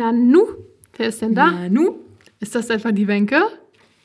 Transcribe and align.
Nanu, 0.00 0.42
wer 0.98 1.08
ist 1.08 1.22
denn 1.22 1.34
da? 1.34 1.50
Nanu, 1.50 1.94
Ist 2.38 2.54
das 2.54 2.68
etwa 2.68 2.92
die 2.92 3.08
Wenke? 3.08 3.40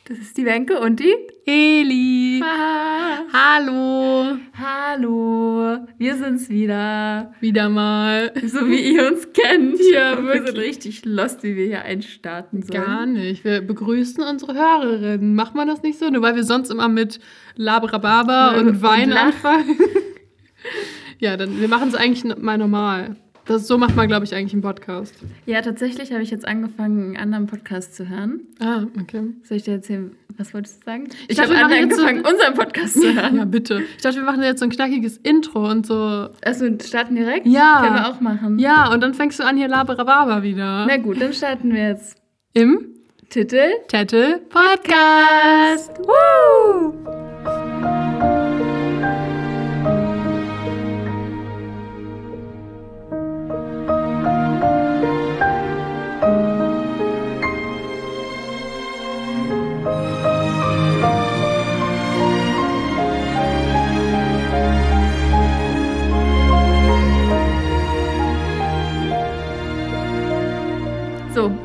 das 0.07 0.17
ist 0.19 0.37
die 0.37 0.45
Wenke 0.45 0.79
und 0.79 1.01
die. 1.01 1.13
Eli. 1.45 2.41
Ah, 2.43 3.23
Hallo. 3.33 4.37
hallo, 4.53 5.77
wir 5.97 6.15
sind's 6.15 6.49
wieder. 6.49 7.33
Wieder 7.41 7.67
mal. 7.67 8.31
So 8.45 8.67
wie 8.69 8.93
ihr 8.93 9.05
uns 9.11 9.27
kennt. 9.33 9.79
Ja, 9.93 10.17
Wir 10.23 10.45
sind 10.45 10.57
richtig 10.57 11.03
lost, 11.03 11.43
wie 11.43 11.57
wir 11.57 11.65
hier 11.65 11.81
einstarten 11.83 12.61
sollen. 12.61 12.83
Gar 12.85 13.05
nicht. 13.05 13.43
Wir 13.43 13.59
begrüßen 13.59 14.23
unsere 14.23 14.53
Hörerinnen. 14.53 15.35
Macht 15.35 15.55
man 15.55 15.67
das 15.67 15.81
nicht 15.83 15.99
so? 15.99 16.09
Nur 16.09 16.21
weil 16.21 16.35
wir 16.37 16.45
sonst 16.45 16.69
immer 16.71 16.87
mit 16.87 17.19
Labrababa 17.57 18.55
Und- 18.57 18.67
und 18.67 18.81
Wein 18.81 19.11
und 19.11 19.17
anfangen. 19.17 19.77
ja, 21.19 21.35
dann 21.35 21.59
wir 21.59 21.67
machen 21.67 21.89
es 21.89 21.95
eigentlich 21.95 22.23
mal 22.37 22.57
normal. 22.57 23.17
Das, 23.45 23.67
so 23.67 23.77
macht 23.77 23.95
man, 23.95 24.07
glaube 24.07 24.23
ich, 24.25 24.35
eigentlich 24.35 24.53
einen 24.53 24.61
Podcast. 24.61 25.15
Ja, 25.45 25.61
tatsächlich 25.61 26.11
habe 26.11 26.21
ich 26.21 26.29
jetzt 26.29 26.47
angefangen, 26.47 27.07
einen 27.07 27.17
anderen 27.17 27.47
Podcast 27.47 27.95
zu 27.95 28.07
hören. 28.07 28.41
Ah, 28.59 28.83
okay. 29.01 29.23
Soll 29.43 29.57
ich 29.57 29.63
dir 29.63 29.73
erzählen, 29.73 30.11
was 30.37 30.53
wolltest 30.53 30.81
du 30.81 30.85
sagen? 30.85 31.09
Ich, 31.27 31.37
dachte, 31.37 31.57
habe 31.59 31.73
jetzt 31.75 31.95
so- 31.97 32.05
angefangen, 32.05 32.33
unseren 32.35 32.53
Podcast 32.53 32.93
zu 33.01 33.13
hören. 33.13 33.35
Ja, 33.37 33.45
bitte. 33.45 33.81
Ich 33.97 34.03
dachte, 34.03 34.17
wir 34.17 34.23
machen 34.23 34.43
jetzt 34.43 34.59
so 34.59 34.65
ein 34.65 34.71
knackiges 34.71 35.17
Intro 35.17 35.69
und 35.69 35.85
so. 35.87 36.29
Also 36.45 36.65
starten 36.83 37.15
direkt? 37.15 37.47
Ja. 37.47 37.81
Können 37.83 37.95
wir 37.95 38.07
auch 38.09 38.21
machen. 38.21 38.59
Ja, 38.59 38.91
und 38.93 39.01
dann 39.01 39.13
fängst 39.13 39.39
du 39.39 39.43
an 39.43 39.57
hier 39.57 39.67
Labrababa 39.67 40.43
wieder. 40.43 40.85
Na 40.87 40.97
gut, 40.97 41.19
dann 41.21 41.33
starten 41.33 41.73
wir 41.73 41.89
jetzt. 41.89 42.17
Im 42.53 42.87
Titel? 43.29 43.69
Tettel 43.87 44.39
Podcast. 44.49 45.91
Woo! 45.99 47.20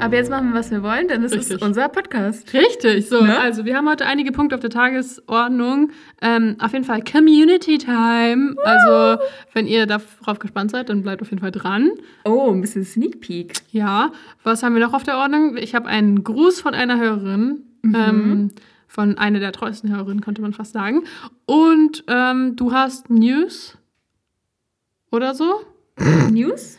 Aber 0.01 0.17
jetzt 0.17 0.31
machen 0.31 0.53
wir, 0.53 0.59
was 0.59 0.71
wir 0.71 0.83
wollen, 0.83 1.09
denn 1.09 1.23
es 1.25 1.33
ist 1.33 1.63
unser 1.63 1.89
Podcast. 1.89 2.53
Richtig, 2.53 3.09
so. 3.09 3.23
Ne? 3.23 3.39
Also, 3.39 3.65
wir 3.65 3.77
haben 3.77 3.89
heute 3.89 4.07
einige 4.07 4.33
Punkte 4.33 4.55
auf 4.55 4.61
der 4.61 4.71
Tagesordnung. 4.71 5.91
Ähm, 6.21 6.57
auf 6.59 6.73
jeden 6.73 6.85
Fall 6.85 7.03
Community 7.03 7.79
Time. 7.79 8.57
Also, 8.65 9.23
wenn 9.53 9.67
ihr 9.67 9.87
darauf 9.87 10.39
gespannt 10.39 10.71
seid, 10.71 10.89
dann 10.89 11.03
bleibt 11.03 11.23
auf 11.23 11.31
jeden 11.31 11.41
Fall 11.41 11.53
dran. 11.53 11.91
Oh, 12.25 12.51
ein 12.53 12.61
bisschen 12.61 12.85
Sneak 12.85 13.21
Peek. 13.21 13.55
Ja, 13.71 14.13
was 14.43 14.63
haben 14.63 14.75
wir 14.75 14.85
noch 14.85 14.95
auf 14.95 15.03
der 15.03 15.17
Ordnung? 15.17 15.57
Ich 15.57 15.75
habe 15.75 15.87
einen 15.87 16.23
Gruß 16.25 16.61
von 16.61 16.75
einer 16.75 16.99
Hörerin. 16.99 17.63
Ähm, 17.85 18.51
von 18.89 19.19
einer 19.19 19.41
der 19.41 19.53
treuesten 19.53 19.95
Hörerinnen, 19.95 20.23
könnte 20.23 20.43
man 20.43 20.53
fast 20.53 20.73
sagen. 20.73 21.05
Und 21.45 22.05
ähm, 22.09 22.57
du 22.57 22.73
hast 22.73 23.11
News 23.11 23.77
oder 25.11 25.35
so? 25.35 25.61
News? 26.31 26.79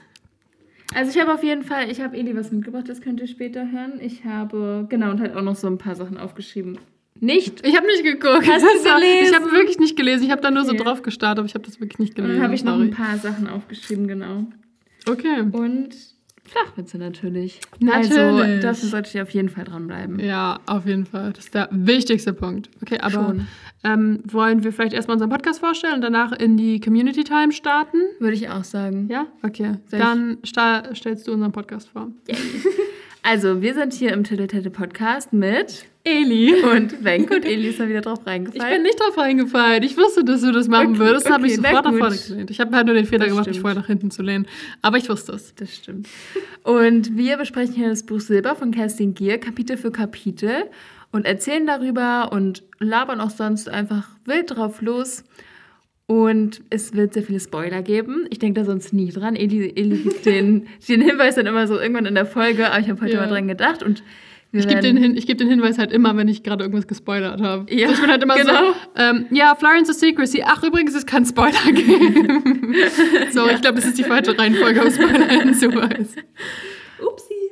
Also 0.93 1.11
ich 1.11 1.19
habe 1.19 1.33
auf 1.33 1.43
jeden 1.43 1.63
Fall, 1.63 1.89
ich 1.91 2.01
habe 2.01 2.15
Eli 2.17 2.35
was 2.35 2.51
mitgebracht, 2.51 2.87
das 2.87 3.01
könnt 3.01 3.19
ihr 3.19 3.27
später 3.27 3.69
hören. 3.71 3.99
Ich 3.99 4.23
habe, 4.25 4.85
genau, 4.89 5.11
und 5.11 5.19
halt 5.19 5.35
auch 5.35 5.41
noch 5.41 5.55
so 5.55 5.67
ein 5.67 5.77
paar 5.77 5.95
Sachen 5.95 6.17
aufgeschrieben. 6.17 6.77
Nicht? 7.19 7.65
Ich 7.65 7.75
habe 7.75 7.87
nicht 7.87 8.03
geguckt. 8.03 8.47
Hast 8.47 8.63
du 8.63 8.67
Das 8.67 8.83
gelesen? 8.95 9.27
Ich 9.29 9.35
habe 9.35 9.51
wirklich 9.51 9.79
nicht 9.79 9.97
gelesen. 9.97 10.23
Ich 10.25 10.31
habe 10.31 10.41
da 10.41 10.51
nur 10.51 10.63
so 10.65 10.71
Okay. 10.73 10.83
drauf 10.83 11.01
gestartet, 11.01 11.39
aber 11.39 11.47
ich 11.47 11.55
habe 11.55 11.65
das 11.65 11.79
wirklich 11.81 11.99
nicht 11.99 12.11
Und 12.11 12.15
gelesen. 12.25 12.35
dann 12.35 12.43
habe 12.43 12.53
ich 12.55 12.63
noch 12.63 12.79
ein 12.79 12.91
paar 12.91 13.17
Sachen 13.17 13.47
aufgeschrieben, 13.47 14.07
genau. 14.07 14.45
Okay. 15.09 15.41
Und 15.51 15.89
Flachwitze 16.45 16.97
natürlich. 16.97 17.59
Natürlich. 17.79 18.17
Also 18.19 18.61
dafür 18.61 18.89
sollte 18.89 19.09
ich 19.13 19.21
auf 19.21 19.29
jeden 19.31 19.49
Fall 19.49 19.63
dranbleiben. 19.65 20.19
Ja, 20.19 20.59
auf 20.67 20.85
jeden 20.85 21.05
Fall. 21.05 21.33
Das 21.33 21.45
ist 21.45 21.53
der 21.55 21.67
wichtigste 21.71 22.33
Punkt. 22.33 22.69
Okay, 22.81 22.99
aber 22.99 23.11
Schon. 23.11 23.47
Ähm, 23.93 24.19
wollen 24.25 24.63
wir 24.63 24.71
vielleicht 24.73 24.93
erstmal 24.93 25.15
unseren 25.15 25.29
Podcast 25.29 25.59
vorstellen 25.59 25.93
und 25.95 26.01
danach 26.01 26.31
in 26.31 26.57
die 26.57 26.79
Community 26.79 27.23
Time 27.23 27.51
starten? 27.51 27.97
Würde 28.19 28.35
ich 28.35 28.49
auch 28.49 28.63
sagen. 28.63 29.07
Ja? 29.09 29.27
Okay. 29.43 29.75
Soll 29.89 29.99
ich- 29.99 30.51
Dann 30.53 30.93
stellst 30.95 31.27
du 31.27 31.31
unseren 31.33 31.51
Podcast 31.51 31.89
vor. 31.89 32.09
Also, 33.23 33.61
wir 33.61 33.73
sind 33.73 33.91
hier 33.93 34.13
im 34.13 34.23
Tete 34.23 34.69
Podcast 34.69 35.33
mit 35.33 35.83
Eli. 36.05 36.53
und 36.63 37.03
Wenk 37.03 37.29
und 37.29 37.43
Eli 37.43 37.67
ist 37.69 37.79
da 37.79 37.89
wieder 37.89 37.99
drauf 37.99 38.19
Ich 38.21 38.27
reingefallen. 38.27 38.73
bin 38.75 38.83
nicht 38.83 38.97
drauf 39.01 39.17
reingefallen. 39.17 39.83
Ich 39.83 39.97
wusste, 39.97 40.23
dass 40.23 40.39
du 40.39 40.53
das 40.53 40.69
machen 40.69 40.91
Okay, 40.91 40.99
würdest. 40.99 41.29
habe 41.29 41.45
ich 41.45 41.59
okay, 41.59 41.67
sofort 41.67 41.85
nach 41.85 41.93
vorne 41.97 42.15
gelehnt. 42.15 42.51
Ich 42.51 42.61
habe 42.61 42.73
halt 42.73 42.85
nur 42.85 42.95
den 42.95 43.05
Fehler 43.05 43.25
Das 43.25 43.29
gemacht, 43.29 43.47
mich 43.47 43.55
stimmt. 43.55 43.61
vorher 43.63 43.79
nach 43.81 43.87
hinten 43.87 44.11
zu 44.11 44.21
lehnen. 44.21 44.47
Aber 44.81 44.95
ich 44.95 45.09
wusste 45.09 45.33
es. 45.33 45.53
Das 45.55 45.75
stimmt. 45.75 46.07
Und 46.63 47.17
wir 47.17 47.35
besprechen 47.35 47.73
hier 47.73 47.89
das 47.89 48.03
Buch 48.05 48.21
Silber 48.21 48.55
von 48.55 48.71
Kerstin 48.71 49.13
Gier, 49.13 49.39
Kapitel 49.39 49.75
für 49.75 49.91
Kapitel, 49.91 50.63
und 51.17 51.25
erzählen 51.25 51.67
darüber 51.67 52.31
und 52.31 52.63
labern 52.79 53.19
auch 53.19 53.29
sonst 53.31 53.67
einfach 53.69 54.07
wild 54.25 54.55
drauf 54.55 54.81
los. 54.81 55.23
Und 56.05 56.61
es 56.69 56.93
wird 56.93 57.13
sehr 57.13 57.23
viele 57.23 57.41
Spoiler 57.41 57.81
geben. 57.81 58.25
Ich 58.29 58.39
denke 58.39 58.61
da 58.61 58.65
sonst 58.65 58.93
nie 58.93 59.11
dran. 59.11 59.35
Eli, 59.35 59.73
Eli 59.75 59.97
gibt 59.97 60.25
den, 60.25 60.67
den 60.87 61.01
Hinweis 61.01 61.35
dann 61.35 61.45
immer 61.47 61.67
so 61.67 61.77
irgendwann 61.77 62.05
in 62.05 62.15
der 62.15 62.25
Folge, 62.25 62.69
aber 62.71 62.79
ich 62.79 62.89
habe 62.89 63.01
heute 63.01 63.13
Ja. 63.15 63.19
mal 63.21 63.27
dran 63.27 63.47
gedacht. 63.49 63.83
Und 63.83 64.03
Ich 64.53 64.65
gebe 64.67 64.79
den, 64.79 64.95
Hin- 64.95 65.15
geb 65.15 65.37
den 65.37 65.49
Hinweis 65.49 65.77
halt 65.77 65.91
immer, 65.91 66.15
wenn 66.15 66.29
ich 66.29 66.43
gerade 66.43 66.63
irgendwas 66.63 66.87
gespoilert 66.87 67.41
habe. 67.41 67.65
Ja, 67.73 67.89
ich 67.91 67.99
bin 67.99 68.09
halt 68.09 68.23
immer 68.23 68.37
genau. 68.37 68.53
so, 68.53 68.73
ähm, 68.95 69.25
ja, 69.31 69.53
Florence 69.55 69.89
the 69.89 69.93
Secrecy. 70.07 70.43
Ach, 70.45 70.63
übrigens, 70.63 70.95
es 70.95 71.05
kann 71.05 71.25
Spoiler 71.25 71.73
geben. 71.73 72.73
so, 73.33 73.45
ich 73.49 73.59
glaube, 73.59 73.75
das 73.75 73.85
ist 73.87 73.97
die 73.97 74.05
falsche 74.05 74.37
Reihenfolge, 74.39 74.85
um 74.85 74.89
Spoiler 74.91 75.27
hinzuweisen. 75.27 76.21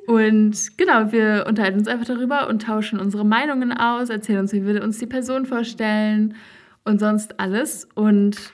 Und 0.08 0.78
genau, 0.78 1.12
wir 1.12 1.46
unterhalten 1.48 1.80
uns 1.80 1.88
einfach 1.88 2.06
darüber 2.06 2.48
und 2.48 2.62
tauschen 2.62 3.00
unsere 3.00 3.26
Meinungen 3.26 3.72
aus, 3.72 4.10
erzählen 4.10 4.40
uns, 4.40 4.54
wie 4.54 4.66
wir 4.66 4.84
uns 4.84 5.00
die 5.00 5.08
Person 5.08 5.46
vorstellen 5.46 6.36
und 6.84 7.00
sonst 7.00 7.40
alles. 7.40 7.88
Und 7.96 8.54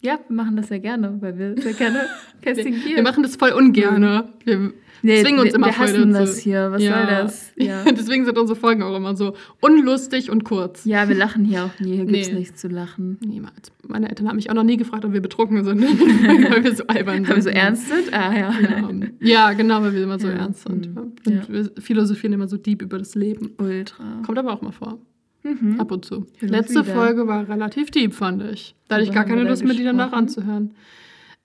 ja, 0.00 0.18
wir 0.28 0.36
machen 0.36 0.56
das 0.56 0.68
sehr 0.68 0.80
gerne, 0.80 1.16
weil 1.20 1.38
wir 1.38 1.60
sehr 1.60 1.74
gerne 1.74 2.06
Kerstin 2.42 2.80
Gier. 2.80 2.96
Wir 2.96 3.02
machen 3.02 3.22
das 3.22 3.36
voll 3.36 3.52
ungern. 3.52 4.30
Wir 4.44 4.72
Nee, 5.02 5.20
zwingen 5.22 5.40
uns 5.40 5.50
wir, 5.50 5.54
immer 5.56 5.66
wir 5.68 5.72
voll 5.72 5.86
hassen 5.88 6.12
das 6.12 6.38
hier. 6.38 6.70
Was 6.72 6.82
soll 6.82 6.90
das? 7.06 7.52
Ja. 7.56 7.84
Deswegen 7.84 8.24
sind 8.24 8.38
unsere 8.38 8.58
Folgen 8.58 8.82
auch 8.82 8.96
immer 8.96 9.16
so 9.16 9.34
unlustig 9.60 10.30
und 10.30 10.44
kurz. 10.44 10.84
ja, 10.84 11.08
wir 11.08 11.14
lachen 11.16 11.44
hier 11.44 11.64
auch 11.64 11.80
nie. 11.80 11.96
Hier 11.96 12.04
gibt 12.06 12.16
es 12.18 12.28
Nee. 12.28 12.34
nichts 12.38 12.60
zu 12.60 12.68
lachen. 12.68 13.18
Niemals. 13.24 13.70
Meine 13.86 14.08
Eltern 14.08 14.28
haben 14.28 14.36
mich 14.36 14.50
auch 14.50 14.54
noch 14.54 14.62
nie 14.64 14.76
gefragt, 14.76 15.04
ob 15.04 15.12
wir 15.12 15.20
betrunken 15.20 15.64
sind, 15.64 15.80
weil 16.50 16.64
wir 16.64 16.74
so 16.74 16.84
albern 16.86 17.16
sind. 17.16 17.28
Haben 17.28 17.36
wir 17.36 17.42
so 17.42 17.48
ernst 17.50 17.88
sind? 17.88 18.12
Ah 18.12 18.32
ja. 18.36 18.54
Ja, 18.60 18.90
ja, 19.20 19.52
genau, 19.52 19.82
weil 19.82 19.92
wir 19.94 20.02
immer 20.02 20.18
so 20.18 20.28
Ja. 20.28 20.34
ernst 20.34 20.62
sind. 20.68 20.88
Mhm. 20.90 20.96
Ja. 20.96 21.02
Und 21.02 21.34
Ja. 21.34 21.42
wir 21.48 21.70
philosophieren 21.82 22.32
immer 22.32 22.48
so 22.48 22.56
deep 22.56 22.82
über 22.82 22.98
das 22.98 23.14
Leben. 23.14 23.50
Ultra. 23.58 24.22
Kommt 24.24 24.38
aber 24.38 24.52
auch 24.52 24.62
mal 24.62 24.72
vor. 24.72 24.98
Mhm. 25.44 25.78
Ab 25.80 25.92
und 25.92 26.04
zu. 26.04 26.26
Und 26.42 26.48
Letzte 26.48 26.84
wieder. 26.84 26.94
Folge 26.94 27.26
war 27.26 27.48
relativ 27.48 27.90
deep, 27.90 28.12
fand 28.12 28.42
ich. 28.42 28.74
Da 28.88 28.96
hatte 28.96 29.04
ich 29.04 29.12
gar 29.12 29.24
keine 29.24 29.44
Lust, 29.44 29.64
mir 29.64 29.74
die 29.74 29.84
danach 29.84 30.12
anzuhören. 30.12 30.72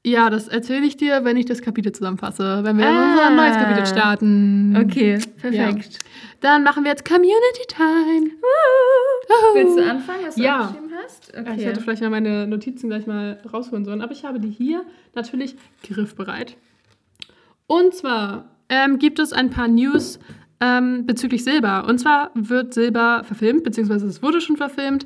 Ja, 0.05 0.29
das 0.29 0.49
erzähle 0.49 0.85
ich 0.85 0.97
dir, 0.97 1.23
wenn 1.23 1.37
ich 1.37 1.45
das 1.45 1.61
Kapitel 1.61 1.91
zusammenfasse. 1.93 2.59
Wenn 2.63 2.77
wir 2.77 2.85
Ah. 2.87 3.11
unser 3.11 3.29
neues 3.29 3.55
Kapitel 3.55 3.85
starten. 3.85 4.75
Okay, 4.77 5.17
perfekt. 5.39 5.99
Dann 6.41 6.63
machen 6.63 6.83
wir 6.83 6.91
jetzt 6.91 7.05
Community 7.07 7.65
Time. 7.69 8.31
Willst 9.53 9.77
du 9.77 9.89
anfangen, 9.89 10.25
was 10.25 10.35
du 10.35 10.41
Ja. 10.41 10.59
aufgeschrieben 10.61 10.91
hast? 11.01 11.31
Okay. 11.37 11.53
Ich 11.57 11.65
hätte 11.65 11.79
vielleicht 11.79 12.01
mal 12.01 12.09
meine 12.09 12.45
Notizen 12.47 12.89
gleich 12.89 13.07
mal 13.07 13.39
rausholen 13.51 13.85
sollen, 13.85 14.01
aber 14.01 14.11
ich 14.11 14.25
habe 14.25 14.41
die 14.41 14.49
hier 14.49 14.83
natürlich 15.15 15.55
griffbereit. 15.87 16.57
Und 17.67 17.93
zwar 17.95 18.49
ähm, 18.67 18.99
gibt 18.99 19.19
es 19.19 19.31
ein 19.31 19.49
paar 19.51 19.69
News 19.69 20.19
ähm, 20.59 21.05
bezüglich 21.05 21.43
Silber. 21.45 21.85
Und 21.87 21.99
zwar 21.99 22.31
wird 22.35 22.73
Silber 22.73 23.23
verfilmt, 23.23 23.63
beziehungsweise 23.63 24.05
es 24.07 24.21
wurde 24.21 24.41
schon 24.41 24.57
verfilmt. 24.57 25.05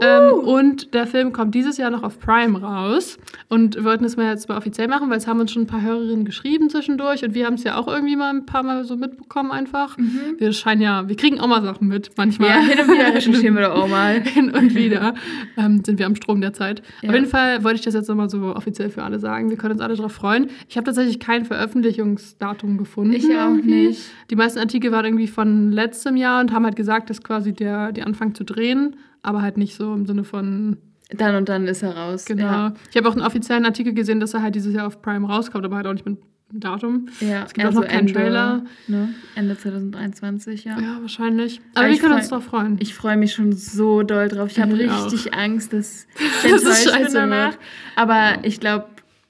Ähm, 0.00 0.32
und 0.32 0.94
der 0.94 1.06
Film 1.06 1.32
kommt 1.32 1.54
dieses 1.54 1.76
Jahr 1.76 1.90
noch 1.90 2.02
auf 2.02 2.18
Prime 2.18 2.60
raus. 2.60 3.18
Und 3.48 3.76
wir 3.76 3.84
wollten 3.84 4.04
es 4.04 4.16
mal 4.16 4.30
jetzt 4.30 4.48
mal 4.48 4.56
offiziell 4.56 4.88
machen, 4.88 5.10
weil 5.10 5.18
es 5.18 5.26
haben 5.26 5.40
uns 5.40 5.52
schon 5.52 5.62
ein 5.62 5.66
paar 5.66 5.82
Hörerinnen 5.82 6.24
geschrieben 6.24 6.70
zwischendurch. 6.70 7.22
Und 7.24 7.34
wir 7.34 7.46
haben 7.46 7.54
es 7.54 7.64
ja 7.64 7.76
auch 7.76 7.86
irgendwie 7.86 8.16
mal 8.16 8.30
ein 8.30 8.46
paar 8.46 8.62
Mal 8.62 8.84
so 8.84 8.96
mitbekommen 8.96 9.50
einfach. 9.50 9.96
Wir 10.38 10.52
scheinen 10.52 10.80
ja, 10.80 11.08
wir 11.08 11.16
kriegen 11.16 11.38
auch 11.40 11.48
mal 11.48 11.62
Sachen 11.62 11.88
mit, 11.88 12.12
manchmal. 12.16 12.48
ja, 12.48 12.60
hin 12.60 12.78
und 12.80 12.88
wieder 12.94 13.14
recherchieren 13.14 13.54
wir 13.54 13.62
doch 13.62 13.74
auch 13.74 13.88
mal. 13.88 14.20
hin 14.24 14.50
und 14.50 14.74
wieder 14.74 15.14
ähm, 15.56 15.84
sind 15.84 15.98
wir 15.98 16.06
am 16.06 16.16
Strom 16.16 16.40
der 16.40 16.52
Zeit. 16.52 16.82
Ja. 17.02 17.10
Auf 17.10 17.14
jeden 17.14 17.26
Fall 17.26 17.62
wollte 17.62 17.76
ich 17.76 17.84
das 17.84 17.94
jetzt 17.94 18.08
nochmal 18.08 18.30
so 18.30 18.54
offiziell 18.54 18.90
für 18.90 19.02
alle 19.02 19.18
sagen. 19.18 19.50
Wir 19.50 19.56
können 19.56 19.72
uns 19.72 19.82
alle 19.82 19.96
darauf 19.96 20.12
freuen. 20.12 20.48
Ich 20.68 20.76
habe 20.76 20.86
tatsächlich 20.86 21.20
kein 21.20 21.44
Veröffentlichungsdatum 21.44 22.78
gefunden. 22.78 23.12
Ich 23.12 23.24
auch 23.26 23.50
irgendwie. 23.50 23.88
nicht. 23.88 24.02
Die 24.30 24.36
meisten 24.36 24.58
Artikel 24.58 24.92
waren 24.92 25.04
irgendwie 25.04 25.28
von 25.28 25.72
letztem 25.72 26.16
Jahr 26.16 26.40
und 26.40 26.52
haben 26.52 26.64
halt 26.64 26.76
gesagt, 26.76 27.10
dass 27.10 27.22
quasi 27.22 27.52
der, 27.52 27.92
die 27.92 28.02
anfangen 28.02 28.34
zu 28.34 28.44
drehen, 28.44 28.96
aber 29.22 29.42
halt 29.42 29.56
nicht 29.58 29.74
so 29.76 29.92
im 29.94 30.06
Sinne 30.06 30.24
von, 30.24 30.76
Dann 31.10 31.34
und 31.36 31.48
dann 31.48 31.66
ist 31.66 31.82
er 31.82 31.96
raus. 31.96 32.24
genau. 32.24 32.44
Ja. 32.44 32.74
Ich 32.90 32.96
habe 32.96 33.08
auch 33.08 33.12
einen 33.14 33.22
offiziellen 33.24 33.64
Artikel 33.64 33.92
gesehen, 33.94 34.20
dass 34.20 34.34
er 34.34 34.42
halt 34.42 34.54
dieses 34.54 34.74
Jahr 34.74 34.86
auf 34.86 35.02
Prime 35.02 35.26
rauskommt, 35.26 35.64
aber 35.64 35.76
halt 35.76 35.86
auch 35.86 35.92
nicht 35.92 36.06
mit 36.06 36.18
Datum. 36.52 37.06
Ja, 37.20 37.44
Es 37.44 37.52
gibt 37.54 37.64
auch 37.68 37.72
noch 37.72 37.86
keinen 37.86 38.08
Trailer. 38.08 38.64
Ne? 38.88 39.10
Ende 39.36 39.56
2023, 39.56 40.64
ja. 40.64 40.78
Ja, 40.80 40.98
wahrscheinlich. 41.00 41.60
Aber, 41.74 41.84
Aber 41.86 41.92
wir 41.94 41.98
können 42.00 42.12
freu- 42.12 42.18
uns 42.18 42.28
darauf 42.28 42.44
freuen. 42.44 42.76
Ich 42.80 42.94
freue 42.94 43.16
mich 43.16 43.32
schon 43.32 43.52
so 43.52 44.02
doll 44.02 44.26
drauf. 44.28 44.48
Ich 44.50 44.58
habe 44.60 44.72
Ich 44.82 44.90
auch. 44.90 45.04
richtig 45.12 45.32
Angst, 45.34 45.72
dass 45.72 46.06
enttäuscht 46.44 46.84
bin 46.84 46.92
scheiße 46.92 47.14
danach. 47.14 47.50
wird. 47.52 47.58
Aber 47.96 48.38
ich 48.42 48.58
glaube, 48.58 48.86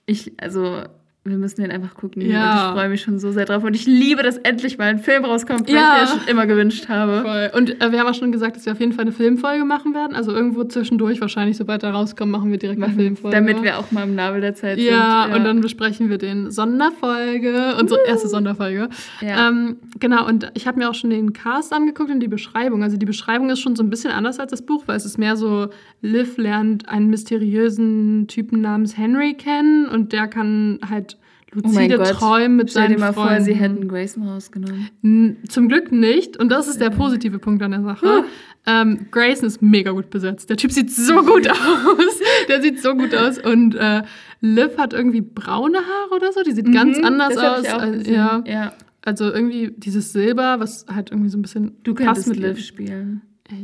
ich, 0.07 0.33
also, 0.41 0.83
wir 1.31 1.38
müssen 1.38 1.62
den 1.62 1.71
einfach 1.71 1.94
gucken. 1.94 2.23
Ja. 2.23 2.50
Und 2.50 2.56
ich 2.56 2.81
freue 2.81 2.88
mich 2.91 3.00
schon 3.03 3.19
so 3.19 3.32
sehr 3.32 3.44
drauf. 3.47 3.65
Und 3.65 3.75
ich 3.75 3.87
liebe, 3.87 4.23
dass 4.23 4.37
endlich 4.38 4.77
mal 4.79 4.85
ein 4.88 4.99
Film 4.99 5.25
rauskommt, 5.25 5.62
was 5.62 5.71
Ja. 5.71 6.03
ich 6.05 6.12
mir 6.12 6.19
schon 6.19 6.29
immer 6.29 6.47
gewünscht 6.47 6.88
habe. 6.88 7.23
Voll. 7.23 7.50
Und 7.55 7.81
äh, 7.81 7.93
wir 7.93 8.00
haben 8.00 8.09
auch 8.09 8.15
schon 8.15 8.32
gesagt, 8.32 8.56
dass 8.56 8.67
wir 8.67 8.73
auf 8.73 8.81
jeden 8.81 8.93
Fall 8.93 9.03
eine 9.03 9.12
Filmfolge 9.12 9.65
machen 9.65 9.94
werden. 9.94 10.15
Also 10.15 10.32
irgendwo 10.32 10.65
zwischendurch, 10.65 11.21
wahrscheinlich, 11.21 11.56
sobald 11.56 11.82
er 11.82 11.91
rauskommt, 11.93 12.31
machen 12.31 12.50
wir 12.50 12.59
direkt 12.59 12.82
eine 12.82 12.93
Filmfolge. 12.93 13.37
Damit 13.37 13.62
wir 13.62 13.79
auch 13.79 13.91
mal 13.93 14.05
im 14.05 14.15
Nabel 14.15 14.41
der 14.41 14.55
Zeit 14.55 14.79
ja, 14.79 15.25
sind. 15.27 15.37
und 15.37 15.44
dann 15.44 15.61
besprechen 15.61 16.11
wir 16.11 16.19
den 16.19 16.50
Sonderfolge, 16.50 17.76
unsere 17.81 18.00
erste 18.06 18.29
Sonderfolge. 18.29 18.88
Ja. 19.21 19.49
Ähm, 19.49 19.76
genau, 19.99 20.26
und 20.26 20.50
ich 20.55 20.67
habe 20.67 20.79
mir 20.79 20.91
auch 20.91 20.94
schon 20.94 21.11
den 21.11 21.33
Cast 21.33 21.73
angeguckt 21.73 22.11
und 22.11 22.21
die 22.21 22.29
Beschreibung. 22.29 22.83
Also 22.83 22.97
die 22.97 23.06
Beschreibung 23.06 23.50
ist 23.50 23.61
schon 23.61 23.76
so 23.76 23.83
ein 23.83 23.91
bisschen 23.91 24.11
anders 24.12 24.38
als 24.38 24.50
das 24.50 24.62
Buch, 24.62 24.85
weil 24.87 24.97
es 24.97 25.05
ist 25.05 25.19
mehr 25.19 25.37
so, 25.37 25.69
Liv 26.03 26.37
lernt 26.38 26.88
einen 26.88 27.09
mysteriösen 27.11 28.26
Typen 28.29 28.61
namens 28.61 28.97
Henry 28.97 29.35
kennen 29.35 29.87
und 29.87 30.12
der 30.12 30.29
kann 30.29 30.79
halt 30.88 31.17
luzide 31.52 31.97
Gott. 31.97 32.08
träumen 32.08 32.56
mit 32.56 32.70
Stell 32.70 32.82
seinen 32.85 32.93
dir 32.94 33.00
mal 33.00 33.12
Freunden. 33.12 33.35
vor, 33.37 33.44
sie 33.44 33.55
hätten 33.55 33.88
Grayson 33.88 34.23
rausgenommen. 34.29 35.38
Zum 35.49 35.69
Glück 35.69 35.91
nicht. 35.93 36.37
Und 36.37 36.50
das 36.50 36.69
ist 36.69 36.81
der 36.81 36.91
positive 36.91 37.38
Punkt 37.38 37.62
an 37.62 37.70
der 37.73 37.82
Sache. 37.82 38.25
Ähm, 38.67 39.06
Grayson 39.11 39.47
ist 39.47 39.61
mega 39.62 39.91
gut 39.91 40.11
besetzt. 40.11 40.50
Der 40.50 40.56
Typ 40.56 40.70
sieht 40.73 40.91
so 40.91 41.23
gut 41.23 41.49
aus. 41.50 42.20
Der 42.49 42.61
sieht 42.62 42.81
so 42.81 42.94
gut 42.94 43.14
aus. 43.14 43.38
Und 43.38 43.75
äh, 43.75 44.02
Liv 44.41 44.76
hat 44.79 44.93
irgendwie 44.93 45.23
braune 45.23 45.79
Haare 45.79 46.14
oder 46.14 46.32
so. 46.32 46.43
Die 46.43 46.52
sieht 46.52 46.73
ganz 46.73 46.99
Mhm, 46.99 47.05
anders 47.05 47.35
das 47.35 47.43
hab 47.43 47.58
aus. 47.58 47.64
Ich 47.64 47.73
auch 47.73 47.82
Äh, 47.82 47.91
gesehen. 47.93 48.14
ja. 48.14 48.43
ja. 48.47 48.73
Also 49.02 49.25
irgendwie 49.32 49.73
dieses 49.76 50.12
Silber, 50.12 50.61
was 50.61 50.85
halt 50.94 51.11
irgendwie 51.11 51.31
so 51.31 51.38
ein 51.38 51.43
bisschen 51.43 51.76
Du 51.85 51.94
passt 51.94 52.29
mit 52.29 52.37
Liv 52.37 52.58
spielen. 52.61 53.23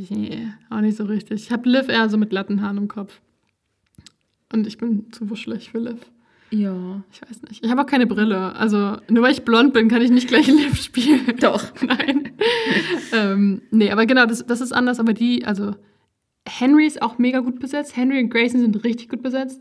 Nee, 0.08 0.48
auch 0.70 0.80
nicht 0.80 0.96
so 0.96 1.04
richtig. 1.04 1.42
Ich 1.44 1.52
habe 1.52 1.68
Liv 1.68 1.88
eher 1.88 2.08
so 2.08 2.16
mit 2.16 2.30
glatten 2.30 2.62
Haaren 2.62 2.78
im 2.78 2.88
Kopf. 2.88 3.20
Und 4.52 4.66
ich 4.66 4.78
bin 4.78 5.12
zu 5.12 5.28
wuschelig 5.30 5.70
für 5.70 5.78
Liv. 5.78 5.98
Ja. 6.50 7.02
Ich 7.12 7.22
weiß 7.22 7.42
nicht. 7.42 7.64
Ich 7.64 7.70
habe 7.70 7.82
auch 7.82 7.86
keine 7.86 8.06
Brille. 8.06 8.54
Also 8.54 8.98
nur 9.08 9.22
weil 9.22 9.32
ich 9.32 9.44
blond 9.44 9.72
bin, 9.72 9.88
kann 9.88 10.02
ich 10.02 10.10
nicht 10.10 10.28
gleich 10.28 10.46
Liv 10.46 10.80
spielen. 10.80 11.36
Doch. 11.40 11.64
Nein. 11.86 12.30
ähm, 13.12 13.62
nee, 13.70 13.90
aber 13.90 14.06
genau, 14.06 14.26
das, 14.26 14.46
das 14.46 14.60
ist 14.60 14.72
anders. 14.72 15.00
Aber 15.00 15.12
die, 15.12 15.44
also 15.44 15.74
Henry 16.48 16.86
ist 16.86 17.02
auch 17.02 17.18
mega 17.18 17.40
gut 17.40 17.58
besetzt. 17.58 17.96
Henry 17.96 18.22
und 18.22 18.30
Grayson 18.30 18.60
sind 18.60 18.84
richtig 18.84 19.08
gut 19.08 19.22
besetzt. 19.22 19.60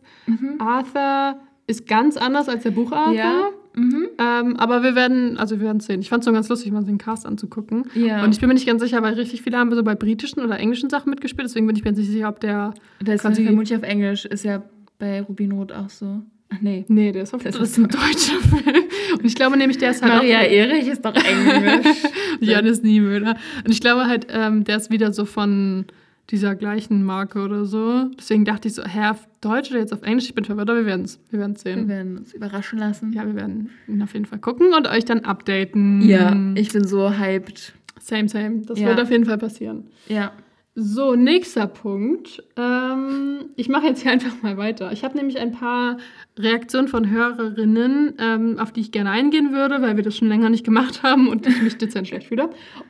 Arthur 0.59 1.39
ist 1.67 1.87
ganz 1.87 2.17
anders 2.17 2.47
als 2.47 2.63
der 2.63 2.71
Bucharthur. 2.71 3.15
Ja. 3.15 3.49
Mhm. 3.75 4.07
Ähm, 4.17 4.55
aber 4.57 4.83
wir 4.83 4.95
werden, 4.95 5.37
also 5.37 5.59
wir 5.59 5.65
werden 5.65 5.81
sehen. 5.81 5.99
Ich 5.99 6.09
fand 6.09 6.21
es 6.21 6.25
so 6.25 6.31
ganz 6.31 6.47
lustig, 6.47 6.71
mal 6.71 6.83
den 6.83 6.97
Cast 6.97 7.25
anzugucken. 7.25 7.85
Ja. 7.93 8.23
Und 8.23 8.33
ich 8.33 8.39
bin 8.39 8.47
mir 8.47 8.53
nicht 8.53 8.67
ganz 8.67 8.81
sicher, 8.81 9.01
weil 9.01 9.15
richtig 9.15 9.41
viele 9.41 9.57
haben 9.57 9.73
so 9.73 9.83
bei 9.83 9.95
britischen 9.95 10.41
oder 10.41 10.57
englischen 10.57 10.89
Sachen 10.89 11.09
mitgespielt. 11.09 11.47
Deswegen 11.47 11.67
bin 11.67 11.75
ich 11.75 11.83
mir 11.83 11.91
nicht 11.91 12.09
sicher, 12.09 12.29
ob 12.29 12.39
der. 12.39 12.73
Das 13.03 13.25
ist 13.25 13.41
vermutlich 13.41 13.75
auf 13.75 13.83
Englisch. 13.83 14.25
Ist 14.25 14.45
ja 14.45 14.63
bei 14.97 15.21
Rubinrot 15.21 15.73
auch 15.73 15.89
so. 15.89 16.21
Ach 16.49 16.57
nee. 16.61 16.85
Nee, 16.87 17.11
der 17.11 17.23
ist 17.23 17.33
auf 17.33 17.43
Das 17.43 17.55
ist 17.55 17.77
ein 17.77 17.87
deutscher 17.87 18.39
Film. 18.39 18.83
Und 19.13 19.25
ich 19.25 19.35
glaube 19.35 19.57
nämlich, 19.57 19.77
der 19.77 19.91
ist 19.91 20.01
halt 20.01 20.13
Maria 20.13 20.39
auch. 20.39 20.43
Erich 20.43 20.87
ist 20.87 21.03
doch 21.03 21.15
Englisch. 21.15 21.87
Janis 22.39 22.81
Niemöller. 22.83 23.35
Und 23.65 23.71
ich 23.71 23.81
glaube 23.81 24.05
halt, 24.05 24.27
ähm, 24.29 24.63
der 24.63 24.77
ist 24.77 24.91
wieder 24.91 25.11
so 25.11 25.25
von 25.25 25.85
dieser 26.29 26.55
gleichen 26.55 27.03
Marke 27.03 27.39
oder 27.43 27.65
so. 27.65 28.05
Deswegen 28.17 28.45
dachte 28.45 28.67
ich 28.67 28.73
so, 28.75 28.83
hä, 28.83 29.09
auf 29.09 29.27
Deutsch 29.41 29.69
oder 29.71 29.79
jetzt 29.79 29.93
auf 29.93 30.01
Englisch? 30.03 30.25
Ich 30.25 30.33
bin 30.35 30.43
verwirrt, 30.45 30.69
aber 30.69 30.79
wir 30.79 30.85
werden 30.87 31.05
es 31.05 31.19
wir 31.29 31.39
werden's 31.39 31.63
Wir 31.65 31.73
sehen. 31.73 31.87
werden 31.87 32.17
uns 32.17 32.33
überraschen 32.33 32.79
lassen. 32.79 33.11
Ja, 33.13 33.25
wir 33.25 33.35
werden 33.35 33.69
ihn 33.87 34.01
auf 34.01 34.13
jeden 34.13 34.25
Fall 34.25 34.39
gucken 34.39 34.73
und 34.75 34.87
euch 34.87 35.05
dann 35.05 35.21
updaten. 35.21 36.01
Ja, 36.07 36.35
ich 36.55 36.71
bin 36.71 36.87
so 36.87 37.11
hyped. 37.11 37.73
Same, 37.99 38.27
same. 38.29 38.61
Das 38.65 38.79
Ja. 38.79 38.87
wird 38.87 38.99
auf 39.01 39.09
jeden 39.11 39.25
Fall 39.25 39.37
passieren. 39.39 39.85
Ja. 40.07 40.31
So, 40.77 41.15
nächster 41.15 41.67
Punkt. 41.67 42.43
Ähm, 42.57 43.45
ich 43.55 43.69
mache 43.69 43.87
jetzt 43.87 44.01
hier 44.01 44.11
einfach 44.11 44.43
mal 44.43 44.57
weiter. 44.57 44.91
Ich 44.91 45.05
habe 45.05 45.15
nämlich 45.15 45.39
ein 45.39 45.53
paar 45.53 45.97
Reaktionen 46.37 46.89
von 46.89 47.09
Hörerinnen, 47.09 48.15
ähm, 48.19 48.59
auf 48.59 48.73
die 48.73 48.81
ich 48.81 48.91
gerne 48.91 49.09
eingehen 49.09 49.53
würde, 49.53 49.81
weil 49.81 49.95
wir 49.95 50.03
das 50.03 50.17
schon 50.17 50.27
länger 50.27 50.49
nicht 50.49 50.65
gemacht 50.65 51.01
haben 51.01 51.29
und 51.29 51.47
ich 51.47 51.61
mich 51.61 51.77
dezent 51.77 52.09
schlecht 52.09 52.27
fühle. 52.27 52.49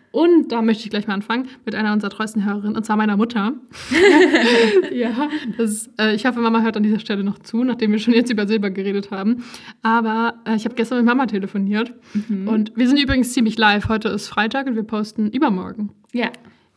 Und 0.09 0.51
da 0.51 0.63
möchte 0.63 0.85
ich 0.85 0.89
gleich 0.89 1.05
mal 1.05 1.13
anfangen 1.13 1.47
mit 1.63 1.75
einer 1.75 1.93
unserer 1.93 2.09
treuesten 2.09 2.43
Hörerinnen, 2.43 2.75
und 2.75 2.85
zwar 2.85 2.97
meiner 2.97 3.17
Mutter. 3.17 3.53
ja, 4.91 5.29
das, 5.55 5.91
äh, 5.99 6.15
ich 6.15 6.25
hoffe, 6.25 6.39
Mama 6.39 6.61
hört 6.61 6.77
an 6.77 6.83
dieser 6.83 6.99
Stelle 6.99 7.23
noch 7.23 7.37
zu, 7.37 7.63
nachdem 7.63 7.91
wir 7.91 7.99
schon 7.99 8.15
jetzt 8.15 8.31
über 8.31 8.47
Silber 8.47 8.71
geredet 8.71 9.11
haben. 9.11 9.43
Aber 9.83 10.41
äh, 10.45 10.55
ich 10.55 10.65
habe 10.65 10.73
gestern 10.73 10.97
mit 10.97 11.05
Mama 11.05 11.27
telefoniert 11.27 11.93
und 12.47 12.71
wir 12.75 12.87
sind 12.87 12.97
übrigens 12.97 13.33
ziemlich 13.33 13.59
live. 13.59 13.89
Heute 13.89 14.09
ist 14.09 14.27
Freitag 14.27 14.65
und 14.65 14.75
wir 14.75 14.83
posten 14.83 15.29
übermorgen. 15.29 15.91
Ja. 16.13 16.31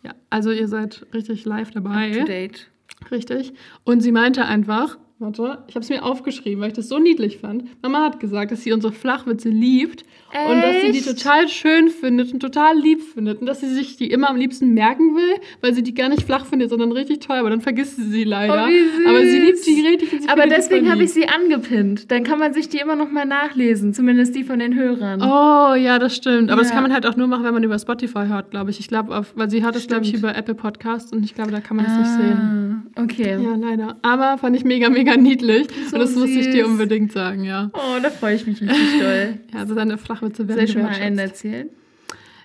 Ja, 0.09 0.15
also 0.31 0.51
ihr 0.51 0.69
seid 0.69 1.07
richtig 1.13 1.45
live 1.45 1.71
dabei. 1.71 2.13
To 2.13 2.25
date. 2.25 2.71
Richtig. 3.11 3.53
Und 3.85 4.01
sie 4.01 4.11
meinte 4.11 4.47
einfach, 4.47 4.97
warte, 5.19 5.59
ich 5.69 5.75
habe 5.75 5.85
es 5.85 5.91
mir 5.91 6.03
aufgeschrieben, 6.03 6.63
weil 6.63 6.69
ich 6.69 6.77
das 6.77 6.89
so 6.89 6.99
niedlich 6.99 7.39
fand. 7.39 7.65
Mama 7.83 8.05
hat 8.05 8.19
gesagt, 8.19 8.51
dass 8.51 8.63
sie 8.63 8.73
unsere 8.73 8.93
Flachwitze 8.93 9.51
liebt 9.51 10.05
und 10.31 10.61
dass 10.61 10.81
sie 10.83 10.93
die 10.93 10.99
Echt? 10.99 11.07
total 11.19 11.49
schön 11.49 11.89
findet 11.89 12.33
und 12.35 12.41
total 12.41 12.77
lieb 12.79 13.01
findet 13.15 13.41
und 13.41 13.47
dass 13.47 13.61
sie 13.61 13.69
sich 13.69 13.97
die 13.97 14.11
immer 14.11 14.29
am 14.29 14.37
liebsten 14.37 14.75
merken 14.75 15.17
will, 15.17 15.37
weil 15.63 15.73
sie 15.75 15.83
die 15.83 15.95
gar 15.95 16.09
nicht 16.11 16.23
flach 16.25 16.45
findet, 16.45 16.71
sondern 16.71 16.93
richtig 16.93 17.21
toll, 17.21 17.37
aber 17.37 17.49
dann 17.51 17.61
vergisst 17.63 17.97
sie 17.97 18.05
sie 18.11 18.25
leider. 18.25 18.67
Oh, 18.67 18.71
süß. 18.71 19.07
Aber 19.09 19.21
sie 19.23 19.39
liebt 19.39 19.67
die 19.67 19.81
richtig. 19.87 20.13
und 20.13 20.23
sie 20.23 20.29
Aber 20.29 20.47
deswegen 20.47 20.91
habe 20.91 21.03
ich 21.05 21.13
sie 21.13 21.27
angepinnt. 21.29 22.11
Dann 22.11 22.25
kann 22.25 22.39
man 22.39 22.53
sich 22.53 22.69
die 22.69 22.79
immer 22.79 22.95
noch 22.97 23.11
mal 23.11 23.25
nachlesen. 23.25 23.95
Zumindest 23.95 24.35
die 24.37 24.45
von 24.45 24.59
den 24.59 24.75
Hörern. 24.75 25.23
Oh, 25.23 25.75
ja, 25.75 25.99
das 25.99 26.15
stimmt. 26.17 26.51
Aber 26.51 26.61
das 26.61 26.71
Ja. 26.71 26.75
kann 26.75 26.83
man 26.83 26.93
halt 26.93 27.07
auch 27.07 27.17
nur 27.17 27.27
machen, 27.27 27.45
wenn 27.45 27.55
man 27.55 27.63
über 27.65 27.79
Spotify 27.79 28.27
hört, 28.29 28.51
glaube 28.51 28.71
ich. 28.71 28.81
Ich 28.81 28.89
glaube, 28.89 29.25
weil 29.35 29.49
sie 29.51 29.63
hört 29.65 29.77
es, 29.77 29.87
glaube 29.87 30.05
ich, 30.05 30.13
über 30.15 30.37
Apple 30.37 30.55
Podcast 30.55 31.13
und 31.13 31.25
ich 31.25 31.35
glaube, 31.35 31.51
da 31.53 31.61
kann 31.61 31.77
man 31.79 31.87
es 31.87 31.93
nicht 31.97 32.11
sehen. 32.11 32.83
Ah, 32.95 33.03
Okay. 33.03 33.39
Ja, 33.43 33.55
leider. 33.57 33.97
Aber 34.03 34.39
fand 34.39 34.57
ich 34.57 34.65
mega, 34.65 34.89
mega 34.91 35.17
niedlich. 35.17 35.69
So 35.91 35.97
und 35.97 36.01
das 36.03 36.15
muss 36.17 36.29
ich 36.31 36.47
dir 36.51 36.65
süß. 36.65 36.73
unbedingt 36.73 37.13
sagen, 37.13 37.45
ja. 37.45 37.71
Oh, 37.73 38.01
da 38.03 38.11
freue 38.11 38.35
ich 38.35 38.47
mich 38.47 38.61
richtig 38.61 39.01
doll. 39.01 39.39
Ja, 39.53 39.61
also 39.61 39.75
deine 39.75 39.97
Flachwitze 40.19 40.49
werden 40.49 40.57
Soll 40.59 40.65
ich 40.65 40.73
schon 40.73 40.83
mal 40.83 40.95
einen 40.95 41.19
erzählen? 41.19 41.71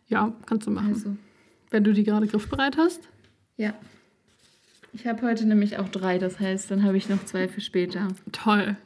Ja, 0.07 0.33
kannst 0.45 0.67
du 0.67 0.71
machen. 0.71 0.89
Also, 0.89 1.15
Wenn 1.71 1.83
du 1.83 1.93
die 1.93 2.03
gerade 2.03 2.27
griffbereit 2.27 2.77
hast. 2.77 3.01
ja. 3.57 3.73
Ich 4.95 5.07
habe 5.07 5.23
heute 5.23 5.47
nämlich 5.47 5.79
auch 5.79 5.89
drei, 5.89 6.19
das 6.19 6.39
heißt, 6.39 6.69
dann 6.69 6.83
habe 6.83 6.97
ich 6.97 7.09
noch 7.09 7.25
zwei 7.25 7.47
für 7.47 7.61
später. 7.61 8.09
Toll. 8.31 8.77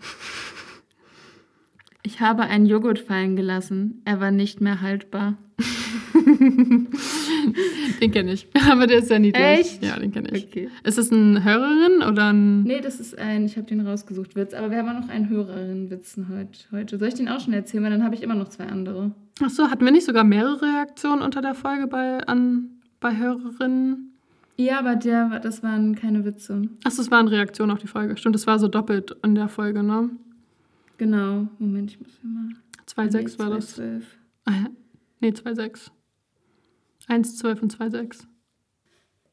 Ich 2.01 2.21
habe 2.21 2.43
einen 2.43 2.65
Joghurt 2.65 2.99
fallen 2.99 3.35
gelassen. 3.35 4.01
Er 4.05 4.21
war 4.21 4.31
nicht 4.31 4.61
mehr 4.61 4.79
haltbar. 4.79 5.37
Den 8.01 8.11
kenne 8.11 8.33
ich. 8.33 8.47
Aber 8.69 8.87
der 8.87 8.99
ist 8.99 9.07
sehr 9.07 9.19
niedlich. 9.19 9.43
Echt? 9.43 9.83
Ja, 9.83 9.97
den 9.97 10.11
kenne 10.11 10.29
ich. 10.31 10.47
Okay. 10.47 10.69
Ist 10.83 10.97
es 10.97 11.11
eine 11.11 11.43
Hörerin 11.43 12.01
oder 12.07 12.31
ein. 12.33 12.63
Nee, 12.63 12.81
das 12.81 12.99
ist 12.99 13.17
ein, 13.17 13.45
ich 13.45 13.57
habe 13.57 13.67
den 13.67 13.81
rausgesucht, 13.85 14.35
Witz. 14.35 14.53
Aber 14.53 14.71
wir 14.71 14.77
haben 14.77 14.89
auch 14.89 15.01
noch 15.01 15.09
einen 15.09 15.29
Hörerinnen-Witzen 15.29 16.27
heut- 16.29 16.67
heute. 16.71 16.97
Soll 16.97 17.07
ich 17.07 17.13
den 17.15 17.29
auch 17.29 17.39
schon 17.39 17.53
erzählen? 17.53 17.83
Weil 17.83 17.91
dann 17.91 18.03
habe 18.03 18.15
ich 18.15 18.23
immer 18.23 18.35
noch 18.35 18.49
zwei 18.49 18.65
andere. 18.67 19.11
Achso, 19.41 19.69
hatten 19.69 19.85
wir 19.85 19.91
nicht 19.91 20.05
sogar 20.05 20.23
mehrere 20.23 20.61
Reaktionen 20.61 21.21
unter 21.21 21.41
der 21.41 21.53
Folge 21.55 21.87
bei, 21.87 22.19
an, 22.27 22.69
bei 22.99 23.15
Hörerinnen? 23.17 24.13
Ja, 24.57 24.79
aber 24.79 24.95
der, 24.95 25.39
das 25.39 25.61
waren 25.61 25.95
keine 25.95 26.25
Witze. 26.25 26.63
Achso, 26.83 27.01
es 27.01 27.11
waren 27.11 27.27
Reaktionen 27.27 27.71
auf 27.71 27.79
die 27.79 27.87
Folge. 27.87 28.17
Stimmt, 28.17 28.35
das 28.35 28.47
war 28.47 28.57
so 28.57 28.67
doppelt 28.67 29.15
in 29.23 29.35
der 29.35 29.47
Folge, 29.49 29.83
ne? 29.83 30.09
Genau. 30.97 31.47
Moment, 31.59 31.91
ich 31.91 31.99
muss 31.99 32.09
hier 32.21 32.29
mal. 32.29 32.49
2,6 32.87 33.37
war 33.37 33.49
das. 33.51 33.77
2,12. 33.79 34.01
Ah, 34.45 34.51
ja. 34.51 34.65
Nee, 35.19 35.29
2,6. 35.29 35.89
1,12 37.09 37.61
und 37.61 37.75
2,6. 37.77 38.25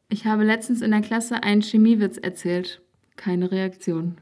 Ich 0.09 0.27
habe 0.27 0.45
letztens 0.45 0.81
in 0.83 0.91
der 0.93 1.01
Klasse 1.01 1.43
einen 1.43 1.61
Chemiewitz 1.63 2.19
erzählt. 2.19 2.81
Keine 3.17 3.51
Reaktion. 3.51 4.19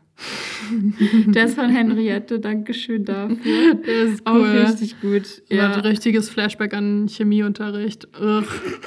Der 1.27 1.47
ist 1.47 1.55
von 1.55 1.69
Henriette, 1.71 2.39
Dankeschön 2.39 3.05
dafür. 3.05 3.75
Der 3.75 4.03
ist 4.05 4.25
Auch 4.27 4.35
richtig 4.45 5.01
gut. 5.01 5.43
Ja. 5.49 5.57
Ja. 5.57 5.73
ein 5.73 5.81
richtiges 5.81 6.29
Flashback 6.31 6.73
an 6.75 7.09
Chemieunterricht. 7.09 8.07
Ugh. 8.21 8.45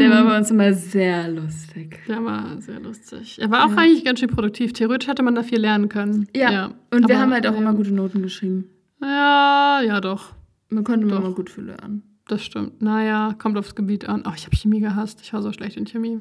Der 0.00 0.10
war 0.10 0.24
bei 0.24 0.38
uns 0.38 0.50
immer 0.50 0.72
sehr 0.72 1.28
lustig. 1.28 2.00
Der 2.08 2.24
war 2.24 2.60
sehr 2.60 2.80
lustig. 2.80 3.38
Er 3.40 3.50
war 3.50 3.66
auch 3.66 3.70
Ja. 3.70 3.76
eigentlich 3.78 4.04
ganz 4.04 4.20
schön 4.20 4.28
produktiv. 4.30 4.72
Theoretisch 4.72 5.08
hätte 5.08 5.22
man 5.22 5.34
da 5.34 5.42
viel 5.42 5.60
lernen 5.60 5.88
können. 5.88 6.26
Ja. 6.34 6.72
Und 6.90 7.06
wir 7.08 7.14
Aber- 7.14 7.18
haben 7.22 7.32
halt 7.32 7.46
auch 7.46 7.52
ja. 7.54 7.58
immer 7.58 7.74
gute 7.74 7.92
Noten 7.92 8.22
geschrieben. 8.22 8.68
Ja, 9.00 9.80
ja, 9.84 10.00
doch. 10.00 10.32
Man 10.72 10.84
konnte 10.84 11.06
Doch. 11.06 11.18
immer 11.20 11.32
gut 11.32 11.50
für 11.50 11.60
lernen. 11.62 12.02
Das 12.28 12.42
stimmt. 12.44 12.80
Naja, 12.82 13.34
kommt 13.38 13.58
aufs 13.58 13.74
Gebiet 13.74 14.08
an. 14.08 14.22
Oh, 14.26 14.32
ich 14.34 14.46
habe 14.46 14.56
Chemie 14.56 14.80
gehasst. 14.80 15.20
Ich 15.22 15.32
war 15.32 15.42
so 15.42 15.52
schlecht 15.52 15.76
in 15.76 15.84
Chemie. 15.86 16.20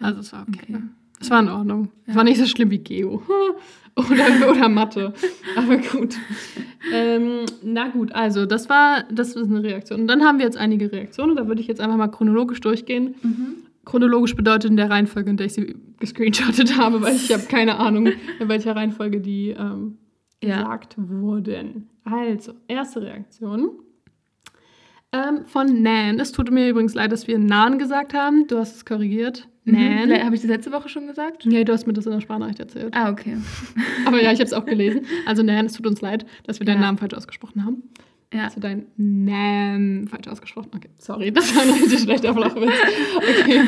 Also, 0.00 0.20
es 0.20 0.32
war 0.32 0.46
okay. 0.48 0.60
Okay. 0.74 0.82
Es 1.20 1.30
war 1.30 1.40
in 1.40 1.48
Ordnung. 1.48 1.90
Es 2.06 2.10
Ja. 2.12 2.16
war 2.16 2.24
nicht 2.24 2.38
so 2.38 2.46
schlimm 2.46 2.70
wie 2.70 2.78
Geo. 2.78 3.22
oder, 3.96 4.50
oder 4.50 4.68
Mathe. 4.68 5.12
Aber 5.56 5.76
gut. 5.78 6.16
ähm, 6.92 7.46
na 7.62 7.88
gut, 7.88 8.12
also, 8.12 8.46
das 8.46 8.68
war, 8.68 9.04
das 9.10 9.36
ist 9.36 9.48
eine 9.50 9.62
Reaktion. 9.62 10.02
Und 10.02 10.06
dann 10.08 10.22
haben 10.22 10.38
wir 10.38 10.44
jetzt 10.44 10.56
einige 10.56 10.90
Reaktionen. 10.92 11.36
Da 11.36 11.46
würde 11.46 11.60
ich 11.60 11.66
jetzt 11.66 11.80
einfach 11.80 11.96
mal 11.96 12.08
chronologisch 12.08 12.60
durchgehen. 12.60 13.14
Chronologisch 13.84 14.34
bedeutet 14.34 14.70
in 14.70 14.76
der 14.76 14.88
Reihenfolge, 14.90 15.30
in 15.30 15.36
der 15.36 15.46
ich 15.46 15.54
sie 15.54 15.76
gescreenshottet 16.00 16.78
habe, 16.78 17.02
weil 17.02 17.14
ich 17.16 17.30
habe 17.32 17.44
keine 17.44 17.78
Ahnung, 17.78 18.06
in 18.06 18.48
welcher 18.48 18.74
Reihenfolge 18.76 19.20
die 19.20 19.50
ähm, 19.50 19.98
Ja. 20.46 20.58
gesagt 20.58 20.94
wurden. 20.96 21.88
Also, 22.04 22.52
erste 22.68 23.02
Reaktion 23.02 23.70
ähm, 25.12 25.44
von 25.46 25.82
Nan. 25.82 26.18
Es 26.18 26.32
tut 26.32 26.50
mir 26.50 26.68
übrigens 26.68 26.94
leid, 26.94 27.12
dass 27.12 27.26
wir 27.26 27.38
Nan 27.38 27.78
gesagt 27.78 28.14
haben. 28.14 28.46
Du 28.48 28.58
hast 28.58 28.74
es 28.76 28.84
korrigiert. 28.84 29.48
Nan. 29.64 30.08
Mhm. 30.08 30.24
Habe 30.24 30.34
ich 30.34 30.42
das 30.42 30.50
letzte 30.50 30.72
Woche 30.72 30.88
schon 30.88 31.06
gesagt? 31.06 31.46
Nee, 31.46 31.64
du 31.64 31.72
hast 31.72 31.86
mir 31.86 31.92
das 31.92 32.04
in 32.06 32.12
der 32.12 32.20
Sprachnachricht 32.20 32.60
erzählt. 32.60 32.92
Ah, 32.94 33.10
okay. 33.10 33.36
Aber 34.06 34.20
ja, 34.22 34.32
ich 34.32 34.38
habe 34.40 34.44
es 34.44 34.52
auch 34.52 34.66
gelesen. 34.66 35.06
Also 35.24 35.42
Nan, 35.42 35.66
es 35.66 35.72
tut 35.74 35.86
uns 35.86 36.00
leid, 36.00 36.26
dass 36.44 36.58
wir 36.58 36.66
deinen 36.66 36.80
Ja. 36.80 36.86
Namen 36.86 36.98
falsch 36.98 37.14
ausgesprochen 37.14 37.64
haben. 37.64 37.82
Ja. 38.32 38.44
Hast 38.44 38.56
du 38.56 38.60
deinen 38.60 38.86
Namen 38.96 40.08
falsch 40.08 40.26
ausgesprochen? 40.26 40.70
Okay, 40.74 40.88
sorry, 40.98 41.30
das 41.32 41.54
war 41.54 41.62
ein 41.62 41.70
richtig 41.70 42.00
schlechter 42.00 42.34
Flachwitz. 42.34 42.72
Okay. 43.16 43.60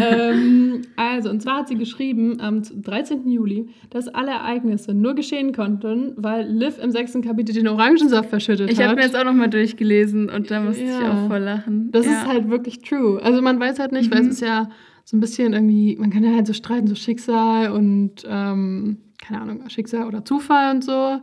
ähm, 0.00 0.82
also, 0.96 1.30
und 1.30 1.40
zwar 1.42 1.58
hat 1.58 1.68
sie 1.68 1.76
geschrieben 1.76 2.40
am 2.40 2.62
13. 2.62 3.28
Juli, 3.28 3.68
dass 3.90 4.08
alle 4.08 4.30
Ereignisse 4.32 4.92
nur 4.94 5.14
geschehen 5.14 5.52
konnten, 5.52 6.14
weil 6.16 6.46
Liv 6.48 6.78
im 6.82 6.90
sechsten 6.90 7.22
Kapitel 7.22 7.54
den 7.54 7.68
Orangensaft 7.68 8.28
verschüttet 8.28 8.70
Ich 8.70 8.78
hat. 8.78 8.86
habe 8.88 8.96
mir 8.96 9.02
jetzt 9.02 9.16
auch 9.16 9.24
nochmal 9.24 9.50
durchgelesen 9.50 10.28
und 10.30 10.50
da 10.50 10.60
musste 10.60 10.82
ich 10.84 10.90
Ja. 10.90 11.12
auch 11.24 11.28
voll 11.28 11.38
lachen. 11.40 11.90
Das 11.92 12.06
ja. 12.06 12.12
ist 12.12 12.26
halt 12.26 12.48
wirklich 12.50 12.80
true. 12.82 13.20
Also 13.22 13.40
man 13.40 13.60
weiß 13.60 13.78
halt 13.78 13.92
nicht, 13.92 14.10
weil 14.10 14.20
es 14.20 14.24
Mhm. 14.26 14.30
ist 14.32 14.40
ja 14.40 14.68
so 15.04 15.16
ein 15.16 15.20
bisschen 15.20 15.52
irgendwie, 15.52 15.96
man 16.00 16.10
kann 16.10 16.24
ja 16.24 16.32
halt 16.34 16.46
so 16.46 16.52
streiten, 16.52 16.86
so 16.86 16.94
Schicksal 16.94 17.70
und 17.72 18.24
ähm, 18.28 18.98
keine 19.24 19.40
Ahnung, 19.42 19.68
Schicksal 19.68 20.06
oder 20.06 20.24
Zufall 20.24 20.74
und 20.74 20.82
so. 20.82 21.20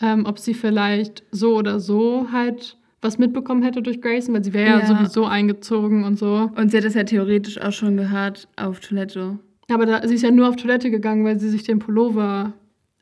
Ähm, 0.00 0.26
ob 0.26 0.38
sie 0.38 0.54
vielleicht 0.54 1.24
so 1.30 1.56
oder 1.56 1.80
so 1.80 2.28
halt 2.32 2.76
was 3.00 3.18
mitbekommen 3.18 3.62
hätte 3.62 3.82
durch 3.82 4.00
Grayson, 4.00 4.34
weil 4.34 4.44
sie 4.44 4.52
wäre 4.52 4.70
ja. 4.70 4.80
Ja. 4.80 4.86
sowieso 4.86 5.24
eingezogen 5.24 6.04
und 6.04 6.18
so. 6.18 6.50
Und 6.56 6.70
sie 6.70 6.76
hat 6.76 6.84
das 6.84 6.94
ja 6.94 7.04
theoretisch 7.04 7.60
auch 7.60 7.72
schon 7.72 7.96
gehört 7.96 8.48
auf 8.56 8.80
Toilette. 8.80 9.38
Aber 9.70 9.86
da, 9.86 10.06
sie 10.06 10.14
ist 10.14 10.22
ja 10.22 10.30
nur 10.30 10.48
auf 10.48 10.56
Toilette 10.56 10.90
gegangen, 10.90 11.24
weil 11.24 11.38
sie 11.38 11.48
sich 11.50 11.62
den 11.62 11.78
Pullover 11.78 12.54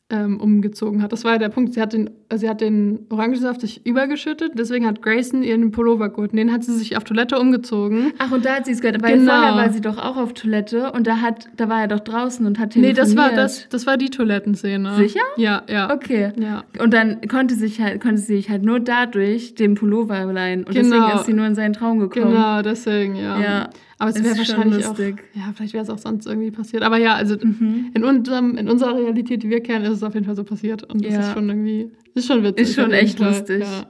ähm, 0.08 0.38
umgezogen 0.40 1.02
hat. 1.02 1.10
Das 1.10 1.24
war 1.24 1.32
ja 1.32 1.38
der 1.38 1.48
Punkt. 1.48 1.74
Sie 1.74 1.80
hat 1.80 1.92
den, 1.92 2.10
sie 2.32 2.48
hat 2.48 2.60
den 2.60 3.00
Orangensaft 3.10 3.60
sich 3.60 3.84
übergeschüttet, 3.84 4.52
deswegen 4.54 4.86
hat 4.86 5.02
Grayson 5.02 5.42
ihren 5.42 5.72
Pullover 5.72 6.10
geholt. 6.10 6.32
Den 6.32 6.52
hat 6.52 6.62
sie 6.62 6.74
sich 6.76 6.96
auf 6.96 7.02
Toilette 7.02 7.38
umgezogen. 7.40 8.12
Ach, 8.18 8.30
und 8.30 8.44
da 8.44 8.54
hat 8.56 8.66
sie 8.66 8.72
es 8.72 8.80
gehört. 8.80 9.02
Weil 9.02 9.18
Genau. 9.18 9.32
vorher 9.32 9.56
war 9.56 9.72
sie 9.72 9.80
doch 9.80 9.98
auch 9.98 10.16
auf 10.16 10.32
Toilette 10.34 10.92
und 10.92 11.08
da, 11.08 11.16
hat, 11.20 11.48
da 11.56 11.68
war 11.68 11.80
er 11.80 11.88
doch 11.88 11.98
draußen 12.00 12.46
und 12.46 12.60
hat 12.60 12.76
Nee, 12.76 12.92
telefoniert. 12.92 12.98
das 12.98 13.16
war, 13.16 13.32
das, 13.32 13.68
das 13.68 13.86
war 13.88 13.96
die 13.96 14.10
Toilettenszene. 14.10 14.94
Sicher? 14.94 15.20
Ja, 15.36 15.62
ja. 15.68 15.92
Okay. 15.92 16.32
Ja. 16.38 16.62
Und 16.80 16.94
dann 16.94 17.20
konnte, 17.28 17.56
sich 17.56 17.80
halt, 17.80 18.00
konnte 18.00 18.18
sie 18.18 18.36
sich 18.36 18.48
halt 18.48 18.62
nur 18.62 18.78
dadurch 18.78 19.56
den 19.56 19.74
Pullover 19.74 20.24
leihen. 20.32 20.60
Und 20.64 20.74
deswegen 20.76 21.02
Genau. 21.02 21.16
ist 21.16 21.26
sie 21.26 21.32
nur 21.32 21.46
in 21.46 21.56
seinen 21.56 21.72
Traum 21.72 21.98
gekommen. 21.98 22.30
Genau, 22.32 22.62
deswegen, 22.62 23.16
ja. 23.16 23.40
Ja. 23.40 23.70
Aber 23.98 24.10
es 24.10 24.22
wäre 24.22 24.36
wahrscheinlich 24.36 24.84
auch. 24.86 24.98
Ja, 24.98 25.52
vielleicht 25.54 25.72
wäre 25.72 25.82
es 25.84 25.88
auch 25.90 25.98
sonst 25.98 26.26
irgendwie 26.26 26.50
passiert. 26.50 26.82
Aber 26.82 26.98
ja, 26.98 27.14
also 27.14 27.36
Mhm. 27.36 27.92
in, 27.94 28.04
unserem, 28.04 28.56
in 28.58 28.68
unserer 28.68 28.94
Realität, 28.96 29.42
die 29.42 29.48
wir 29.48 29.62
kennen, 29.62 29.84
ist 29.86 29.92
es 29.92 30.02
auf 30.02 30.12
jeden 30.14 30.26
Fall 30.26 30.36
so 30.36 30.44
passiert. 30.44 30.82
Und 30.82 31.04
das 31.04 31.14
Ja. 31.14 31.20
ist 31.20 31.32
schon 31.32 31.48
irgendwie. 31.48 31.90
Ist 32.14 32.26
schon 32.26 32.42
witzig. 32.42 32.68
Ist 32.68 32.74
schon 32.74 32.92
echt 32.92 33.18
lustig. 33.18 33.60
Ja, 33.60 33.86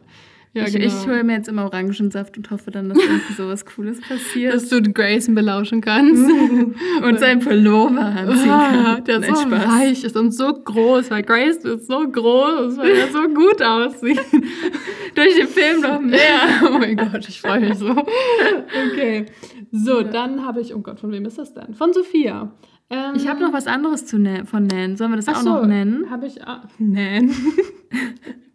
ja 0.56 0.66
ich, 0.66 0.72
genau. 0.72 0.86
ich 0.86 1.06
hole 1.06 1.24
mir 1.24 1.34
jetzt 1.34 1.48
immer 1.48 1.64
Orangensaft 1.64 2.36
und 2.36 2.50
hoffe 2.50 2.70
dann, 2.70 2.88
dass 2.88 2.98
irgendwie 2.98 3.32
sowas 3.34 3.64
Cooles 3.64 4.00
passiert. 4.00 4.54
Dass 4.54 4.68
du 4.68 4.80
den 4.80 4.94
Grayson 4.94 5.34
belauschen 5.34 5.80
kannst. 5.80 6.24
und 7.02 7.18
seinen 7.18 7.40
Pullover 7.40 8.00
anziehen 8.00 8.50
Ah, 8.50 9.00
der 9.00 9.20
Nein, 9.20 9.34
so 9.34 9.50
weich 9.50 10.04
ist 10.04 10.16
und 10.16 10.32
so 10.32 10.52
groß, 10.52 11.10
weil 11.10 11.22
Grace 11.22 11.58
ist 11.58 11.86
so 11.86 12.08
groß, 12.08 12.78
weil 12.78 12.90
er 12.90 13.08
so 13.08 13.28
gut 13.28 13.62
aussieht. 13.62 14.20
Durch 15.14 15.34
den 15.36 15.48
Film 15.48 15.80
noch 15.80 16.00
mehr. 16.00 16.40
oh 16.68 16.78
mein 16.78 16.96
Gott, 16.96 17.28
ich 17.28 17.40
freue 17.40 17.60
mich 17.60 17.78
so. 17.78 17.90
Okay. 17.90 19.26
So, 19.72 20.02
dann 20.02 20.44
habe 20.44 20.60
ich, 20.60 20.74
oh 20.74 20.80
Gott, 20.80 21.00
von 21.00 21.12
wem 21.12 21.24
ist 21.26 21.38
das 21.38 21.54
denn? 21.54 21.74
Von 21.74 21.92
Sophia. 21.92 22.52
Ähm, 22.88 23.14
Ich 23.16 23.28
habe 23.28 23.40
noch 23.40 23.52
was 23.52 23.66
anderes 23.66 24.06
zu 24.06 24.16
von 24.44 24.66
Nan. 24.66 24.96
Sollen 24.96 25.10
wir 25.10 25.16
das 25.16 25.28
auch 25.28 25.36
so, 25.36 25.54
noch 25.54 25.66
nennen? 25.66 26.10
Habe 26.10 26.26
ich 26.26 26.46
auch. 26.46 26.64
Nan. 26.78 27.30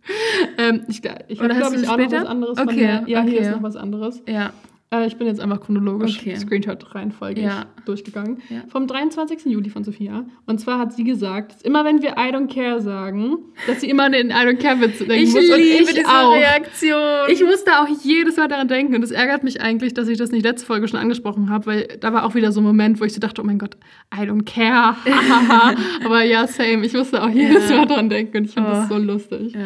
ähm, 0.58 0.84
ich 0.88 1.02
ich 1.28 1.40
habe, 1.40 1.56
glaube 1.56 1.76
ich, 1.76 1.88
auch 1.88 1.98
noch 1.98 2.12
was 2.12 2.26
anderes 2.26 2.60
von 2.60 2.70
Okay, 2.70 2.88
Nan. 2.88 3.08
Ja, 3.08 3.22
hier 3.22 3.34
okay. 3.34 3.42
ist 3.42 3.52
noch 3.52 3.64
was 3.64 3.76
anderes. 3.76 4.22
Ja. 4.28 4.54
Äh, 4.94 5.08
ich 5.08 5.16
bin 5.16 5.26
jetzt 5.26 5.40
einfach 5.40 5.62
chronologisch 5.62 6.20
Okay. 6.20 6.36
Screenshot-Reihenfolge 6.36 7.42
Ja. 7.42 7.66
durchgegangen. 7.86 8.40
Ja. 8.50 8.64
Vom 8.68 8.88
23. 8.88 9.46
Juli 9.46 9.70
von 9.70 9.86
Sophia. 9.86 10.26
Und 10.46 10.60
zwar 10.60 10.80
hat 10.80 10.92
sie 10.94 11.06
gesagt, 11.06 11.54
dass 11.54 11.62
immer 11.62 11.86
wenn 11.86 12.02
wir 12.02 12.12
I 12.18 12.34
don't 12.34 12.54
care 12.54 12.82
sagen, 12.82 13.38
dass 13.68 13.80
sie 13.82 13.90
immer 13.90 14.04
an 14.04 14.12
den 14.12 14.32
I 14.32 14.34
don't 14.34 14.58
care 14.58 14.82
Witz 14.82 14.98
denken 15.00 15.14
Ich 15.14 15.32
muss. 15.34 15.42
liebe 15.44 15.78
und 15.78 15.90
ich 15.90 15.96
diese 15.96 16.08
auch. 16.08 16.34
Reaktion. 16.36 17.30
Ich 17.32 17.42
musste 17.44 17.72
auch 17.80 17.88
jedes 18.04 18.36
Mal 18.36 18.50
daran 18.50 18.68
denken 18.68 18.94
und 18.96 19.04
es 19.04 19.12
ärgert 19.12 19.44
mich 19.46 19.62
eigentlich, 19.62 19.94
dass 19.94 20.10
ich 20.10 20.18
das 20.18 20.32
nicht 20.32 20.44
letzte 20.44 20.66
Folge 20.66 20.88
schon 20.90 21.00
angesprochen 21.00 21.50
habe, 21.50 21.66
weil 21.68 21.88
da 22.02 22.12
war 22.12 22.26
auch 22.26 22.36
wieder 22.36 22.52
so 22.52 22.60
ein 22.60 22.66
Moment, 22.66 23.00
wo 23.00 23.06
ich 23.06 23.14
so 23.14 23.20
dachte, 23.22 23.42
oh 23.42 23.46
mein 23.46 23.60
Gott, 23.60 23.78
I 24.14 24.24
don't 24.24 24.44
care. 24.44 24.96
Aber 26.06 26.24
ja, 26.24 26.48
same. 26.48 26.86
Ich 26.86 26.94
musste 26.94 27.24
auch 27.24 27.30
jedes 27.30 27.70
Ja. 27.70 27.78
Mal 27.78 27.88
daran 27.88 28.10
denken 28.10 28.38
und 28.40 28.44
ich 28.46 28.52
finde 28.54 28.70
das 28.72 28.92
Oh. 28.92 28.96
so 28.96 29.00
lustig. 29.00 29.54
ja. 29.54 29.62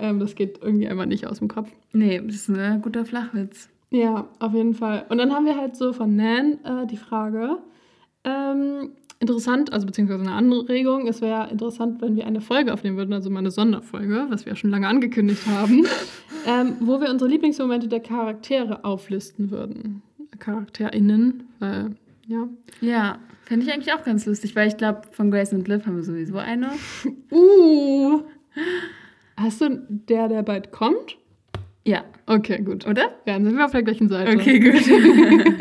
Ähm, 0.00 0.18
das 0.20 0.34
geht 0.34 0.58
irgendwie 0.62 0.88
einfach 0.88 1.06
nicht 1.06 1.26
aus 1.26 1.38
dem 1.38 1.48
Kopf. 1.48 1.70
Nee, 1.92 2.20
das 2.24 2.34
ist 2.36 2.50
ein 2.50 2.82
guter 2.82 3.04
Flachwitz. 3.04 3.68
Ja, 3.90 4.28
auf 4.38 4.52
jeden 4.52 4.74
Fall. 4.74 5.06
Und 5.08 5.18
dann 5.18 5.32
haben 5.32 5.46
wir 5.46 5.56
halt 5.56 5.76
so 5.76 5.92
von 5.92 6.14
Nan 6.14 6.58
äh, 6.64 6.86
die 6.86 6.96
Frage. 6.96 7.58
Ähm, 8.24 8.90
interessant, 9.20 9.72
also 9.72 9.86
beziehungsweise 9.86 10.20
eine 10.20 10.32
Anregung. 10.32 11.06
Es 11.06 11.20
wäre 11.20 11.50
interessant, 11.50 12.02
wenn 12.02 12.16
wir 12.16 12.26
eine 12.26 12.40
Folge 12.40 12.72
aufnehmen 12.72 12.96
würden, 12.96 13.12
also 13.12 13.30
mal 13.30 13.40
eine 13.40 13.50
Sonderfolge, 13.50 14.26
was 14.28 14.44
wir 14.44 14.52
ja 14.52 14.56
schon 14.56 14.70
lange 14.70 14.88
angekündigt 14.88 15.46
haben, 15.46 15.86
ähm, 16.46 16.76
wo 16.80 17.00
wir 17.00 17.10
unsere 17.10 17.30
Lieblingsmomente 17.30 17.88
der 17.88 18.00
Charaktere 18.00 18.84
auflisten 18.84 19.50
würden. 19.50 20.02
CharakterInnen, 20.38 21.44
weil, 21.58 21.96
ja. 22.26 22.48
Ja, 22.80 23.18
fände 23.44 23.64
ich 23.64 23.72
eigentlich 23.72 23.92
auch 23.92 24.04
ganz 24.04 24.26
lustig, 24.26 24.54
weil 24.54 24.68
ich 24.68 24.76
glaube, 24.76 25.02
von 25.10 25.30
Grace 25.30 25.52
und 25.52 25.66
Liv 25.66 25.86
haben 25.86 25.96
wir 25.96 26.04
sowieso 26.04 26.36
eine. 26.36 26.70
Uh! 27.30 28.22
Hast 29.36 29.60
du 29.60 29.86
der, 29.88 30.28
der 30.28 30.42
bald 30.42 30.72
kommt? 30.72 31.16
Ja, 31.84 32.04
Okay, 32.26 32.60
gut. 32.62 32.86
oder? 32.86 33.02
Ja, 33.26 33.34
dann 33.34 33.44
sind 33.46 33.56
wir 33.56 33.64
auf 33.64 33.70
der 33.70 33.82
gleichen 33.82 34.08
Seite. 34.10 34.36
Okay, 34.36 34.58
gut. 34.60 34.82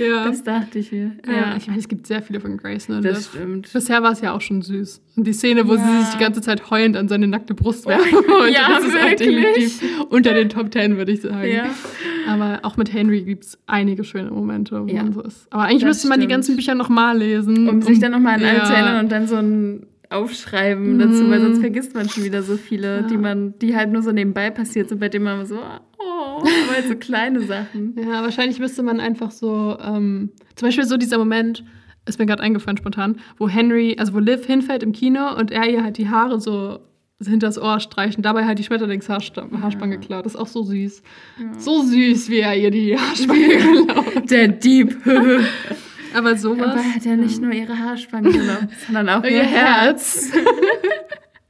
Ja. 0.00 0.24
Das 0.28 0.42
dachte 0.44 0.78
ich 0.78 0.92
mir. 0.92 1.12
ja. 1.26 1.32
Ja, 1.32 1.56
Ich 1.56 1.66
meine, 1.66 1.78
es 1.80 1.88
gibt 1.88 2.06
sehr 2.06 2.22
viele 2.22 2.38
von 2.40 2.56
Grace 2.56 2.88
und 2.88 3.04
das 3.04 3.26
stimmt. 3.26 3.72
Bisher 3.72 4.02
war 4.02 4.12
es 4.12 4.20
ja 4.20 4.32
auch 4.32 4.40
schon 4.40 4.62
süß. 4.62 5.00
Und 5.16 5.26
die 5.26 5.32
Szene, 5.32 5.66
wo 5.68 5.74
sie 5.74 5.82
Ja. 5.82 6.00
sich 6.02 6.14
die 6.14 6.18
ganze 6.22 6.40
Zeit 6.40 6.70
heulend 6.70 6.96
an 6.96 7.08
seine 7.08 7.26
nackte 7.26 7.54
Brust 7.54 7.86
werfen 7.86 8.12
wollte, 8.12 8.52
ja, 8.54 8.68
das 8.70 8.84
ist 8.84 9.00
halt 9.00 9.20
wirklich. 9.20 9.78
definitiv 9.78 10.00
unter 10.10 10.34
den 10.34 10.48
Top 10.48 10.70
Ten, 10.70 10.96
würde 10.96 11.12
ich 11.12 11.20
sagen. 11.22 11.48
Ja. 11.52 11.66
Aber 12.28 12.60
auch 12.62 12.76
mit 12.76 12.92
Henry 12.92 13.22
gibt 13.22 13.44
es 13.44 13.58
einige 13.66 14.04
schöne 14.04 14.30
Momente, 14.30 14.80
wo 14.84 14.86
Ja. 14.92 15.02
man 15.02 15.12
so 15.12 15.22
ist. 15.22 15.46
Aber 15.52 15.64
eigentlich 15.64 15.80
Das 15.82 15.88
müsste 15.88 16.08
man 16.08 16.20
die 16.20 16.28
ganzen 16.28 16.54
Bücher 16.56 16.74
nochmal 16.76 17.18
lesen. 17.18 17.68
Um 17.68 17.82
sich 17.82 17.98
dann 17.98 18.12
nochmal 18.12 18.34
an 18.36 18.44
alle 18.44 18.58
ja. 18.58 18.64
zu 18.64 18.72
erinnern 18.72 19.04
und 19.04 19.10
dann 19.12 19.26
so 19.26 19.36
ein 19.36 19.86
Aufschreiben 20.10 20.94
Mhm. 20.94 20.98
dazu, 20.98 21.30
weil 21.30 21.40
sonst 21.40 21.60
vergisst 21.60 21.94
man 21.94 22.08
schon 22.08 22.24
wieder 22.24 22.42
so 22.42 22.56
viele, 22.56 23.00
Ja. 23.00 23.02
die 23.02 23.16
man, 23.18 23.58
die 23.58 23.76
halt 23.76 23.90
nur 23.90 24.02
so 24.02 24.10
nebenbei 24.12 24.50
passiert 24.50 24.88
sind, 24.88 25.00
bei 25.00 25.08
denen 25.08 25.24
man 25.24 25.44
so, 25.46 25.56
oh, 25.56 26.38
aber 26.40 26.72
halt 26.74 26.88
so 26.88 26.94
kleine 26.96 27.40
Sachen. 27.42 27.94
Ja, 28.02 28.22
wahrscheinlich 28.22 28.58
müsste 28.58 28.82
man 28.82 29.00
einfach 29.00 29.30
so, 29.30 29.76
ähm, 29.84 30.30
zum 30.56 30.68
Beispiel 30.68 30.84
so 30.84 30.96
dieser 30.96 31.18
Moment, 31.18 31.62
ist 32.06 32.18
mir 32.18 32.24
gerade 32.26 32.42
eingefallen 32.42 32.78
spontan, 32.78 33.16
wo 33.36 33.48
Henry, 33.50 33.96
also 33.98 34.14
wo 34.14 34.18
Liv 34.18 34.46
hinfällt 34.46 34.82
im 34.82 34.92
Kino 34.92 35.36
und 35.36 35.50
er 35.50 35.68
ihr 35.68 35.82
halt 35.84 35.98
die 35.98 36.08
Haare 36.08 36.40
so 36.40 36.78
hinters 37.22 37.58
Ohr 37.60 37.80
streicht 37.80 38.16
und 38.16 38.22
dabei 38.24 38.46
halt 38.46 38.58
die 38.58 38.62
Schmetterlingshaarspange 38.64 39.98
klaut. 39.98 40.24
Das 40.24 40.34
ist 40.34 40.40
auch 40.40 40.46
so 40.46 40.62
süß. 40.62 41.02
So 41.58 41.82
süß, 41.82 42.30
wie 42.30 42.38
er 42.38 42.56
ihr 42.56 42.70
die 42.70 42.96
Haarspange 42.96 43.48
klaut. 43.86 44.30
Der 44.30 44.48
Dieb. 44.48 44.96
Aber 46.14 46.36
sowas. 46.36 46.70
Aber 46.72 46.80
er 46.80 46.94
hat 46.94 47.04
ja 47.04 47.16
nicht 47.16 47.40
nur 47.40 47.52
ihre 47.52 47.78
Haarspange 47.78 48.30
genommen, 48.30 48.70
sondern 48.86 49.08
auch 49.08 49.24
ihr 49.24 49.42
Herz. 49.42 50.30
Herz. 50.32 50.32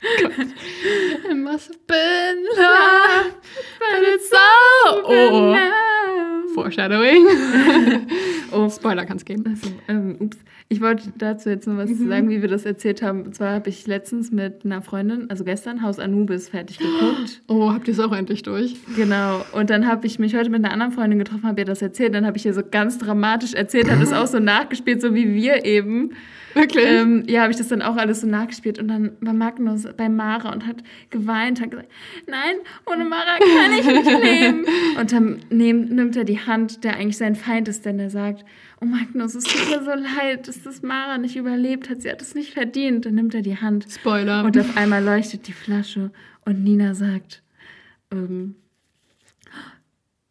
It 0.00 1.36
must 1.36 1.68
have 1.68 1.86
been 1.88 2.44
love, 2.56 3.34
but 3.80 4.02
it's. 4.02 4.30
Oh, 4.32 5.02
oh. 5.04 6.27
Foreshadowing. 6.62 7.26
Oh, 8.50 8.70
Spoiler 8.70 9.04
kann 9.04 9.18
es 9.18 9.26
geben. 9.26 9.44
Also, 9.46 9.68
ähm, 9.88 10.16
ups. 10.20 10.38
Ich 10.70 10.80
wollte 10.80 11.12
dazu 11.18 11.50
jetzt 11.50 11.66
noch 11.68 11.76
was 11.76 11.90
Mhm. 11.90 12.08
sagen, 12.08 12.30
wie 12.30 12.40
wir 12.40 12.48
das 12.48 12.64
erzählt 12.64 13.02
haben. 13.02 13.24
Und 13.24 13.34
zwar 13.34 13.52
habe 13.52 13.68
ich 13.68 13.86
letztens 13.86 14.32
mit 14.32 14.64
einer 14.64 14.80
Freundin, 14.80 15.28
also 15.28 15.44
gestern, 15.44 15.82
Haus 15.82 15.98
Anubis 15.98 16.48
fertig 16.48 16.78
geguckt. 16.78 17.42
Oh, 17.48 17.72
habt 17.74 17.88
ihr 17.88 17.92
es 17.92 18.00
auch 18.00 18.12
endlich 18.16 18.42
durch? 18.44 18.74
Genau. 18.96 19.44
Und 19.52 19.68
dann 19.68 19.86
habe 19.86 20.06
ich 20.06 20.18
mich 20.18 20.34
heute 20.34 20.48
mit 20.48 20.64
einer 20.64 20.72
anderen 20.72 20.92
Freundin 20.92 21.18
getroffen, 21.18 21.44
habe 21.46 21.60
ihr 21.60 21.66
das 21.66 21.82
erzählt. 21.82 22.14
Dann 22.14 22.24
habe 22.24 22.38
ich 22.38 22.46
ihr 22.46 22.54
so 22.54 22.62
ganz 22.68 22.96
dramatisch 22.96 23.52
erzählt, 23.52 23.90
habe 23.90 24.00
das 24.00 24.12
auch 24.14 24.26
so 24.26 24.38
nachgespielt, 24.38 25.02
so 25.02 25.14
wie 25.14 25.34
wir 25.34 25.66
eben. 25.66 26.12
Wirklich? 26.58 26.86
Ähm, 26.86 27.24
ja, 27.28 27.42
habe 27.42 27.52
ich 27.52 27.56
das 27.56 27.68
dann 27.68 27.82
auch 27.82 27.96
alles 27.96 28.20
so 28.22 28.26
nachgespielt. 28.26 28.78
Und 28.78 28.88
dann 28.88 29.12
war 29.20 29.32
Magnus 29.32 29.86
bei 29.96 30.08
Mara 30.08 30.52
und 30.52 30.66
hat 30.66 30.82
geweint, 31.10 31.60
hat 31.60 31.70
gesagt, 31.70 31.88
nein, 32.26 32.56
ohne 32.86 33.04
Mara 33.04 33.38
kann 33.38 33.72
ich 33.78 33.86
nicht 33.86 34.22
leben. 34.22 34.66
Und 34.98 35.12
dann 35.12 35.40
nehm, 35.50 35.86
nimmt 35.86 36.16
er 36.16 36.24
die 36.24 36.40
Hand, 36.40 36.84
der 36.84 36.96
eigentlich 36.96 37.16
sein 37.16 37.36
Feind 37.36 37.68
ist, 37.68 37.84
denn 37.84 37.98
er 37.98 38.10
sagt, 38.10 38.44
oh 38.80 38.84
Magnus, 38.84 39.34
es 39.34 39.44
tut 39.44 39.70
mir 39.70 39.84
so 39.84 39.90
leid, 39.90 40.48
dass 40.48 40.62
das 40.62 40.82
Mara 40.82 41.18
nicht 41.18 41.36
überlebt 41.36 41.88
hat. 41.90 42.02
Sie 42.02 42.10
hat 42.10 42.22
es 42.22 42.34
nicht 42.34 42.52
verdient. 42.52 43.06
Dann 43.06 43.14
nimmt 43.14 43.34
er 43.34 43.42
die 43.42 43.56
Hand. 43.56 43.86
Spoiler. 43.88 44.44
Und 44.44 44.58
auf 44.58 44.76
einmal 44.76 45.02
leuchtet 45.02 45.46
die 45.46 45.52
Flasche 45.52 46.10
und 46.44 46.64
Nina 46.64 46.94
sagt, 46.94 47.42
ähm, 48.10 48.56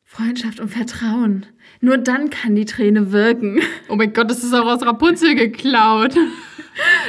Freundschaft 0.04 0.60
und 0.60 0.70
Vertrauen. 0.70 1.46
Nur 1.88 1.98
dann 1.98 2.30
kann 2.30 2.54
die 2.54 2.66
Träne 2.66 3.14
wirken. 3.14 3.62
Oh 3.88 3.96
mein 3.96 4.12
Gott, 4.12 4.30
das 4.30 4.44
ist 4.44 4.54
auch 4.54 4.66
aus 4.66 4.86
Rapunzel 4.86 5.36
geklaut. 5.36 6.14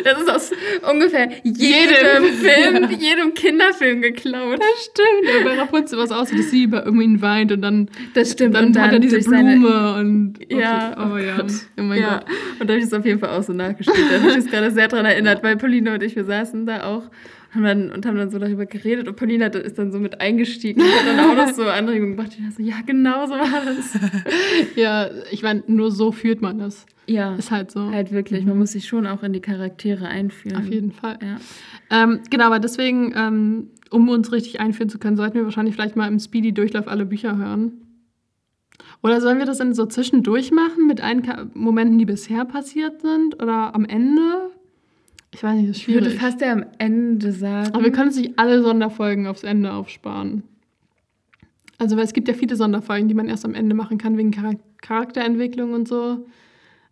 Das 0.04 0.20
ist 0.22 0.30
aus 0.30 0.50
ungefähr 0.88 1.28
jedem 1.42 2.24
Film, 2.32 2.88
jedem 2.98 3.34
Kinderfilm 3.34 4.00
geklaut. 4.00 4.60
Das 4.60 4.84
stimmt. 4.84 5.34
Ja, 5.34 5.44
bei 5.44 5.58
Rapunzel 5.60 5.98
war 5.98 6.04
es 6.04 6.12
auch 6.12 6.24
so, 6.26 6.36
dass 6.36 6.50
sie 6.52 6.62
über 6.62 6.86
irgendwie 6.86 7.20
weint 7.20 7.50
und 7.50 7.60
dann, 7.62 7.90
Das 8.14 8.30
stimmt. 8.32 8.54
dann, 8.54 8.66
und 8.66 8.78
hat 8.80 8.92
er 8.92 9.00
diese 9.00 9.16
durch 9.16 9.24
seine- 9.26 9.58
Blume 9.58 9.94
und. 9.96 10.34
Ja, 10.48 11.10
oh, 11.12 11.16
ja. 11.18 11.36
Gott. 11.38 11.50
Oh 11.76 11.82
mein 11.82 12.00
ja. 12.00 12.18
Gott. 12.20 12.26
Und 12.60 12.66
da 12.70 12.74
habe 12.74 12.78
ich 12.78 12.84
es 12.86 12.94
auf 12.94 13.04
jeden 13.04 13.18
Fall 13.18 13.30
auch 13.30 13.42
so 13.42 13.52
nachgespielt. 13.52 14.06
Da 14.12 14.20
habe 14.20 14.30
ich 14.30 14.36
mich 14.36 14.50
gerade 14.50 14.70
sehr 14.70 14.86
dran 14.86 15.04
erinnert, 15.04 15.42
weil 15.42 15.56
Pauline 15.56 15.92
und 15.94 16.04
ich, 16.04 16.14
wir 16.14 16.24
saßen 16.24 16.64
da 16.66 16.84
auch 16.84 17.10
haben 17.54 17.62
dann, 17.64 17.90
und 17.90 18.04
haben 18.06 18.16
dann 18.16 18.30
so 18.30 18.38
darüber 18.38 18.66
geredet 18.66 19.08
und 19.08 19.16
Pauline 19.16 19.46
hat- 19.46 19.54
ist 19.54 19.78
dann 19.78 19.90
so 19.90 19.98
mit 19.98 20.20
eingestiegen 20.20 20.82
und 20.82 20.88
hat 20.88 21.06
dann 21.06 21.20
auch 21.20 21.34
noch 21.46 21.54
so 21.54 21.64
Anregungen 21.68 22.16
gemacht. 22.16 22.32
Ich 22.38 22.44
dachte 22.44 22.56
so, 22.56 22.62
ja, 22.62 22.76
genau 22.84 23.26
so 23.26 23.32
war 23.34 23.64
das. 23.64 23.98
Ja, 24.76 25.08
ich 25.30 25.42
meine, 25.42 25.62
nur 25.66 25.90
so 25.90 26.12
fühlt 26.12 26.42
man 26.42 26.58
das. 26.58 26.84
Ja, 27.06 27.34
Ist 27.36 27.50
halt 27.50 27.70
so. 27.70 27.90
halt 27.90 28.12
wirklich. 28.12 28.44
Man 28.44 28.58
muss 28.58 28.72
sich 28.72 28.86
schon 28.86 29.06
auch 29.06 29.22
in 29.22 29.32
die 29.32 29.40
Charaktere 29.40 30.06
einführen. 30.08 30.58
Auf 30.58 30.68
jeden 30.68 30.92
Fall. 30.92 31.18
Ja. 31.22 32.04
Ähm, 32.04 32.20
genau, 32.28 32.44
aber 32.44 32.58
deswegen, 32.58 33.14
ähm, 33.16 33.70
um 33.90 34.08
uns 34.10 34.30
richtig 34.30 34.60
einführen 34.60 34.90
zu 34.90 34.98
können, 34.98 35.16
sollten 35.16 35.36
wir 35.36 35.44
wahrscheinlich 35.44 35.74
vielleicht 35.74 35.96
mal 35.96 36.06
im 36.06 36.18
Speedy-Durchlauf 36.18 36.86
alle 36.86 37.06
Bücher 37.06 37.38
hören. 37.38 37.72
Oder 39.02 39.20
sollen 39.22 39.38
wir 39.38 39.46
das 39.46 39.58
dann 39.58 39.72
so 39.74 39.86
zwischendurch 39.86 40.50
machen 40.50 40.86
mit 40.86 41.00
allen 41.02 41.22
Momenten, 41.54 41.98
die 41.98 42.04
bisher 42.04 42.44
passiert 42.44 43.00
sind? 43.00 43.42
Oder 43.42 43.74
am 43.74 43.84
Ende? 43.86 44.50
Ich 45.34 45.42
weiß 45.42 45.56
nicht, 45.56 45.68
das 45.68 45.76
ist 45.76 45.82
Ich 45.82 45.88
würde 45.94 46.06
schwierig. 46.06 46.20
fast 46.20 46.40
ja 46.40 46.52
am 46.52 46.64
Ende 46.78 47.32
sagen. 47.32 47.74
Aber 47.74 47.84
wir 47.84 47.92
können 47.92 48.08
uns 48.08 48.16
nicht 48.16 48.38
alle 48.38 48.62
Sonderfolgen 48.62 49.26
aufs 49.26 49.42
Ende 49.44 49.72
aufsparen. 49.72 50.42
Also, 51.78 51.96
weil 51.96 52.04
es 52.04 52.12
gibt 52.12 52.28
ja 52.28 52.34
viele 52.34 52.56
Sonderfolgen, 52.56 53.08
die 53.08 53.14
man 53.14 53.28
erst 53.28 53.44
am 53.44 53.54
Ende 53.54 53.74
machen 53.74 53.98
kann, 53.98 54.16
wegen 54.16 54.32
Charak 54.32 54.56
Charakterentwicklung 54.80 55.72
und 55.74 55.86
so. 55.88 56.26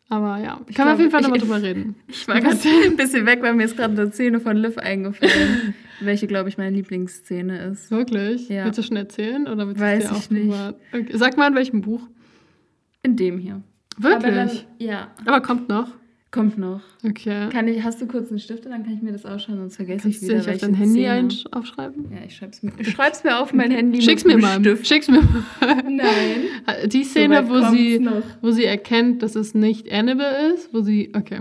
Aber 0.09 0.39
ja, 0.39 0.61
Ich 0.69 0.77
können 0.77 0.89
wir 0.89 0.95
auf 0.95 0.99
jeden 1.01 1.11
Fall 1.11 1.23
nochmal 1.23 1.39
drüber 1.41 1.61
reden. 1.63 1.97
Ich 2.09 2.29
war 2.29 2.41
gerade 2.41 2.57
ein 2.85 2.97
bisschen 2.97 3.27
weg, 3.27 3.41
weil 3.43 3.55
mir 3.55 3.65
ist 3.65 3.77
gerade 3.77 4.01
eine 4.01 4.13
Szene 4.13 4.39
von 4.39 4.57
Liv 4.57 4.79
eingefallen, 4.79 5.75
welche, 6.01 6.27
glaube 6.29 6.49
ich, 6.49 6.59
meine 6.59 6.77
Lieblingsszene 6.77 7.59
ist. 7.67 7.91
Wirklich? 7.91 8.49
Ja. 8.49 8.65
Willst 8.67 8.79
du 8.79 8.83
schon 8.85 8.97
erzählen? 8.97 9.49
Oder 9.49 9.67
willst 9.67 9.81
du 9.81 9.85
Weiß 9.85 10.05
es 10.05 10.11
dir 10.11 10.17
ich 10.17 10.23
auch 10.27 10.31
nicht. 10.31 10.43
privat- 10.51 10.77
Okay. 10.93 11.07
Sag 11.17 11.37
mal, 11.37 11.49
in 11.49 11.55
welchem 11.57 11.81
Buch? 11.81 12.03
In 13.03 13.17
dem 13.17 13.39
hier. 13.39 13.63
Wirklich? 13.99 14.25
Aber 14.25 14.31
dann, 14.31 14.51
ja, 14.79 15.09
Aber 15.25 15.41
kommt 15.41 15.69
noch. 15.69 15.89
Kommt 16.31 16.59
noch. 16.59 16.81
Okay. 17.05 17.49
Kann 17.51 17.67
ich, 17.69 17.83
hast 17.83 18.01
du 18.01 18.07
kurz 18.07 18.31
einen 18.31 18.39
Stift, 18.39 18.67
dann 18.67 18.83
kann 18.85 18.93
ich 18.95 19.01
mir 19.03 19.13
das 19.13 19.25
ausschauen, 19.25 19.57
sonst 19.59 19.77
vergesse 19.77 20.03
Kannst 20.03 20.23
ich 20.23 20.29
du 20.29 20.35
wieder, 20.35 20.45
dich 20.45 20.55
auf 20.55 20.61
dein 20.61 20.75
Handy 20.75 21.07
ein 21.07 21.29
aufschreiben? 21.53 22.07
Ja, 22.13 22.19
ich 22.27 22.37
schreib's 22.37 22.63
mir, 22.63 22.73
ich 22.79 22.91
schreib's 22.91 23.25
mir 23.25 23.39
auf 23.39 23.53
mein 23.55 23.71
Handy 23.71 24.03
Schick's 24.03 24.25
mir 24.25 24.37
mal. 24.39 24.59
Stift. 24.61 24.87
Schick's 24.87 25.09
mir 25.09 25.23
mal. 25.23 25.83
Nein. 25.89 26.09
Die 26.89 27.05
Szene, 27.05 27.45
Soweit 27.47 27.71
wo 27.71 27.75
sie, 27.75 27.99
noch. 27.99 28.23
wo 28.43 28.51
sie 28.51 28.65
erkennt, 28.65 29.23
dass 29.23 29.35
es 29.37 29.55
nicht 29.55 29.91
Annabelle 29.91 30.53
ist, 30.55 30.75
wo 30.75 30.81
sie. 30.83 31.13
Okay. 31.17 31.41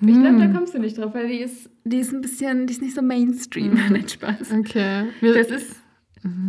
Ich 0.00 0.06
glaube, 0.06 0.38
da 0.38 0.44
Hm. 0.44 0.54
kommst 0.54 0.74
du 0.74 0.78
nicht 0.78 0.96
drauf, 0.96 1.12
weil 1.12 1.26
die 1.28 1.38
ist, 1.38 1.68
die 1.84 1.96
ist 1.98 2.12
ein 2.12 2.20
bisschen, 2.20 2.66
die 2.68 2.72
ist 2.72 2.82
nicht 2.82 2.94
so 2.94 3.02
Mainstream. 3.02 3.72
Mhm. 3.72 3.80
Nein, 3.90 4.08
Spaß. 4.08 4.52
Okay. 4.60 5.06
Wir, 5.20 5.34
Das 5.34 5.50
ist, 5.50 5.76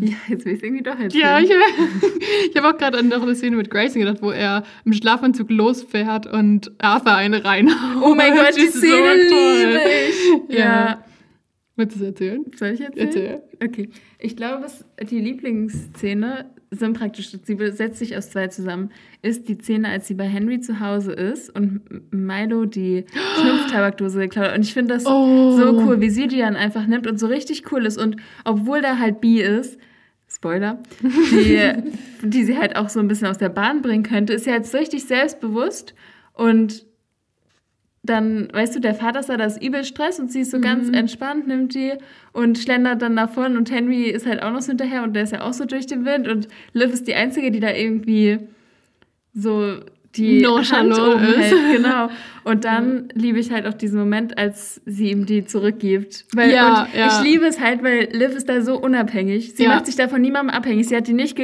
ja, 0.02 0.16
jetzt 0.28 0.46
will 0.46 0.56
ich 0.56 0.64
irgendwie 0.64 0.84
doch 0.84 0.98
erzählen. 0.98 1.22
ja, 1.22 1.40
ich, 1.40 1.50
ich 2.52 2.58
habe 2.58 2.70
auch 2.70 2.78
gerade 2.78 2.98
an 2.98 3.08
noch 3.08 3.22
eine 3.22 3.36
Szene 3.36 3.56
mit 3.56 3.70
Grayson 3.70 4.02
gedacht, 4.02 4.22
wo 4.22 4.32
er 4.32 4.64
im 4.86 4.94
Schlafanzug 4.94 5.50
losfährt 5.50 6.26
und 6.28 6.72
Arthur 6.80 7.14
eine 7.14 7.44
reinhaut. 7.44 8.04
Oh 8.04 8.16
mein 8.16 8.36
Gott, 8.36 8.56
die 8.56 8.62
ist 8.62 8.74
so 8.74 8.80
Szene 8.80 9.30
toll. 9.30 9.58
liebe 9.58 9.82
ich. 10.50 10.58
Ja. 10.58 10.60
ja. 10.60 11.06
Willst 11.76 11.96
du 11.96 12.02
es 12.02 12.06
erzählen? 12.08 12.46
Soll 12.56 12.70
ich 12.70 12.82
erzählen? 12.82 13.08
Erzähl. 13.08 13.42
Okay. 13.64 13.90
Ich 14.18 14.36
glaube, 14.36 14.66
es, 14.66 14.86
die 15.10 15.20
Lieblingsszene 15.20 16.50
sind 16.72 16.98
praktisch, 16.98 17.32
sie 17.32 17.72
setzt 17.72 18.00
sich 18.00 18.16
aus 18.16 18.30
zwei 18.30 18.48
zusammen, 18.48 18.92
ist 19.22 19.50
die 19.50 19.58
Szene, 19.58 19.88
als 19.90 20.08
sie 20.08 20.14
bei 20.14 20.26
Henry 20.26 20.60
zu 20.60 20.80
Hause 20.80 21.14
ist 21.14 21.50
und 21.56 21.82
Milo 22.14 22.66
die 22.66 23.06
Schnupftabakdose 23.42 24.20
geklaut 24.20 24.50
hat. 24.50 24.56
Und 24.58 24.64
ich 24.66 24.74
finde 24.74 24.94
das 24.94 25.06
Oh. 25.06 25.58
so 25.58 25.74
cool, 25.82 26.00
wie 26.02 26.10
sie 26.10 26.28
die 26.28 26.40
dann 26.40 26.56
einfach 26.56 26.86
nimmt 26.86 27.08
und 27.08 27.20
so 27.20 27.28
richtig 27.28 27.72
cool 27.72 27.86
ist. 27.86 27.98
Und 27.98 28.18
obwohl 28.46 28.82
da 28.82 28.98
halt 29.00 29.20
Bi 29.22 29.42
ist, 29.42 29.78
Spoiler, 30.32 30.78
die, 31.02 31.72
die 32.22 32.44
sie 32.44 32.58
halt 32.58 32.76
auch 32.76 32.90
so 32.90 33.00
ein 33.00 33.08
bisschen 33.08 33.28
aus 33.28 33.40
der 33.40 33.50
Bahn 33.50 33.82
bringen 33.82 34.04
könnte, 34.04 34.34
ist 34.34 34.44
sie 34.44 34.52
halt 34.52 34.66
so 34.68 34.78
richtig 34.78 35.06
selbstbewusst 35.06 35.96
und 36.34 36.86
dann, 38.10 38.50
weißt 38.52 38.76
du, 38.76 38.80
der 38.80 38.96
Vater 38.96 39.20
ist 39.20 39.30
da, 39.30 39.38
da 39.38 39.46
ist 39.46 39.62
übel 39.62 39.84
Stress 39.84 40.20
und 40.20 40.32
sie 40.32 40.42
ist 40.42 40.52
so 40.52 40.60
ganz 40.60 40.90
entspannt, 40.90 41.48
nimmt 41.48 41.76
die 41.76 41.94
und 42.34 42.58
schlendert 42.58 43.02
dann 43.02 43.16
davon 43.16 43.56
und 43.56 43.72
Henry 43.72 44.10
ist 44.10 44.26
halt 44.26 44.42
auch 44.42 44.52
noch 44.52 44.62
so 44.62 44.70
hinterher 44.70 45.04
und 45.04 45.14
der 45.14 45.24
ist 45.24 45.32
ja 45.32 45.42
auch 45.42 45.54
so 45.54 45.66
durch 45.66 45.86
den 45.86 46.06
Wind 46.06 46.28
und 46.28 46.48
Liv 46.74 46.92
ist 46.92 47.08
die 47.08 47.16
Einzige, 47.16 47.52
die 47.52 47.60
da 47.60 47.72
irgendwie 47.72 48.40
so 49.34 49.80
die 50.16 50.42
Nonchalant 50.42 51.00
oben 51.00 51.24
ist. 51.24 51.38
hält, 51.38 51.78
genau. 51.78 52.10
Und 52.44 52.66
dann 52.66 53.10
liebe 53.14 53.38
ich 53.40 53.52
halt 53.52 53.68
auch 53.68 53.74
diesen 53.76 54.00
Moment, 54.00 54.38
als 54.38 54.82
sie 54.86 55.12
ihm 55.12 55.26
die 55.26 55.46
zurückgibt. 55.46 56.26
Weil, 56.34 56.52
Ja, 56.52 56.88
ja. 56.98 57.08
ich 57.08 57.24
liebe 57.24 57.46
es 57.46 57.60
halt, 57.60 57.84
weil 57.84 58.10
Liv 58.12 58.30
ist 58.36 58.50
da 58.50 58.62
so 58.62 58.80
unabhängig. 58.80 59.54
Sie 59.56 59.64
Ja. 59.64 59.70
macht 59.70 59.86
sich 59.86 59.96
da 59.96 60.08
von 60.08 60.22
niemandem 60.22 60.56
abhängig. 60.56 60.88
Sie 60.88 60.96
hat 60.96 61.08
die 61.08 61.14
nicht, 61.14 61.38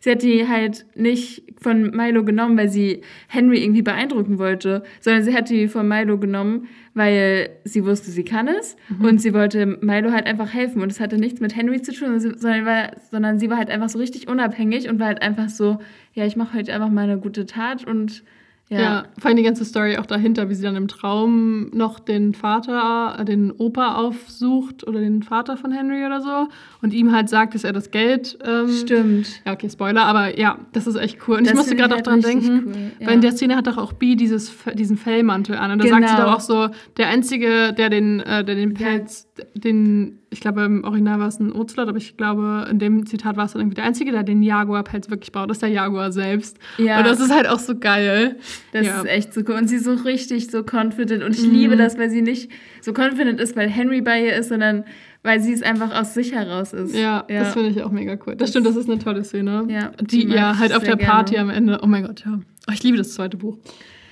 sie 0.00 0.10
hat 0.10 0.22
die 0.22 0.48
halt 0.48 0.84
nicht 0.96 1.44
von 1.60 1.90
Milo 1.90 2.24
genommen, 2.24 2.56
weil 2.58 2.68
sie 2.68 3.02
Henry 3.28 3.62
irgendwie 3.62 3.82
beeindrucken 3.82 4.38
wollte, 4.38 4.82
sondern 5.00 5.22
sie 5.22 5.34
hat 5.34 5.48
die 5.50 5.68
von 5.68 5.86
Milo 5.86 6.18
genommen, 6.18 6.66
weil 6.94 7.50
sie 7.64 7.84
wusste, 7.84 8.10
sie 8.10 8.24
kann 8.24 8.48
es 8.48 8.76
Mhm. 8.88 9.04
und 9.04 9.20
sie 9.20 9.34
wollte 9.34 9.66
Milo 9.66 10.10
halt 10.12 10.26
einfach 10.26 10.52
helfen. 10.52 10.82
Und 10.82 10.90
es 10.92 11.00
hatte 11.00 11.16
nichts 11.16 11.40
mit 11.40 11.54
Henry 11.56 11.80
zu 11.82 11.92
tun, 11.92 12.18
sondern, 12.18 12.64
war, 12.66 12.90
sondern 13.10 13.38
sie 13.38 13.50
war 13.50 13.56
halt 13.58 13.70
einfach 13.70 13.88
so 13.88 13.98
richtig 13.98 14.28
unabhängig 14.28 14.88
und 14.88 14.98
war 15.00 15.06
halt 15.08 15.22
einfach 15.22 15.48
so, 15.48 15.78
ja, 16.14 16.24
ich 16.24 16.36
mache 16.36 16.56
heute 16.58 16.72
einfach 16.74 16.90
mal 16.90 17.04
eine 17.04 17.18
gute 17.18 17.46
Tat 17.46 17.84
und 17.84 18.22
Ja. 18.70 18.80
ja. 18.80 19.04
vor 19.18 19.28
allem 19.28 19.36
die 19.38 19.42
ganze 19.42 19.64
Story 19.64 19.96
auch 19.96 20.04
dahinter, 20.04 20.50
wie 20.50 20.54
sie 20.54 20.62
dann 20.62 20.76
im 20.76 20.88
Traum 20.88 21.70
noch 21.70 21.98
den 21.98 22.34
Vater, 22.34 23.16
äh, 23.18 23.24
den 23.24 23.50
Opa 23.50 23.94
aufsucht 23.94 24.86
oder 24.86 25.00
den 25.00 25.22
Vater 25.22 25.56
von 25.56 25.72
Henry 25.72 26.04
oder 26.04 26.20
so 26.20 26.48
und 26.82 26.92
ihm 26.92 27.12
halt 27.12 27.30
sagt, 27.30 27.54
dass 27.54 27.64
er 27.64 27.72
das 27.72 27.90
Geld. 27.90 28.38
Ähm, 28.44 28.68
Stimmt. 28.68 29.40
Ja, 29.46 29.52
okay, 29.54 29.70
Spoiler, 29.70 30.02
aber 30.02 30.38
ja, 30.38 30.58
das 30.72 30.86
ist 30.86 30.96
echt 30.96 31.18
cool. 31.26 31.36
Und 31.38 31.44
ich 31.44 31.48
Das 31.48 31.56
musste 31.56 31.74
ich 31.74 31.80
gerade 31.80 31.94
auch 31.94 31.96
halt 31.96 32.06
dran 32.06 32.20
richtig 32.20 32.46
denken, 32.46 32.64
cool, 32.66 32.90
ja. 33.00 33.06
weil 33.06 33.14
in 33.14 33.20
der 33.22 33.32
Szene 33.32 33.56
hat 33.56 33.66
doch 33.66 33.78
auch 33.78 33.94
Bee 33.94 34.16
dieses, 34.16 34.52
diesen 34.74 34.96
Fellmantel 34.98 35.56
an. 35.56 35.70
Und 35.70 35.82
da 35.82 35.88
sagt 35.88 36.08
sie 36.08 36.14
Genau. 36.14 36.26
doch 36.26 36.36
auch 36.36 36.40
so, 36.40 36.68
der 36.96 37.08
Einzige, 37.08 37.72
der 37.72 37.88
den, 37.88 38.20
äh, 38.20 38.44
der 38.44 38.54
den 38.54 38.74
Pelz, 38.74 39.27
den, 39.54 40.18
ich 40.30 40.40
glaube 40.40 40.62
im 40.62 40.84
Original 40.84 41.18
war 41.20 41.28
es 41.28 41.38
ein 41.40 41.52
Ocelot, 41.52 41.88
aber 41.88 41.98
ich 41.98 42.16
glaube 42.16 42.66
in 42.70 42.78
dem 42.78 43.06
Zitat 43.06 43.36
war 43.36 43.44
es 43.46 43.52
dann 43.52 43.60
irgendwie 43.62 43.76
der 43.76 43.84
Einzige, 43.84 44.12
der 44.12 44.22
den 44.22 44.42
Jaguar-Pelz 44.42 45.10
wirklich 45.10 45.32
baut, 45.32 45.48
das 45.50 45.56
ist 45.58 45.62
der 45.62 45.70
Jaguar 45.70 46.12
selbst. 46.12 46.58
Ja. 46.78 46.98
Und 46.98 47.06
das 47.06 47.20
ist 47.20 47.32
halt 47.34 47.48
auch 47.48 47.58
so 47.58 47.76
geil. 47.78 48.36
Das 48.72 48.86
Ja. 48.86 48.98
ist 49.00 49.06
echt 49.08 49.34
so 49.34 49.42
cool. 49.48 49.54
Und 49.54 49.68
sie 49.68 49.76
ist 49.76 49.84
so 49.84 49.92
richtig 49.94 50.50
so 50.50 50.58
confident. 50.62 51.22
Und 51.24 51.34
ich 51.36 51.46
Mhm. 51.46 51.52
liebe 51.54 51.76
das, 51.76 51.98
weil 51.98 52.10
sie 52.10 52.22
nicht 52.22 52.50
so 52.80 52.92
confident 52.92 53.40
ist, 53.40 53.56
weil 53.56 53.68
Henry 53.68 54.00
bei 54.00 54.24
ihr 54.24 54.36
ist, 54.36 54.48
sondern 54.48 54.84
weil 55.22 55.40
sie 55.40 55.52
es 55.52 55.62
einfach 55.62 55.98
aus 56.00 56.14
sich 56.14 56.32
heraus 56.32 56.72
ist. 56.72 56.94
Ja, 56.94 57.24
das 57.28 57.52
finde 57.54 57.70
ich 57.70 57.82
auch 57.82 57.90
mega 57.90 58.16
cool. 58.26 58.36
Das 58.36 58.50
stimmt, 58.50 58.66
das 58.66 58.76
ist 58.76 58.88
eine 58.88 58.98
tolle 59.00 59.24
Szene. 59.24 59.66
Ja, 59.68 59.90
Die, 60.00 60.26
die 60.26 60.32
ja, 60.34 60.58
halt 60.58 60.72
auf 60.74 60.84
der 60.84 60.96
Party 60.96 61.34
gerne. 61.34 61.50
am 61.50 61.56
Ende. 61.56 61.80
Oh 61.82 61.86
mein 61.86 62.04
Gott, 62.06 62.22
ja. 62.24 62.38
Oh, 62.68 62.72
ich 62.72 62.82
liebe 62.82 62.96
das 62.96 63.14
zweite 63.14 63.36
Buch. 63.36 63.58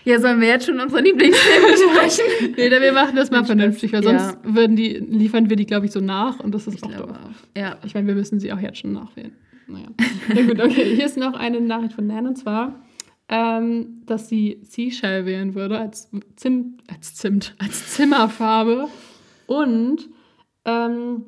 Ja, 0.07 0.21
sollen 0.21 0.41
wir 0.41 0.47
jetzt 0.49 0.67
schon 0.67 0.79
unsere 0.79 1.03
Lieblingsszene 1.03 1.67
besprechen? 1.71 2.55
Nee, 2.57 2.71
wir 2.71 2.93
machen 2.93 3.17
das 3.17 3.31
mal 3.33 3.45
vernünftig, 3.45 3.93
weil 3.93 4.05
Ja. 4.05 4.19
sonst 4.21 4.39
würden 4.45 4.77
die, 4.77 4.91
liefern 4.99 5.51
wir 5.51 5.57
die, 5.57 5.67
glaube 5.67 5.87
ich, 5.87 5.93
so 5.93 6.01
nach 6.01 6.39
und 6.41 6.55
das 6.55 6.67
ist 6.69 6.75
Ich 6.77 6.85
auch 6.85 6.93
doof. 6.95 7.11
auch. 7.11 7.59
Ja. 7.59 7.77
Ich 7.85 7.95
meine, 7.95 8.07
wir 8.07 8.15
müssen 8.15 8.39
sie 8.39 8.53
auch 8.53 8.61
jetzt 8.61 8.79
schon 8.79 8.93
nachwählen. 8.93 9.33
Naja. 9.67 9.89
Na 10.33 10.43
gut, 10.43 10.61
okay. 10.61 10.95
Hier 10.95 11.07
ist 11.07 11.17
noch 11.17 11.35
eine 11.35 11.61
Nachricht 11.61 11.95
von 11.95 12.07
Nan 12.07 12.29
und 12.29 12.37
zwar, 12.37 12.85
ähm, 13.29 14.03
dass 14.07 14.29
sie 14.29 14.61
Seashell 14.63 15.27
wählen 15.27 15.57
würde 15.57 15.77
als 15.79 16.09
Zimt, 16.37 16.83
als 16.89 17.17
Zimt, 17.17 17.57
als 17.59 17.95
Zimmerfarbe. 17.95 18.87
Und 19.49 20.09
ähm, 20.65 21.25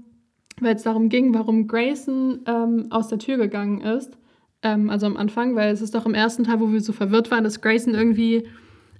weil 0.60 0.76
es 0.76 0.82
darum 0.84 1.08
ging, 1.08 1.34
warum 1.34 1.66
Grayson 1.66 2.40
ähm, 2.46 2.86
aus 2.90 3.08
der 3.08 3.18
Tür 3.18 3.38
gegangen 3.38 3.80
ist. 3.80 4.16
Ähm, 4.62 4.88
also 4.90 5.06
am 5.06 5.16
Anfang, 5.16 5.56
weil 5.56 5.72
es 5.72 5.80
ist 5.82 5.96
doch 5.96 6.06
im 6.06 6.14
ersten 6.14 6.44
Teil, 6.44 6.60
wo 6.60 6.72
wir 6.72 6.80
so 6.80 6.92
verwirrt 6.92 7.32
waren, 7.32 7.42
dass 7.42 7.60
Grayson 7.60 7.94
irgendwie. 7.94 8.44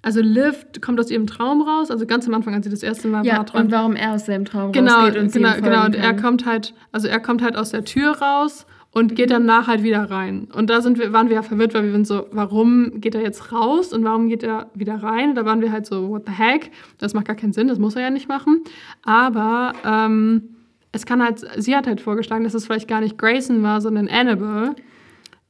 Also 0.01 0.21
Liv 0.21 0.67
kommt 0.81 1.01
aus 1.01 1.11
ihrem 1.11 1.27
Traum 1.27 1.61
raus, 1.63 1.91
also 1.91 2.07
ganz 2.07 2.27
am 2.27 2.35
Anfang, 2.35 2.55
als 2.55 2.65
sie 2.65 2.71
das 2.71 2.83
erste 2.83 3.09
Mal 3.09 3.27
Ja, 3.27 3.39
war, 3.39 3.47
träumt 3.47 3.67
und 3.67 3.73
warum 3.73 3.97
er 3.97 4.15
aus 4.15 4.27
seinem 4.27 4.45
Traum 4.45 4.73
genau, 4.73 5.01
rausgeht 5.01 5.21
und 5.21 5.33
sie 5.33 5.41
genau, 5.41 5.55
genau. 5.57 5.85
Und 5.87 5.97
er 5.97 6.15
kommt 6.15 6.47
halt, 6.47 6.73
also 6.93 7.09
er 7.09 7.21
kommt 7.21 7.43
halt 7.43 7.57
aus 7.57 7.71
der 7.71 7.85
Tür 7.85 8.13
raus 8.19 8.65
und 8.93 9.17
geht 9.17 9.31
danach 9.31 9.67
halt 9.67 9.83
wieder 9.83 10.11
rein. 10.11 10.49
Und 10.53 10.71
da 10.71 10.81
sind 10.81 10.99
wir, 10.99 11.13
waren 11.13 11.29
wir 11.29 11.37
ja 11.37 11.43
verwirrt, 11.43 11.75
weil 11.75 11.85
wir 11.85 11.93
sind 11.93 12.07
so, 12.07 12.27
warum 12.31 13.01
geht 13.01 13.15
er 13.15 13.23
jetzt 13.23 13.53
raus 13.53 13.93
und 13.93 14.05
warum 14.05 14.29
geht 14.29 14.43
er 14.43 14.71
wieder 14.75 15.03
rein? 15.03 15.35
Da 15.35 15.45
waren 15.45 15.61
wir 15.61 15.73
halt 15.73 15.85
so, 15.85 16.09
what 16.09 16.23
the 16.27 16.33
heck? 16.33 16.71
Das 16.99 17.13
macht 17.13 17.27
gar 17.27 17.37
keinen 17.37 17.53
Sinn, 17.53 17.69
das 17.69 17.79
muss 17.79 17.97
er 17.97 18.03
ja 18.03 18.11
nicht 18.11 18.29
machen. 18.29 18.63
Aber 19.03 19.73
ähm, 19.85 20.57
es 20.93 21.07
kann 21.07 21.23
halt, 21.23 21.45
sie 21.57 21.77
hat 21.77 21.87
halt 21.87 22.01
vorgeschlagen, 22.01 22.45
dass 22.45 22.55
es 22.55 22.65
vielleicht 22.65 22.89
gar 22.89 23.01
nicht 23.01 23.19
Grayson 23.19 23.63
war, 23.63 23.81
sondern 23.81 24.09
Annabelle. 24.09 24.75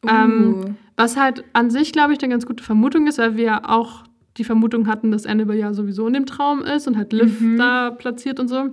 Ähm, 0.06 0.54
Uh. 0.54 0.70
was 0.96 1.16
halt 1.16 1.42
an 1.54 1.70
sich, 1.70 1.92
glaube 1.92 2.12
ich, 2.12 2.22
eine 2.22 2.30
ganz 2.30 2.46
gute 2.46 2.62
Vermutung 2.62 3.08
ist, 3.08 3.18
weil 3.18 3.36
wir 3.36 3.44
ja 3.44 3.62
auch 3.68 4.04
die 4.38 4.44
Vermutung 4.44 4.86
hatten, 4.86 5.10
dass 5.10 5.26
Annabelle 5.26 5.58
ja 5.60 5.74
sowieso 5.74 6.06
in 6.06 6.14
dem 6.14 6.26
Traum 6.26 6.60
ist 6.62 6.86
und 6.88 6.96
halt 6.96 7.12
Liv 7.12 7.40
Mhm. 7.40 7.56
da 7.58 7.90
platziert 7.90 8.40
und 8.40 8.48
so. 8.48 8.68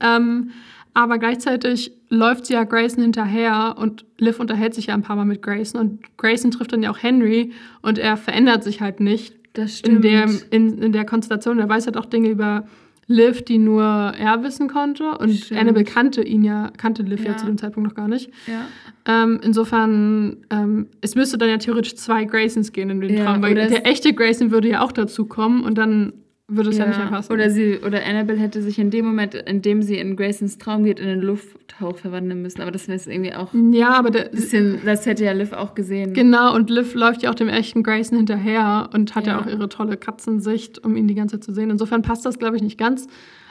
Ähm, 0.00 0.50
aber 0.94 1.18
gleichzeitig 1.18 1.92
läuft 2.08 2.46
sie 2.46 2.54
ja 2.54 2.64
Grayson 2.64 3.02
hinterher 3.02 3.74
und 3.78 4.04
Liv 4.18 4.38
unterhält 4.38 4.74
sich 4.74 4.86
ja 4.86 4.94
ein 4.94 5.02
paar 5.02 5.16
Mal 5.16 5.24
mit 5.24 5.42
Grayson 5.42 5.80
und 5.80 6.16
Grayson 6.16 6.52
trifft 6.52 6.72
dann 6.72 6.82
ja 6.82 6.90
auch 6.90 7.02
Henry 7.02 7.52
und 7.82 7.98
er 7.98 8.16
verändert 8.16 8.62
sich 8.62 8.80
halt 8.80 9.00
nicht 9.00 9.34
Das 9.54 9.80
in 9.80 10.00
stimmt. 10.00 10.04
der, 10.04 10.28
in, 10.50 10.78
in 10.78 10.92
der 10.92 11.04
Konstellation. 11.04 11.58
Er 11.58 11.68
weiß 11.68 11.86
halt 11.86 11.96
auch 11.96 12.06
Dinge 12.06 12.28
über 12.30 12.66
Liv, 13.06 13.42
die 13.42 13.58
nur 13.58 13.82
er 13.82 14.42
wissen 14.42 14.68
konnte 14.68 15.18
und 15.18 15.30
Stimmt. 15.30 15.60
Annabelle 15.60 15.84
kannte 15.84 16.22
ihn 16.22 16.42
ja, 16.44 16.70
kannte 16.76 17.02
Liv 17.02 17.24
ja. 17.24 17.32
Ja. 17.32 17.36
zu 17.36 17.46
dem 17.46 17.58
Zeitpunkt 17.58 17.88
noch 17.88 17.94
gar 17.96 18.08
nicht. 18.08 18.30
ja. 18.46 18.66
Ähm, 19.06 19.38
insofern, 19.42 20.38
ähm, 20.48 20.86
es 21.02 21.14
müsste 21.14 21.36
dann 21.36 21.50
ja 21.50 21.58
theoretisch 21.58 21.94
zwei 21.96 22.24
Graysons 22.24 22.72
gehen 22.72 22.88
in 22.88 23.02
den 23.02 23.14
Ja, 23.14 23.24
Traum, 23.26 23.42
weil 23.42 23.54
der 23.54 23.86
echte 23.86 24.14
Grayson 24.14 24.50
würde 24.50 24.68
ja 24.68 24.80
auch 24.80 24.92
dazu 24.92 25.26
kommen 25.26 25.62
und 25.62 25.76
dann 25.76 26.14
würde 26.46 26.70
es 26.70 26.76
ja, 26.78 26.86
nicht 26.86 26.98
mehr 26.98 27.06
passen. 27.08 27.32
Oder 27.32 27.48
sie 27.48 27.78
oder 27.78 28.04
Annabelle 28.04 28.38
hätte 28.38 28.60
sich 28.60 28.78
in 28.78 28.90
dem 28.90 29.06
Moment, 29.06 29.34
in 29.34 29.62
dem 29.62 29.80
sie 29.82 29.96
in 29.96 30.14
Graysons 30.14 30.58
Traum 30.58 30.84
geht, 30.84 31.00
in 31.00 31.06
den 31.06 31.20
Lufthauch 31.22 31.96
verwandeln 31.96 32.42
müssen. 32.42 32.60
Aber 32.60 32.70
das 32.70 32.86
wäre 32.86 32.96
jetzt 32.98 33.06
irgendwie 33.06 33.32
auch 33.34 33.52
ja, 33.72 33.94
aber 33.94 34.10
der, 34.10 34.28
bisschen, 34.28 34.80
das 34.84 35.06
hätte 35.06 35.24
ja 35.24 35.32
Liv 35.32 35.52
auch 35.52 35.74
gesehen. 35.74 36.12
genau, 36.12 36.54
und 36.54 36.68
Liv 36.68 36.94
läuft 36.94 37.22
ja 37.22 37.30
auch 37.30 37.34
dem 37.34 37.48
echten 37.48 37.82
Grayson 37.82 38.18
hinterher 38.18 38.90
und 38.92 39.14
hat 39.14 39.26
ja, 39.26 39.34
Ja. 39.34 39.40
auch 39.40 39.46
ihre 39.46 39.68
tolle 39.70 39.96
Katzensicht, 39.96 40.84
um 40.84 40.96
ihn 40.96 41.08
die 41.08 41.14
ganze 41.14 41.36
Zeit 41.40 41.44
zu 41.44 41.54
sehen. 41.54 41.70
Insofern 41.70 42.02
passt 42.02 42.26
das, 42.26 42.38
glaube 42.38 42.56
ich, 42.56 42.62
nicht 42.62 42.76
ganz. 42.78 43.06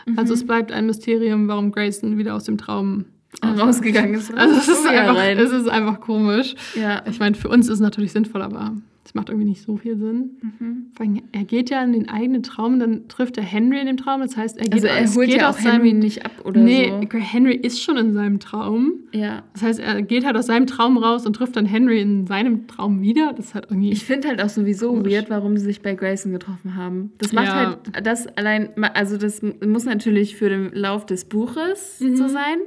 Mhm. 0.05 0.19
Also 0.19 0.33
es 0.35 0.45
bleibt 0.45 0.71
ein 0.71 0.85
Mysterium, 0.85 1.47
warum 1.47 1.71
Grayson 1.71 2.17
wieder 2.19 2.35
aus 2.35 2.43
dem 2.43 2.57
Traum 2.59 3.05
rausgegangen 3.43 4.13
ist. 4.13 4.31
Also 4.37 4.55
es 4.55 4.67
ist, 4.67 4.85
Oh, 4.87 4.93
ja, 4.93 5.09
einfach, 5.11 5.43
es 5.43 5.51
ist 5.51 5.67
einfach 5.67 5.99
komisch. 5.99 6.53
ja. 6.79 7.01
Ich 7.09 7.19
meine, 7.19 7.33
für 7.35 7.49
uns 7.49 7.65
ist 7.67 7.73
es 7.75 7.79
natürlich 7.79 8.11
sinnvoll, 8.11 8.43
aber 8.43 8.73
es 9.13 9.15
macht 9.15 9.29
irgendwie 9.29 9.47
nicht 9.49 9.61
so 9.61 9.77
viel 9.77 9.95
Sinn. 9.95 10.31
Mhm. 10.41 10.85
Vor 10.95 11.05
allem, 11.05 11.21
er 11.33 11.43
geht 11.43 11.69
ja 11.69 11.83
in 11.83 11.93
den 11.93 12.09
eigenen 12.09 12.41
Traum, 12.41 12.79
dann 12.79 13.07
trifft 13.09 13.37
er 13.37 13.43
Henry 13.43 13.79
in 13.79 13.85
dem 13.85 13.97
Traum. 13.97 14.21
Das 14.21 14.35
heißt, 14.35 14.57
er 14.57 14.63
geht, 14.63 14.73
Also 14.73 14.87
er 14.87 15.05
holt 15.13 15.27
geht 15.29 15.37
ja 15.39 15.49
aus 15.49 15.57
auch 15.57 15.59
Henry 15.63 15.89
seinem, 15.89 15.99
nicht 15.99 16.25
ab 16.25 16.31
oder 16.45 16.59
Nee, 16.59 16.91
so. 17.11 17.19
Henry 17.19 17.53
ist 17.53 17.79
schon 17.83 17.97
in 17.97 18.13
seinem 18.13 18.39
Traum. 18.39 18.93
Ja. 19.11 19.43
Das 19.53 19.61
heißt, 19.61 19.79
er 19.81 20.01
geht 20.01 20.25
halt 20.25 20.35
aus 20.35 20.47
seinem 20.47 20.65
Traum 20.65 20.97
raus 20.97 21.27
und 21.27 21.35
trifft 21.35 21.55
dann 21.57 21.67
Henry 21.67 22.01
in 22.01 22.25
seinem 22.25 22.65
Traum 22.65 23.03
wieder. 23.03 23.33
Das 23.37 23.53
halt 23.53 23.67
irgendwie. 23.69 23.91
Ich 23.91 24.03
finde 24.03 24.29
halt 24.29 24.41
auch 24.41 24.49
sowieso 24.49 24.89
Komisch. 24.93 25.13
weird, 25.13 25.29
warum 25.29 25.57
sie 25.57 25.65
sich 25.65 25.83
bei 25.83 25.93
Grayson 25.93 26.31
getroffen 26.31 26.75
haben. 26.75 27.11
Das 27.19 27.33
macht 27.33 27.45
Ja. 27.49 27.77
halt 27.93 28.07
das 28.07 28.25
allein, 28.35 28.69
also 28.95 29.17
das 29.17 29.43
muss 29.63 29.85
natürlich 29.85 30.35
für 30.35 30.49
den 30.49 30.71
Lauf 30.73 31.05
des 31.05 31.25
Buches 31.25 31.99
Mhm. 32.01 32.15
so 32.15 32.27
sein, 32.27 32.57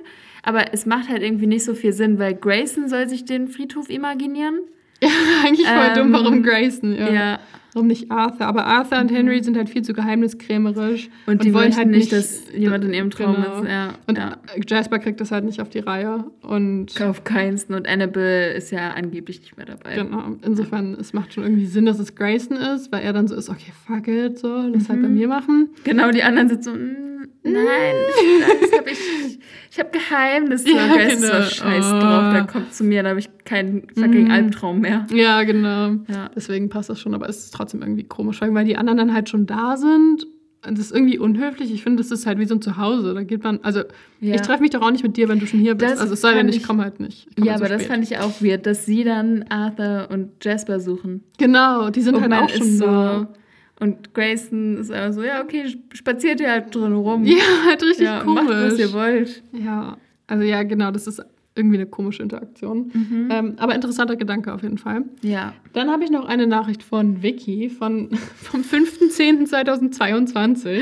aber 0.45 0.73
es 0.73 0.87
macht 0.87 1.09
halt 1.09 1.23
irgendwie 1.25 1.49
nicht 1.49 1.65
so 1.65 1.75
viel 1.75 1.93
Sinn, 1.93 2.21
weil 2.21 2.35
Grayson 2.35 2.89
soll 2.89 3.09
sich 3.09 3.25
den 3.25 3.49
Friedhof 3.49 3.91
imaginieren. 3.91 4.61
eigentlich 5.45 5.67
voll 5.67 5.93
dumm, 5.95 6.07
Ähm, 6.09 6.13
warum 6.13 6.43
Grayson? 6.43 6.97
Ja. 6.97 7.09
Ja. 7.09 7.39
Warum 7.77 7.89
nicht 7.89 8.11
Arthur? 8.11 8.47
Aber 8.47 8.65
Arthur 8.65 8.99
und 9.01 9.11
Henry 9.13 9.43
sind 9.45 9.55
halt 9.55 9.69
viel 9.69 9.83
zu 9.83 9.93
geheimniskrämerisch. 9.93 11.11
Und 11.27 11.45
die 11.45 11.53
wollen 11.53 11.77
halt 11.77 11.89
nicht, 11.89 12.11
dass 12.11 12.45
jemand 12.57 12.85
in 12.85 12.95
ihrem 12.95 13.11
Traum 13.11 13.35
Genau. 13.37 13.61
ist. 13.61 13.69
Ja. 13.69 13.91
Und 14.07 14.17
ja. 14.17 14.39
Jasper 14.67 14.99
kriegt 14.99 15.21
das 15.21 15.31
halt 15.31 15.45
nicht 15.45 15.61
auf 15.61 15.69
die 15.69 15.81
Reihe. 15.81 16.25
Und 16.41 16.99
Auf 17.03 17.25
keinsten. 17.25 17.75
Und 17.75 17.87
Annabelle 17.87 18.55
ist 18.55 18.71
ja 18.73 18.93
angeblich 18.93 19.41
nicht 19.43 19.59
mehr 19.59 19.67
dabei. 19.67 19.95
Genau. 19.95 20.23
Insofern, 20.43 20.95
es 20.95 21.13
macht 21.13 21.35
schon 21.35 21.43
irgendwie 21.45 21.67
Sinn, 21.67 21.85
dass 21.85 21.99
es 21.99 22.15
Grayson 22.15 22.57
ist, 22.57 22.91
weil 22.93 23.03
er 23.03 23.13
dann 23.13 23.29
so 23.29 23.35
ist, 23.35 23.51
okay, 23.51 23.73
fuck 23.87 24.09
it, 24.09 24.39
so, 24.39 24.49
lass 24.73 24.89
halt 24.89 25.03
bei 25.03 25.09
Mhm. 25.09 25.15
mir 25.15 25.29
machen. 25.29 25.69
Genau, 25.85 26.11
die 26.11 26.23
anderen 26.23 26.49
sind 26.49 26.65
so, 26.65 26.71
"Mm, 26.71 27.29
nein, 27.43 27.95
das 28.63 28.73
hab 28.79 28.87
ich, 28.91 29.39
ich 29.71 29.79
habe 29.79 29.91
Geheimnisse. 29.91 30.71
Ja, 30.71 30.87
Ja, 30.87 30.95
Grace 30.95 31.13
ist 31.15 31.23
genau. 31.31 31.43
so 31.43 31.51
scheiß 31.51 31.85
Oh. 31.93 32.01
drauf, 32.01 32.33
der 32.33 32.47
kommt 32.51 32.73
zu 32.75 32.85
mir, 32.85 33.03
da 33.03 33.11
habe 33.11 33.21
ich 33.21 33.29
keinen 33.45 33.87
fucking 33.95 34.25
Mhm. 34.25 34.31
Albtraum 34.31 34.81
mehr. 34.81 35.07
Ja, 35.13 35.43
genau. 35.43 35.97
Ja. 36.09 36.31
Deswegen 36.35 36.69
passt 36.69 36.89
das 36.91 36.99
schon, 37.01 37.15
aber 37.15 37.29
es 37.29 37.39
ist 37.45 37.51
trotzdem 37.55 37.66
irgendwie 37.75 38.05
komisch, 38.05 38.41
weil 38.41 38.65
die 38.65 38.77
anderen 38.77 38.99
dann 38.99 39.15
halt 39.15 39.29
schon 39.29 39.47
da 39.47 39.77
sind. 39.77 40.27
Das 40.63 40.81
ist 40.81 40.93
irgendwie 40.93 41.19
unhöflich. 41.19 41.73
Ich 41.73 41.85
finde, 41.85 42.03
das 42.03 42.11
ist 42.11 42.27
halt 42.27 42.39
wie 42.41 42.45
so 42.47 42.57
ein 42.57 42.61
Zuhause. 42.63 43.15
Da 43.15 43.23
geht 43.23 43.45
man, 43.45 43.61
also 43.63 43.81
Ja. 44.21 44.35
ich 44.35 44.41
treffe 44.41 44.63
mich 44.63 44.71
doch 44.71 44.83
auch 44.83 44.91
nicht 44.91 45.05
mit 45.05 45.17
dir, 45.17 45.29
wenn 45.29 45.39
du 45.39 45.47
schon 45.47 45.61
hier 45.61 45.77
bist. 45.77 45.93
Das 45.93 46.01
also 46.01 46.15
es 46.15 46.21
sei 46.21 46.35
denn, 46.35 46.49
ich 46.49 46.57
ich- 46.57 46.63
komme 46.65 46.83
halt 46.83 46.99
nicht. 46.99 47.29
Ja, 47.39 47.53
halt 47.53 47.59
so 47.61 47.65
aber 47.67 47.75
das 47.75 47.87
fand 47.87 48.03
ich 48.03 48.19
auch 48.19 48.41
weird, 48.43 48.67
dass 48.67 48.85
sie 48.85 49.05
dann 49.05 49.45
Arthur 49.49 50.09
und 50.11 50.31
Jasper 50.43 50.81
suchen. 50.81 51.23
Genau, 51.39 51.91
die 51.91 52.01
sind 52.01 52.17
und 52.17 52.23
halt 52.23 52.33
auch 52.33 52.49
schon 52.49 52.67
ist 52.67 52.81
da. 52.81 53.21
so. 53.21 53.85
Und 53.85 54.13
Grayson 54.15 54.79
ist 54.79 54.91
einfach 54.91 55.13
so, 55.13 55.23
ja, 55.23 55.43
okay, 55.43 55.77
spaziert 55.93 56.41
ihr 56.41 56.51
halt 56.51 56.75
drin 56.75 56.95
rum. 56.95 57.25
Ja, 57.25 57.37
halt 57.69 57.83
richtig 57.85 58.07
Ja, 58.07 58.21
komisch. 58.25 58.45
macht, 58.45 58.73
was 58.73 58.79
ihr 58.79 58.93
wollt. 58.93 59.43
Ja, 59.53 59.99
also 60.27 60.43
ja, 60.43 60.63
genau, 60.65 60.91
das 60.91 61.07
ist 61.07 61.23
irgendwie 61.57 61.77
eine 61.79 61.87
komische 61.87 62.23
Interaktion. 62.23 62.91
Mhm. 62.93 63.29
Ähm, 63.31 63.55
aber 63.57 63.75
interessanter 63.75 64.17
Gedanke 64.17 64.53
auf 64.53 64.63
jeden 64.63 64.77
Fall. 64.79 65.05
Ja. 65.23 65.55
Dann 65.73 65.91
habe 65.91 66.05
ich 66.05 66.11
noch 66.11 66.27
eine 66.27 66.47
Nachricht 66.47 66.83
von 66.83 67.23
Vicky 67.23 67.71
von, 67.71 68.11
vom 68.37 68.61
5.10.2022, 68.63 70.81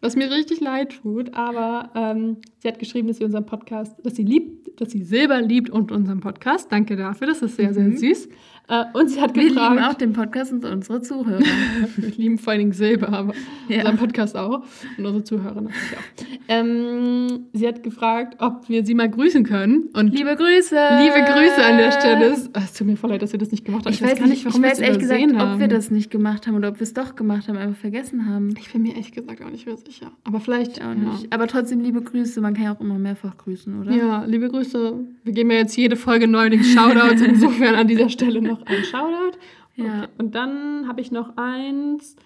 was 0.00 0.16
mir 0.16 0.30
richtig 0.30 0.60
leid 0.60 0.98
tut, 1.02 1.34
aber 1.34 1.90
ähm, 1.94 2.36
sie 2.58 2.68
hat 2.68 2.78
geschrieben, 2.78 3.08
dass 3.08 3.18
sie 3.18 3.24
unseren 3.24 3.46
Podcast, 3.46 3.94
dass 4.04 4.16
sie 4.16 4.22
liebt, 4.24 4.80
dass 4.80 4.90
sie 4.90 5.02
Silber 5.02 5.40
liebt 5.40 5.70
und 5.70 5.92
unseren 5.92 6.20
Podcast. 6.20 6.70
Danke 6.70 6.96
dafür, 6.96 7.26
das 7.26 7.42
ist 7.42 7.56
sehr, 7.56 7.72
sehr 7.72 7.84
Mhm. 7.84 7.96
süß. 7.96 8.28
Äh, 8.66 8.84
und 8.94 9.10
sie 9.10 9.20
hat 9.20 9.34
Wir 9.36 9.42
lieben 9.42 9.54
gefragt, 9.56 9.82
auch 9.82 9.94
den 9.94 10.12
Podcast 10.14 10.50
und 10.52 10.64
unsere 10.64 11.02
Zuhörer. 11.02 11.40
wir 11.96 12.08
lieben 12.16 12.38
vor 12.38 12.52
allen 12.52 12.60
Dingen 12.60 12.72
Silber, 12.72 13.10
aber 13.10 13.34
Ja. 13.68 13.80
unseren 13.80 13.96
Podcast 13.98 14.36
auch 14.36 14.64
und 14.96 15.04
unsere 15.04 15.22
Zuhörer 15.24 15.60
natürlich 15.60 15.96
auch. 15.98 16.24
Ähm, 16.48 17.46
sie 17.52 17.66
hat 17.68 17.82
gefragt, 17.82 18.36
ob 18.40 18.68
wir 18.68 18.84
sie 18.86 18.94
mal 18.94 19.08
grüßen 19.10 19.44
können 19.44 19.90
und 19.92 20.14
Liebe 20.14 20.34
Grüße! 20.36 20.74
Liebe 20.74 21.30
Grüße 21.32 21.62
an 21.64 21.76
der 21.78 21.90
Stelle. 21.92 22.26
Es 22.32 22.50
es 22.54 22.72
tut 22.72 22.86
mir 22.86 22.96
voll 22.96 23.10
leid, 23.10 23.20
dass 23.22 23.32
wir 23.32 23.38
das 23.38 23.50
nicht 23.50 23.64
gemacht 23.66 23.84
haben. 23.84 23.92
Ich, 23.92 24.02
weiß 24.02 24.18
gar 24.18 24.26
nicht, 24.28 24.44
warum 24.46 24.60
ich 24.60 24.62
wir 24.64 24.70
weiß 24.70 24.78
ehrlich 24.80 24.98
gesagt, 24.98 25.20
übersehen 25.20 25.40
ob 25.40 25.58
wir 25.58 25.64
haben. 25.64 25.68
das 25.70 25.90
nicht 25.90 26.10
gemacht 26.10 26.46
haben 26.46 26.54
oder 26.56 26.68
ob 26.68 26.76
wir 26.80 26.82
es 26.84 26.94
doch 26.94 27.16
gemacht 27.16 27.48
haben, 27.48 27.58
einfach 27.58 27.78
vergessen 27.80 28.26
haben. 28.26 28.54
Ich 28.58 28.72
bin 28.72 28.82
mir 28.82 28.92
ehrlich 28.92 29.12
gesagt 29.12 29.42
auch 29.44 29.50
nicht 29.50 29.66
mehr 29.66 29.76
sicher. 29.76 30.10
Aber 30.24 30.40
vielleicht 30.40 30.78
Ich 30.78 30.82
auch 30.82 30.94
nicht. 30.94 31.32
Aber 31.32 31.46
trotzdem 31.48 31.80
liebe 31.80 32.00
Grüße. 32.00 32.40
Man 32.40 32.54
kann 32.54 32.64
ja 32.64 32.74
auch 32.74 32.80
immer 32.80 32.98
mehrfach 32.98 33.36
grüßen, 33.36 33.78
oder? 33.80 33.90
Ja. 33.90 33.96
ja, 33.96 34.24
liebe 34.24 34.48
Grüße. 34.48 34.94
Wir 35.24 35.32
geben 35.32 35.50
ja 35.50 35.58
jetzt 35.58 35.76
jede 35.76 35.96
Folge 35.96 36.26
neuerdings 36.28 36.68
Shoutouts. 36.72 37.20
Insofern 37.26 37.74
an 37.74 37.88
dieser 37.88 38.08
Stelle 38.08 38.40
noch 38.40 38.53
ein 38.62 38.84
Shoutout. 38.84 39.38
Ja. 39.76 39.84
Okay. 39.84 40.08
Und 40.18 40.34
dann 40.34 40.86
habe 40.88 41.00
ich 41.00 41.10
noch 41.10 41.36
eins 41.36 42.16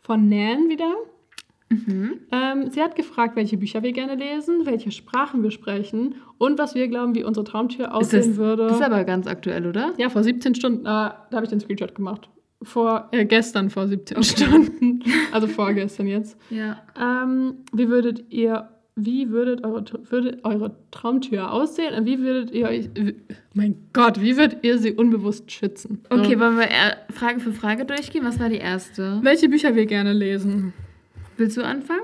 von 0.00 0.28
Nan 0.28 0.68
wieder. 0.68 0.94
Mhm. 1.70 2.20
Ähm, 2.32 2.70
sie 2.70 2.80
hat 2.80 2.96
gefragt, 2.96 3.36
welche 3.36 3.58
Bücher 3.58 3.82
wir 3.82 3.92
gerne 3.92 4.14
lesen, 4.14 4.64
welche 4.64 4.90
Sprachen 4.90 5.42
wir 5.42 5.50
sprechen 5.50 6.14
und 6.38 6.58
was 6.58 6.74
wir 6.74 6.88
glauben, 6.88 7.14
wie 7.14 7.24
unsere 7.24 7.44
Traumtür 7.44 7.86
Ist 7.86 7.92
aussehen 7.92 8.28
das, 8.30 8.36
würde. 8.36 8.66
das 8.68 8.76
ist 8.76 8.82
aber 8.82 9.04
ganz 9.04 9.26
aktuell, 9.26 9.66
oder? 9.66 9.92
Ja, 9.98 10.08
vor 10.08 10.22
17 10.22 10.54
Stunden, 10.54 10.80
äh, 10.80 10.84
da 10.84 11.30
habe 11.32 11.44
ich 11.44 11.50
den 11.50 11.60
Screenshot 11.60 11.94
gemacht. 11.94 12.30
Vor, 12.62 13.08
äh, 13.12 13.24
gestern 13.24 13.70
vor 13.70 13.86
17 13.86 14.22
Stunden. 14.22 15.04
Also 15.30 15.46
vorgestern 15.46 16.06
jetzt. 16.06 16.36
Ja. 16.50 16.78
Ähm, 16.98 17.58
wie 17.72 17.88
würdet 17.88 18.24
ihr, 18.30 18.68
wie 19.00 19.30
würdet 19.30 19.64
eure, 19.64 19.84
würde 20.10 20.38
eure 20.42 20.74
Traumtür 20.90 21.52
aussehen 21.52 21.94
und 21.94 22.04
wie 22.04 22.18
würdet 22.18 22.50
ihr 22.50 22.66
euch, 22.66 22.90
mein 23.54 23.76
Gott, 23.92 24.20
wie 24.20 24.36
würdet 24.36 24.64
ihr 24.64 24.78
sie 24.78 24.92
unbewusst 24.92 25.50
schützen? 25.52 26.00
So. 26.10 26.18
Okay, 26.18 26.38
wollen 26.40 26.58
wir 26.58 26.66
Frage 27.14 27.38
für 27.38 27.52
Frage 27.52 27.84
durchgehen? 27.84 28.24
Was 28.24 28.40
war 28.40 28.48
die 28.48 28.56
erste? 28.56 29.20
Welche 29.22 29.48
Bücher 29.48 29.76
wir 29.76 29.86
gerne 29.86 30.12
lesen? 30.12 30.72
Willst 31.36 31.56
du 31.56 31.62
anfangen? 31.64 32.02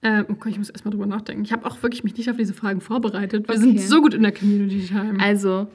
Ähm, 0.00 0.26
okay, 0.28 0.50
ich 0.50 0.58
muss 0.58 0.70
erstmal 0.70 0.92
drüber 0.92 1.06
nachdenken. 1.06 1.42
Ich 1.44 1.52
habe 1.52 1.66
auch 1.66 1.82
wirklich 1.82 2.04
mich 2.04 2.16
nicht 2.16 2.30
auf 2.30 2.36
diese 2.36 2.54
Fragen 2.54 2.80
vorbereitet. 2.80 3.48
Wir 3.48 3.56
Okay. 3.56 3.60
sind 3.64 3.80
so 3.80 4.00
gut 4.00 4.14
in 4.14 4.22
der 4.22 4.30
Community 4.30 4.86
Time. 4.86 5.18
Also, 5.20 5.66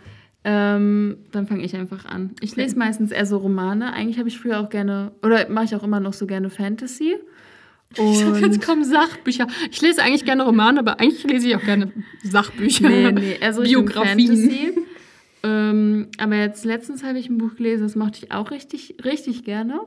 ähm, 0.45 1.17
dann 1.33 1.45
fange 1.47 1.63
ich 1.65 1.75
einfach 1.75 2.05
an. 2.05 2.31
Ich 2.39 2.55
lese 2.55 2.77
meistens 2.79 3.11
eher 3.11 3.25
so 3.25 3.37
Romane. 3.37 3.91
Eigentlich 3.91 4.19
habe 4.19 4.29
ich 4.29 4.39
früher 4.39 4.61
auch 4.61 4.69
gerne, 4.69 5.11
oder 5.21 5.49
mache 5.49 5.65
ich 5.65 5.75
auch 5.75 5.83
immer 5.83 5.99
noch 5.99 6.13
so 6.13 6.25
gerne 6.25 6.49
Fantasy. 6.49 7.15
Und 7.97 8.41
Jetzt 8.41 8.61
kommen 8.61 8.83
Sachbücher. 8.83 9.47
Ich 9.71 9.81
lese 9.81 10.01
eigentlich 10.01 10.25
gerne 10.25 10.43
Romane, 10.43 10.79
aber 10.79 10.99
eigentlich 10.99 11.23
lese 11.23 11.47
ich 11.47 11.55
auch 11.55 11.63
gerne 11.63 11.91
Sachbücher. 12.23 12.89
nee, 12.89 13.11
nee, 13.11 13.37
eher 13.39 13.53
so 13.53 13.61
Richtung 13.61 13.85
Biografien. 13.85 14.85
Ähm, 15.43 16.07
aber 16.17 16.37
jetzt 16.37 16.63
letztens 16.63 17.03
habe 17.03 17.19
ich 17.19 17.29
ein 17.29 17.37
Buch 17.37 17.55
gelesen, 17.55 17.83
das 17.83 17.95
mochte 17.95 18.19
ich 18.23 18.31
auch 18.31 18.51
richtig, 18.51 18.95
richtig 19.03 19.43
gerne. 19.43 19.81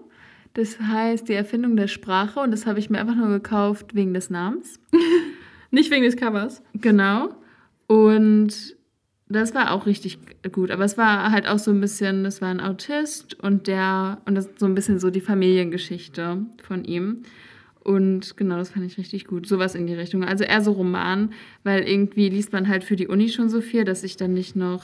Das 0.53 0.79
heißt 0.81 1.29
Die 1.29 1.35
Erfindung 1.35 1.77
der 1.77 1.89
Sprache 1.89 2.41
und 2.41 2.51
das 2.51 2.67
habe 2.67 2.79
ich 2.79 2.91
mir 2.91 2.99
einfach 2.99 3.15
nur 3.15 3.29
gekauft 3.29 3.95
wegen 3.95 4.15
des 4.15 4.31
Namens. 4.31 4.79
Nicht 5.71 5.91
wegen 5.91 6.05
des 6.05 6.17
Covers. 6.17 6.63
Genau. 6.75 7.35
Und 7.87 8.77
das 9.29 9.55
war 9.55 9.73
auch 9.73 9.87
richtig 9.87 10.19
gut. 10.53 10.71
Aber 10.71 10.85
es 10.85 10.97
war 10.97 11.31
halt 11.31 11.49
auch 11.49 11.59
so 11.59 11.71
ein 11.71 11.81
bisschen, 11.81 12.25
das 12.25 12.41
war 12.41 12.49
ein 12.49 12.61
Autist 12.61 13.35
und 13.43 13.67
der, 13.67 14.23
und 14.25 14.35
das 14.35 14.49
so 14.57 14.67
ein 14.67 14.75
bisschen 14.75 14.99
so 14.99 15.11
die 15.11 15.21
Familiengeschichte 15.21 16.39
von 16.63 16.85
ihm. 16.85 17.23
Und 17.87 18.37
genau, 18.37 18.57
das 18.57 18.71
fand 18.71 18.85
ich 18.85 18.99
richtig 18.99 19.27
gut. 19.27 19.47
Sowas 19.47 19.77
in 19.77 19.87
die 19.87 19.95
Richtung. 19.95 20.25
Also 20.25 20.43
eher 20.43 20.61
so 20.61 20.73
Roman, 20.73 21.33
weil 21.63 21.89
irgendwie 21.89 22.29
liest 22.29 22.53
man 22.53 22.67
halt 22.67 22.83
für 22.83 22.97
die 22.97 23.07
Uni 23.07 23.29
schon 23.29 23.49
so 23.49 23.61
viel, 23.61 23.85
dass 23.85 24.03
ich 24.03 24.17
dann 24.17 24.35
nicht 24.35 24.57
noch, 24.57 24.83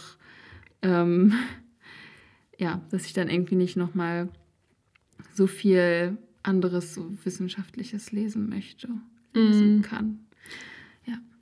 ähm, 0.83 1.33
ja, 2.59 2.81
dass 2.93 3.05
ich 3.05 3.12
dann 3.12 3.29
irgendwie 3.29 3.57
nicht 3.57 3.77
nochmal 3.77 4.29
so 5.35 5.49
viel 5.49 6.17
anderes, 6.45 6.95
so 6.95 7.11
Wissenschaftliches 7.25 8.12
lesen 8.12 8.49
möchte, 8.49 8.88
lesen 9.35 9.79
Mm. 9.79 9.83
kann. 9.83 10.19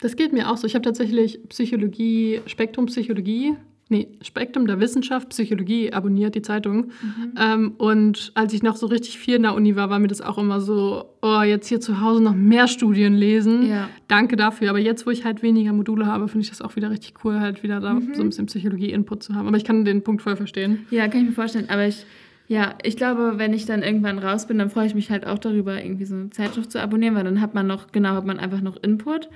Das 0.00 0.16
geht 0.16 0.32
mir 0.32 0.50
auch 0.50 0.56
so. 0.56 0.66
Ich 0.66 0.74
habe 0.74 0.82
tatsächlich 0.82 1.40
Psychologie, 1.50 2.40
Spektrumpsychologie 2.46 3.56
nee, 3.90 4.08
Spektrum 4.22 4.66
der 4.66 4.80
Wissenschaft, 4.80 5.28
Psychologie 5.28 5.92
abonniert, 5.92 6.34
die 6.34 6.42
Zeitung. 6.42 6.92
Ähm, 7.38 7.72
und 7.76 8.32
als 8.34 8.52
ich 8.54 8.62
noch 8.62 8.76
so 8.76 8.86
richtig 8.86 9.18
viel 9.18 9.34
in 9.34 9.42
der 9.42 9.54
Uni 9.54 9.76
war, 9.76 9.90
war 9.90 9.98
mir 9.98 10.08
das 10.08 10.20
auch 10.22 10.38
immer 10.38 10.60
so, 10.60 11.04
oh, 11.20 11.42
jetzt 11.42 11.68
hier 11.68 11.80
zu 11.80 12.00
Hause 12.00 12.22
noch 12.22 12.34
mehr 12.34 12.68
Studien 12.68 13.14
lesen. 13.14 13.68
Ja. 13.68 13.88
Danke 14.08 14.36
dafür. 14.36 14.70
Aber 14.70 14.78
jetzt, 14.78 15.06
wo 15.06 15.10
ich 15.10 15.24
halt 15.24 15.42
weniger 15.42 15.72
Module 15.74 16.06
habe, 16.06 16.26
finde 16.28 16.44
ich 16.44 16.48
das 16.50 16.62
auch 16.62 16.76
wieder 16.76 16.90
richtig 16.90 17.14
cool, 17.24 17.38
halt 17.40 17.62
wieder 17.62 17.80
da 17.80 17.92
Mhm. 17.94 18.14
so 18.14 18.22
ein 18.22 18.28
bisschen 18.30 18.46
Psychologie-Input 18.46 19.22
zu 19.22 19.34
haben. 19.34 19.48
Aber 19.48 19.56
ich 19.56 19.64
kann 19.64 19.84
den 19.84 20.02
Punkt 20.02 20.22
voll 20.22 20.36
verstehen. 20.36 20.86
Ja, 20.90 21.08
kann 21.08 21.20
ich 21.20 21.26
mir 21.26 21.32
vorstellen. 21.32 21.68
Aber 21.68 21.86
ich, 21.86 22.06
ja, 22.48 22.74
ich 22.82 22.96
glaube, 22.96 23.34
wenn 23.36 23.52
ich 23.52 23.66
dann 23.66 23.82
irgendwann 23.82 24.18
raus 24.18 24.46
bin, 24.46 24.58
dann 24.58 24.70
freue 24.70 24.86
ich 24.86 24.94
mich 24.94 25.10
halt 25.10 25.26
auch 25.26 25.38
darüber, 25.38 25.82
irgendwie 25.82 26.04
so 26.04 26.14
eine 26.14 26.30
Zeitschrift 26.30 26.70
zu 26.72 26.80
abonnieren, 26.80 27.14
weil 27.14 27.24
dann 27.24 27.40
hat 27.40 27.54
man 27.54 27.66
noch, 27.66 27.92
genau, 27.92 28.10
hat 28.14 28.26
man 28.26 28.38
einfach 28.38 28.60
noch 28.60 28.76
Input. 28.82 29.28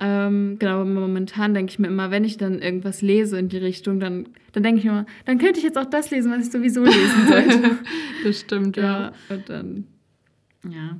Ähm, 0.00 0.56
genau, 0.58 0.80
aber 0.80 0.84
momentan 0.86 1.54
denke 1.54 1.70
ich 1.70 1.78
mir 1.78 1.86
immer, 1.86 2.10
wenn 2.10 2.24
ich 2.24 2.36
dann 2.36 2.60
irgendwas 2.60 3.00
lese 3.00 3.38
in 3.38 3.48
die 3.48 3.58
Richtung, 3.58 4.00
dann, 4.00 4.26
dann 4.52 4.62
denke 4.64 4.78
ich 4.80 4.84
mir 4.84 4.90
immer, 4.90 5.06
dann 5.24 5.38
könnte 5.38 5.58
ich 5.58 5.64
jetzt 5.64 5.78
auch 5.78 5.84
das 5.84 6.10
lesen, 6.10 6.32
was 6.32 6.46
ich 6.46 6.52
sowieso 6.52 6.82
lesen 6.84 7.26
sollte. 7.28 7.78
Das 8.24 8.40
stimmt, 8.40 8.76
ja. 8.76 8.82
ja, 8.82 9.12
und 9.30 9.48
dann, 9.48 9.86
ja. 10.64 10.70
Ja, 10.70 10.96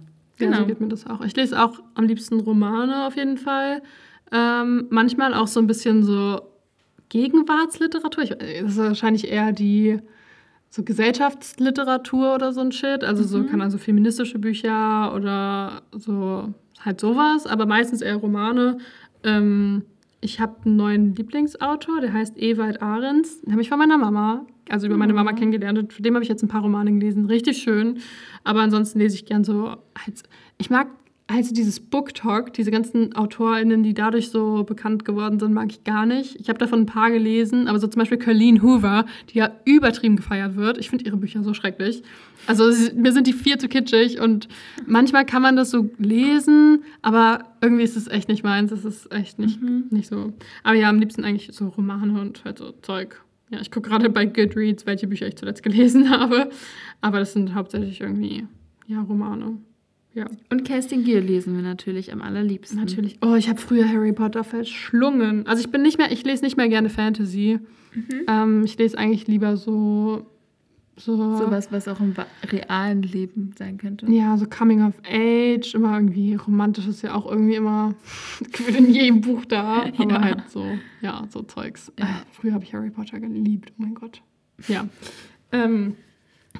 Genau. 0.46 0.58
so 0.58 0.66
geht 0.66 0.80
mir 0.80 0.88
das 0.88 1.06
auch. 1.06 1.20
Ich 1.24 1.36
lese 1.36 1.62
auch 1.62 1.80
am 1.94 2.04
liebsten 2.06 2.40
Romane 2.40 3.06
auf 3.06 3.16
jeden 3.16 3.38
Fall. 3.38 3.82
Ähm, 4.32 4.86
manchmal 4.90 5.32
auch 5.34 5.46
so 5.46 5.60
ein 5.60 5.66
bisschen 5.68 6.02
so 6.02 6.40
Gegenwartsliteratur. 7.08 8.24
Ich, 8.24 8.30
das 8.30 8.72
ist 8.72 8.78
wahrscheinlich 8.78 9.30
eher 9.30 9.52
die 9.52 10.00
so 10.70 10.82
Gesellschaftsliteratur 10.82 12.34
oder 12.34 12.52
so 12.52 12.60
ein 12.60 12.72
Shit. 12.72 13.04
Also 13.04 13.22
so 13.22 13.44
kann 13.44 13.60
also 13.62 13.78
feministische 13.78 14.40
Bücher 14.40 15.14
oder 15.14 15.82
so 15.92 16.52
halt 16.84 17.00
sowas, 17.00 17.46
aber 17.46 17.66
meistens 17.66 18.02
eher 18.02 18.16
Romane. 18.16 18.78
Ähm, 19.22 19.82
ich 20.20 20.40
habe 20.40 20.56
einen 20.64 20.76
neuen 20.76 21.14
Lieblingsautor, 21.14 22.00
der 22.00 22.12
heißt 22.12 22.38
Ewald 22.38 22.80
Ahrens. 22.80 23.42
Den 23.42 23.52
habe 23.52 23.62
ich 23.62 23.68
von 23.68 23.78
meiner 23.78 23.98
Mama, 23.98 24.46
also 24.70 24.86
über 24.86 24.96
meine 24.96 25.12
Mama 25.12 25.32
kennengelernt. 25.32 25.78
Und 25.78 25.92
von 25.92 26.02
dem 26.02 26.14
habe 26.14 26.22
ich 26.22 26.30
jetzt 26.30 26.42
ein 26.42 26.48
paar 26.48 26.62
Romane 26.62 26.92
gelesen. 26.92 27.26
Richtig 27.26 27.58
schön. 27.58 27.98
Aber 28.42 28.60
ansonsten 28.60 28.98
lese 28.98 29.16
ich 29.16 29.26
gern 29.26 29.44
so. 29.44 29.76
Als, 30.06 30.22
ich 30.56 30.70
mag 30.70 30.88
also 31.26 31.54
dieses 31.54 31.80
Book 31.80 32.12
Talk, 32.12 32.52
diese 32.52 32.70
ganzen 32.70 33.16
AutorInnen, 33.16 33.82
die 33.82 33.94
dadurch 33.94 34.28
so 34.28 34.62
bekannt 34.64 35.06
geworden 35.06 35.40
sind, 35.40 35.54
mag 35.54 35.70
ich 35.70 35.82
gar 35.82 36.04
nicht. 36.04 36.36
Ich 36.38 36.50
habe 36.50 36.58
davon 36.58 36.80
ein 36.80 36.86
paar 36.86 37.10
gelesen, 37.10 37.66
aber 37.66 37.78
so 37.78 37.86
zum 37.86 38.00
Beispiel 38.00 38.18
Colleen 38.18 38.62
Hoover, 38.62 39.06
die 39.30 39.38
ja 39.38 39.52
übertrieben 39.64 40.16
gefeiert 40.16 40.56
wird. 40.56 40.76
Ich 40.76 40.90
finde 40.90 41.06
ihre 41.06 41.16
Bücher 41.16 41.42
so 41.42 41.54
schrecklich. 41.54 42.02
Also 42.46 42.64
mir 42.94 43.12
sind 43.12 43.26
die 43.26 43.32
viel 43.32 43.56
zu 43.56 43.68
kitschig 43.68 44.20
und 44.20 44.48
manchmal 44.86 45.24
kann 45.24 45.40
man 45.40 45.56
das 45.56 45.70
so 45.70 45.88
lesen, 45.96 46.84
aber 47.00 47.44
irgendwie 47.62 47.84
ist 47.84 47.96
es 47.96 48.06
echt 48.06 48.28
nicht 48.28 48.44
meins. 48.44 48.70
Es 48.70 48.84
ist 48.84 49.10
echt 49.10 49.38
nicht, 49.38 49.62
nicht 49.62 50.08
so. 50.08 50.34
Aber 50.62 50.76
ja, 50.76 50.90
am 50.90 50.98
liebsten 51.00 51.24
eigentlich 51.24 51.48
so 51.52 51.68
Romane 51.68 52.20
und 52.20 52.44
halt 52.44 52.58
so 52.58 52.72
Zeug. 52.82 53.24
Ja, 53.48 53.60
ich 53.62 53.70
gucke 53.70 53.88
gerade 53.88 54.10
bei 54.10 54.26
Goodreads, 54.26 54.84
welche 54.84 55.06
Bücher 55.06 55.26
ich 55.26 55.36
zuletzt 55.36 55.62
gelesen 55.62 56.10
habe. 56.18 56.50
Aber 57.00 57.18
das 57.18 57.32
sind 57.32 57.54
hauptsächlich 57.54 58.02
irgendwie, 58.02 58.46
ja, 58.86 59.00
Romane. 59.00 59.56
Ja. 60.14 60.26
Und 60.50 60.64
Kerstin 60.64 61.02
Gier 61.04 61.20
lesen 61.20 61.54
wir 61.56 61.62
natürlich 61.62 62.12
am 62.12 62.22
allerliebsten. 62.22 62.78
Natürlich. 62.78 63.18
Oh, 63.20 63.34
ich 63.34 63.48
habe 63.48 63.60
früher 63.60 63.88
Harry 63.88 64.12
Potter 64.12 64.44
verschlungen. 64.44 65.46
Also 65.46 65.60
ich 65.60 65.70
bin 65.70 65.82
nicht 65.82 65.98
mehr, 65.98 66.12
ich 66.12 66.24
lese 66.24 66.44
nicht 66.44 66.56
mehr 66.56 66.68
gerne 66.68 66.88
Fantasy. 66.88 67.58
Ähm, 68.28 68.62
ich 68.64 68.78
lese 68.78 68.96
eigentlich 68.98 69.26
lieber 69.26 69.56
so, 69.56 70.26
so, 70.96 71.16
Sowas, 71.36 71.72
was 71.72 71.88
auch 71.88 71.98
im 72.00 72.14
realen 72.50 73.02
Leben 73.02 73.50
sein 73.58 73.78
könnte. 73.78 74.06
ja, 74.10 74.36
so 74.36 74.46
Coming 74.46 74.82
of 74.84 74.94
Age, 75.04 75.74
immer 75.74 75.94
irgendwie 75.94 76.34
romantisch 76.36 76.86
ist 76.86 77.02
ja 77.02 77.14
auch 77.14 77.26
irgendwie 77.28 77.56
immer 77.56 77.94
in 78.78 78.92
jedem 78.92 79.20
Buch 79.20 79.44
da. 79.44 79.86
Aber 79.98 80.10
Ja. 80.12 80.20
halt 80.22 80.50
so, 80.50 80.64
ja, 81.00 81.24
so 81.30 81.42
Zeugs. 81.42 81.92
Ja. 81.98 82.22
Früher 82.30 82.52
habe 82.54 82.62
ich 82.64 82.72
Harry 82.74 82.90
Potter 82.90 83.18
geliebt, 83.18 83.72
oh 83.76 83.82
mein 83.82 83.94
Gott. 83.94 84.22
Ja. 84.68 84.86
Ähm, 85.50 85.96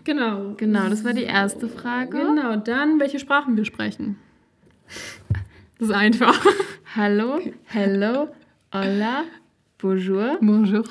genau. 0.05 0.55
Genau, 0.57 0.89
das 0.89 1.05
war 1.05 1.13
die 1.13 1.25
erste 1.25 1.69
Frage. 1.69 2.19
Genau, 2.19 2.57
dann 2.57 3.01
welche 3.01 3.19
Sprachen 3.19 3.57
wir 3.57 3.65
sprechen. 3.65 4.17
Das 5.79 5.89
ist 5.89 5.95
einfach. 5.95 6.45
Hallo, 6.97 7.41
hello, 7.65 8.29
hola, 8.73 9.25
bonjour, 9.79 10.39
Bonjour. 10.41 10.85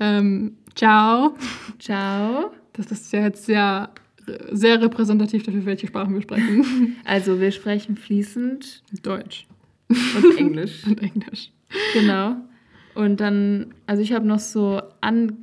ähm, 0.00 0.56
ciao. 0.74 1.34
ciao. 1.78 2.52
Das 2.72 2.90
ist 2.90 3.12
ja 3.12 3.20
jetzt 3.20 3.44
sehr, 3.44 3.90
sehr 4.50 4.80
repräsentativ 4.80 5.42
dafür, 5.42 5.66
welche 5.66 5.86
Sprachen 5.86 6.14
wir 6.14 6.22
sprechen. 6.22 6.96
Also 7.04 7.40
wir 7.40 7.50
sprechen 7.50 7.96
fließend 7.96 8.82
Deutsch 9.02 9.46
und 9.88 10.38
Englisch. 10.38 10.84
und 10.86 11.02
Englisch. 11.02 11.50
genau. 11.92 12.36
Und 12.94 13.20
dann, 13.20 13.74
also 13.86 14.02
ich 14.02 14.12
habe 14.12 14.26
noch 14.26 14.38
so 14.38 14.80
an, 15.00 15.36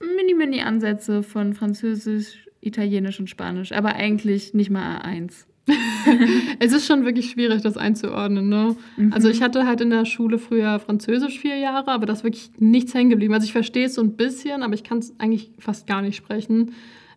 mini, 0.00 0.34
mini 0.34 0.60
Ansätze 0.60 1.22
von 1.22 1.54
Französisch, 1.54 2.46
Italienisch 2.60 3.20
und 3.20 3.30
Spanisch, 3.30 3.72
aber 3.72 3.94
eigentlich 3.94 4.54
nicht 4.54 4.70
mal 4.70 5.00
A1. 5.00 5.46
Es 6.58 6.72
ist 6.72 6.86
schon 6.86 7.04
wirklich 7.04 7.30
schwierig, 7.30 7.62
das 7.62 7.76
einzuordnen. 7.76 8.48
Ne? 8.48 8.76
Also 9.10 9.28
ich 9.28 9.42
hatte 9.42 9.66
halt 9.66 9.80
in 9.80 9.90
der 9.90 10.04
Schule 10.04 10.38
früher 10.38 10.78
Französisch 10.78 11.38
vier 11.38 11.56
Jahre, 11.56 11.90
aber 11.90 12.06
da 12.06 12.12
ist 12.12 12.24
wirklich 12.24 12.50
nichts 12.58 12.94
hängen 12.94 13.10
geblieben. 13.10 13.34
Also 13.34 13.44
ich 13.44 13.52
verstehe 13.52 13.86
es 13.86 13.94
so 13.94 14.02
ein 14.02 14.16
bisschen, 14.16 14.62
aber 14.62 14.74
ich 14.74 14.84
kann 14.84 14.98
es 14.98 15.14
eigentlich 15.18 15.52
fast 15.58 15.86
gar 15.86 16.02
nicht 16.02 16.16
sprechen. 16.16 16.72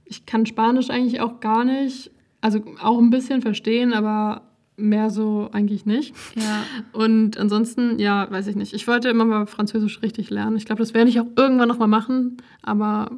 Ich 0.05 0.25
kann 0.25 0.45
Spanisch 0.45 0.89
eigentlich 0.89 1.21
auch 1.21 1.39
gar 1.39 1.65
nicht. 1.65 2.11
Also 2.41 2.61
auch 2.81 2.99
ein 2.99 3.09
bisschen 3.09 3.41
verstehen, 3.41 3.93
aber 3.93 4.52
mehr 4.75 5.09
so 5.09 5.49
eigentlich 5.51 5.85
nicht. 5.85 6.15
Ja. 6.35 6.63
Und 6.93 7.37
ansonsten, 7.37 7.99
ja, 7.99 8.29
weiß 8.31 8.47
ich 8.47 8.55
nicht. 8.55 8.73
Ich 8.73 8.87
wollte 8.87 9.09
immer 9.09 9.25
mal 9.25 9.45
Französisch 9.45 10.01
richtig 10.01 10.29
lernen. 10.29 10.57
Ich 10.57 10.65
glaube, 10.65 10.81
das 10.81 10.93
werde 10.93 11.09
ich 11.09 11.19
auch 11.19 11.27
irgendwann 11.35 11.67
noch 11.67 11.77
mal 11.79 11.87
machen, 11.87 12.37
aber 12.61 13.11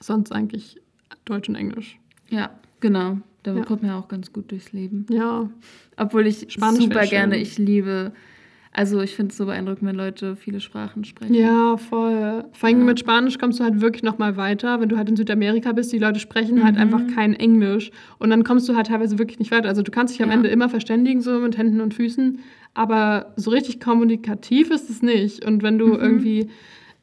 sonst 0.00 0.32
eigentlich 0.32 0.80
Deutsch 1.24 1.48
und 1.48 1.54
Englisch. 1.56 1.98
Ja, 2.30 2.50
genau. 2.80 3.18
Da 3.42 3.54
Ja. 3.54 3.62
kommt 3.64 3.82
man 3.82 3.90
ja 3.90 3.98
auch 3.98 4.08
ganz 4.08 4.32
gut 4.32 4.50
durchs 4.50 4.72
Leben. 4.72 5.04
Ja, 5.10 5.48
Obwohl 5.96 6.26
ich 6.26 6.46
Spanisch 6.50 6.84
super 6.84 7.06
gerne, 7.06 7.36
ich 7.36 7.58
liebe, 7.58 8.12
also 8.74 9.00
ich 9.00 9.14
finde 9.16 9.30
es 9.30 9.36
so 9.38 9.46
beeindruckend, 9.46 9.88
wenn 9.88 9.96
Leute 9.96 10.36
viele 10.36 10.60
Sprachen 10.60 11.04
sprechen. 11.04 11.32
ja, 11.34 11.76
voll. 11.76 12.44
Vor 12.52 12.68
allem 12.68 12.80
Ja. 12.80 12.84
mit 12.84 12.98
Spanisch 13.00 13.38
kommst 13.38 13.60
du 13.60 13.64
halt 13.64 13.80
wirklich 13.80 14.02
noch 14.02 14.18
mal 14.18 14.36
weiter. 14.36 14.80
Wenn 14.80 14.88
du 14.90 14.96
halt 14.98 15.08
in 15.08 15.16
Südamerika 15.16 15.72
bist, 15.72 15.92
die 15.92 15.98
Leute 15.98 16.18
sprechen 16.20 16.62
halt 16.64 16.76
einfach 16.76 17.00
kein 17.14 17.34
Englisch. 17.34 17.90
Und 18.18 18.30
dann 18.30 18.44
kommst 18.44 18.68
du 18.68 18.74
halt 18.76 18.88
teilweise 18.88 19.18
wirklich 19.18 19.38
nicht 19.38 19.50
weiter. 19.52 19.68
Also 19.68 19.82
du 19.82 19.90
kannst 19.90 20.12
dich 20.14 20.22
am 20.22 20.28
Ja. 20.28 20.34
Ende 20.34 20.48
immer 20.50 20.68
verständigen, 20.68 21.20
so 21.22 21.38
mit 21.38 21.56
Händen 21.56 21.80
und 21.80 21.94
Füßen. 21.94 22.40
Aber 22.74 23.32
so 23.36 23.50
richtig 23.50 23.78
kommunikativ 23.80 24.70
ist 24.70 24.90
es 24.90 25.00
nicht. 25.02 25.44
Und 25.44 25.62
wenn 25.62 25.78
du 25.78 25.94
irgendwie 25.94 26.48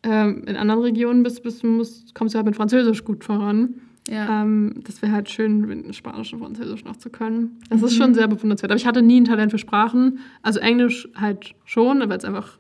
ähm, 0.04 0.44
in 0.48 0.58
anderen 0.58 0.82
Regionen 0.82 1.24
bist, 1.24 1.42
bist 1.44 1.64
musst, 1.64 2.14
kommst 2.16 2.34
du 2.34 2.38
halt 2.38 2.46
mit 2.46 2.56
Französisch 2.56 3.04
gut 3.06 3.24
voran. 3.24 3.76
Ja. 4.10 4.42
Ähm, 4.42 4.76
das 4.84 5.02
wäre 5.02 5.12
halt 5.12 5.30
schön, 5.30 5.94
Spanisch 5.94 6.34
und 6.34 6.40
Französisch 6.40 6.84
noch 6.84 6.98
zu 6.98 7.10
können. 7.10 7.60
Das 7.70 7.82
ist 7.84 7.96
schon 7.96 8.14
sehr 8.14 8.28
bewundernswert. 8.28 8.72
Aber 8.72 8.78
ich 8.80 8.88
hatte 8.88 9.02
nie 9.02 9.22
ein 9.22 9.26
Talent 9.26 9.52
für 9.52 9.58
Sprachen. 9.60 10.20
Also 10.42 10.60
Englisch 10.60 11.08
halt 11.16 11.54
schon, 11.66 12.00
weil 12.00 12.18
es 12.18 12.26
einfach 12.26 12.58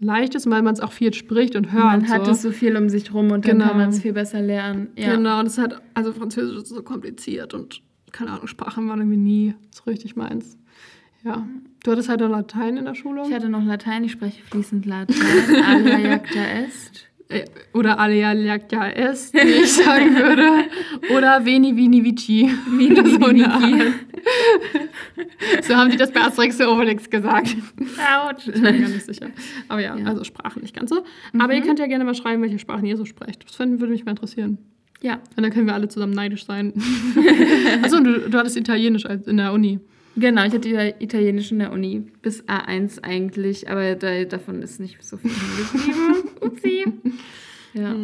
leicht 0.00 0.34
ist, 0.34 0.46
und 0.46 0.52
weil 0.52 0.62
man 0.62 0.74
es 0.74 0.80
auch 0.80 0.92
viel 0.92 1.12
spricht 1.14 1.56
und 1.56 1.72
hört. 1.72 1.84
man 1.84 2.08
hat 2.08 2.26
so. 2.26 2.32
es 2.32 2.42
so 2.42 2.50
viel 2.52 2.76
um 2.76 2.88
sich 2.88 3.12
rum 3.14 3.30
und 3.32 3.46
dann 3.46 3.58
Genau. 3.58 3.68
kann 3.68 3.78
man 3.78 3.88
es 3.88 4.00
viel 4.00 4.12
besser 4.12 4.40
lernen. 4.40 4.88
Ja. 4.96 5.14
Genau, 5.16 5.40
und 5.40 5.46
es 5.46 5.58
hat, 5.58 5.80
also 5.94 6.12
Französisch 6.12 6.56
ist 6.58 6.68
so 6.68 6.82
kompliziert 6.82 7.54
und 7.54 7.80
keine 8.12 8.30
Ahnung, 8.32 8.46
Sprachen 8.46 8.88
waren 8.88 9.00
irgendwie 9.00 9.16
nie 9.16 9.54
so 9.70 9.82
richtig 9.90 10.14
meins. 10.14 10.56
Ja. 11.24 11.46
Du 11.82 11.90
hattest 11.90 12.08
halt 12.08 12.20
noch 12.20 12.28
Latein 12.28 12.76
in 12.76 12.84
der 12.84 12.94
Schule? 12.94 13.22
Ich 13.26 13.32
hatte 13.34 13.48
noch 13.48 13.64
Latein, 13.64 14.04
ich 14.04 14.12
spreche 14.12 14.42
fließend 14.42 14.84
Latein. 14.86 15.16
Alia 15.66 15.98
jacta 15.98 16.40
est. 16.40 17.06
Äh, 17.28 17.44
Oder 17.72 17.98
Alea 17.98 18.34
Jacta 18.34 18.88
est, 18.90 19.32
wie 19.34 19.38
ich 19.38 19.72
sagen 19.72 20.14
würde. 20.14 20.64
Oder 21.16 21.44
Veni 21.44 21.74
Vini 21.74 22.04
Vici. 22.04 22.50
Vini, 22.70 22.96
Vini. 22.96 23.92
So 25.62 25.74
haben 25.74 25.90
die 25.90 25.96
das 25.96 26.12
bei 26.12 26.20
Asterix 26.20 26.60
und 26.60 26.66
Obelix 26.68 27.08
gesagt. 27.08 27.56
Autsch. 28.28 28.48
Ich 28.48 28.52
bin 28.54 28.62
mir 28.62 28.72
gar 28.80 28.88
nicht 28.88 29.04
sicher. 29.06 29.26
Aber 29.68 29.80
ja, 29.80 29.96
Ja. 29.96 30.06
also 30.06 30.24
Sprachen 30.24 30.62
nicht 30.62 30.74
ganz 30.76 30.90
so. 30.90 31.04
Aber 31.38 31.54
ihr 31.54 31.62
könnt 31.62 31.78
ja 31.78 31.86
gerne 31.86 32.04
mal 32.04 32.14
schreiben, 32.14 32.42
welche 32.42 32.58
Sprachen 32.58 32.84
ihr 32.86 32.96
so 32.96 33.04
sprecht. 33.04 33.44
Das 33.48 33.58
würde 33.58 33.86
mich 33.88 34.04
mal 34.04 34.10
interessieren. 34.12 34.58
Ja, 35.02 35.14
Und 35.36 35.42
dann 35.42 35.52
können 35.52 35.66
wir 35.66 35.74
alle 35.74 35.88
zusammen 35.88 36.12
neidisch 36.14 36.46
sein. 36.46 36.72
Achso, 37.82 37.96
und 37.98 38.04
du, 38.04 38.20
du 38.30 38.38
hattest 38.38 38.56
Italienisch 38.56 39.04
in 39.04 39.36
der 39.36 39.52
Uni. 39.52 39.80
Genau. 40.16 40.44
Ich 40.44 40.52
hatte 40.52 40.68
Ita- 40.68 41.00
Italienisch 41.00 41.52
in 41.52 41.58
der 41.60 41.72
Uni. 41.72 42.04
Bis 42.22 42.42
A1 42.44 43.02
eigentlich, 43.02 43.68
aber 43.70 43.94
da, 43.94 44.24
davon 44.24 44.62
ist 44.62 44.80
nicht 44.80 45.02
so 45.04 45.16
viel 45.16 45.30
geblieben. 45.30 46.28
Upsi. 46.40 46.84
Ja. 47.74 47.94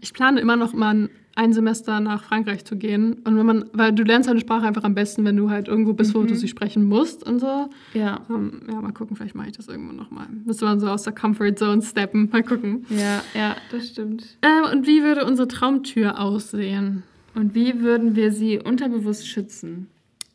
Ich 0.00 0.12
plane 0.14 0.40
immer 0.40 0.56
noch 0.56 0.72
mal 0.72 1.08
ein- 1.34 1.52
Semester 1.52 2.00
nach 2.00 2.24
Frankreich 2.24 2.64
zu 2.64 2.74
gehen. 2.76 3.12
Und 3.24 3.36
wenn 3.38 3.46
man, 3.46 3.66
weil 3.72 3.92
du 3.92 4.02
lernst 4.02 4.28
eine 4.28 4.40
Sprache 4.40 4.66
einfach 4.66 4.82
am 4.82 4.96
besten, 4.96 5.24
wenn 5.24 5.36
du 5.36 5.50
halt 5.50 5.68
irgendwo 5.68 5.92
bist, 5.92 6.12
wo 6.16 6.24
du 6.24 6.34
sie 6.34 6.48
sprechen 6.48 6.84
musst 6.84 7.22
und 7.24 7.38
so. 7.38 7.70
Ja. 7.94 8.22
Ähm, 8.28 8.62
ja, 8.68 8.80
mal 8.80 8.90
gucken, 8.92 9.14
vielleicht 9.16 9.36
mache 9.36 9.46
ich 9.50 9.56
das 9.56 9.68
irgendwann 9.68 9.94
noch 9.94 10.10
mal. 10.10 10.26
Müsste 10.44 10.64
man 10.64 10.80
so 10.80 10.88
aus 10.88 11.04
der 11.04 11.12
Comfort 11.12 11.54
Zone 11.54 11.80
steppen. 11.82 12.28
Mal 12.32 12.42
gucken. 12.42 12.86
Ja, 12.90 13.22
ja, 13.34 13.56
das 13.70 13.86
stimmt. 13.90 14.36
Ähm, 14.42 14.64
und 14.72 14.88
wie 14.88 15.04
würde 15.04 15.24
unsere 15.26 15.46
Traumtür 15.46 16.18
aussehen? 16.18 17.04
Und 17.36 17.54
wie 17.54 17.82
würden 17.82 18.16
wir 18.16 18.32
sie 18.32 18.58
unterbewusst 18.58 19.28
schützen? 19.28 19.86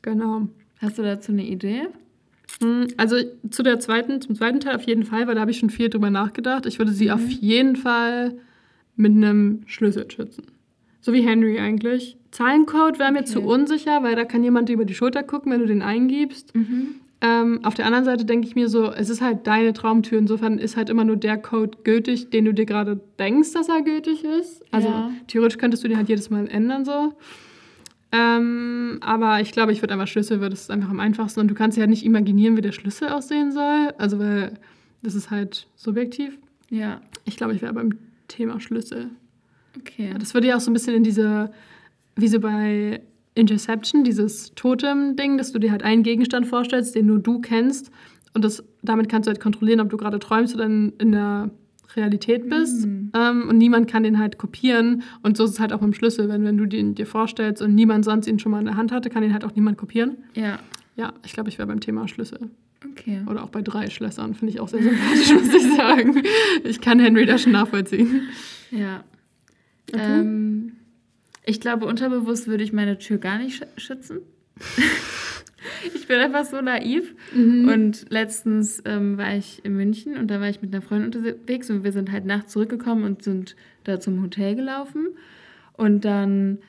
Genau. 0.03 0.47
Hast 0.83 0.97
du 0.97 1.01
dazu 1.01 1.31
eine 1.31 1.45
Idee? 1.45 1.83
Hm, 2.61 2.87
Also 2.97 3.15
zu 3.49 3.63
der 3.63 3.79
zweiten, 3.79 4.21
zum 4.21 4.35
zweiten 4.35 4.59
Teil 4.59 4.75
auf 4.75 4.83
jeden 4.83 5.03
Fall, 5.05 5.25
weil 5.27 5.35
da 5.35 5.41
habe 5.41 5.51
ich 5.51 5.57
schon 5.59 5.69
viel 5.69 5.89
drüber 5.89 6.09
nachgedacht. 6.09 6.65
Ich 6.65 6.77
würde 6.77 6.91
sie 6.91 7.11
auf 7.11 7.27
jeden 7.29 7.75
Fall 7.75 8.33
mit 8.95 9.13
einem 9.13 9.61
Schlüssel 9.65 10.09
schützen. 10.11 10.43
So 11.01 11.13
wie 11.13 11.21
Henry 11.21 11.57
eigentlich. 11.59 12.17
Zahlencode 12.31 12.99
wäre 12.99 13.11
mir 13.11 13.19
Okay. 13.19 13.27
zu 13.27 13.41
unsicher, 13.41 14.03
weil 14.03 14.15
da 14.15 14.25
kann 14.25 14.43
jemand 14.43 14.69
dir 14.69 14.73
über 14.73 14.85
die 14.85 14.93
Schulter 14.93 15.23
gucken, 15.23 15.51
wenn 15.51 15.59
du 15.61 15.67
den 15.67 15.81
eingibst. 15.81 16.55
Mhm. 16.55 16.95
Ähm, 17.21 17.59
auf 17.63 17.73
der 17.75 17.85
anderen 17.85 18.03
Seite 18.05 18.25
denke 18.25 18.47
ich 18.47 18.55
mir 18.55 18.67
so, 18.67 18.91
es 18.91 19.09
ist 19.09 19.21
halt 19.21 19.47
deine 19.47 19.71
Traumtür. 19.73 20.17
Insofern 20.19 20.59
ist 20.59 20.75
halt 20.75 20.89
immer 20.89 21.05
nur 21.05 21.15
der 21.15 21.37
Code 21.37 21.77
gültig, 21.83 22.29
den 22.31 22.43
du 22.45 22.53
dir 22.53 22.65
gerade 22.65 22.99
denkst, 23.17 23.53
dass 23.53 23.69
er 23.69 23.81
gültig 23.81 24.23
ist. 24.25 24.61
Also 24.71 24.89
Ja. 24.89 25.11
theoretisch 25.27 25.57
könntest 25.57 25.83
du 25.83 25.87
den 25.87 25.97
halt 25.97 26.09
jedes 26.09 26.29
Mal 26.29 26.47
ändern 26.49 26.83
so. 26.85 27.13
Ähm, 28.15 28.99
aber 29.01 29.41
ich 29.41 29.51
glaube, 29.51 29.71
ich 29.71 29.81
würde 29.81 29.95
einfach 29.95 30.07
Schlüssel, 30.07 30.39
weil 30.39 30.51
das 30.51 30.61
ist 30.61 30.71
einfach 30.71 30.89
am 30.91 30.99
einfachsten. 30.99 31.39
Und 31.39 31.47
du 31.47 31.55
kannst 31.55 31.77
ja 31.79 31.87
nicht 31.87 32.05
imaginieren, 32.05 32.55
wie 32.55 32.61
der 32.61 32.71
Schlüssel 32.71 33.09
aussehen 33.09 33.51
soll. 33.51 33.91
Also 33.97 34.19
weil 34.19 34.53
das 35.01 35.15
ist 35.15 35.31
halt 35.31 35.67
subjektiv. 35.75 36.37
Ja, 36.69 37.01
Ich 37.25 37.37
glaube, 37.37 37.53
ich 37.55 37.61
wäre 37.63 37.73
beim 37.73 37.97
Thema 38.27 38.59
Schlüssel. 38.59 39.09
okay. 39.77 40.09
Ja, 40.11 40.17
das 40.19 40.33
würde 40.35 40.47
ja 40.47 40.55
auch 40.57 40.59
so 40.61 40.69
ein 40.69 40.73
bisschen 40.73 40.93
in 40.95 41.03
diese, 41.03 41.51
wie 42.15 42.27
so 42.27 42.39
bei 42.39 43.01
Interception, 43.33 44.03
dieses 44.03 44.53
Totem-Ding, 44.53 45.39
dass 45.39 45.51
du 45.51 45.57
dir 45.59 45.71
halt 45.71 45.81
einen 45.81 46.03
Gegenstand 46.03 46.45
vorstellst, 46.45 46.93
den 46.93 47.07
nur 47.07 47.17
du 47.19 47.41
kennst. 47.41 47.89
Und 48.35 48.45
das, 48.45 48.63
damit 48.83 49.09
kannst 49.09 49.25
du 49.27 49.31
halt 49.31 49.39
kontrollieren, 49.41 49.79
ob 49.79 49.89
du 49.89 49.97
gerade 49.97 50.19
träumst 50.19 50.53
oder 50.53 50.65
in, 50.65 50.93
in 50.99 51.11
der 51.13 51.49
Realität 51.95 52.49
bist. 52.49 52.85
Mhm. 52.85 53.11
Ähm, 53.15 53.49
und 53.49 53.57
niemand 53.57 53.89
kann 53.89 54.03
den 54.03 54.19
halt 54.19 54.37
kopieren. 54.37 55.03
Und 55.21 55.37
so 55.37 55.43
ist 55.45 55.51
es 55.51 55.59
halt 55.59 55.73
auch 55.73 55.79
dem 55.79 55.93
Schlüssel. 55.93 56.29
Wenn, 56.29 56.43
wenn 56.43 56.57
du 56.57 56.65
den 56.65 56.95
dir 56.95 57.05
vorstellst 57.05 57.61
und 57.61 57.75
niemand 57.75 58.05
sonst 58.05 58.27
ihn 58.27 58.39
schon 58.39 58.51
mal 58.51 58.59
in 58.59 58.65
der 58.65 58.77
Hand 58.77 58.91
hatte, 58.91 59.09
kann 59.09 59.23
ihn 59.23 59.33
halt 59.33 59.43
auch 59.45 59.55
niemand 59.55 59.77
kopieren. 59.77 60.17
Ja, 60.35 60.59
Ja, 60.95 61.13
ich 61.25 61.33
glaube, 61.33 61.49
ich 61.49 61.57
wäre 61.57 61.67
beim 61.67 61.79
Thema 61.79 62.07
Schlüssel. 62.07 62.39
okay. 62.91 63.21
Oder 63.29 63.43
auch 63.43 63.49
bei 63.49 63.61
drei 63.61 63.89
Schlössern. 63.89 64.33
Finde 64.35 64.53
ich 64.53 64.59
auch 64.59 64.67
sehr 64.69 64.81
sympathisch, 64.83 65.33
muss 65.33 65.53
ich 65.53 65.75
sagen. 65.75 66.21
Ich 66.63 66.81
kann 66.81 66.99
Henry 66.99 67.25
da 67.25 67.37
schon 67.37 67.51
nachvollziehen. 67.53 68.21
Ja. 68.71 69.03
Okay. 69.91 70.19
Ähm, 70.19 70.73
ich 71.45 71.59
glaube, 71.59 71.85
unterbewusst 71.85 72.47
würde 72.47 72.63
ich 72.63 72.73
meine 72.73 72.97
Tür 72.99 73.17
gar 73.17 73.37
nicht 73.37 73.55
sch 73.57 73.63
schützen. 73.81 74.19
ich 75.93 76.07
bin 76.07 76.17
einfach 76.19 76.45
so 76.45 76.61
naiv. 76.61 77.15
Mhm. 77.33 77.67
Und 77.67 78.05
letztens 78.09 78.81
ähm, 78.85 79.17
war 79.17 79.35
ich 79.35 79.63
in 79.65 79.75
München 79.75 80.17
und 80.17 80.29
da 80.29 80.39
war 80.39 80.49
ich 80.49 80.61
mit 80.61 80.73
einer 80.73 80.81
Freundin 80.81 81.07
unterwegs 81.07 81.69
und 81.69 81.83
wir 81.83 81.91
sind 81.91 82.11
halt 82.11 82.25
nachts 82.25 82.53
zurückgekommen 82.53 83.03
und 83.03 83.23
sind 83.23 83.55
da 83.83 83.99
zum 83.99 84.21
Hotel 84.21 84.55
gelaufen. 84.55 85.07
Und 85.75 86.05
dann 86.05 86.59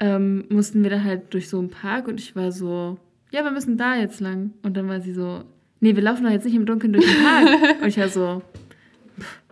ähm, 0.00 0.44
mussten 0.48 0.82
wir 0.82 0.90
da 0.90 1.02
halt 1.02 1.32
durch 1.34 1.48
so 1.48 1.58
einen 1.58 1.70
Park 1.70 2.08
und 2.08 2.20
ich 2.20 2.36
war 2.36 2.52
so, 2.52 2.98
ja, 3.30 3.44
wir 3.44 3.50
müssen 3.50 3.76
da 3.76 3.96
jetzt 3.96 4.20
lang. 4.20 4.52
Und 4.62 4.76
dann 4.76 4.88
war 4.88 5.00
sie 5.00 5.12
so, 5.12 5.44
nee, 5.80 5.94
wir 5.94 6.02
laufen 6.02 6.24
doch 6.24 6.30
jetzt 6.30 6.44
nicht 6.44 6.54
im 6.54 6.66
Dunkeln 6.66 6.92
durch 6.92 7.06
den 7.06 7.22
Park. 7.22 7.80
und 7.82 7.88
ich 7.88 7.98
war 7.98 8.08
so, 8.08 8.42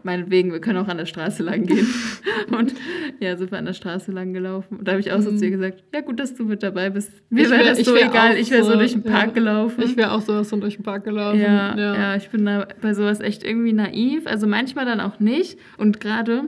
meinetwegen, 0.06 0.52
wir 0.52 0.60
können 0.60 0.78
auch 0.78 0.88
an 0.88 0.96
der 0.96 1.04
Straße 1.04 1.42
lang 1.42 1.66
gehen. 1.66 1.86
und 2.56 2.72
ja, 3.20 3.36
sind 3.36 3.50
wir 3.50 3.58
an 3.58 3.66
der 3.66 3.74
Straße 3.74 4.10
lang 4.12 4.32
gelaufen. 4.32 4.78
Und 4.78 4.88
da 4.88 4.92
habe 4.92 5.00
ich 5.00 5.12
auch 5.12 5.20
so 5.20 5.30
Mhm. 5.30 5.36
zu 5.38 5.44
ihr 5.44 5.50
gesagt, 5.50 5.84
ja 5.92 6.00
gut, 6.00 6.18
dass 6.18 6.34
du 6.34 6.44
mit 6.46 6.62
dabei 6.62 6.88
bist. 6.88 7.10
Mir 7.28 7.50
wäre 7.50 7.64
wär- 7.64 7.74
das 7.74 7.84
so 7.84 7.94
wär 7.94 8.06
egal, 8.08 8.36
ich 8.38 8.50
wäre 8.50 8.64
so, 8.64 8.72
so, 8.72 8.78
durch 8.78 8.92
den 8.92 9.02
Park 9.02 9.26
ja. 9.28 9.32
gelaufen. 9.32 9.82
Ich 9.84 9.96
wäre 9.98 10.12
auch 10.12 10.22
sowas 10.22 10.48
von 10.48 10.60
durch 10.62 10.76
den 10.76 10.82
Park 10.84 11.04
gelaufen. 11.04 11.40
Ja, 11.40 11.76
ja. 11.76 12.16
ich 12.16 12.30
bin 12.30 12.46
da 12.46 12.66
bei 12.80 12.94
sowas 12.94 13.20
echt 13.20 13.44
irgendwie 13.44 13.72
naiv. 13.74 14.26
Also 14.26 14.46
manchmal 14.46 14.86
dann 14.86 15.00
auch 15.00 15.20
nicht. 15.20 15.58
Und 15.76 16.00
gerade, 16.00 16.44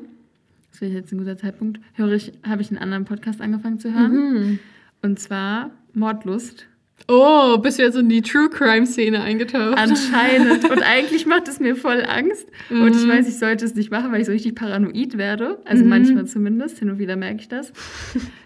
das 0.70 0.80
wäre 0.80 0.92
jetzt 0.92 1.12
ein 1.12 1.18
guter 1.18 1.36
Zeitpunkt, 1.36 1.80
höre 1.94 2.12
ich, 2.12 2.32
habe 2.46 2.62
ich 2.62 2.70
einen 2.70 2.78
anderen 2.78 3.04
Podcast 3.04 3.40
angefangen 3.42 3.78
zu 3.78 3.92
hören. 3.92 4.12
Mhm. 4.12 4.58
Und 5.02 5.18
zwar 5.18 5.70
Mordlust. 5.94 6.66
Oh, 7.06 7.56
bist 7.58 7.78
du 7.78 7.82
jetzt 7.84 7.96
in 7.96 8.08
die 8.08 8.20
True 8.20 8.50
Crime 8.50 8.84
Szene 8.86 9.22
eingetaucht? 9.22 9.78
Anscheinend. 9.78 10.64
Und 10.70 10.82
eigentlich 10.82 11.24
macht 11.26 11.48
es 11.48 11.58
mir 11.60 11.74
voll 11.76 12.04
Angst. 12.06 12.46
Und 12.70 12.94
ich 12.94 13.04
Mhm. 13.04 13.08
weiß, 13.08 13.28
ich 13.28 13.38
sollte 13.38 13.64
es 13.64 13.74
nicht 13.74 13.90
machen, 13.90 14.12
weil 14.12 14.20
ich 14.20 14.26
so 14.26 14.32
richtig 14.32 14.54
paranoid 14.54 15.16
werde. 15.16 15.58
Also 15.64 15.84
Mhm. 15.84 15.88
manchmal 15.90 16.26
zumindest. 16.26 16.78
Hin 16.78 16.90
und 16.90 16.98
wieder 16.98 17.16
merke 17.16 17.40
ich 17.40 17.48
das. 17.48 17.72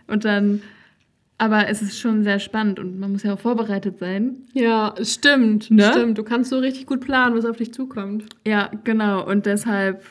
Und 0.07 0.25
dann. 0.25 0.63
Aber 1.39 1.67
es 1.69 1.83
ist 1.83 1.99
schon 1.99 2.23
sehr 2.23 2.39
spannend 2.39 2.79
und 2.79 3.01
man 3.01 3.11
muss 3.11 3.25
ja 3.25 3.35
auch 3.35 3.41
vorbereitet 3.41 3.99
sein. 3.99 4.37
ja, 4.53 4.95
stimmt. 5.03 5.73
Ne? 5.73 5.91
Stimmt. 5.91 6.17
Du 6.19 6.23
kannst 6.23 6.51
so 6.51 6.59
richtig 6.59 6.87
gut 6.87 7.01
planen, 7.01 7.35
was 7.37 7.45
auf 7.45 7.57
dich 7.57 7.75
zukommt. 7.75 8.27
Ja, 8.47 8.71
genau. 8.85 9.27
Und 9.29 9.45
deshalb, 9.47 10.05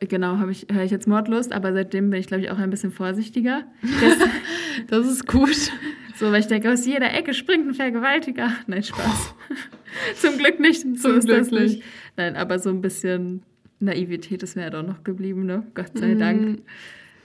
genau, 0.00 0.38
habe 0.38 0.50
ich, 0.50 0.66
höre 0.72 0.82
ich 0.82 0.90
jetzt 0.90 1.06
Mordlust, 1.06 1.52
aber 1.52 1.72
seitdem 1.72 2.10
bin 2.10 2.18
ich, 2.18 2.26
glaube 2.26 2.42
ich, 2.42 2.50
auch 2.50 2.58
ein 2.58 2.70
bisschen 2.70 2.90
vorsichtiger. 2.90 3.62
Das, 4.00 4.28
Das 4.88 5.06
ist 5.06 5.28
gut. 5.28 5.70
So, 6.16 6.30
weil 6.32 6.40
ich 6.40 6.46
denke, 6.46 6.70
aus 6.72 6.86
jeder 6.86 7.12
Ecke 7.14 7.34
springt 7.34 7.66
ein 7.68 7.74
Vergewaltiger. 7.74 8.52
Nein, 8.66 8.82
Spaß. 8.82 9.34
Zum 10.16 10.38
Glück 10.38 10.60
nicht. 10.60 10.82
So 10.98 11.08
Zum 11.10 11.18
ist 11.18 11.28
das 11.28 11.48
Glück 11.48 11.62
nicht. 11.62 11.74
nicht. 11.76 11.84
Nein, 12.16 12.36
aber 12.36 12.58
so 12.58 12.70
ein 12.70 12.80
bisschen 12.80 13.42
Naivität 13.80 14.42
ist 14.42 14.56
mir 14.56 14.62
ja 14.62 14.70
doch 14.70 14.86
noch 14.86 15.02
geblieben, 15.04 15.44
ne? 15.46 15.66
Gott 15.74 15.96
sei 15.98 16.14
Mhm. 16.14 16.18
Dank. 16.18 16.62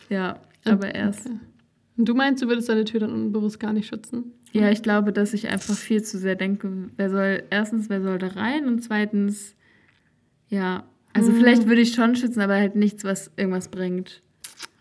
Ja, 0.10 0.39
aber 0.65 0.93
erst. 0.95 1.28
Okay. 1.28 1.39
Und 1.97 2.08
du 2.10 2.13
meinst, 2.15 2.43
du 2.43 2.47
würdest 2.47 2.69
deine 2.69 2.86
Tür 2.86 3.00
dann 3.02 3.12
unbewusst 3.12 3.60
gar 3.60 3.73
nicht 3.73 3.88
schützen? 3.88 4.32
Ja, 4.54 4.69
ich 4.71 4.82
glaube, 4.82 5.12
dass 5.12 5.34
ich 5.34 5.50
einfach 5.50 5.76
viel 5.76 6.02
zu 6.04 6.17
sehr 6.17 6.36
denke, 6.36 6.71
wer 6.95 7.10
soll, 7.10 7.43
erstens, 7.50 7.89
wer 7.89 8.02
soll 8.02 8.17
da 8.17 8.28
rein 8.28 8.65
und 8.67 8.82
zweitens, 8.84 9.56
ja, 10.50 10.84
also 11.13 11.32
Mhm. 11.32 11.36
vielleicht 11.38 11.67
würde 11.67 11.82
ich 11.82 11.93
schon 11.93 12.15
schützen, 12.15 12.39
aber 12.41 12.56
halt 12.56 12.76
nichts, 12.76 13.04
was 13.04 13.32
irgendwas 13.36 13.69
bringt. 13.69 14.21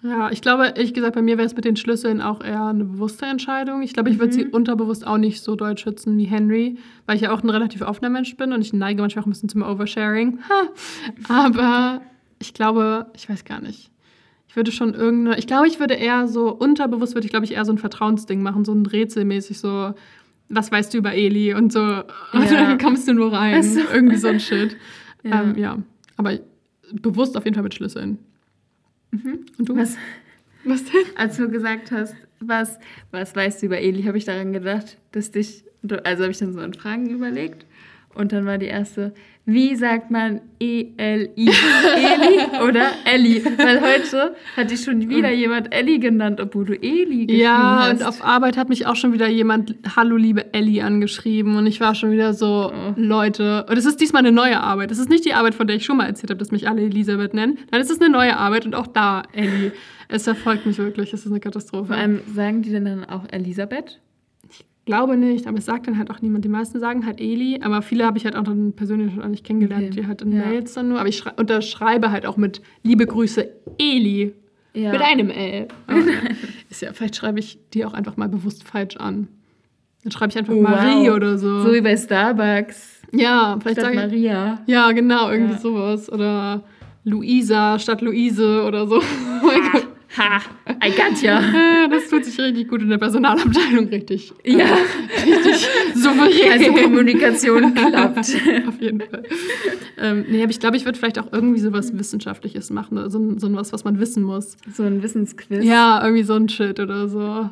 Ja, 0.08 0.30
ich 0.30 0.40
glaube, 0.42 0.66
ehrlich 0.76 0.94
gesagt, 0.94 1.14
bei 1.14 1.22
mir 1.22 1.36
wäre 1.38 1.46
es 1.46 1.56
mit 1.56 1.64
den 1.64 1.76
Schlüsseln 1.76 2.20
auch 2.20 2.42
eher 2.42 2.66
eine 2.66 2.84
bewusste 2.84 3.26
Entscheidung. 3.26 3.82
Ich 3.82 3.92
glaube, 3.94 4.10
ich 4.10 4.18
würde 4.18 4.32
sie 4.32 4.44
Mhm. 4.44 4.50
unterbewusst 4.50 5.06
auch 5.06 5.18
nicht 5.18 5.42
so 5.42 5.56
doll 5.56 5.76
schützen 5.78 6.16
wie 6.18 6.24
Henry, 6.24 6.78
weil 7.06 7.16
ich 7.16 7.22
ja 7.22 7.32
auch 7.32 7.42
ein 7.42 7.50
relativ 7.50 7.82
offener 7.82 8.10
Mensch 8.10 8.36
bin 8.36 8.52
und 8.52 8.60
ich 8.60 8.72
neige 8.72 9.00
manchmal 9.00 9.22
auch 9.22 9.26
ein 9.26 9.30
bisschen 9.30 9.48
zum 9.48 9.62
Oversharing. 9.62 10.38
Ha. 10.48 10.68
Aber 11.28 12.02
ich 12.38 12.54
glaube, 12.54 13.06
ich 13.16 13.28
weiß 13.28 13.44
gar 13.44 13.60
nicht. 13.60 13.90
Ich 14.48 14.56
würde 14.56 14.70
schon 14.72 14.94
irgendeine, 14.94 15.38
ich 15.38 15.46
glaube, 15.46 15.66
ich 15.66 15.80
würde 15.80 15.94
eher 15.94 16.28
so, 16.28 16.50
unterbewusst 16.54 17.14
würde 17.14 17.24
ich, 17.26 17.30
glaube 17.30 17.44
ich, 17.44 17.52
eher 17.52 17.64
so 17.64 17.72
ein 17.72 17.78
Vertrauensding 17.78 18.42
machen, 18.42 18.64
so 18.64 18.72
ein 18.72 18.86
rätselmäßig 18.86 19.58
so, 19.58 19.92
was 20.48 20.70
weißt 20.70 20.94
du 20.94 20.98
über 20.98 21.12
Eli 21.14 21.52
und 21.54 21.72
so, 21.72 21.80
und 21.82 22.04
dann 22.50 22.78
kommst 22.78 23.08
du 23.08 23.12
nur 23.14 23.32
rein. 23.32 23.56
Ach 23.58 23.62
so. 23.64 23.80
Irgendwie 23.92 24.16
so 24.16 24.28
ein 24.28 24.40
Shit. 24.40 24.72
Ja. 24.72 24.78
Ja. 25.30 25.42
Ähm, 25.42 25.58
ja, 25.58 25.78
aber 26.16 26.38
bewusst 26.92 27.36
auf 27.36 27.44
jeden 27.44 27.54
Fall 27.56 27.64
mit 27.64 27.74
Schlüsseln. 27.74 28.18
Mhm. 29.24 29.46
Und 29.58 29.68
du? 29.68 29.76
Was, 29.76 29.96
Was 30.64 30.84
denn? 30.84 31.04
als 31.16 31.36
du 31.36 31.48
gesagt 31.50 31.90
hast, 31.92 32.14
was, 32.40 32.78
was 33.10 33.34
weißt 33.34 33.62
du 33.62 33.66
über 33.66 33.78
Eli, 33.78 34.02
habe 34.02 34.18
ich 34.18 34.24
daran 34.24 34.52
gedacht, 34.52 34.98
dass 35.12 35.30
dich, 35.30 35.64
also 36.04 36.22
habe 36.22 36.32
ich 36.32 36.38
dann 36.38 36.52
so 36.52 36.60
an 36.60 36.74
Fragen 36.74 37.08
überlegt. 37.08 37.66
Und 38.14 38.32
dann 38.32 38.46
war 38.46 38.58
die 38.58 38.66
erste, 38.66 39.12
wie 39.48 39.76
sagt 39.76 40.10
man 40.10 40.40
E-L-I? 40.58 41.48
Eli 41.50 42.62
oder 42.68 42.88
Elli? 43.04 43.44
Weil 43.44 43.80
heute 43.80 44.34
hat 44.56 44.70
dich 44.72 44.80
schon 44.82 45.08
wieder 45.08 45.30
jemand 45.30 45.72
Elli 45.72 45.98
genannt, 46.00 46.40
obwohl 46.40 46.64
du 46.64 46.72
Eli 46.74 47.26
geschrieben 47.26 47.40
Ja, 47.42 47.78
hast. 47.82 48.00
und 48.00 48.02
auf 48.06 48.24
Arbeit 48.24 48.56
hat 48.56 48.68
mich 48.68 48.86
auch 48.86 48.96
schon 48.96 49.12
wieder 49.12 49.28
jemand 49.28 49.76
Hallo, 49.94 50.16
liebe 50.16 50.52
Ellie 50.52 50.82
angeschrieben. 50.82 51.56
Und 51.56 51.66
ich 51.66 51.80
war 51.80 51.94
schon 51.94 52.10
wieder 52.10 52.34
so, 52.34 52.72
Oh. 52.74 52.92
Leute. 52.96 53.64
Und 53.70 53.76
es 53.76 53.86
ist 53.86 54.00
diesmal 54.00 54.20
eine 54.26 54.32
neue 54.32 54.60
Arbeit. 54.60 54.90
Es 54.90 54.98
ist 54.98 55.08
nicht 55.10 55.24
die 55.24 55.34
Arbeit, 55.34 55.54
von 55.54 55.66
der 55.68 55.76
ich 55.76 55.84
schon 55.84 55.96
mal 55.96 56.06
erzählt 56.06 56.30
habe, 56.30 56.38
dass 56.38 56.50
mich 56.50 56.68
alle 56.68 56.82
Elisabeth 56.82 57.32
nennen. 57.32 57.58
Nein, 57.70 57.80
es 57.80 57.90
ist 57.90 58.02
eine 58.02 58.10
neue 58.10 58.36
Arbeit 58.36 58.66
und 58.66 58.74
auch 58.74 58.88
da 58.88 59.22
Ellie. 59.32 59.72
Es 60.08 60.24
verfolgt 60.24 60.66
mich 60.66 60.78
wirklich. 60.78 61.12
Es 61.12 61.24
ist 61.24 61.30
eine 61.30 61.40
Katastrophe. 61.40 61.86
Vor 61.88 61.96
allem 61.96 62.20
sagen 62.34 62.62
die 62.62 62.70
denn 62.70 62.84
dann 62.84 63.04
auch 63.04 63.24
Elisabeth? 63.30 64.00
Glaube 64.86 65.16
nicht, 65.18 65.46
aber 65.46 65.58
es 65.58 65.66
sagt 65.66 65.86
dann 65.88 65.98
halt 65.98 66.10
auch 66.10 66.22
niemand. 66.22 66.44
Die 66.44 66.48
meisten 66.48 66.80
sagen 66.80 67.04
halt 67.04 67.20
Eli, 67.20 67.60
aber 67.62 67.82
viele 67.82 68.06
habe 68.06 68.16
ich 68.16 68.24
halt 68.24 68.34
auch 68.36 68.44
dann 68.44 68.72
persönlich 68.72 69.12
schon 69.14 69.30
nicht 69.30 69.44
kennengelernt, 69.44 69.84
Okay. 69.90 70.00
die 70.00 70.06
halt 70.06 70.22
in 70.22 70.32
Ja. 70.32 70.46
Mails 70.46 70.72
dann 70.72 70.88
nur. 70.88 70.98
Aber 70.98 71.08
ich 71.08 71.18
schrei 71.18 71.32
unterschreibe 71.36 72.10
halt 72.10 72.24
auch 72.24 72.36
mit 72.38 72.62
Liebe 72.82 73.04
Grüße 73.06 73.46
Eli. 73.78 74.32
Ja. 74.74 74.92
Mit 74.92 75.02
einem 75.02 75.30
L. 75.30 75.68
Aber, 75.86 75.98
ist 76.70 76.82
ja, 76.82 76.92
vielleicht 76.92 77.16
schreibe 77.16 77.38
ich 77.40 77.58
die 77.74 77.84
auch 77.84 77.92
einfach 77.94 78.16
mal 78.16 78.28
bewusst 78.28 78.64
falsch 78.64 78.96
an. 78.96 79.28
Dann 80.04 80.12
schreibe 80.12 80.30
ich 80.30 80.38
einfach 80.38 80.54
Oh, 80.54 80.60
Marie 80.62 81.08
wow. 81.08 81.16
oder 81.16 81.36
so. 81.38 81.60
So 81.62 81.72
wie 81.74 81.80
bei 81.80 81.96
Starbucks. 81.96 83.02
ja, 83.12 83.58
vielleicht 83.60 83.80
Statt 83.80 83.94
sage 83.94 84.06
ich. 84.06 84.12
Maria. 84.12 84.60
Ja, 84.66 84.92
genau, 84.92 85.30
irgendwie 85.30 85.54
Ja. 85.54 85.58
sowas. 85.58 86.12
Oder 86.12 86.62
Luisa 87.04 87.78
statt 87.78 88.00
Luise 88.02 88.62
oder 88.64 88.86
so. 88.86 89.00
Oh 89.42 89.46
mein 89.46 89.72
Gott. 89.72 89.85
Ha, 90.18 90.40
I 90.84 90.90
got 90.90 91.20
ya. 91.22 91.40
Das 91.90 92.08
tut 92.08 92.24
sich 92.24 92.38
richtig 92.38 92.68
gut 92.68 92.82
in 92.82 92.90
der 92.90 92.98
Personalabteilung, 92.98 93.86
richtig. 93.88 94.32
Ja, 94.44 94.66
Richtig 95.24 95.68
souverän. 95.94 96.52
also 96.52 96.72
Kommunikation 96.72 97.74
klappt. 97.74 98.18
Auf 98.66 98.80
jeden 98.80 99.00
Fall. 99.00 99.22
ähm, 99.98 100.24
nee, 100.28 100.42
aber 100.42 100.50
ich 100.50 100.58
glaube, 100.60 100.76
ich 100.76 100.84
würde 100.84 100.98
vielleicht 100.98 101.18
auch 101.20 101.32
irgendwie 101.32 101.60
sowas 101.60 101.96
Wissenschaftliches 101.96 102.70
machen. 102.70 103.08
So, 103.10 103.18
ein- 103.18 103.38
so 103.38 103.52
was, 103.54 103.72
was 103.72 103.84
man 103.84 104.00
wissen 104.00 104.22
muss. 104.24 104.56
So 104.74 104.82
ein 104.82 105.02
Wissensquiz. 105.02 105.64
Ja, 105.64 106.02
irgendwie 106.02 106.24
so 106.24 106.34
ein 106.34 106.48
Shit 106.48 106.80
oder 106.80 107.08
so. 107.08 107.50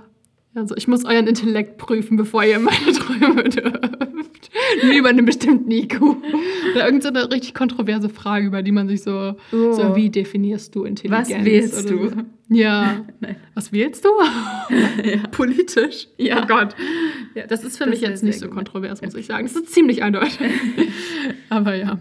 Ja, 0.57 0.66
so. 0.66 0.74
Ich 0.77 0.88
muss 0.88 1.05
euren 1.05 1.27
Intellekt 1.27 1.79
prüfen, 1.79 2.16
bevor 2.16 2.44
ihr 2.44 2.59
meine 2.59 2.92
Träume 2.92 3.44
dürft. 3.44 4.04
Nur 4.83 4.92
über 4.98 5.09
einen 5.11 5.24
bestimmten 5.24 5.70
IQ. 5.70 6.00
Oder 6.02 6.85
irgendeine 6.87 7.00
so 7.02 7.09
eine 7.09 7.30
richtig 7.33 7.54
kontroverse 7.54 8.09
Frage, 8.09 8.46
über 8.46 8.62
die 8.62 8.72
man 8.72 8.88
sich 8.88 9.02
so, 9.02 9.35
Oh. 9.52 9.72
so 9.72 9.96
wie 9.96 10.11
definierst 10.11 10.74
du 10.74 10.85
Intelligenz? 10.85 11.30
Was 11.30 11.44
wählst 11.44 11.90
du? 11.90 12.09
So. 12.11 12.16
Ja. 12.48 13.04
Nein. 13.20 13.37
Was 13.54 13.72
wählst 13.72 14.04
du? 14.04 14.09
Politisch. 15.30 16.09
Ja. 16.18 16.42
Oh 16.42 16.46
Gott. 16.46 16.74
Ja, 17.35 17.46
das 17.46 17.64
ist 17.64 17.76
für 17.78 17.85
Das 17.85 17.90
mich 17.92 18.00
jetzt 18.00 18.22
nicht 18.22 18.38
so 18.38 18.46
gut. 18.46 18.54
kontrovers, 18.57 19.02
muss 19.02 19.14
ich 19.14 19.26
sagen. 19.26 19.44
Das 19.46 19.57
ist 19.57 19.70
ziemlich 19.72 20.02
eindeutig. 20.02 20.38
Aber 21.50 21.75
ja. 21.75 21.98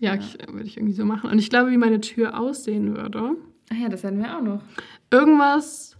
Ja, 0.00 0.14
Ich, 0.16 0.36
würde 0.52 0.66
ich 0.66 0.76
irgendwie 0.76 0.94
so 0.94 1.04
machen. 1.04 1.30
Und 1.30 1.38
ich 1.38 1.50
glaube, 1.50 1.70
wie 1.70 1.76
meine 1.78 2.00
Tür 2.00 2.38
aussehen 2.38 2.96
würde. 2.96 3.30
Ach 3.72 3.76
ja, 3.80 3.88
das 3.88 4.04
hatten 4.04 4.18
wir 4.18 4.36
auch 4.36 4.42
noch. 4.42 4.60
Irgendwas. 5.10 5.96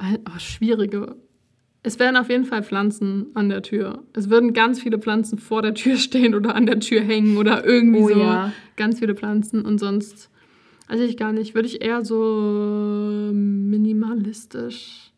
Oh, 0.00 0.38
schwierige. 0.38 1.16
Es 1.84 1.98
werden 1.98 2.16
auf 2.16 2.28
jeden 2.30 2.44
Fall 2.44 2.62
Pflanzen 2.62 3.26
an 3.34 3.48
der 3.48 3.62
Tür. 3.62 4.04
Es 4.12 4.30
würden 4.30 4.52
ganz 4.52 4.80
viele 4.80 4.98
Pflanzen 4.98 5.38
vor 5.38 5.62
der 5.62 5.74
Tür 5.74 5.96
stehen 5.96 6.34
oder 6.34 6.54
an 6.54 6.66
der 6.66 6.78
Tür 6.78 7.00
hängen 7.00 7.36
oder 7.36 7.64
irgendwie 7.64 8.00
Oh 8.00 8.08
so. 8.08 8.20
ja. 8.20 8.52
Ganz 8.76 9.00
viele 9.00 9.14
Pflanzen 9.16 9.64
und 9.64 9.78
sonst. 9.78 10.30
Weiß 10.88 11.00
ich 11.00 11.16
gar 11.16 11.32
nicht. 11.32 11.54
Würde 11.56 11.66
ich 11.66 11.82
eher 11.82 12.04
so 12.04 13.30
minimalistisch 13.32 15.10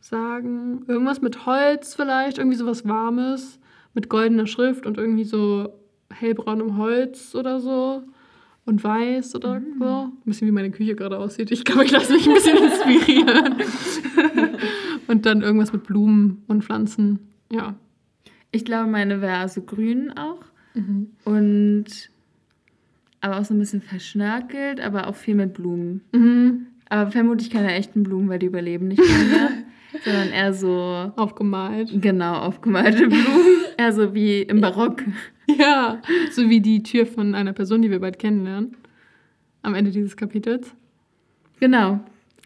sagen. 0.00 0.84
Irgendwas 0.86 1.20
mit 1.20 1.44
Holz 1.46 1.94
vielleicht, 1.94 2.38
irgendwie 2.38 2.56
sowas 2.56 2.86
Warmes. 2.88 3.58
Mit 3.94 4.08
goldener 4.08 4.46
Schrift 4.46 4.86
und 4.86 4.96
irgendwie 4.96 5.24
so 5.24 5.70
hellbraunem 6.10 6.76
Holz 6.76 7.34
oder 7.34 7.58
so. 7.60 8.02
Und 8.64 8.84
weiß 8.84 9.34
oder 9.34 9.60
so. 9.78 9.84
Ein 9.84 10.12
bisschen 10.26 10.46
wie 10.46 10.52
meine 10.52 10.70
Küche 10.70 10.94
gerade 10.94 11.18
aussieht. 11.18 11.50
Ich 11.50 11.64
glaube, 11.64 11.84
ich 11.84 11.90
lasse 11.90 12.12
mich 12.12 12.28
ein 12.28 12.34
bisschen 12.34 12.56
inspirieren. 12.64 13.54
und 15.08 15.26
dann 15.26 15.42
irgendwas 15.42 15.72
mit 15.72 15.84
Blumen 15.84 16.44
und 16.46 16.62
Pflanzen. 16.64 17.18
Ja. 17.50 17.74
Ich 18.52 18.64
glaube, 18.64 18.88
meine 18.88 19.20
wäre 19.20 19.48
so 19.48 19.62
grün 19.62 20.12
auch. 20.16 20.44
Und 21.24 21.86
aber 23.20 23.38
auch 23.38 23.44
so 23.44 23.54
ein 23.54 23.58
bisschen 23.58 23.80
verschnörkelt, 23.80 24.80
aber 24.80 25.08
auch 25.08 25.16
viel 25.16 25.34
mit 25.34 25.54
Blumen. 25.54 26.02
Mhm. 26.12 26.66
Aber 26.88 27.10
vermutlich 27.10 27.50
keine 27.50 27.72
echten 27.72 28.02
Blumen, 28.02 28.28
weil 28.28 28.38
die 28.38 28.46
überleben 28.46 28.88
nicht 28.88 29.00
mehr, 29.00 29.50
sondern 30.04 30.28
eher 30.28 30.54
so 30.54 31.12
Aufgemalt. 31.16 31.90
genau 32.00 32.34
aufgemalte 32.34 33.08
Blumen, 33.08 33.46
eher 33.76 33.92
so 33.92 34.14
wie 34.14 34.42
im 34.42 34.60
Barock. 34.60 35.02
Ja. 35.58 36.00
So 36.30 36.48
wie 36.48 36.60
die 36.60 36.82
Tür 36.82 37.06
von 37.06 37.34
einer 37.34 37.52
Person, 37.52 37.82
die 37.82 37.90
wir 37.90 38.00
bald 38.00 38.18
kennenlernen. 38.18 38.76
Am 39.62 39.74
Ende 39.74 39.90
dieses 39.90 40.16
Kapitels. 40.16 40.72
Genau. 41.58 42.00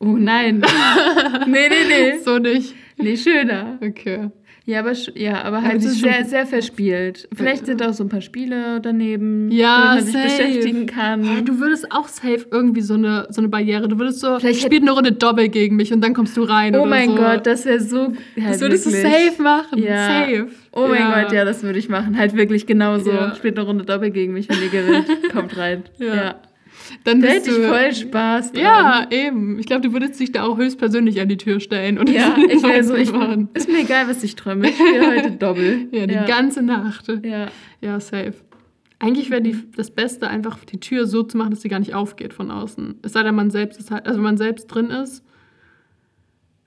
Oh 0.04 0.16
nein. 0.18 0.62
nee, 1.46 1.68
nee, 1.68 1.84
nee. 1.88 2.18
So 2.24 2.38
nicht. 2.38 2.74
Nee, 2.98 3.16
schöner. 3.16 3.78
Okay. 3.80 4.30
Ja, 4.64 4.78
aber, 4.78 4.92
ja, 5.16 5.42
aber 5.42 5.58
Aber 5.58 5.62
halt 5.62 5.80
die 5.82 5.86
so 5.86 5.88
ist 5.92 6.00
schon- 6.00 6.08
sehr, 6.12 6.24
sehr 6.24 6.46
verspielt. 6.46 7.28
Vielleicht 7.34 7.62
Ja. 7.62 7.66
sind 7.66 7.82
auch 7.82 7.92
so 7.92 8.04
ein 8.04 8.08
paar 8.08 8.20
Spiele 8.20 8.80
daneben, 8.80 9.50
Ja, 9.50 9.94
man 9.96 10.04
sich 10.04 10.12
safe. 10.12 10.24
beschäftigen 10.24 10.86
kann. 10.86 11.24
Hä, 11.24 11.42
du 11.42 11.58
würdest 11.58 11.90
auch 11.90 12.06
safe 12.06 12.46
irgendwie 12.50 12.80
so 12.80 12.94
eine, 12.94 13.26
so 13.30 13.40
eine 13.40 13.48
Barriere. 13.48 13.88
Du 13.88 13.98
würdest 13.98 14.20
so, 14.20 14.38
Vielleicht 14.38 14.62
spielt 14.62 14.82
eine 14.82 14.92
Runde 14.92 15.10
Doppel 15.12 15.48
gegen 15.48 15.74
mich 15.74 15.92
und 15.92 16.00
dann 16.00 16.14
kommst 16.14 16.36
du 16.36 16.42
rein. 16.44 16.76
oh 16.76 16.84
mein 16.86 17.08
so. 17.10 17.16
Gott, 17.16 17.44
das 17.44 17.64
wäre 17.64 17.80
so. 17.80 17.98
Halt 18.06 18.14
Das 18.54 18.60
würdest 18.60 18.86
wirklich. 18.86 19.02
du 19.02 19.10
safe 19.30 19.42
machen. 19.42 19.82
Ja. 19.82 20.06
Safe. 20.06 20.46
Oh 20.70 20.86
mein 20.88 21.10
Gott, 21.12 21.32
ja, 21.32 21.44
das 21.44 21.64
würde 21.64 21.80
ich 21.80 21.88
machen. 21.88 22.16
Halt 22.16 22.36
wirklich 22.36 22.64
genauso. 22.66 23.10
Ja. 23.10 23.34
Spielt 23.34 23.58
eine 23.58 23.66
Runde 23.66 23.84
Doppel 23.84 24.10
gegen 24.10 24.32
mich, 24.32 24.48
wenn 24.48 24.62
ihr 24.62 24.68
gewinnt. 24.70 25.06
Kommt 25.32 25.56
rein. 25.56 25.82
Ja. 25.98 26.36
Dann 27.04 27.20
Da 27.20 27.28
hätte 27.28 27.50
ich 27.50 27.56
du, 27.56 27.68
voll 27.68 27.94
Spaß 27.94 28.52
dran. 28.52 28.62
Ja, 28.62 29.06
eben. 29.10 29.58
Ich 29.58 29.66
glaube, 29.66 29.82
du 29.82 29.92
würdest 29.92 30.18
dich 30.20 30.32
da 30.32 30.44
auch 30.44 30.58
höchstpersönlich 30.58 31.20
an 31.20 31.28
die 31.28 31.36
Tür 31.36 31.60
stellen. 31.60 31.98
Und 31.98 32.08
Ja, 32.08 32.36
ich 32.48 32.62
wäre 32.62 32.84
so, 32.84 32.94
ich, 32.94 33.12
machen. 33.12 33.48
ist 33.54 33.68
mir 33.68 33.80
egal, 33.80 34.08
was 34.08 34.22
ich 34.22 34.36
träume. 34.36 34.68
Ich 34.68 34.74
spiele 34.76 35.06
heute 35.06 35.30
Doppel. 35.38 35.88
Ja, 35.92 36.06
die 36.06 36.14
ja. 36.14 36.24
ganze 36.24 36.62
Nacht. 36.62 37.08
ja. 37.22 37.46
Ja, 37.80 38.00
safe. 38.00 38.34
Eigentlich 38.98 39.30
wäre 39.30 39.42
die, 39.42 39.56
das 39.76 39.90
Beste, 39.90 40.28
einfach 40.28 40.58
die 40.64 40.78
Tür 40.78 41.06
so 41.06 41.24
zu 41.24 41.36
machen, 41.36 41.50
dass 41.50 41.62
sie 41.62 41.68
gar 41.68 41.80
nicht 41.80 41.94
aufgeht 41.94 42.32
von 42.32 42.50
außen. 42.52 43.00
Es 43.02 43.12
sei 43.14 43.24
denn, 43.24 43.34
man 43.34 43.50
selbst 43.50 43.80
ist 43.80 43.90
halt, 43.90 44.06
also 44.06 44.18
wenn 44.18 44.24
man 44.24 44.36
selbst 44.36 44.68
drin 44.68 44.90
ist, 44.90 45.24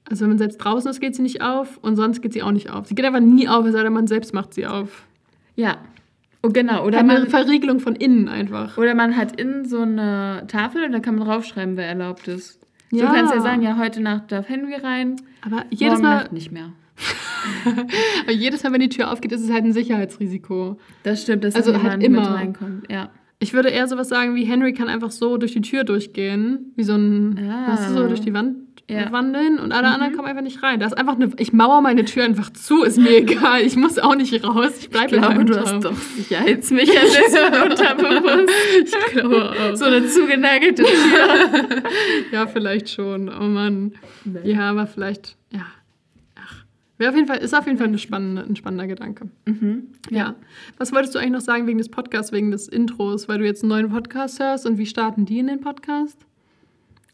also 0.09 0.21
wenn 0.23 0.29
man 0.29 0.37
selbst 0.37 0.57
draußen 0.57 0.91
ist, 0.91 0.99
geht 0.99 1.15
sie 1.15 1.21
nicht 1.21 1.41
auf 1.41 1.77
und 1.81 1.95
sonst 1.95 2.21
geht 2.21 2.33
sie 2.33 2.43
auch 2.43 2.51
nicht 2.51 2.69
auf. 2.69 2.87
Sie 2.87 2.93
geht 2.95 3.05
einfach 3.05 3.21
nie 3.21 3.47
auf, 3.47 3.65
es 3.65 3.71
sei 3.73 3.83
denn, 3.83 3.93
man 3.93 4.07
selbst 4.07 4.33
macht 4.33 4.53
sie 4.53 4.67
auf. 4.67 5.05
Ja. 5.55 5.77
Oh, 6.45 6.49
genau. 6.51 6.79
Oder 6.81 6.87
Oder 6.87 6.99
eine 6.99 7.19
man, 7.21 7.27
Verriegelung 7.27 7.79
von 7.79 7.95
innen 7.95 8.27
einfach. 8.29 8.77
oder 8.77 8.93
man 8.95 9.15
hat 9.17 9.39
innen 9.39 9.65
so 9.65 9.79
eine 9.81 10.43
Tafel 10.47 10.83
und 10.83 10.91
da 10.91 10.99
kann 10.99 11.15
man 11.15 11.27
draufschreiben, 11.27 11.75
wer 11.77 11.87
erlaubt 11.87 12.27
ist. 12.27 12.59
Ja. 12.91 13.11
kannst 13.11 13.31
du 13.33 13.37
ja 13.37 13.41
sagen, 13.41 13.61
ja, 13.63 13.77
heute 13.77 14.01
Nacht 14.01 14.31
darf 14.31 14.47
Henry 14.47 14.75
rein, 14.75 15.15
Aber 15.45 15.65
jedes 15.71 16.01
Mal, 16.01 16.15
Nacht 16.17 16.33
nicht 16.33 16.51
mehr. 16.51 16.71
aber 18.23 18.31
jedes 18.31 18.63
Mal, 18.63 18.71
wenn 18.73 18.79
die 18.79 18.89
Tür 18.89 19.11
aufgeht, 19.11 19.31
ist 19.31 19.41
es 19.41 19.51
halt 19.51 19.63
ein 19.65 19.73
Sicherheitsrisiko. 19.73 20.77
Das 21.03 21.21
stimmt, 21.23 21.43
dass 21.43 21.55
Also 21.55 21.73
halt 21.73 21.83
jemand 21.83 21.97
mit 22.01 22.05
immer. 22.11 22.35
reinkommt. 22.35 22.89
Ja. 22.91 23.09
Ich 23.39 23.53
würde 23.53 23.69
eher 23.69 23.87
sowas 23.87 24.07
sagen 24.07 24.35
wie 24.35 24.45
Henry 24.45 24.73
kann 24.73 24.87
einfach 24.87 25.11
so 25.11 25.37
durch 25.37 25.51
die 25.53 25.61
Tür 25.61 25.83
durchgehen, 25.83 26.71
wie 26.75 26.83
so 26.83 26.93
ein, 26.95 27.37
Ah. 27.49 27.71
weißt 27.73 27.89
du, 27.89 27.93
so 27.93 28.07
durch 28.07 28.21
die 28.21 28.33
Wand 28.33 28.57
Ja. 28.87 29.11
wandeln 29.11 29.57
und 29.57 29.71
alle 29.71 29.87
anderen 29.87 30.13
kommen 30.15 30.27
einfach 30.27 30.43
nicht 30.43 30.61
rein. 30.61 30.79
Da 30.79 30.85
ist 30.85 30.93
einfach 30.97 31.15
eine, 31.15 31.31
ich 31.37 31.53
mauer 31.53 31.81
meine 31.81 32.05
Tür 32.05 32.23
einfach 32.23 32.51
zu, 32.53 32.83
ist 32.83 32.99
mir 32.99 33.17
egal. 33.17 33.61
Ich 33.61 33.75
muss 33.75 33.97
auch 33.97 34.15
nicht 34.15 34.43
raus. 34.43 34.73
Ich 34.77 34.83
Ich 34.83 34.89
bleibe 34.91 35.15
in 35.15 35.21
glaube, 35.21 35.43
du 35.45 35.59
hast 35.59 35.83
doch 35.83 35.95
Sicherheitsmechanismen 35.95 37.61
unterbewusst. 37.71 38.53
Ich 38.85 39.11
glaube 39.13 39.51
auch. 39.51 39.75
So 39.75 39.85
eine 39.85 40.05
zugenagelte 40.07 40.83
Tür. 40.83 40.91
Ja, 42.31 42.47
vielleicht 42.47 42.89
schon. 42.89 43.29
Oh 43.29 43.43
Mann. 43.45 43.93
Ja, 44.43 44.69
aber 44.71 44.85
vielleicht, 44.87 45.35
ja. 45.51 45.65
Ach. 46.35 46.63
Wäre 46.97 47.09
auf 47.09 47.15
jeden 47.15 47.27
Fall, 47.27 47.37
ist 47.37 47.53
auf 47.55 47.65
jeden 47.65 47.77
Fall 47.77 47.87
eine 47.87 47.97
spannende, 47.97 48.43
ein 48.43 48.55
spannender 48.55 48.87
Gedanke. 48.87 49.29
Mhm. 49.45 49.87
Ja. 50.11 50.35
Was 50.77 50.91
wolltest 50.93 51.15
du 51.15 51.19
eigentlich 51.19 51.31
noch 51.31 51.41
sagen 51.41 51.65
wegen 51.67 51.77
des 51.77 51.89
Podcasts, 51.89 52.31
wegen 52.31 52.51
des 52.51 52.67
Intros, 52.67 53.27
weil 53.27 53.39
du 53.39 53.45
jetzt 53.45 53.63
einen 53.63 53.69
neuen 53.69 53.89
Podcast 53.89 54.39
hörst 54.39 54.65
und 54.65 54.77
wie 54.77 54.85
starten 54.85 55.25
die 55.25 55.39
in 55.39 55.47
den 55.47 55.61
Podcast? 55.61 56.17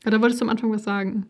Ja, 0.03 0.11
da 0.11 0.19
wolltest 0.21 0.41
du 0.41 0.45
am 0.45 0.49
Anfang 0.49 0.71
was 0.71 0.83
sagen. 0.83 1.27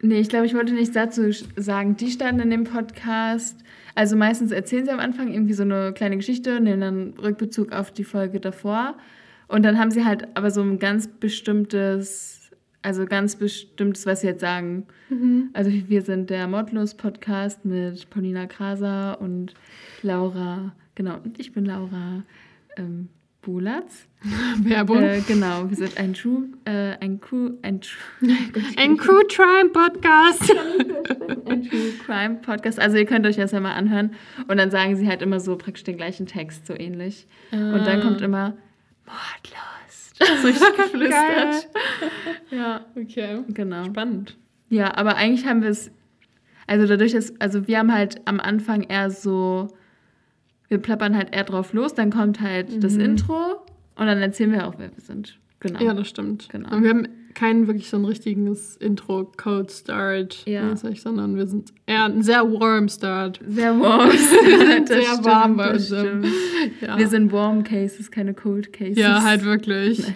Nee, 0.00 0.20
ich 0.20 0.28
glaube, 0.28 0.46
ich 0.46 0.54
wollte 0.54 0.74
nichts 0.74 0.94
dazu 0.94 1.32
sagen. 1.56 1.96
Die 1.96 2.10
standen 2.10 2.42
in 2.42 2.50
dem 2.50 2.64
Podcast. 2.64 3.58
Also 3.94 4.16
meistens 4.16 4.52
erzählen 4.52 4.84
sie 4.84 4.92
am 4.92 5.00
Anfang 5.00 5.32
irgendwie 5.32 5.54
so 5.54 5.64
eine 5.64 5.92
kleine 5.92 6.16
Geschichte, 6.16 6.60
nehmen 6.60 6.80
dann 6.80 7.14
Rückbezug 7.20 7.72
auf 7.72 7.90
die 7.90 8.04
Folge 8.04 8.38
davor. 8.38 8.96
Und 9.48 9.64
dann 9.64 9.78
haben 9.78 9.90
sie 9.90 10.04
halt 10.04 10.28
aber 10.36 10.50
so 10.50 10.62
ein 10.62 10.78
ganz 10.78 11.08
bestimmtes, 11.08 12.50
also 12.82 13.06
ganz 13.06 13.34
bestimmtes, 13.36 14.06
was 14.06 14.20
sie 14.20 14.28
jetzt 14.28 14.40
sagen. 14.40 14.86
Also 15.54 15.70
wir 15.70 16.02
sind 16.02 16.30
der 16.30 16.46
Modlos-Podcast 16.46 17.64
mit 17.64 18.08
Paulina 18.10 18.46
Kraser 18.46 19.20
und 19.20 19.54
Laura, 20.02 20.74
genau, 20.94 21.16
und 21.24 21.40
ich 21.40 21.52
bin 21.52 21.64
Laura 21.64 22.22
ähm, 22.76 23.08
Bulatz. 23.48 24.06
Werbung. 24.58 25.02
Äh, 25.02 25.22
genau, 25.26 25.70
wir 25.70 25.74
sind 25.74 25.96
ein 25.96 26.12
True, 26.12 26.48
äh, 26.66 26.98
ein 27.00 27.18
Crew, 27.18 27.52
ein 27.62 27.80
True, 27.80 28.36
ein 28.76 28.98
Crew 28.98 29.22
Crime 29.26 29.70
Podcast. 29.70 30.52
ein 31.46 31.62
True 31.62 31.92
Crime 32.04 32.34
Podcast. 32.42 32.78
Also 32.78 32.98
ihr 32.98 33.06
könnt 33.06 33.24
euch 33.24 33.36
das 33.36 33.52
ja 33.52 33.60
mal 33.60 33.72
anhören. 33.72 34.10
Und 34.48 34.58
dann 34.58 34.70
sagen 34.70 34.96
sie 34.96 35.08
halt 35.08 35.22
immer 35.22 35.40
so 35.40 35.56
praktisch 35.56 35.84
den 35.84 35.96
gleichen 35.96 36.26
Text, 36.26 36.66
so 36.66 36.74
ähnlich. 36.74 37.26
Und 37.50 37.86
dann 37.86 38.02
kommt 38.02 38.20
immer 38.20 38.58
Mordlust. 39.06 40.18
So 40.42 40.46
richtig 40.46 40.76
geflüstert. 40.76 41.68
ja, 42.50 42.84
okay. 42.96 43.44
Genau. 43.48 43.84
Spannend. 43.84 44.36
Ja, 44.68 44.94
aber 44.94 45.16
eigentlich 45.16 45.46
haben 45.46 45.62
wir 45.62 45.70
es, 45.70 45.90
also 46.66 46.86
dadurch, 46.86 47.12
dass, 47.12 47.32
also 47.40 47.66
wir 47.66 47.78
haben 47.78 47.94
halt 47.94 48.20
am 48.26 48.40
Anfang 48.40 48.82
eher 48.82 49.10
so, 49.10 49.68
wir 50.68 50.78
plappern 50.78 51.16
halt 51.16 51.34
eher 51.34 51.44
drauf 51.44 51.72
los, 51.72 51.94
dann 51.94 52.10
kommt 52.10 52.40
halt 52.40 52.82
das 52.82 52.96
Intro 52.96 53.36
und 53.96 54.06
dann 54.06 54.18
erzählen 54.18 54.52
wir 54.52 54.66
auch, 54.66 54.74
wer 54.78 54.90
wir 54.94 55.00
sind. 55.02 55.38
Genau. 55.60 55.80
Ja, 55.82 55.92
das 55.94 56.08
stimmt. 56.08 56.48
Genau. 56.50 56.70
Und 56.74 56.82
wir 56.84 56.90
haben 56.90 57.08
kein 57.34 57.66
wirklich 57.66 57.88
so 57.88 57.96
ein 57.96 58.04
richtiges 58.04 58.76
Intro-Code-Start, 58.76 60.44
Ja. 60.46 60.64
mäßig, 60.64 61.00
sondern 61.02 61.36
wir 61.36 61.46
sind 61.46 61.72
eher 61.86 62.04
ein 62.04 62.22
sehr 62.22 62.42
warm 62.52 62.88
Start. 62.88 63.40
Sehr 63.46 63.78
warm. 63.78 64.10
Sehr 64.86 65.24
warm 65.24 65.56
bei 65.56 65.72
uns. 65.72 65.86
stimmt. 65.86 66.26
Ja, 66.80 66.98
Wir 66.98 67.08
sind 67.08 67.32
Warm 67.32 67.64
Cases, 67.64 68.10
keine 68.10 68.34
Cold 68.34 68.72
Cases. 68.72 68.96
ja 68.98 69.22
halt 69.22 69.44
wirklich. 69.44 70.02
Nein. 70.02 70.14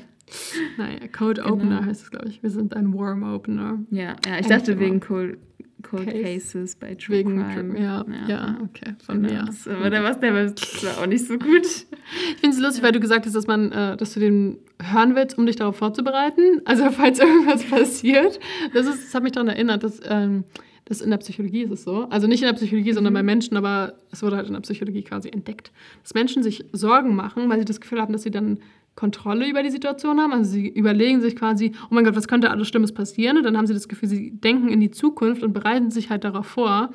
Naja, 0.78 1.08
Code 1.12 1.42
Opener 1.44 1.76
Genau. 1.80 1.84
heißt 1.90 2.02
es, 2.04 2.10
glaube 2.10 2.28
ich. 2.28 2.42
Wir 2.42 2.48
sind 2.50 2.74
ein 2.74 2.94
Warm 2.94 3.22
Opener. 3.22 3.80
Ja, 3.90 4.02
ja 4.02 4.14
ich 4.24 4.26
Eigentlich 4.32 4.46
dachte 4.48 4.72
immer. 4.72 4.80
wegen 4.80 5.00
Cold, 5.00 5.38
Cold 5.82 6.06
Case. 6.06 6.22
Cases 6.22 6.76
bei 6.76 6.94
True 6.94 7.16
Wegen, 7.18 7.36
Crime. 7.52 7.78
ja, 7.80 8.04
ja, 8.28 8.58
okay, 8.62 8.94
von 9.04 9.22
Genau. 9.22 9.34
mir. 9.34 9.44
Das, 9.46 9.66
aber 9.68 9.90
da 9.90 10.02
war's 10.02 10.18
der 10.20 10.34
war 10.34 10.44
das 10.44 10.84
war 10.84 11.02
auch 11.02 11.06
nicht 11.06 11.26
so 11.26 11.38
gut. 11.38 11.64
Ich 11.64 12.40
finde 12.40 12.56
es 12.56 12.60
lustig, 12.60 12.82
weil 12.82 12.92
du 12.92 13.00
gesagt 13.00 13.26
hast, 13.26 13.34
dass 13.34 13.46
man, 13.46 13.72
äh, 13.72 13.96
dass 13.96 14.14
du 14.14 14.20
den 14.20 14.58
hören 14.80 15.14
willst, 15.14 15.36
um 15.38 15.46
dich 15.46 15.56
darauf 15.56 15.76
vorzubereiten. 15.76 16.60
Also 16.64 16.90
falls 16.90 17.18
irgendwas 17.18 17.64
passiert. 17.64 18.38
Das, 18.74 18.86
ist, 18.86 19.04
das 19.06 19.14
hat 19.14 19.22
mich 19.22 19.32
daran 19.32 19.48
erinnert, 19.48 19.82
dass, 19.84 20.00
ähm, 20.08 20.44
dass 20.84 21.00
in 21.00 21.10
der 21.10 21.18
Psychologie 21.18 21.62
ist 21.62 21.70
es 21.70 21.84
so. 21.84 22.06
Also 22.10 22.26
nicht 22.26 22.42
in 22.42 22.48
der 22.48 22.54
Psychologie, 22.54 22.92
sondern 22.92 23.14
bei 23.14 23.22
Menschen, 23.22 23.56
aber 23.56 23.94
es 24.10 24.22
wurde 24.22 24.36
halt 24.36 24.46
in 24.48 24.54
der 24.54 24.60
Psychologie 24.60 25.02
quasi 25.02 25.28
entdeckt, 25.28 25.70
dass 26.02 26.14
Menschen 26.14 26.42
sich 26.42 26.64
Sorgen 26.72 27.14
machen, 27.14 27.48
weil 27.48 27.58
sie 27.60 27.64
das 27.64 27.80
Gefühl 27.80 28.00
haben, 28.00 28.12
dass 28.12 28.22
sie 28.24 28.30
dann 28.30 28.58
Kontrolle 28.94 29.48
über 29.48 29.62
die 29.62 29.70
Situation 29.70 30.20
haben. 30.20 30.32
Also 30.32 30.52
sie 30.52 30.68
überlegen 30.68 31.20
sich 31.20 31.34
quasi, 31.36 31.72
oh 31.90 31.94
mein 31.94 32.04
Gott, 32.04 32.14
was 32.16 32.28
könnte 32.28 32.50
alles 32.50 32.68
Schlimmes 32.68 32.92
passieren? 32.92 33.36
Und 33.38 33.44
dann 33.44 33.56
haben 33.56 33.66
sie 33.66 33.74
das 33.74 33.88
Gefühl, 33.88 34.08
sie 34.08 34.30
denken 34.32 34.68
in 34.68 34.80
die 34.80 34.90
Zukunft 34.90 35.42
und 35.42 35.52
bereiten 35.52 35.90
sich 35.90 36.10
halt 36.10 36.24
darauf 36.24 36.46
vor. 36.46 36.90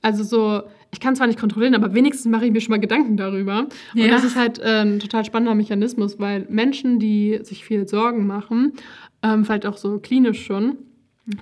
Also 0.00 0.24
so, 0.24 0.62
ich 0.90 0.98
kann 0.98 1.14
zwar 1.14 1.26
nicht 1.28 1.38
kontrollieren, 1.38 1.74
aber 1.76 1.94
wenigstens 1.94 2.30
mache 2.30 2.46
ich 2.46 2.52
mir 2.52 2.60
schon 2.60 2.72
mal 2.72 2.80
Gedanken 2.80 3.16
darüber. 3.16 3.60
Und 3.60 3.72
Ja. 4.00 4.08
das 4.08 4.24
ist 4.24 4.34
halt 4.36 4.58
äh, 4.58 4.80
ein 4.82 4.98
total 4.98 5.24
spannender 5.24 5.54
Mechanismus, 5.54 6.18
weil 6.18 6.46
Menschen, 6.48 6.98
die 6.98 7.38
sich 7.42 7.64
viel 7.64 7.86
Sorgen 7.86 8.26
machen, 8.26 8.72
ähm, 9.22 9.44
vielleicht 9.44 9.66
auch 9.66 9.76
so 9.76 9.98
klinisch 10.00 10.44
schon, 10.44 10.78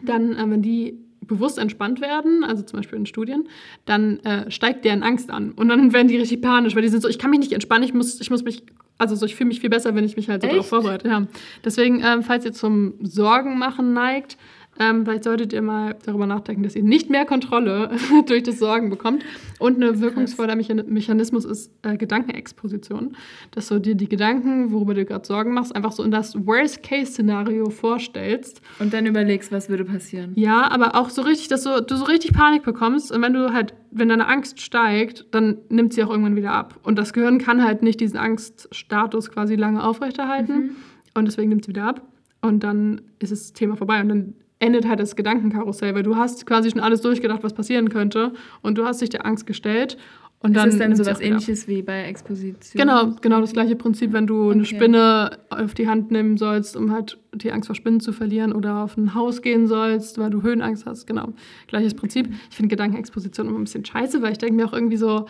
dann, 0.05 0.33
äh, 0.37 0.51
wenn 0.51 0.61
die 0.61 0.99
bewusst 1.31 1.59
entspannt 1.59 2.01
werden, 2.01 2.45
also 2.45 2.63
zum 2.63 2.79
Beispiel 2.79 2.99
in 2.99 3.07
Studien, 3.07 3.49
dann 3.87 4.19
äh, 4.21 4.51
steigt 4.51 4.85
deren 4.85 5.03
Angst 5.03 5.31
an. 5.31 5.53
Und 5.53 5.69
dann 5.69 5.93
werden 5.93 6.09
die 6.09 6.17
richtig 6.17 6.43
panisch, 6.43 6.75
weil 6.75 6.83
die 6.83 6.89
sind 6.89 7.03
so, 7.03 7.09
ich 7.09 7.19
kann 7.19 7.31
mich 7.31 7.39
nicht 7.39 7.53
entspannen, 7.53 7.85
ich 7.85 7.95
muss, 7.95 8.21
ich 8.21 8.31
muss 8.31 8.43
mich, 8.43 8.65
also 8.99 9.15
so, 9.15 9.25
ich 9.25 9.37
fühle 9.37 9.49
mich 9.49 9.61
viel 9.61 9.71
besser, 9.71 9.95
wenn 9.95 10.05
ich 10.05 10.17
mich 10.17 10.29
halt 10.29 10.43
so 10.43 10.49
darauf 10.49 10.69
vorbereite. 10.69 11.09
Ja. 11.09 11.27
Deswegen, 11.65 12.03
ähm, 12.05 12.25
falls 12.25 12.45
ihr 12.45 12.53
zum 12.53 12.95
Sorgen 13.01 13.59
machen 13.59 13.93
neigt, 13.93 14.37
ähm, 14.81 15.05
vielleicht 15.05 15.25
solltet 15.25 15.53
ihr 15.53 15.61
mal 15.61 15.95
darüber 16.07 16.27
nachdenken, 16.27 16.63
dass 16.63 16.75
ihr 16.75 16.83
nicht 16.83 17.11
mehr 17.11 17.27
Kontrolle 17.27 17.91
durch 18.27 18.43
das 18.45 18.59
Sorgen 18.59 18.89
bekommt. 18.89 19.23
Und 19.59 19.79
ein 19.79 20.01
wirkungsvoller 20.01 20.57
Mechan 20.57 20.83
Mechanismus 20.89 21.45
ist 21.45 21.71
äh, 21.83 21.99
Gedankenexposition. 21.99 23.15
Dass 23.51 23.69
du 23.69 23.79
dir 23.79 23.95
die 23.95 24.09
Gedanken, 24.09 24.73
worüber 24.73 24.95
du 24.95 25.05
gerade 25.05 25.27
Sorgen 25.27 25.53
machst, 25.53 25.77
einfach 25.77 25.93
so 25.93 26.03
in 26.03 26.11
das 26.11 26.35
Worst-Case-Szenario 26.47 27.69
vorstellst. 27.69 28.63
Und 28.79 28.95
dann 28.95 29.05
überlegst, 29.05 29.53
was 29.53 29.69
würde 29.69 29.85
passieren. 29.85 30.33
Ja, 30.35 30.71
aber 30.71 30.95
auch 30.95 31.11
so 31.11 31.21
richtig, 31.21 31.49
dass 31.49 31.65
du, 31.65 31.83
du 31.83 31.97
so 31.97 32.07
richtig 32.07 32.33
Panik 32.33 32.63
bekommst. 32.63 33.13
Und 33.13 33.21
wenn 33.21 33.35
du 33.35 33.53
halt, 33.53 33.75
wenn 33.91 34.09
deine 34.09 34.29
Angst 34.29 34.63
steigt, 34.63 35.27
dann 35.33 35.59
nimmt 35.69 35.93
sie 35.93 36.03
auch 36.03 36.09
irgendwann 36.09 36.37
wieder 36.37 36.53
ab. 36.53 36.81
Und 36.85 36.99
das 36.99 37.13
Gehirn 37.13 37.37
kann 37.37 37.63
halt 37.63 37.83
nicht 37.83 38.01
diesen 38.01 38.17
Angststatus 38.17 39.31
quasi 39.31 39.57
lange 39.57 39.85
aufrechterhalten. 39.85 40.77
Und 41.13 41.27
deswegen 41.27 41.51
nimmt 41.51 41.67
sie 41.67 41.69
wieder 41.69 41.85
ab. 41.85 42.03
Und 42.41 42.65
dann 42.65 43.03
ist 43.19 43.31
das 43.31 43.53
Thema 43.53 43.77
vorbei. 43.77 44.01
Und 44.01 44.09
dann 44.09 44.35
endet 44.61 44.87
halt 44.87 45.01
das 45.01 45.17
Gedankenkarussell, 45.17 45.95
weil 45.95 46.03
du 46.05 46.17
hast 46.17 46.47
quasi 46.47 46.71
schon 46.71 46.81
alles 46.81 47.01
durchgedacht, 47.01 47.43
was 47.43 47.55
passieren 47.55 47.89
könnte. 47.89 48.33
Und 48.63 48.79
du 48.79 48.85
hast 48.85 49.01
dich 49.01 49.09
der 49.09 49.27
Angst 49.27 49.47
gestellt. 49.47 49.97
Und 50.43 50.57
dann 50.57 50.71
ist 50.71 50.79
das 50.79 50.89
dann 50.89 50.99
wieder 50.99 51.11
ab. 51.13 51.21
ähnliches 51.21 51.69
wie 51.69 51.83
bei 51.83 52.05
Exposition? 52.05 52.81
Genau, 52.81 53.15
genau 53.21 53.43
das 53.43 53.53
gleiche 53.53 53.77
Prinzip, 53.77 54.15
wenn 54.15 54.27
du 54.27 54.51
eine 54.51 54.63
Okay. 54.63 54.77
Spinne 54.77 55.39
auf 55.51 55.75
die 55.75 55.87
Hand 55.87 56.11
nehmen 56.11 56.39
sollst, 56.39 56.77
um 56.77 56.93
halt 56.93 57.19
die 57.35 57.53
Angst 57.53 57.67
vor 57.67 57.75
Spinnen 57.77 58.01
zu 58.01 58.13
verlieren 58.13 58.53
oder 58.55 58.85
auf 58.85 58.97
ein 58.97 59.15
Haus 59.15 59.43
gehen 59.43 59.67
sollst, 59.67 60.17
weil 60.19 60.31
du 60.31 60.43
Höhenangst 60.43 60.87
hast. 60.87 61.07
Genau, 61.07 61.35
gleiches 61.67 61.93
Prinzip. 61.93 62.31
Ich 62.49 62.57
finde 62.57 62.69
Gedankenexposition 62.69 63.49
immer 63.49 63.59
ein 63.59 63.65
bisschen 63.65 63.85
scheiße, 63.85 64.23
weil 64.23 64.33
ich 64.33 64.39
denke 64.39 64.55
mir 64.55 64.67
auch 64.67 64.73
irgendwie 64.73 64.97
so, 64.97 65.27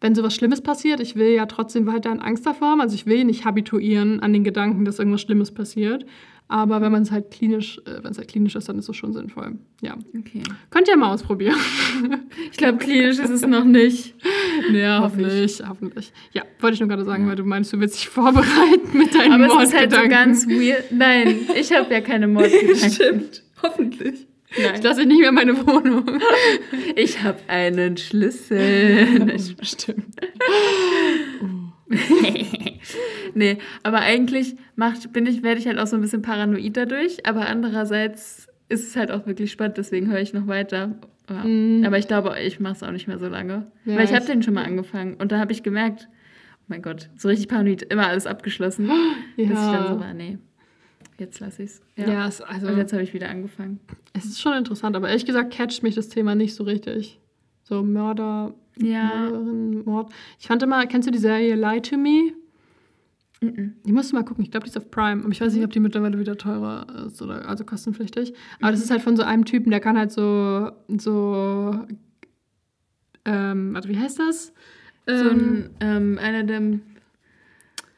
wenn 0.00 0.14
sowas 0.14 0.34
Schlimmes 0.34 0.62
passiert, 0.62 1.00
ich 1.00 1.14
will 1.14 1.28
ja 1.34 1.46
trotzdem 1.46 1.86
weiterhin 1.86 2.20
Angst 2.20 2.46
davor 2.46 2.68
haben. 2.68 2.80
Also 2.80 2.94
ich 2.94 3.06
will 3.06 3.24
nicht 3.24 3.44
habituieren 3.44 4.20
an 4.20 4.32
den 4.32 4.44
Gedanken, 4.44 4.84
dass 4.84 4.98
irgendwas 4.98 5.20
Schlimmes 5.20 5.50
passiert. 5.52 6.06
Aber 6.46 6.80
wenn 6.82 6.92
man 6.92 7.02
es 7.02 7.10
halt 7.10 7.30
klinisch, 7.30 7.80
äh, 7.86 8.02
wenn 8.02 8.10
es 8.12 8.18
halt 8.18 8.28
klinisch 8.28 8.54
ist, 8.54 8.68
dann 8.68 8.78
ist 8.78 8.88
es 8.88 8.96
schon 8.96 9.12
sinnvoll. 9.14 9.58
Ja. 9.80 9.96
Okay. 10.18 10.42
Könnt 10.70 10.88
ihr 10.88 10.96
mal 10.96 11.12
ausprobieren. 11.12 11.56
Ich 12.50 12.58
glaube, 12.58 12.78
klinisch 12.78 13.18
ist 13.18 13.30
es 13.30 13.46
noch 13.46 13.64
nicht. 13.64 14.14
Ja, 14.72 15.00
Hoffe 15.00 15.20
ich. 15.20 15.26
hoffentlich, 15.26 15.62
hoffentlich. 15.68 16.12
Ja, 16.32 16.42
wollte 16.60 16.74
ich 16.74 16.80
nur 16.80 16.88
gerade 16.88 17.04
sagen, 17.04 17.26
weil 17.26 17.36
du 17.36 17.44
meinst, 17.44 17.72
du 17.72 17.80
willst 17.80 17.96
dich 17.96 18.08
vorbereiten 18.08 18.96
mit 18.96 19.12
deinen 19.14 19.32
Aber 19.32 19.62
es 19.62 19.68
ist 19.70 19.76
halt 19.76 19.92
so 19.92 20.08
ganz 20.08 20.46
weird. 20.46 20.92
Nein, 20.92 21.36
ich 21.56 21.72
habe 21.72 21.92
ja 21.92 22.00
keine 22.00 22.28
Mordgedanken. 22.28 22.90
Stimmt, 22.90 23.42
hoffentlich. 23.62 24.26
Ich 24.56 24.62
Nein. 24.62 24.82
lasse 24.82 25.00
dich 25.00 25.08
nicht 25.08 25.18
mehr 25.20 25.30
in 25.30 25.34
meine 25.34 25.66
Wohnung. 25.66 26.20
Ich 26.94 27.22
habe 27.22 27.38
einen 27.48 27.96
Schlüssel. 27.96 29.36
Stimmt. 29.62 30.14
nee, 33.34 33.58
aber 33.82 34.00
eigentlich 34.00 34.56
macht, 34.76 35.12
bin 35.12 35.26
ich, 35.26 35.42
werde 35.42 35.60
ich 35.60 35.66
halt 35.66 35.78
auch 35.78 35.86
so 35.86 35.96
ein 35.96 36.02
bisschen 36.02 36.22
paranoid 36.22 36.76
dadurch. 36.76 37.26
Aber 37.26 37.48
andererseits 37.48 38.48
ist 38.68 38.88
es 38.88 38.96
halt 38.96 39.10
auch 39.10 39.26
wirklich 39.26 39.52
spannend, 39.52 39.76
deswegen 39.76 40.10
höre 40.10 40.20
ich 40.20 40.32
noch 40.32 40.46
weiter. 40.46 40.94
Ja. 41.28 41.44
Mm. 41.44 41.84
Aber 41.86 41.98
ich 41.98 42.08
glaube, 42.08 42.36
ich 42.40 42.60
mache 42.60 42.74
es 42.74 42.82
auch 42.82 42.90
nicht 42.90 43.08
mehr 43.08 43.18
so 43.18 43.28
lange. 43.28 43.66
Ja, 43.84 43.96
Weil 43.96 44.04
ich 44.04 44.14
habe 44.14 44.26
den 44.26 44.42
schon 44.42 44.54
mal 44.54 44.64
angefangen 44.64 45.14
und 45.14 45.32
da 45.32 45.38
habe 45.38 45.52
ich 45.52 45.62
gemerkt, 45.62 46.08
oh 46.10 46.64
mein 46.68 46.82
Gott, 46.82 47.08
so 47.16 47.28
richtig 47.28 47.48
paranoid, 47.48 47.82
immer 47.82 48.08
alles 48.08 48.26
abgeschlossen. 48.26 48.90
Bis 49.36 49.50
ich 49.50 49.54
dann 49.54 49.94
so 49.94 50.00
war, 50.00 50.14
nee, 50.14 50.38
jetzt 51.18 51.40
lasse 51.40 51.62
ich 51.62 51.70
es. 51.70 51.82
Ja, 51.96 52.26
es, 52.26 52.40
also, 52.40 52.68
Und 52.68 52.76
jetzt 52.76 52.92
habe 52.92 53.02
ich 53.02 53.14
wieder 53.14 53.28
angefangen. 53.28 53.80
es 54.12 54.24
ist 54.24 54.40
schon 54.40 54.56
interessant, 54.56 54.96
aber 54.96 55.08
ehrlich 55.08 55.26
gesagt 55.26 55.52
catcht 55.52 55.82
mich 55.82 55.94
das 55.94 56.08
Thema 56.08 56.34
nicht 56.34 56.54
so 56.54 56.64
richtig. 56.64 57.20
So 57.64 57.82
Mörder, 57.82 58.54
Ja. 58.78 59.08
Mörderin, 59.30 59.84
Mord. 59.84 60.10
Ich 60.38 60.46
fand 60.46 60.62
immer, 60.62 60.86
kennst 60.86 61.08
du 61.08 61.12
die 61.12 61.18
Serie 61.18 61.54
Lie 61.56 61.80
to 61.82 61.96
Me? 61.96 62.32
Mhm. 63.40 63.74
Die 63.84 63.92
musst 63.92 64.12
du 64.12 64.16
mal 64.16 64.22
gucken. 64.24 64.44
Ich 64.44 64.50
glaube, 64.50 64.64
die 64.64 64.70
ist 64.70 64.76
auf 64.78 64.90
Prime. 64.90 65.22
Aber 65.22 65.30
ich 65.32 65.40
weiß 65.40 65.52
nicht, 65.54 65.64
ob 65.64 65.70
die 65.72 65.80
mittlerweile 65.80 66.18
wieder 66.18 66.36
teurer 66.36 66.86
ist 67.06 67.20
oder 67.20 67.46
also 67.48 67.64
kostenpflichtig. 67.64 68.32
Aber 68.60 68.70
das 68.70 68.80
ist 68.82 68.90
halt 68.90 69.02
von 69.02 69.16
so 69.16 69.22
einem 69.22 69.44
Typen, 69.44 69.70
der 69.70 69.80
kann 69.80 69.98
halt 69.98 70.12
so, 70.12 70.70
so, 70.88 71.74
ähm, 73.24 73.74
warte, 73.74 73.88
wie 73.88 73.98
heißt 73.98 74.18
das? 74.18 74.52
So 75.06 75.12
Ähm, 75.12 75.30
ein, 75.30 75.70
ähm, 75.80 76.18
einer 76.20 76.44
der 76.44 76.62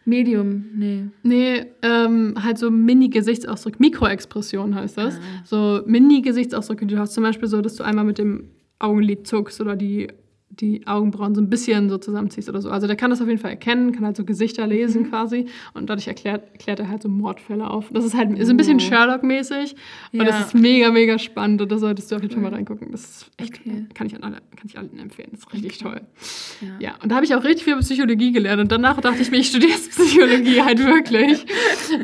Medium, 0.04 0.66
nee. 0.74 1.04
Nee, 1.24 1.66
ähm, 1.82 2.34
halt 2.40 2.58
so 2.58 2.70
Mini-Gesichtsausdrücke. 2.70 3.78
Mikroexpression 3.80 4.74
heißt 4.74 4.96
das. 4.98 5.16
Ah. 5.16 5.20
So 5.44 5.82
Mini-Gesichtsausdrücke. 5.86 6.86
Du 6.86 6.98
hast 6.98 7.14
zum 7.14 7.24
Beispiel 7.24 7.48
so, 7.48 7.60
dass 7.60 7.74
du 7.76 7.82
einmal 7.82 8.04
mit 8.04 8.18
dem 8.18 8.44
Augenlid 8.78 9.26
zuckst 9.26 9.60
oder 9.60 9.76
die, 9.76 10.08
die 10.50 10.86
Augenbrauen 10.86 11.34
so 11.34 11.40
ein 11.42 11.50
bisschen 11.50 11.90
so 11.90 11.98
zusammenziehst 11.98 12.48
oder 12.48 12.62
so. 12.62 12.70
Also 12.70 12.86
der 12.86 12.96
kann 12.96 13.10
das 13.10 13.20
auf 13.20 13.26
jeden 13.28 13.40
Fall 13.40 13.50
erkennen, 13.50 13.92
kann 13.92 14.06
halt 14.06 14.16
so 14.16 14.24
Gesichter 14.24 14.66
lesen 14.66 15.02
Mhm. 15.02 15.10
quasi. 15.10 15.46
Und 15.74 15.90
dadurch 15.90 16.06
erklärt, 16.08 16.44
erklärt 16.52 16.80
er 16.80 16.88
halt 16.88 17.02
so 17.02 17.08
Mordfälle 17.10 17.68
auf. 17.68 17.90
Das 17.92 18.04
ist 18.06 18.14
halt 18.16 18.38
ist 18.38 18.48
ein 18.48 18.56
bisschen 18.56 18.76
Oh. 18.76 18.80
Sherlock-mäßig. 18.80 19.74
Und 20.12 20.20
Ja. 20.20 20.24
das 20.24 20.46
ist 20.46 20.54
mega, 20.54 20.90
mega 20.90 21.18
spannend. 21.18 21.60
Und 21.60 21.70
da 21.72 21.76
solltest 21.78 22.10
du 22.10 22.16
auf 22.16 22.22
jeden 22.22 22.32
Fall 22.32 22.42
mal 22.42 22.54
reingucken. 22.54 22.90
Das 22.92 23.02
ist 23.04 23.30
echt, 23.36 23.60
Okay. 23.60 23.84
kann 23.92 24.06
ich 24.06 24.14
an 24.14 24.22
alle, 24.22 24.36
kann 24.56 24.66
ich 24.66 24.78
allen 24.78 24.98
empfehlen. 24.98 25.28
Das 25.32 25.40
ist 25.40 25.52
richtig 25.52 25.78
toll. 25.78 26.00
Ja. 26.62 26.68
Ja, 26.80 26.94
und 27.02 27.10
da 27.10 27.16
habe 27.16 27.26
ich 27.26 27.34
auch 27.34 27.44
richtig 27.44 27.64
viel 27.64 27.72
über 27.74 27.82
Psychologie 27.82 28.32
gelernt. 28.32 28.62
Und 28.62 28.72
danach 28.72 28.98
dachte 29.02 29.20
ich 29.20 29.30
mir, 29.30 29.38
ich 29.38 29.48
studiere 29.48 29.72
jetzt 29.72 29.90
Psychologie 29.90 30.62
halt 30.62 30.78
wirklich. 30.78 31.44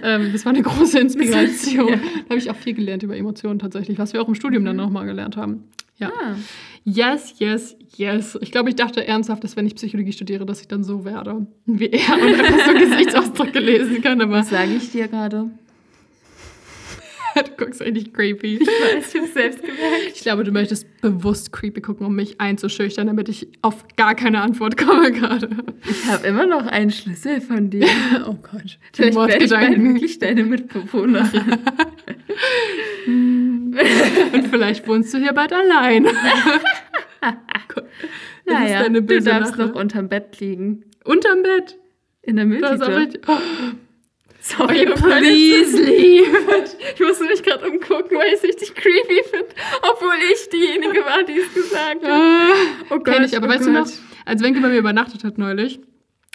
ähm, 0.02 0.30
das 0.32 0.44
war 0.44 0.52
eine 0.52 0.62
große 0.62 0.98
Inspiration. 0.98 1.88
Ja. 1.88 1.96
Da 1.96 2.30
habe 2.30 2.38
ich 2.38 2.50
auch 2.50 2.56
viel 2.56 2.74
gelernt 2.74 3.02
über 3.02 3.16
Emotionen 3.16 3.58
tatsächlich, 3.60 3.98
was 3.98 4.12
wir 4.12 4.20
auch 4.20 4.28
im 4.28 4.34
Studium 4.34 4.64
dann 4.66 4.76
nochmal 4.76 5.06
gelernt 5.06 5.36
haben. 5.38 5.64
Ja. 6.02 6.12
Ah, 6.20 6.36
Yes, 6.84 7.34
yes, 7.38 7.76
yes. 7.96 8.36
Ich 8.40 8.50
glaube, 8.50 8.68
ich 8.68 8.74
dachte 8.74 9.06
ernsthaft, 9.06 9.44
dass 9.44 9.54
wenn 9.56 9.66
ich 9.66 9.76
Psychologie 9.76 10.10
studiere, 10.12 10.44
dass 10.44 10.60
ich 10.60 10.66
dann 10.66 10.82
so 10.82 11.04
werde 11.04 11.46
wie 11.64 11.86
er 11.86 12.14
und 12.14 12.40
einfach 12.40 12.66
so 12.66 12.72
Gesichtsausdrücke 12.78 13.60
lesen 13.60 14.02
kann. 14.02 14.20
Aber 14.20 14.32
was 14.32 14.50
sage 14.50 14.72
ich 14.74 14.90
dir 14.90 15.06
gerade? 15.06 15.50
du 17.44 17.50
guckst 17.56 17.80
richtig 17.80 18.12
creepy. 18.12 18.56
Ich 18.56 18.66
weiß, 18.66 19.14
ich 19.14 19.20
habe 19.20 19.30
selbst 19.30 19.60
gemerkt. 19.60 20.12
Ich 20.14 20.20
glaube, 20.22 20.44
du 20.44 20.52
möchtest 20.52 20.86
bewusst 21.00 21.52
creepy 21.52 21.80
gucken, 21.80 22.06
um 22.06 22.14
mich 22.14 22.40
einzuschüchtern, 22.40 23.06
damit 23.06 23.28
ich 23.28 23.48
auf 23.62 23.84
gar 23.96 24.14
keine 24.14 24.40
Antwort 24.42 24.76
komme 24.76 25.12
gerade. 25.12 25.48
Ich 25.88 26.06
habe 26.06 26.26
immer 26.26 26.46
noch 26.46 26.66
einen 26.66 26.90
Schlüssel 26.90 27.40
von 27.40 27.70
dir. 27.70 27.86
Oh 28.24 28.34
Gott. 28.34 28.78
Vielleicht 28.92 29.16
werde 29.16 29.44
ich 29.44 29.50
bald 29.50 29.82
wirklich 29.82 30.18
deine 30.18 30.44
Mitbewohnerin. 30.44 31.58
Und 34.32 34.48
vielleicht 34.48 34.86
wohnst 34.86 35.12
du 35.14 35.18
hier 35.18 35.32
bald 35.32 35.52
allein. 35.52 36.06
Naja, 38.44 38.88
du 38.88 39.02
darfst 39.02 39.56
Lache. 39.56 39.70
noch 39.70 39.74
unterm 39.74 40.08
Bett 40.08 40.38
liegen. 40.40 40.84
Unterm 41.04 41.42
Bett. 41.42 41.78
In 42.22 42.36
der 42.36 42.44
Mülltüte. 42.44 43.20
Sorry, 44.44 44.86
oh 44.88 44.94
Gott, 44.96 45.18
please 45.20 45.76
leave. 45.80 46.36
Ich 46.94 47.00
musste 47.00 47.24
mich 47.24 47.42
gerade 47.42 47.68
umgucken, 47.70 48.16
weil 48.18 48.28
ich 48.28 48.34
es 48.34 48.42
richtig 48.42 48.74
creepy 48.74 49.22
finde. 49.30 49.46
Obwohl 49.82 50.14
ich 50.32 50.48
diejenige 50.48 51.00
war, 51.04 51.22
die 51.22 51.38
es 51.38 51.54
gesagt 51.54 52.04
hat. 52.04 52.20
Oh 52.90 52.94
Oh 52.96 52.98
Kenn 53.00 53.22
ich, 53.24 53.36
aber 53.36 53.46
oh 53.46 53.50
weißt 53.50 53.66
du 53.66 53.70
noch, 53.70 53.84
Gott. 53.84 53.94
als 54.24 54.42
Wenke 54.42 54.60
bei 54.60 54.68
mir 54.68 54.78
übernachtet 54.78 55.22
hat 55.24 55.38
neulich, 55.38 55.80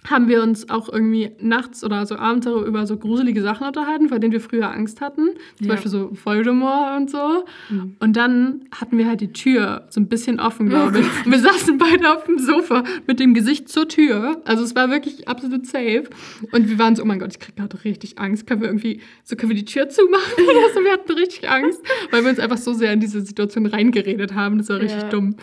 haben 0.10 0.28
wir 0.28 0.41
uns 0.43 0.70
auch 0.70 0.89
irgendwie 0.89 1.32
nachts 1.39 1.84
oder 1.84 2.05
so 2.05 2.16
abends 2.16 2.47
über 2.47 2.86
so 2.88 2.97
gruselige 2.97 3.41
Sachen 3.41 3.68
unterhalten, 3.68 4.10
vor 4.10 4.20
denen 4.20 4.32
wir 4.34 4.41
früher 4.41 4.72
Angst 4.72 5.01
hatten. 5.01 5.30
Zum 5.58 5.68
Ja. 5.68 5.74
Beispiel 5.74 5.91
so 5.91 6.12
Voldemort 6.24 6.97
und 7.01 7.10
so. 7.12 7.45
Mhm. 7.70 7.95
Und 7.99 8.16
dann 8.16 8.62
hatten 8.72 8.97
wir 8.97 9.08
halt 9.08 9.22
die 9.22 9.32
Tür 9.34 9.86
so 9.89 9.99
ein 9.99 10.08
bisschen 10.08 10.39
offen, 10.39 10.70
glaube 10.70 10.99
ich. 10.99 11.05
Und 11.26 11.32
wir 11.32 11.39
saßen 11.39 11.78
beide 11.78 12.14
auf 12.16 12.24
dem 12.26 12.39
Sofa 12.39 12.84
mit 13.05 13.20
dem 13.20 13.34
Gesicht 13.34 13.70
zur 13.70 13.88
Tür. 13.88 14.41
Also 14.45 14.64
es 14.64 14.76
war 14.76 14.89
wirklich 14.89 15.28
absolut 15.28 15.66
safe. 15.66 16.03
Und 16.51 16.70
wir 16.70 16.80
waren 16.80 16.95
so, 16.95 17.03
oh 17.03 17.05
mein 17.05 17.20
Gott, 17.20 17.32
ich 17.34 17.39
krieg 17.39 17.55
gerade 17.55 17.84
richtig 17.84 18.18
Angst. 18.20 18.47
Können 18.47 18.62
wir 18.62 18.68
irgendwie, 18.70 19.01
so 19.24 19.36
können 19.36 19.49
wir 19.49 19.58
die 19.58 19.66
Tür 19.66 19.89
zumachen 19.89 20.34
oder 20.43 20.53
so? 20.74 20.84
Wir 20.84 20.93
hatten 20.93 21.12
richtig 21.14 21.49
Angst, 21.49 21.82
weil 22.12 22.24
wir 22.24 22.30
uns 22.30 22.39
einfach 22.39 22.58
so 22.58 22.74
sehr 22.74 22.93
in 22.93 22.99
diese 22.99 23.22
Situation 23.22 23.66
reingeredet 23.66 24.34
haben. 24.34 24.58
Das 24.58 24.70
war 24.70 24.80
richtig 24.80 25.01
Ja. 25.01 25.10
dumm. 25.10 25.36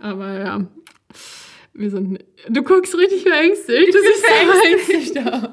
Ja. 0.00 0.08
Aber 0.10 0.38
ja, 0.38 0.66
wir 1.78 1.90
sind. 1.90 2.24
Du 2.48 2.62
guckst 2.62 2.96
richtig 2.96 3.22
verängstigt. 3.22 3.94
Du 3.94 3.98
siehst 3.98 4.26
so 4.26 4.52
verängstigt 4.52 5.18
aus. 5.18 5.50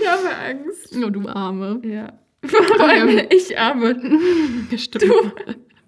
Ich 0.00 0.08
habe 0.08 0.36
Angst. 0.48 0.96
Oh, 1.04 1.10
du 1.10 1.28
Arme. 1.28 1.80
Ja. 1.84 2.12
Vor 2.44 2.88
allem 2.88 3.26
ich 3.30 3.56
arme. 3.58 3.94
Stimmt. 4.76 5.12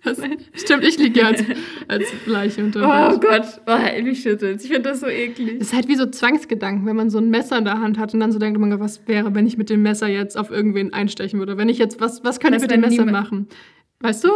Was? 0.04 0.20
Stimmt, 0.54 0.84
ich 0.84 0.98
liege 0.98 1.20
ja 1.20 1.28
als, 1.28 1.42
als 1.88 2.04
Leiche 2.26 2.62
unter 2.62 2.82
Oh. 3.14 3.18
Gott, 3.18 3.60
oh, 3.66 4.02
mich 4.02 4.20
schüttelt's. 4.22 4.62
Ich 4.62 4.70
finde 4.70 4.90
das 4.90 5.00
so 5.00 5.06
eklig. 5.06 5.56
Es 5.60 5.68
ist 5.68 5.74
halt 5.74 5.88
wie 5.88 5.96
so 5.96 6.04
Zwangsgedanken, 6.06 6.86
wenn 6.86 6.94
man 6.94 7.08
so 7.08 7.18
ein 7.18 7.30
Messer 7.30 7.56
in 7.56 7.64
der 7.64 7.80
Hand 7.80 7.98
hat 7.98 8.12
und 8.12 8.20
dann 8.20 8.30
so 8.30 8.38
denkt, 8.38 8.60
oh 8.60 8.66
Gott, 8.66 8.80
was 8.80 9.08
wäre, 9.08 9.34
wenn 9.34 9.46
ich 9.46 9.56
mit 9.56 9.70
dem 9.70 9.82
Messer 9.82 10.06
jetzt 10.06 10.36
auf 10.36 10.50
irgendwen 10.50 10.92
einstechen 10.92 11.38
würde? 11.38 11.56
Wenn 11.56 11.70
ich 11.70 11.78
jetzt, 11.78 12.00
was, 12.00 12.22
was 12.22 12.38
könnte 12.38 12.56
ich 12.56 12.62
mit 12.62 12.70
dem 12.70 12.82
Messer 12.82 13.06
machen? 13.06 13.48
Weißt 14.00 14.22
du? 14.24 14.28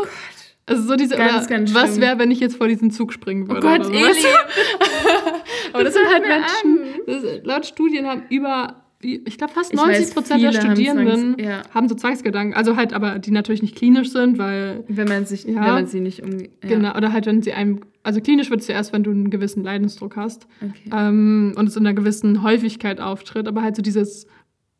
Also 0.69 0.83
so 0.83 0.97
diese, 0.97 1.17
Ganz, 1.17 1.47
oder 1.47 1.57
ganz 1.57 1.75
was 1.75 2.01
wäre, 2.01 2.19
wenn 2.19 2.31
ich 2.31 2.41
jetzt 2.41 2.57
vor 2.57 2.69
diesen 2.69 2.91
Zug 2.91 3.13
springen 3.13 3.45
Oh 3.45 3.55
würde? 3.55 3.61
Gott, 3.63 3.85
so, 3.87 3.93
weißt 3.93 4.25
Eli. 4.25 4.35
Aber 5.73 5.85
das 5.85 5.95
sind 5.95 6.05
Das 6.05 6.13
halt 6.13 6.25
macht 6.29 6.65
mir 6.65 6.71
Menschen, 6.81 7.01
das, 7.07 7.23
laut 7.45 7.67
Studien 7.67 8.07
haben 8.07 8.23
über 8.31 8.77
ich 9.01 9.39
glaube, 9.39 9.53
fast 9.53 9.73
Ich 9.73 9.77
90 9.79 9.97
weiß, 9.97 10.11
Prozent 10.15 10.43
der 10.43 10.51
Studierenden 10.53 11.37
Zwangs- 11.37 11.41
ja. 11.49 11.63
haben 11.73 11.89
so 11.89 11.95
Zwangsgedanken. 11.95 12.55
Also 12.55 12.75
halt, 12.75 12.93
aber 12.93 13.21
die 13.21 13.31
natürlich 13.31 13.63
nicht 13.63 13.77
klinisch 13.77 14.11
sind, 14.11 14.39
weil 14.39 14.83
Wenn 14.89 15.07
man 15.07 15.25
sich, 15.25 15.45
Ja. 15.45 15.55
wenn 15.55 15.61
man 15.75 15.87
sie 15.87 16.01
nicht 16.01 16.25
umgeht. 16.25 16.51
Ja. 16.65 16.69
Genau, 16.71 16.97
oder 16.97 17.13
halt, 17.13 17.27
wenn 17.27 17.41
sie 17.41 17.53
einem, 17.53 17.79
also 18.03 18.21
klinisch 18.21 18.51
wird 18.51 18.59
es 18.61 18.67
ja 18.67 18.75
erst, 18.75 18.93
wenn 18.93 19.05
du 19.05 19.13
einen 19.13 19.31
gewissen 19.31 19.63
Leidensdruck 19.63 20.17
hast 20.17 20.49
Okay. 20.61 20.91
ähm, 20.93 21.55
und 21.57 21.69
es 21.69 21.77
in 21.77 21.87
einer 21.87 21.95
gewissen 21.95 22.43
Häufigkeit 22.43 23.01
auftritt, 23.01 23.47
aber 23.47 23.63
halt 23.63 23.77
so 23.77 23.83
dieses, 23.83 24.27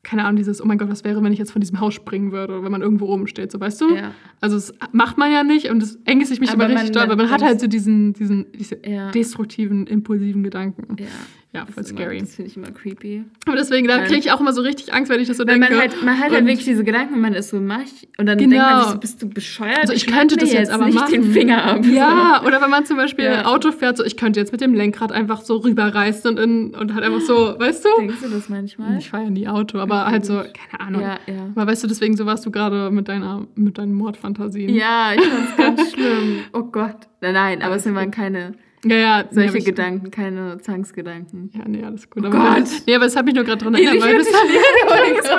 keine 0.09 0.25
Ahnung, 0.25 0.37
dieses, 0.37 0.63
oh 0.63 0.65
mein 0.65 0.79
Gott, 0.79 0.89
was 0.89 1.05
wäre, 1.05 1.23
wenn 1.23 1.33
ich 1.33 1.39
jetzt 1.39 1.51
von 1.53 1.61
diesem 1.61 1.81
Haus 1.81 1.93
springen 1.93 2.33
würde 2.33 2.55
oder 2.55 2.65
wenn 2.65 2.73
man 2.73 2.81
irgendwo 2.81 3.07
oben 3.07 3.27
steht, 3.27 3.53
so 3.53 3.61
weißt 3.61 3.81
du? 3.83 3.95
Ja. 3.95 4.13
Also 4.41 4.57
das 4.57 4.73
macht 4.93 5.19
man 5.19 5.31
ja 5.31 5.43
nicht 5.45 5.71
und 5.71 5.81
das 5.83 5.99
ängstigt 6.07 6.41
mich 6.41 6.51
Aber 6.51 6.65
immer 6.65 6.75
richtig 6.81 6.95
man- 6.95 7.09
doll, 7.09 7.17
weil 7.19 7.25
man 7.25 7.31
hat 7.33 7.43
halt 7.43 7.61
so 7.61 7.67
diesen, 7.67 8.15
diesen 8.15 8.47
diese 8.53 8.79
Ja. 8.87 9.11
destruktiven, 9.11 9.87
impulsiven 9.87 10.43
Gedanken. 10.43 10.97
Ja. 10.99 11.07
Ja, 11.55 11.65
voll 11.65 11.73
Das 11.77 11.87
ist 11.87 11.91
immer- 11.93 12.01
scary. 12.03 12.19
Das 12.21 12.35
finde 12.35 12.51
ich 12.51 12.57
immer 12.59 12.71
creepy. 12.71 13.25
Aber 13.47 13.57
deswegen, 13.57 13.89
da 13.89 14.01
kriege 14.05 14.19
ich 14.19 14.31
auch 14.33 14.41
immer 14.41 14.53
so 14.53 14.61
richtig 14.61 14.93
Angst, 14.93 15.11
wenn 15.11 15.19
ich 15.19 15.29
das 15.29 15.39
so 15.39 15.47
Weil 15.47 15.59
denke. 15.59 15.71
man 15.73 15.81
halt, 15.81 16.05
man 16.05 16.19
hat 16.19 16.31
halt 16.31 16.45
wirklich 16.47 16.67
diese 16.67 16.85
Gedanken 16.85 17.15
und 17.15 17.21
man 17.23 17.33
ist 17.33 17.49
so, 17.49 17.59
mach 17.59 17.81
ich. 17.83 18.07
Und 18.19 18.27
dann 18.27 18.37
Genau. 18.37 18.51
denkt 18.51 18.67
man 18.71 18.83
sich 18.83 18.93
so, 18.93 18.99
bist 18.99 19.23
du 19.23 19.29
bescheuert? 19.31 19.79
Also 19.81 19.95
ich 19.95 20.03
schneid 20.03 20.19
könnte 20.19 20.37
das 20.37 20.53
jetzt 20.53 20.71
aber 20.71 20.85
nicht 20.85 20.95
machen. 20.97 21.11
den 21.11 21.33
Finger 21.33 21.65
ab. 21.65 21.87
Ja, 21.87 22.43
oder 22.47 22.61
wenn 22.61 22.69
man 22.69 22.85
zum 22.85 22.99
Beispiel 22.99 23.25
Ja. 23.25 23.47
Auto 23.47 23.73
fährt, 23.73 23.97
so 23.97 24.05
ich 24.05 24.19
könnte 24.19 24.39
jetzt 24.39 24.53
mit 24.53 24.61
dem 24.61 24.75
Lenkrad 24.75 25.11
einfach 25.11 25.41
so 25.41 25.57
rüberreißen 25.57 26.31
und, 26.31 26.39
in, 26.39 26.75
und 26.75 26.93
halt 26.95 27.03
einfach 27.03 27.23
so, 27.23 27.59
weißt 27.59 27.83
du? 27.83 27.89
Denkst 27.99 28.17
du 28.23 28.29
das 28.29 28.51
manchmal? 28.51 28.99
Ich 28.99 29.09
fahre 29.09 29.25
ja 29.25 29.31
nie 29.31 29.49
Auto, 29.49 29.79
aber 29.79 30.05
halt 30.05 30.27
so, 30.27 30.35
keine 30.69 30.81
Ahnung. 30.87 31.01
Ja, 31.01 31.19
ja. 31.27 31.47
Aber 31.55 31.67
weißt 31.71 31.83
du, 31.83 31.89
deswegen 31.89 32.15
so 32.19 32.27
warst 32.27 32.45
du 32.45 32.51
gerade 32.51 32.91
mit 32.91 33.09
deiner 33.09 33.47
mit 33.55 33.79
deinen 33.79 33.95
Mordfantasien. 33.95 34.69
Ja, 34.75 35.13
ich 35.15 35.23
fand's 35.25 35.57
ganz 35.57 35.93
schlimm. 35.93 36.41
Oh 36.53 36.65
Gott. 36.65 37.09
Nein, 37.23 37.33
nein, 37.33 37.63
aber 37.63 37.77
es 37.77 37.87
waren 37.95 38.11
keine 38.11 38.53
ja, 38.85 38.97
ja 38.97 39.25
solche 39.31 39.49
aber 39.51 39.59
ich- 39.59 39.65
Gedanken, 39.65 40.11
keine 40.11 40.59
Zwangsgedanken. 40.61 41.51
Ja, 41.55 41.63
nee, 41.67 41.83
alles 41.85 42.09
gut. 42.09 42.23
Oh 42.25 42.29
aber 42.29 42.55
Gott. 42.55 42.69
Nee, 42.87 42.95
aber 42.95 43.05
das 43.07 43.17
hat 43.17 43.25
mich 43.25 43.35
nur 43.35 43.45
gerade 43.45 43.63
dran 43.65 43.75
Ich 43.75 43.85
erinnert, 43.87 44.05
weil 44.05 44.17
würd 44.17 44.27
das 44.27 44.33
dich 44.33 44.43
lieben, 44.43 45.19
ich 45.19 45.29
weiß. 45.29 45.39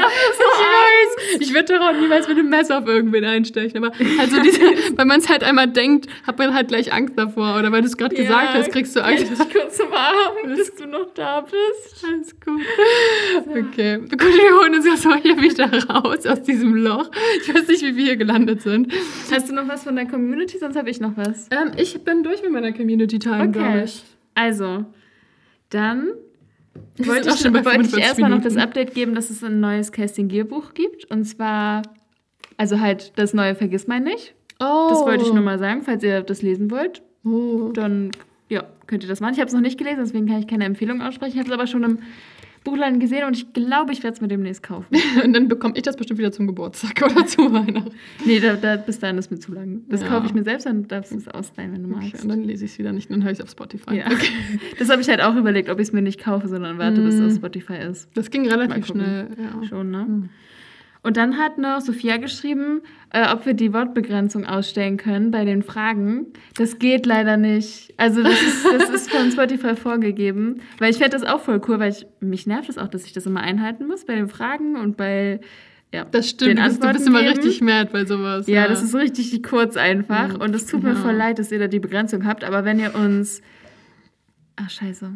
Ich 1.39 1.53
würde 1.53 1.65
darauf 1.77 1.95
niemals 1.99 2.27
mit 2.27 2.37
einem 2.37 2.49
Messer 2.49 2.79
auf 2.79 2.87
irgendwen 2.87 3.23
einstechen. 3.23 3.83
Aber 3.83 3.95
halt 4.17 4.31
so 4.31 4.41
diese, 4.41 4.59
weil 4.97 5.05
man 5.05 5.19
es 5.19 5.29
halt 5.29 5.43
einmal 5.43 5.67
denkt, 5.67 6.07
hat 6.25 6.37
man 6.39 6.53
halt 6.53 6.69
gleich 6.69 6.91
Angst 6.91 7.13
davor. 7.17 7.57
Oder 7.57 7.71
weil 7.71 7.81
du 7.81 7.87
es 7.87 7.97
gerade 7.97 8.15
gesagt 8.15 8.53
hast, 8.53 8.71
kriegst 8.71 8.95
du 8.95 9.03
Angst. 9.03 9.25
Ich 9.31 9.37
kurz 9.53 9.79
umarmen, 9.79 10.55
bis 10.55 10.73
du 10.75 10.87
noch 10.87 11.13
da 11.13 11.41
bist. 11.41 12.03
Alles 12.05 12.35
gut. 12.39 12.61
Okay. 13.47 13.99
Gut, 13.99 14.19
wir 14.21 14.59
holen 14.59 14.75
uns 14.75 14.85
jetzt 14.85 15.05
mal 15.05 15.19
hier 15.21 15.39
wieder 15.39 15.69
raus 15.87 16.25
aus 16.25 16.41
diesem 16.41 16.75
Loch. 16.75 17.09
Ich 17.41 17.53
weiß 17.53 17.67
nicht, 17.67 17.83
wie 17.83 17.95
wir 17.95 18.03
hier 18.05 18.17
gelandet 18.17 18.61
sind. 18.61 18.91
Hast 19.31 19.49
du 19.49 19.53
noch 19.53 19.67
was 19.67 19.83
von 19.83 19.95
der 19.95 20.05
Community? 20.07 20.57
Sonst 20.57 20.75
habe 20.77 20.89
ich 20.89 20.99
noch 20.99 21.15
was. 21.15 21.47
Ähm, 21.51 21.71
ich 21.77 22.03
bin 22.03 22.23
durch 22.23 22.41
mit 22.41 22.51
meiner 22.51 22.71
Community 22.71 23.19
Time, 23.38 23.51
glaube 23.51 23.84
ich. 23.86 24.03
Also, 24.36 24.86
dann 25.69 26.07
wollte 26.97 27.01
ich, 27.01 27.07
wollte 27.07 27.30
ich 27.30 27.41
45 27.41 27.99
erstmal 27.99 28.30
noch 28.30 28.41
das. 28.41 28.57
Update 28.57 28.93
geben, 28.93 29.15
dass 29.15 29.30
es 29.30 29.43
ein 29.43 29.59
neues 29.59 29.91
Casting 29.91 30.27
Gear 30.27 30.45
Buch 30.45 30.73
gibt. 30.73 31.05
Und 31.05 31.25
zwar, 31.25 31.82
also 32.57 32.80
halt 32.80 33.13
das 33.17 33.34
neue 33.34 33.55
Vergiss 33.55 33.88
mein 33.88 34.03
nicht. 34.03 34.34
Oh. 34.59 34.88
Das 34.89 35.01
wollte 35.01 35.23
ich 35.23 35.34
nur 35.34 35.43
mal 35.43 35.59
sagen, 35.59 35.84
falls 35.84 36.03
ihr 36.03 36.21
das 36.21 36.41
lesen 36.41 36.71
wollt. 36.71 37.01
Oh. 37.23 37.71
Dann 37.73 38.11
ja, 38.49 38.63
könnt 38.88 39.03
ihr 39.03 39.09
das 39.09 39.21
machen. 39.21 39.34
Ich 39.34 39.39
habe 39.39 39.47
es 39.47 39.53
noch 39.53 39.61
nicht 39.61 39.77
gelesen, 39.77 39.99
deswegen 39.99 40.27
kann 40.27 40.39
ich 40.39 40.47
keine 40.47 40.65
Empfehlung 40.65 41.01
aussprechen. 41.01 41.34
Ich 41.34 41.39
habe 41.39 41.49
es 41.49 41.53
aber 41.53 41.67
schon 41.67 41.84
im 41.84 41.99
Buchladen 42.70 42.99
gesehen 42.99 43.26
und 43.26 43.36
ich 43.36 43.53
glaube, 43.53 43.91
ich 43.93 44.03
werde 44.03 44.15
es 44.15 44.22
mir 44.22 44.28
demnächst 44.28 44.63
kaufen. 44.63 44.88
Und 45.24 45.34
dann 45.34 45.47
bekomme 45.47 45.74
ich 45.76 45.84
das 45.84 45.95
bestimmt 45.97 46.20
wieder 46.20 46.32
zum 46.32 46.47
Geburtstag 46.47 47.01
oder 47.05 47.26
zu 47.26 47.51
Weihnachten. 47.51 47.91
nee, 48.26 48.39
da, 48.39 48.55
da, 48.55 48.76
bis 48.78 48.99
dahin 48.99 49.17
ist 49.17 49.32
mir 49.32 49.39
zu 49.39 49.51
lang. 49.53 49.82
Das 49.89 50.01
Ja. 50.01 50.07
kaufe 50.07 50.28
ich 50.28 50.34
mir 50.34 50.43
selbst, 50.43 50.65
dann 50.65 50.88
darfst 50.88 51.11
du 51.11 51.17
es 51.17 51.28
ausleihen, 51.28 51.74
wenn 51.74 51.84
du 51.84 51.95
Okay, 51.95 52.09
magst. 52.11 52.24
und 52.24 52.30
dann 52.30 52.43
lese 52.43 52.65
ich 52.65 52.72
es 52.72 52.80
wieder 52.80 52.91
nicht, 52.91 53.09
dann 53.11 53.24
höre 53.24 53.32
ich 53.32 53.39
es 53.39 53.43
auf 53.43 53.49
Spotify. 53.51 53.95
Ja. 53.97 54.05
Das 54.80 54.89
habe 54.89 55.01
ich 55.01 55.09
halt 55.09 55.22
auch 55.22 55.36
überlegt, 55.36 55.70
ob 55.70 55.80
ich 55.80 55.88
es 55.88 55.93
mir 55.93 56.01
nicht 56.01 56.20
kaufe, 56.24 56.47
sondern 56.47 56.78
warte, 56.78 57.01
bis 57.01 57.15
es 57.15 57.22
auf 57.26 57.34
Spotify 57.36 57.78
ist. 57.89 58.07
Das 58.13 58.30
ging 58.32 58.47
relativ 58.47 58.86
schnell. 58.88 59.28
Ja. 59.38 59.67
Schon, 59.67 59.91
ne? 59.91 60.01
Hm. 60.05 60.30
Und 61.02 61.16
dann 61.16 61.38
hat 61.38 61.58
noch 61.58 61.80
Sophia 61.80 62.18
geschrieben, 62.18 62.82
äh, 63.12 63.32
ob 63.32 63.45
wir 63.45 63.54
die 63.54 63.72
Wortbegrenzung 63.74 64.45
ausstellen 64.45 64.97
können 64.97 65.32
bei 65.32 65.45
den 65.45 65.64
Fragen. 65.64 66.28
Das 66.58 66.78
geht 66.78 67.06
leider 67.06 67.38
nicht. 67.38 67.93
Also 67.95 68.22
das 68.22 68.41
ist, 68.41 68.66
das 68.66 68.89
ist 68.89 69.12
von 69.12 69.32
Spotify 69.32 69.76
vorgegeben. 69.78 70.62
Weil 70.78 70.91
ich 70.91 70.97
fände 70.97 71.12
das 71.18 71.24
auch 71.24 71.39
voll 71.39 71.62
cool, 71.68 71.80
weil 71.80 71.91
ich, 71.91 72.06
mich 72.20 72.47
nervt 72.47 72.68
das 72.68 72.78
auch, 72.78 72.89
dass 72.89 73.06
ich 73.06 73.14
das 73.14 73.26
immer 73.26 73.39
einhalten 73.39 73.88
muss 73.88 74.06
bei 74.06 74.16
den 74.16 74.28
Fragen 74.28 74.76
und 74.76 74.97
bei 74.97 75.39
ja, 75.93 76.06
Das 76.06 76.30
stimmt, 76.30 76.52
den 76.52 76.58
du 76.58 76.64
bist, 76.66 76.84
du 76.84 76.91
bist 76.91 77.08
immer 77.08 77.22
richtig 77.22 77.62
mad 77.62 77.89
bei 77.91 78.06
sowas. 78.06 78.45
Ja, 78.47 78.68
das 78.68 78.84
ist 78.84 78.93
richtig 78.93 79.41
kurz 79.41 79.76
einfach. 79.78 80.36
Mhm. 80.36 80.41
Und 80.41 80.54
es 80.54 80.66
tut 80.68 80.84
mir 80.84 80.89
Ja. 80.91 80.95
voll 80.95 81.16
leid, 81.16 81.39
dass 81.39 81.52
ihr 81.52 81.60
da 81.60 81.68
die 81.68 81.80
Begrenzung 81.80 82.26
habt. 82.26 82.43
Aber 82.43 82.66
wenn 82.66 82.78
ihr 82.80 82.93
uns... 82.93 83.41
Ach, 84.58 84.70
scheiße. 84.70 85.14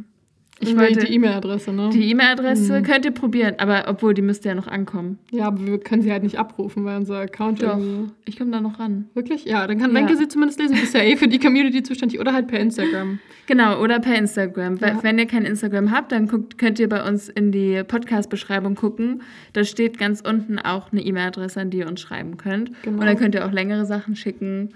Ich 0.70 0.78
wollte... 0.78 1.06
die 1.06 1.14
E-Mail-Adresse, 1.16 1.72
ne? 1.74 1.90
Die 1.94 2.10
E-Mail-Adresse 2.12 2.80
Mhm. 2.80 2.84
könnt 2.84 3.06
ihr 3.06 3.12
probieren, 3.12 3.56
aber 3.58 3.86
obwohl 3.88 4.14
die 4.14 4.22
müsste 4.22 4.50
ja 4.50 4.56
noch 4.56 4.68
ankommen. 4.68 5.20
ja, 5.32 5.46
aber 5.48 5.66
wir 5.66 5.80
können 5.80 6.02
sie 6.02 6.12
halt 6.12 6.24
nicht 6.24 6.38
abrufen, 6.40 6.84
weil 6.86 6.98
unser 6.98 7.20
Account 7.20 7.62
Doch. 7.62 7.78
irgendwie. 7.78 8.12
Ich 8.26 8.38
komme 8.38 8.52
da 8.52 8.62
noch 8.62 8.80
ran. 8.80 9.06
Wirklich? 9.14 9.46
Ja, 9.46 9.66
dann 9.68 9.80
kann 9.80 9.92
Ja. 9.92 10.00
Wenke 10.00 10.16
sie 10.18 10.28
zumindest 10.28 10.60
lesen. 10.60 10.76
Du 10.76 10.82
bist 10.82 10.94
ja 10.94 11.02
eh 11.02 11.16
für 11.18 11.28
die 11.28 11.40
Community 11.40 11.84
zuständig 11.84 12.20
oder 12.20 12.34
halt 12.34 12.48
per 12.48 12.60
Instagram. 12.60 13.20
Genau, 13.46 13.82
oder 13.82 14.00
per 14.00 14.16
Instagram. 14.18 14.78
Ja. 14.78 15.04
Wenn 15.04 15.20
ihr 15.20 15.26
kein 15.26 15.44
Instagram 15.44 15.92
habt, 15.92 16.14
dann 16.14 16.28
guckt, 16.30 16.58
könnt 16.58 16.80
ihr 16.80 16.88
bei 16.88 17.06
uns 17.06 17.28
in 17.28 17.52
die 17.52 17.84
Podcast-Beschreibung 17.86 18.76
gucken. 18.76 19.22
Da 19.52 19.66
steht 19.66 19.98
ganz 19.98 20.22
unten 20.22 20.60
auch 20.60 20.94
eine 20.94 21.02
E-Mail-Adresse, 21.02 21.60
an 21.60 21.70
die 21.70 21.80
ihr 21.80 21.88
uns 21.90 22.00
schreiben 22.00 22.38
könnt. 22.38 22.72
Genau. 22.84 23.02
Und 23.02 23.06
dann 23.06 23.18
könnt 23.18 23.36
ihr 23.36 23.46
auch 23.46 23.52
längere 23.52 23.86
Sachen 23.86 24.16
schicken. 24.16 24.70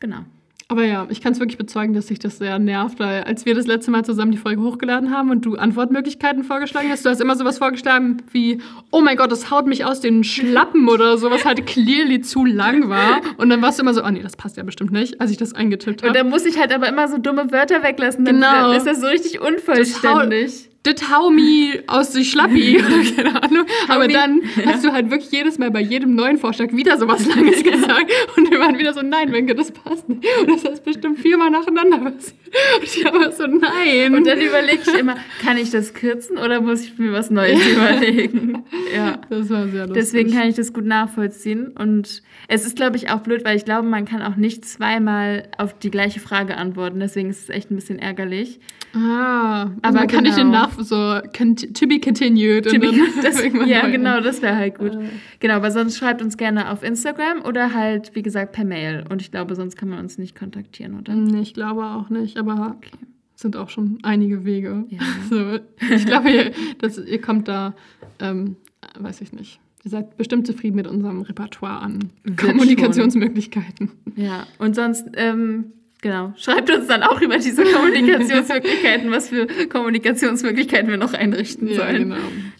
Genau. 0.00 0.20
Aber 0.68 0.84
ja, 0.84 1.06
ich 1.10 1.20
kann 1.20 1.32
es 1.32 1.38
wirklich 1.38 1.58
bezeugen, 1.58 1.94
dass 1.94 2.08
sich 2.08 2.18
das 2.18 2.38
sehr 2.38 2.58
nervt, 2.58 2.98
weil 2.98 3.22
als 3.22 3.46
wir 3.46 3.54
das 3.54 3.68
letzte 3.68 3.92
Mal 3.92 4.04
zusammen 4.04 4.32
die 4.32 4.36
Folge 4.36 4.60
hochgeladen 4.62 5.12
haben 5.16 5.30
und 5.30 5.44
du 5.46 5.54
Antwortmöglichkeiten 5.54 6.42
vorgeschlagen 6.42 6.88
hast, 6.90 7.04
du 7.04 7.08
hast 7.08 7.20
immer 7.20 7.36
sowas 7.36 7.58
vorgeschlagen 7.58 8.16
wie, 8.32 8.60
oh 8.90 9.00
mein 9.00 9.16
Gott, 9.16 9.30
das 9.30 9.48
haut 9.52 9.68
mich 9.68 9.84
aus 9.84 10.00
den 10.00 10.24
Schlappen 10.24 10.88
oder 10.88 11.18
sowas 11.18 11.44
halt 11.44 11.64
clearly 11.66 12.20
zu 12.20 12.44
lang 12.44 12.88
war. 12.88 13.20
Und 13.36 13.48
dann 13.48 13.62
warst 13.62 13.78
du 13.78 13.82
immer 13.84 13.94
so, 13.94 14.04
oh 14.04 14.10
nee, 14.10 14.22
das 14.22 14.34
passt 14.36 14.56
ja 14.56 14.64
bestimmt 14.64 14.90
nicht, 14.90 15.20
als 15.20 15.30
ich 15.30 15.36
das 15.36 15.52
eingetippt 15.52 16.02
Und 16.02 16.08
habe. 16.08 16.18
da 16.18 16.24
muss 16.24 16.44
ich 16.44 16.58
halt 16.58 16.72
aber 16.74 16.88
immer 16.88 17.06
so 17.06 17.18
dumme 17.18 17.52
Wörter 17.52 17.84
weglassen. 17.84 18.24
Dann 18.24 18.34
Genau. 18.34 18.72
ist 18.72 18.88
das 18.88 19.00
so 19.00 19.06
richtig 19.06 19.40
unvollständig. 19.40 20.68
Das 20.86 21.10
hau 21.10 21.30
mi 21.30 21.80
aus 21.88 22.10
die 22.12 22.24
Schlappi 22.24 22.78
oder 22.86 23.10
keine 23.10 23.42
Ahnung. 23.42 23.66
Aber 23.88 24.06
dann 24.06 24.40
hast 24.64 24.84
du 24.84 24.92
halt 24.92 25.10
wirklich 25.10 25.32
jedes 25.32 25.58
Mal 25.58 25.72
bei 25.72 25.80
jedem 25.80 26.14
neuen 26.14 26.38
Vorschlag 26.38 26.72
wieder 26.72 26.96
sowas 26.96 27.26
Langes 27.34 27.64
gesagt. 27.64 28.12
Und 28.36 28.50
wir 28.50 28.60
waren 28.60 28.78
wieder 28.78 28.94
so, 28.94 29.02
nein, 29.02 29.32
Wenke, 29.32 29.56
das 29.56 29.72
passt 29.72 30.08
nicht. 30.08 30.24
Und 30.40 30.64
das 30.64 30.74
ist 30.74 30.84
bestimmt 30.84 31.18
viermal 31.18 31.50
nacheinander 31.50 31.98
passiert. 31.98 32.36
Und 32.78 32.84
ich 32.84 33.04
war 33.04 33.32
so, 33.32 33.46
nein. 33.46 34.14
Und 34.14 34.26
dann 34.26 34.40
überlege 34.40 34.82
ich 34.86 34.98
immer, 34.98 35.16
kann 35.44 35.56
ich 35.56 35.70
das 35.70 35.92
kürzen 35.92 36.38
oder 36.38 36.60
muss 36.60 36.82
ich 36.82 36.96
mir 36.98 37.12
was 37.12 37.30
Neues 37.30 37.60
überlegen? 37.72 38.64
Ja. 38.94 39.18
das 39.28 39.50
war 39.50 39.66
sehr 39.66 39.88
lustig. 39.88 39.94
Deswegen 39.94 40.32
kann 40.32 40.48
ich 40.48 40.54
das 40.54 40.72
gut 40.72 40.84
nachvollziehen. 40.86 41.72
Und 41.76 42.22
es 42.46 42.64
ist, 42.64 42.76
glaube 42.76 42.96
ich, 42.96 43.10
auch 43.10 43.20
blöd, 43.20 43.44
weil 43.44 43.56
ich 43.56 43.64
glaube, 43.64 43.88
man 43.88 44.04
kann 44.04 44.22
auch 44.22 44.36
nicht 44.36 44.64
zweimal 44.64 45.48
auf 45.58 45.76
die 45.76 45.90
gleiche 45.90 46.20
Frage 46.20 46.56
antworten. 46.56 47.00
Deswegen 47.00 47.30
ist 47.30 47.42
es 47.42 47.48
echt 47.48 47.72
ein 47.72 47.74
bisschen 47.76 47.98
ärgerlich. 47.98 48.60
Ah, 48.94 49.70
aber 49.82 50.06
kann 50.06 50.22
nicht 50.22 50.38
den 50.38 50.46
genau. 50.46 50.64
So 50.78 51.20
to 51.20 51.86
be 51.86 51.98
continued. 52.00 52.66
und 52.72 52.84
dann 52.84 52.94
Das, 53.22 53.42
ja, 53.66 53.82
neu. 53.84 53.90
genau, 53.92 54.20
das 54.20 54.42
wäre 54.42 54.56
halt 54.56 54.78
gut. 54.78 54.94
Äh. 54.94 55.08
Genau, 55.40 55.54
aber 55.54 55.70
sonst 55.70 55.96
schreibt 55.96 56.22
uns 56.22 56.36
gerne 56.36 56.70
auf 56.70 56.82
Instagram 56.82 57.42
oder 57.44 57.72
halt, 57.74 58.14
wie 58.14 58.22
gesagt, 58.22 58.52
per 58.52 58.64
Mail. 58.64 59.04
Und 59.08 59.22
ich 59.22 59.30
glaube, 59.30 59.54
sonst 59.54 59.76
kann 59.76 59.88
man 59.88 59.98
uns 60.00 60.18
nicht 60.18 60.36
kontaktieren, 60.38 60.98
oder? 60.98 61.14
Nee, 61.14 61.40
ich 61.40 61.54
glaube 61.54 61.84
auch 61.84 62.10
nicht, 62.10 62.36
aber 62.38 62.76
Okay. 62.78 62.90
es 63.34 63.42
sind 63.42 63.56
auch 63.56 63.70
schon 63.70 63.98
einige 64.02 64.44
Wege. 64.44 64.84
Ja. 64.88 64.98
So, 65.30 65.58
ich 65.94 66.06
glaube, 66.06 66.30
ihr, 66.30 66.52
dass, 66.78 66.98
ihr 66.98 67.20
kommt 67.20 67.48
da, 67.48 67.74
ähm, 68.20 68.56
weiß 68.98 69.20
ich 69.22 69.32
nicht. 69.32 69.60
Ihr 69.84 69.90
seid 69.90 70.16
bestimmt 70.16 70.46
zufrieden 70.46 70.74
mit 70.76 70.86
unserem 70.88 71.20
Repertoire 71.22 71.80
an 71.80 72.10
Wird 72.24 72.38
Kommunikationsmöglichkeiten. 72.38 73.92
Ja, 74.16 74.46
und 74.58 74.74
sonst, 74.74 75.06
ähm, 75.14 75.66
genau, 76.06 76.32
schreibt 76.36 76.70
uns 76.70 76.86
dann 76.86 77.02
auch 77.02 77.20
über 77.20 77.36
diese 77.38 77.64
Kommunikationsmöglichkeiten, 77.64 79.10
was 79.10 79.28
für 79.28 79.46
Kommunikationsmöglichkeiten 79.68 80.88
wir 80.88 80.96
noch 80.96 81.14
einrichten 81.14 81.68
Ja, 81.68 81.74
sollen. 81.76 81.96
genau. 82.10 82.16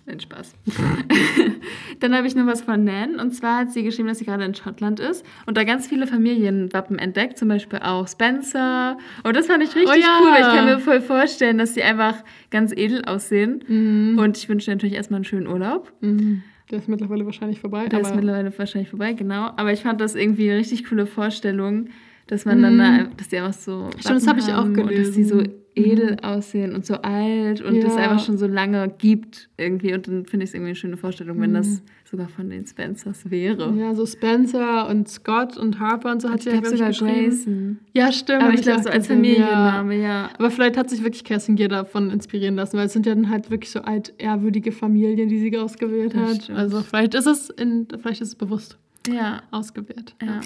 Nein, 0.07 0.21
Spaß. 0.21 0.55
Dann 2.01 2.15
habe 2.15 2.27
ich 2.27 2.35
noch 2.35 2.47
was 2.47 2.63
von 2.63 2.85
Nan. 2.85 3.17
Und 3.19 3.33
zwar 3.33 3.59
hat 3.59 3.73
sie 3.73 3.83
geschrieben, 3.83 4.09
dass 4.09 4.19
sie 4.19 4.25
gerade 4.25 4.45
in 4.45 4.55
Schottland 4.55 5.01
ist 5.01 5.25
und 5.47 5.57
da 5.57 5.65
ganz 5.65 5.87
viele 5.87 6.07
Familienwappen 6.07 6.99
entdeckt, 6.99 7.39
zum 7.39 7.49
Beispiel 7.49 7.79
auch 7.81 8.07
Spencer. 8.07 8.99
Und 9.25 9.37
das 9.37 9.47
fand 9.47 9.63
ich 9.63 9.75
richtig 9.75 9.91
Oh 9.91 9.99
ja. 9.99 10.19
cool, 10.21 10.29
weil 10.31 10.41
ich 10.43 10.47
kann 10.49 10.65
mir 10.67 10.79
voll 10.79 11.01
vorstellen, 11.01 11.59
dass 11.59 11.75
sie 11.75 11.83
einfach 11.83 12.17
ganz 12.51 12.73
edel 12.73 13.05
aussehen. 13.05 13.65
Mhm. 13.67 14.19
Und 14.19 14.37
ich 14.37 14.49
wünsche 14.49 14.67
dir 14.67 14.73
natürlich 14.77 14.95
erstmal 14.97 15.19
einen 15.19 15.25
schönen 15.25 15.47
Urlaub. 15.47 15.93
Mhm. 16.01 16.43
Der 16.71 16.79
ist 16.79 16.89
mittlerweile 16.89 17.25
wahrscheinlich 17.25 17.61
vorbei. 17.61 17.87
Der 17.87 18.01
ist 18.01 18.15
mittlerweile 18.15 18.57
wahrscheinlich 18.59 18.91
vorbei, 18.91 19.13
genau. 19.13 19.51
Aber 19.57 19.73
ich 19.73 19.83
fand 19.83 20.01
das 20.01 20.15
irgendwie 20.17 20.51
eine 20.51 20.59
richtig 20.59 20.85
coole 20.89 21.07
Vorstellung, 21.07 21.89
dass 22.27 22.45
man 22.45 22.59
Mhm. 22.59 22.63
dann, 22.63 22.79
da, 22.79 23.05
dass 23.17 23.29
die 23.29 23.37
einfach 23.39 23.53
so. 23.53 23.89
Stimmt, 23.99 24.17
das 24.17 24.27
Wappen 24.27 24.29
hab 24.29 24.39
ich 24.49 24.55
auch 24.55 24.59
haben 24.59 24.79
Und 24.81 24.99
dass 24.99 25.13
die 25.13 25.25
so 25.25 25.37
gelesen. 25.37 25.55
edel 25.77 26.17
aussehen 26.23 26.75
und 26.75 26.87
so 26.87 26.95
alt 26.95 27.61
und 27.61 27.83
das 27.85 27.95
Ja. 27.97 28.11
einfach 28.11 28.25
schon 28.25 28.39
so 28.39 28.47
lange 28.47 28.93
gibt 28.99 29.49
irgendwie. 29.59 29.93
Und 29.95 30.09
dann 30.09 30.25
finde 30.25 30.45
ich 30.45 30.51
es 30.51 30.55
irgendwie 30.55 30.71
eine 30.71 30.75
schöne 30.77 30.97
Vorstellung, 30.97 31.39
wenn 31.41 31.53
das 31.55 31.67
Mhm. 31.69 31.81
sogar 32.11 32.29
von 32.29 32.49
den 32.49 32.67
Spencers 32.67 33.31
wäre. 33.31 33.75
Ja, 33.79 33.95
so 33.95 34.07
Spencer 34.07 34.89
und 34.89 35.07
Scott 35.09 35.57
und 35.59 35.79
Harper 35.79 36.13
und 36.13 36.23
so 36.23 36.31
hat 36.31 36.43
sie 36.43 36.51
ja, 36.51 36.65
sogar. 36.65 36.91
Grayson. 36.93 37.79
Ja, 37.93 38.11
stimmt. 38.11 38.43
Aber 38.43 38.55
ich 38.55 38.63
glaube 38.63 38.83
so 38.83 38.89
als 38.89 39.07
gesehen, 39.09 39.23
ja. 39.25 39.33
Familienname, 39.47 40.03
ja. 40.03 40.31
Aber 40.39 40.51
vielleicht 40.51 40.77
hat 40.79 40.89
sich 40.91 41.03
wirklich 41.05 41.25
Kerstin 41.25 41.57
Gier 41.57 41.69
davon 41.69 42.11
inspirieren 42.11 42.57
lassen, 42.57 42.77
weil 42.79 42.87
es 42.87 42.93
sind 42.95 43.05
ja 43.07 43.15
dann 43.15 43.29
halt 43.29 43.51
wirklich 43.51 43.71
so 43.71 43.81
altehrwürdige 43.83 44.73
Familien, 44.73 45.29
die 45.29 45.39
sie 45.39 45.57
ausgewählt 45.59 46.15
Das 46.15 46.31
hat. 46.31 46.43
stimmt. 46.45 46.59
Also 46.59 46.81
vielleicht 46.81 47.15
ist 47.15 47.27
es 47.27 47.51
in, 47.51 47.87
vielleicht 48.01 48.23
ist 48.23 48.29
es 48.29 48.35
bewusst 48.35 48.79
Ja, 49.09 49.43
ausgewählt. 49.51 50.15
ja. 50.23 50.41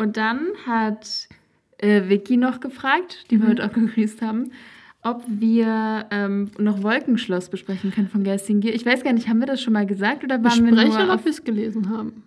Und 0.00 0.16
dann 0.16 0.46
hat 0.66 1.28
äh, 1.76 2.08
Vicky 2.08 2.38
noch 2.38 2.60
gefragt, 2.60 3.30
die 3.30 3.38
wir 3.38 3.44
Mhm. 3.44 3.50
heute 3.50 3.66
auch 3.66 3.72
gegrüßt 3.72 4.22
haben, 4.22 4.52
ob 5.02 5.22
wir 5.28 6.06
ähm, 6.10 6.50
noch 6.58 6.82
Wolkenschloss 6.82 7.50
besprechen 7.50 7.90
können 7.90 8.08
von 8.08 8.22
Kerstin 8.24 8.60
Gier. 8.60 8.74
Ich 8.74 8.86
weiß 8.86 9.04
gar 9.04 9.12
nicht, 9.12 9.28
haben 9.28 9.40
wir 9.40 9.46
das 9.46 9.60
schon 9.60 9.74
mal 9.74 9.84
gesagt 9.84 10.24
oder 10.24 10.42
waren 10.42 10.64
wir 10.64 10.70
Besprechen 10.70 10.88
nur 10.88 11.04
oder 11.04 11.14
auf 11.14 11.20
ob 11.20 11.24
wir 11.26 11.30
es 11.32 11.44
gelesen 11.44 11.90
haben? 11.90 12.22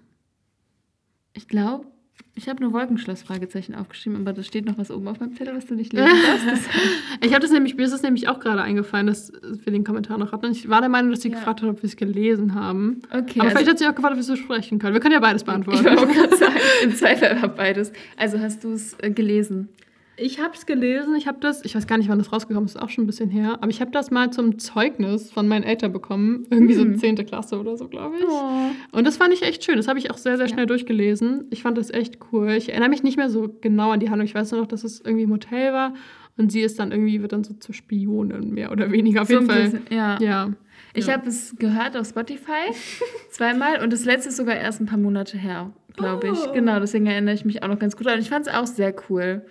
Ich 1.34 1.48
glaube, 1.48 1.88
ich 2.36 2.50
habe 2.50 2.64
nur 2.64 2.74
Wolkenschloss-Fragezeichen 2.74 3.76
aufgeschrieben, 3.76 4.20
aber 4.20 4.34
da 4.34 4.42
steht 4.42 4.66
noch 4.66 4.78
was 4.80 4.90
oben 4.90 5.08
auf 5.08 5.20
meinem 5.20 5.36
Zettel, 5.36 5.56
was 5.56 5.68
du 5.68 5.76
nicht 5.76 5.94
lesen 5.94 6.08
darfst. 6.26 6.48
Das 6.48 6.60
Ich 7.22 7.32
habe 7.32 7.42
das 7.42 7.52
nämlich, 7.52 7.76
mir 7.76 7.84
ist 7.86 7.92
es 7.94 8.02
nämlich 8.02 8.28
auch 8.28 8.40
gerade 8.40 8.62
eingefallen, 8.64 9.06
dass 9.08 9.32
wir 9.44 9.72
den 9.72 9.84
Kommentar 9.84 10.18
noch 10.18 10.32
hatten. 10.32 10.48
Und 10.48 10.52
ich 10.54 10.68
war 10.68 10.80
der 10.82 10.90
Meinung, 10.90 11.12
dass 11.12 11.22
sie 11.22 11.30
Ja. 11.30 11.36
gefragt 11.38 11.62
hat, 11.62 11.70
ob 11.70 11.82
wir 11.84 11.88
es 11.88 11.96
gelesen 11.96 12.56
haben. 12.56 13.02
okay, 13.12 13.40
Aber 13.40 13.44
also, 13.44 13.50
vielleicht 13.58 13.70
hat 13.70 13.80
sie 13.80 13.86
auch 13.88 13.94
gefragt, 13.96 14.14
ob 14.14 14.18
wir 14.18 14.22
es 14.22 14.28
so 14.28 14.36
sprechen 14.36 14.80
können. 14.80 14.94
Wir 14.94 15.00
können 15.02 15.14
ja 15.14 15.20
beides 15.20 15.44
ich 15.44 15.46
beantworten. 15.46 15.86
wollte 15.86 16.02
auch 16.02 16.08
gerade 16.12 16.36
sagen, 16.38 16.56
im 16.84 16.96
Zweifel 16.96 17.28
einfach 17.28 17.50
beides. 17.50 17.94
Also 18.18 18.40
hast 18.40 18.64
du 18.64 18.72
es 18.74 18.96
äh, 19.00 19.12
gelesen? 19.12 19.70
Ich 20.16 20.40
habe 20.40 20.54
es 20.54 20.68
gelesen, 20.68 21.16
ich 21.16 21.28
habe 21.28 21.40
das, 21.42 21.66
ich 21.66 21.76
weiß 21.76 21.88
gar 21.88 21.98
nicht, 21.98 22.08
wann 22.08 22.20
das 22.20 22.32
rausgekommen 22.32 22.66
ist, 22.68 22.76
ist 22.76 22.82
auch 22.82 22.90
schon 22.90 23.06
ein 23.06 23.08
bisschen 23.08 23.32
her, 23.32 23.58
aber 23.62 23.70
ich 23.72 23.82
habe 23.82 23.90
das 23.90 24.12
mal 24.12 24.30
zum 24.32 24.60
Zeugnis 24.60 25.32
von 25.32 25.48
meinen 25.48 25.64
Eltern 25.64 25.92
bekommen, 25.92 26.46
irgendwie 26.52 26.76
Hm. 26.78 26.94
so 26.94 27.00
10. 27.00 27.16
Klasse 27.26 27.60
oder 27.60 27.76
so, 27.78 27.88
glaube 27.88 28.18
ich. 28.20 28.26
Oh. 28.28 28.70
Und 28.98 29.08
das 29.08 29.18
fand 29.18 29.34
ich 29.34 29.42
echt 29.42 29.64
schön, 29.64 29.76
das 29.78 29.88
habe 29.88 29.98
ich 29.98 30.12
auch 30.12 30.18
sehr, 30.20 30.38
sehr 30.38 30.46
Ja. 30.46 30.54
schnell 30.54 30.68
durchgelesen. 30.68 31.46
Ich 31.50 31.64
fand 31.64 31.80
das 31.80 31.90
echt 31.90 32.20
cool. 32.32 32.52
Ich 32.52 32.70
erinnere 32.70 32.90
mich 32.90 33.02
nicht 33.02 33.18
mehr 33.18 33.30
so 33.32 33.56
genau 33.62 33.90
an 33.90 34.00
die 34.00 34.10
Handlung, 34.12 34.26
ich 34.28 34.36
weiß 34.36 34.52
nur 34.52 34.62
noch, 34.62 34.68
dass 34.68 34.84
es 34.84 35.00
irgendwie 35.02 35.24
im 35.24 35.32
Hotel 35.32 35.74
war 35.74 35.96
und 36.38 36.52
sie 36.52 36.62
ist 36.62 36.78
dann 36.78 36.92
irgendwie, 36.92 37.22
wird 37.24 37.32
dann 37.32 37.44
so 37.44 37.56
zur 37.56 37.74
Spionin, 37.74 38.52
mehr 38.54 38.72
oder 38.72 38.92
weniger, 38.92 39.24
auf 39.24 39.28
So 39.30 39.34
jeden 39.34 39.48
Fall. 39.48 39.64
bisschen, 39.64 39.82
ja. 39.90 40.20
Ja. 40.22 40.50
Ich 40.94 41.08
Ja. 41.08 41.14
habe 41.14 41.28
es 41.28 41.56
gehört 41.58 41.98
auf 41.98 42.06
Spotify 42.08 42.70
zweimal 43.32 43.82
und 43.84 43.92
das 43.92 44.06
letzte 44.06 44.30
ist 44.30 44.38
sogar 44.38 44.58
erst 44.58 44.80
ein 44.80 44.86
paar 44.86 45.00
Monate 45.00 45.40
her, 45.40 45.72
glaube 45.98 46.28
ich. 46.28 46.38
Oh. 46.48 46.54
Genau, 46.54 46.80
deswegen 46.80 47.08
erinnere 47.08 47.34
ich 47.34 47.46
mich 47.46 47.64
auch 47.64 47.68
noch 47.68 47.80
ganz 47.80 47.98
gut. 47.98 48.06
Und 48.06 48.20
ich 48.20 48.30
fand 48.30 48.46
es 48.48 48.54
auch 48.54 48.68
sehr 48.68 48.94
cool. 49.10 49.44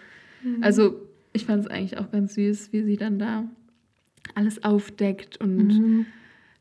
Mhm. 0.42 0.62
Also 0.62 1.00
ich 1.32 1.44
fand 1.46 1.64
es 1.64 1.70
eigentlich 1.70 1.98
auch 1.98 2.10
ganz 2.10 2.34
süß, 2.34 2.72
wie 2.72 2.82
sie 2.82 2.96
dann 2.96 3.18
da 3.18 3.44
alles 4.34 4.62
aufdeckt 4.64 5.38
und 5.40 5.56
Mhm. 5.68 6.06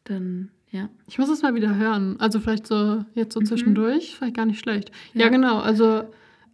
dann, 0.05 0.49
ja. 0.71 0.89
Ich 1.07 1.17
muss 1.19 1.29
es 1.29 1.41
mal 1.41 1.53
wieder 1.55 1.75
hören. 1.75 2.15
Also 2.19 2.39
vielleicht 2.39 2.67
so 2.67 3.03
jetzt 3.13 3.33
so 3.33 3.39
Mhm. 3.41 3.45
zwischendurch, 3.45 4.15
vielleicht 4.15 4.35
gar 4.35 4.45
nicht 4.45 4.59
schlecht. 4.59 4.91
Ja, 5.13 5.23
Ja. 5.25 5.29
genau. 5.29 5.59
Also 5.59 6.03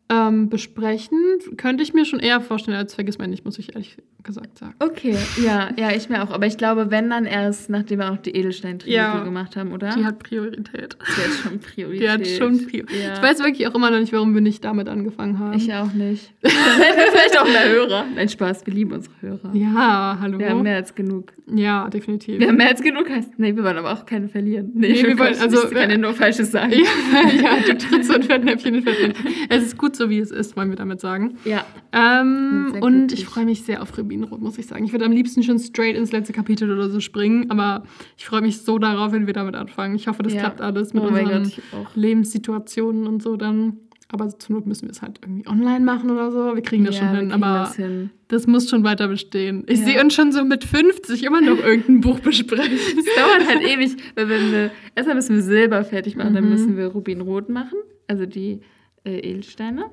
ähm, 0.10 0.50
besprechen 0.50 1.20
könnte 1.58 1.84
ich 1.84 1.94
mir 1.94 2.06
schon 2.06 2.20
eher 2.20 2.40
vorstellen 2.42 2.78
als 2.78 2.96
Vergiss 2.96 3.18
mein 3.18 3.30
nicht, 3.30 3.44
muss 3.46 3.60
ich 3.60 3.74
ehrlich 3.76 3.98
gesagt 4.28 4.60
sagen. 4.60 4.76
Okay, 4.80 5.16
ja, 5.44 5.70
ja, 5.80 5.92
ich 5.96 6.08
mir 6.10 6.22
auch. 6.24 6.30
Aber 6.30 6.46
ich 6.46 6.58
glaube, 6.58 6.92
wenn 6.92 7.10
dann 7.10 7.26
erst, 7.26 7.72
nachdem 7.72 7.98
wir 8.00 8.12
auch 8.12 8.18
die 8.18 8.30
Edelstein-Trilogie 8.36 8.94
Ja. 8.96 9.24
gemacht 9.24 9.56
haben, 9.56 9.72
oder? 9.72 9.90
Die 9.98 10.06
hat 10.06 10.20
Priorität. 10.20 10.96
Die 11.02 11.22
hat 11.24 11.32
schon 11.42 11.60
Priorität. 11.60 12.02
Die 12.04 12.10
hat 12.10 12.28
schon 12.28 12.68
Priorität. 12.68 13.04
Ja. 13.04 13.14
Ich 13.16 13.22
weiß 13.24 13.40
wirklich 13.40 13.68
auch 13.68 13.74
immer 13.74 13.90
noch 13.90 14.00
nicht, 14.00 14.14
warum 14.14 14.36
wir 14.36 14.42
nicht 14.42 14.64
damit 14.64 14.88
angefangen 14.88 15.40
haben. 15.40 15.54
Ich 15.58 15.74
auch 15.74 15.92
nicht. 15.94 16.32
Dann 16.44 16.52
hätten 16.52 16.98
wir 17.00 17.12
vielleicht 17.12 17.40
auch 17.40 17.46
mehr 17.48 17.70
Hörer. 17.70 18.06
Nein, 18.16 18.30
Spaß, 18.30 18.66
wir 18.68 18.74
lieben 18.74 18.92
unsere 18.92 19.16
Hörer. 19.22 19.50
ja, 19.54 20.18
hallo. 20.22 20.38
Wir 20.38 20.50
haben 20.52 20.62
mehr 20.62 20.76
als 20.76 20.94
genug. 20.94 21.34
ja, 21.48 21.90
definitiv. 21.90 22.40
Wir 22.40 22.50
haben 22.50 22.58
mehr 22.58 22.70
als 22.70 22.82
genug 22.82 23.10
heißt. 23.10 23.40
Nee, 23.40 23.56
wir 23.56 23.64
wollen 23.64 23.78
aber 23.78 23.94
auch 23.94 24.06
keine 24.06 24.28
verlieren. 24.30 24.72
Nee, 24.76 24.92
Nee, 24.94 25.04
wir 25.04 25.18
wollen- 25.20 25.40
also, 25.40 25.64
ich 25.64 25.72
kann 25.72 25.90
ja 25.90 25.98
nur 25.98 26.14
Falsches 26.14 26.52
sagen. 26.52 26.74
ja, 26.74 26.80
ja, 27.42 27.52
du 27.66 27.78
trittst 27.78 28.10
so 28.10 28.16
ein 28.16 28.24
Fettnäpfchen 28.24 28.76
in 28.76 28.84
Fettnäpfchen. 28.84 29.34
Es 29.50 29.64
ist 29.64 29.78
gut 29.78 29.96
so, 29.96 30.10
wie 30.10 30.20
es 30.20 30.32
ist, 30.32 30.58
wollen 30.58 30.70
wir 30.70 30.76
damit 30.76 31.00
sagen. 31.00 31.38
Ja. 31.46 31.66
Ähm, 31.94 32.76
und 32.82 33.12
ich 33.14 33.26
freue 33.26 33.46
mich 33.46 33.64
sehr 33.64 33.82
auf 33.82 33.98
Rubinrot, 34.24 34.42
muss 34.42 34.58
ich 34.58 34.68
sagen. 34.68 34.84
Ich 34.86 34.92
würde 34.92 35.06
am 35.06 35.12
liebsten 35.12 35.44
schon 35.44 35.60
straight 35.60 35.96
ins 35.96 36.12
letzte 36.12 36.34
Kapitel 36.34 36.72
oder 36.72 36.90
so 36.90 37.00
springen, 37.00 37.50
aber 37.50 37.84
ich 38.18 38.26
freue 38.26 38.42
mich 38.42 38.60
so 38.62 38.78
darauf, 38.80 39.12
wenn 39.12 39.28
wir 39.28 39.34
damit 39.34 39.56
anfangen. 39.56 39.96
Ich 39.96 40.08
hoffe, 40.08 40.24
das 40.24 40.34
Ja. 40.34 40.40
klappt 40.42 40.62
alles 40.62 40.94
mit 40.94 41.04
Oh 41.04 41.08
unseren 41.08 41.44
Gott. 41.72 41.88
Lebenssituationen 41.96 43.08
und 43.08 43.22
so 43.24 43.38
dann. 43.38 43.78
Aber 44.10 44.30
zur 44.40 44.56
Not 44.56 44.66
müssen 44.66 44.84
wir 44.84 44.92
es 44.92 45.02
halt 45.02 45.20
irgendwie 45.22 45.46
online 45.50 45.82
machen 45.84 46.10
oder 46.10 46.32
so. 46.32 46.56
Wir 46.56 46.62
kriegen 46.62 46.86
das 46.86 46.96
ja, 46.98 47.08
schon 47.10 47.18
hin, 47.18 47.32
aber 47.34 47.46
das 47.66 47.76
hin. 47.76 48.10
das 48.30 48.48
muss 48.48 48.70
schon 48.70 48.86
weiter 48.86 49.10
bestehen. 49.10 49.66
Ich 49.68 49.80
Ja. 49.80 49.86
sehe 49.86 50.02
uns 50.02 50.14
schon 50.14 50.32
so 50.32 50.46
mit 50.46 50.64
50 50.64 51.24
immer 51.26 51.42
noch 51.42 51.58
irgendein 51.58 52.00
Buch 52.00 52.20
besprechen. 52.22 52.72
Es 52.98 53.16
dauert 53.18 53.46
halt 53.46 53.62
ewig, 53.68 53.98
weil 54.16 54.30
wenn 54.30 54.52
wir, 54.54 54.72
erstmal 54.96 55.16
müssen 55.16 55.36
wir 55.36 55.42
Silber 55.44 55.84
fertig 55.84 56.16
machen, 56.16 56.34
dann 56.34 56.46
Mhm. 56.46 56.50
müssen 56.52 56.78
wir 56.78 56.88
Rubinrot 56.88 57.50
machen, 57.50 57.80
also 58.08 58.26
die 58.26 58.62
äh, 59.04 59.20
Edelsteine. 59.20 59.86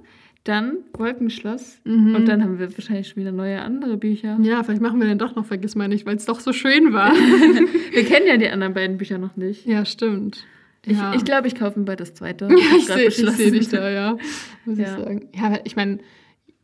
Dann 0.45 0.77
Wolkenschloss 0.93 1.81
Mhm. 1.85 2.15
und 2.15 2.27
dann 2.29 2.43
haben 2.43 2.59
wir 2.59 2.71
wahrscheinlich 2.77 3.09
schon 3.09 3.17
wieder 3.23 3.33
neue 3.33 3.63
andere 3.63 3.97
Bücher. 3.97 4.39
Ja, 4.43 4.63
vielleicht 4.63 4.83
machen 4.83 5.01
wir 5.01 5.07
den 5.09 5.19
doch 5.19 5.35
noch, 5.35 5.47
vergiss 5.47 5.75
mal 5.75 5.89
nicht, 5.89 6.05
weil 6.05 6.17
es 6.17 6.27
doch 6.27 6.39
so 6.41 6.53
schön 6.53 6.93
war. 6.93 7.13
Wir 7.93 8.05
kennen 8.05 8.27
ja 8.27 8.37
die 8.37 8.49
anderen 8.49 8.75
beiden 8.75 8.99
Bücher 8.99 9.17
noch 9.19 9.37
nicht. 9.37 9.65
ja, 9.67 9.85
stimmt. 9.87 10.45
Ich, 10.87 10.99
ja. 10.99 11.15
ich 11.15 11.25
glaube, 11.25 11.47
ich 11.49 11.55
kaufe 11.55 11.79
mir 11.79 11.87
bald 11.87 12.01
das 12.01 12.13
zweite. 12.13 12.47
Ja, 12.51 12.77
ich 12.77 12.87
sehe 12.87 12.99
ich 12.99 13.17
beschlossen. 13.17 13.37
seh 13.39 13.51
dich 13.53 13.69
da, 13.69 13.89
ja. 13.89 14.19
Muss 14.67 14.77
Ja. 14.79 14.85
ich 14.99 15.03
sagen. 15.05 15.29
Ja, 15.35 15.59
ich 15.65 15.77
meine, 15.77 15.99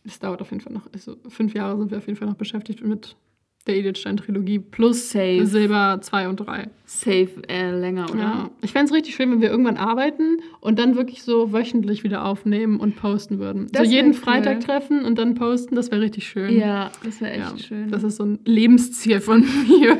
es 0.05 0.18
dauert 0.18 0.43
auf 0.43 0.51
jeden 0.51 0.61
Fall 0.62 0.74
noch. 0.74 0.87
Also 0.93 1.16
fünf 1.28 1.55
Jahre 1.55 1.78
sind 1.78 1.91
wir 1.91 1.97
auf 1.99 2.07
jeden 2.07 2.18
Fall 2.18 2.28
noch 2.28 2.35
beschäftigt 2.37 2.85
mit 2.85 3.16
der 3.70 3.78
Edelstein-Trilogie 3.78 4.58
plus 4.58 5.10
Safe. 5.10 5.46
Silber 5.46 5.98
2 6.02 6.28
und 6.28 6.36
3. 6.36 6.68
Safe 6.84 7.28
äh, 7.48 7.70
länger, 7.70 8.10
oder? 8.10 8.18
Ja. 8.20 8.50
Ich 8.62 8.72
fände 8.72 8.86
es 8.86 8.92
richtig 8.92 9.14
schön, 9.14 9.30
wenn 9.30 9.40
wir 9.40 9.48
irgendwann 9.50 9.76
arbeiten 9.76 10.38
und 10.60 10.78
dann 10.78 10.96
wirklich 10.96 11.22
so 11.22 11.52
wöchentlich 11.52 12.02
wieder 12.02 12.24
aufnehmen 12.24 12.80
und 12.80 12.96
posten 12.96 13.38
würden. 13.38 13.68
Das 13.72 13.86
so 13.86 13.94
jeden 13.94 14.08
cool. 14.10 14.14
Freitag 14.14 14.60
treffen 14.60 15.04
und 15.04 15.16
dann 15.18 15.34
posten, 15.36 15.76
das 15.76 15.90
wäre 15.92 16.00
richtig 16.00 16.26
schön. 16.26 16.58
Ja, 16.58 16.90
das 17.04 17.20
wäre 17.20 17.32
echt 17.32 17.52
Ja, 17.52 17.58
schön. 17.58 17.90
Das 17.90 18.02
ist 18.02 18.16
so 18.16 18.24
ein 18.24 18.40
Lebensziel 18.44 19.20
von 19.20 19.40
mir. 19.68 19.96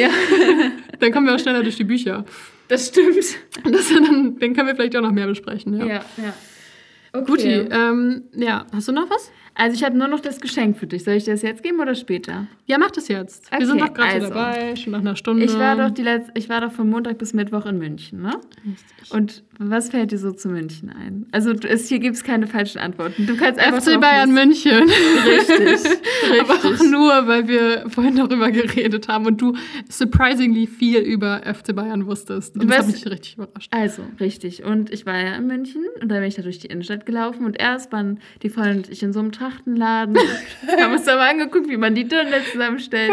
ja, 0.00 0.10
dann 0.98 1.12
kommen 1.12 1.26
wir 1.26 1.34
auch 1.36 1.40
schneller 1.40 1.62
durch 1.62 1.76
die 1.76 1.84
Bücher. 1.84 2.24
das 2.68 2.88
stimmt. 2.88 3.16
Das 3.70 3.88
dann, 3.94 4.36
dann 4.38 4.54
können 4.54 4.66
wir 4.66 4.74
vielleicht 4.74 4.96
auch 4.96 5.02
noch 5.02 5.12
mehr 5.12 5.26
besprechen. 5.28 5.78
Ja. 5.78 5.86
Ja, 5.86 6.04
ja. 6.16 6.34
Okay. 7.12 7.24
Guti, 7.26 7.48
ähm, 7.70 8.24
ja, 8.34 8.66
hast 8.72 8.88
du 8.88 8.92
noch 8.92 9.08
was? 9.08 9.30
Also 9.56 9.76
ich 9.76 9.84
habe 9.84 9.96
nur 9.96 10.08
noch 10.08 10.20
das 10.20 10.40
Geschenk 10.40 10.76
für 10.78 10.86
dich. 10.86 11.04
Soll 11.04 11.14
ich 11.14 11.24
dir 11.24 11.32
das 11.32 11.42
jetzt 11.42 11.62
geben 11.62 11.78
oder 11.80 11.94
später? 11.94 12.48
Ja, 12.66 12.76
mach 12.78 12.90
das 12.90 13.06
jetzt. 13.08 13.50
Wir 13.56 13.66
sind 13.66 13.80
Okay, 13.80 13.86
doch 13.88 13.94
gerade 13.94 14.10
so 14.20 14.26
also. 14.26 14.34
dabei, 14.34 14.76
schon 14.76 14.92
nach 14.92 15.00
einer 15.00 15.14
Stunde. 15.16 15.44
Ich 15.44 15.56
war 15.56 15.76
doch 15.76 15.90
die 15.90 16.02
letzte, 16.02 16.32
ich 16.34 16.48
war 16.48 16.60
doch 16.60 16.72
von 16.72 16.90
Montag 16.90 17.18
bis 17.18 17.34
Mittwoch 17.34 17.66
in 17.66 17.78
München, 17.78 18.22
ne? 18.22 18.32
Richtig. 18.66 19.12
Und 19.12 19.44
was 19.58 19.90
fällt 19.90 20.10
dir 20.10 20.18
so 20.18 20.32
zu 20.32 20.48
München 20.48 20.90
ein? 20.90 21.26
Also 21.30 21.52
es, 21.52 21.88
hier 21.88 21.98
gibt 22.00 22.16
es 22.16 22.24
keine 22.24 22.46
falschen 22.46 22.78
Antworten. 22.78 23.26
Du 23.26 23.36
kannst 23.36 23.60
einfach 23.60 23.82
FC 23.82 24.00
Bayern. 24.00 24.32
München. 24.32 24.82
Richtig, 25.26 25.90
Aber 26.40 26.54
auch 26.54 26.64
richtig. 26.64 26.90
nur, 26.90 27.26
weil 27.26 27.46
wir 27.46 27.88
vorhin 27.88 28.16
darüber 28.16 28.50
geredet 28.50 29.08
haben 29.08 29.26
und 29.26 29.40
du 29.40 29.56
surprisingly 29.88 30.66
viel 30.66 31.00
über 31.00 31.42
FC 31.44 31.74
Bayern 31.74 32.06
wusstest. 32.06 32.56
Und 32.56 32.68
das 32.68 32.78
hat 32.78 32.86
mich 32.88 33.06
richtig 33.06 33.36
überrascht. 33.36 33.70
Also, 33.70 34.02
richtig. 34.18 34.64
Und 34.64 34.92
ich 34.92 35.06
war 35.06 35.18
ja 35.18 35.34
in 35.36 35.46
München 35.46 35.84
und 36.00 36.08
da 36.08 36.16
bin 36.16 36.24
ich 36.24 36.34
da 36.34 36.42
durch 36.42 36.58
die 36.58 36.66
Innenstadt 36.66 37.06
gelaufen 37.06 37.44
und 37.44 37.60
erst 37.60 37.92
waren 37.92 38.18
die 38.42 38.48
Freunde 38.48 38.78
und 38.78 38.90
ich 38.90 39.02
in 39.02 39.12
so 39.12 39.20
einem 39.20 39.30
Trachtenladen 39.32 40.16
haben 40.80 40.92
uns 40.92 41.04
da 41.04 41.16
mal 41.16 41.30
angeguckt, 41.30 41.68
wie 41.68 41.76
man 41.76 41.94
die 41.94 42.08
Dirndl 42.08 42.42
zusammenstellt. 42.50 43.12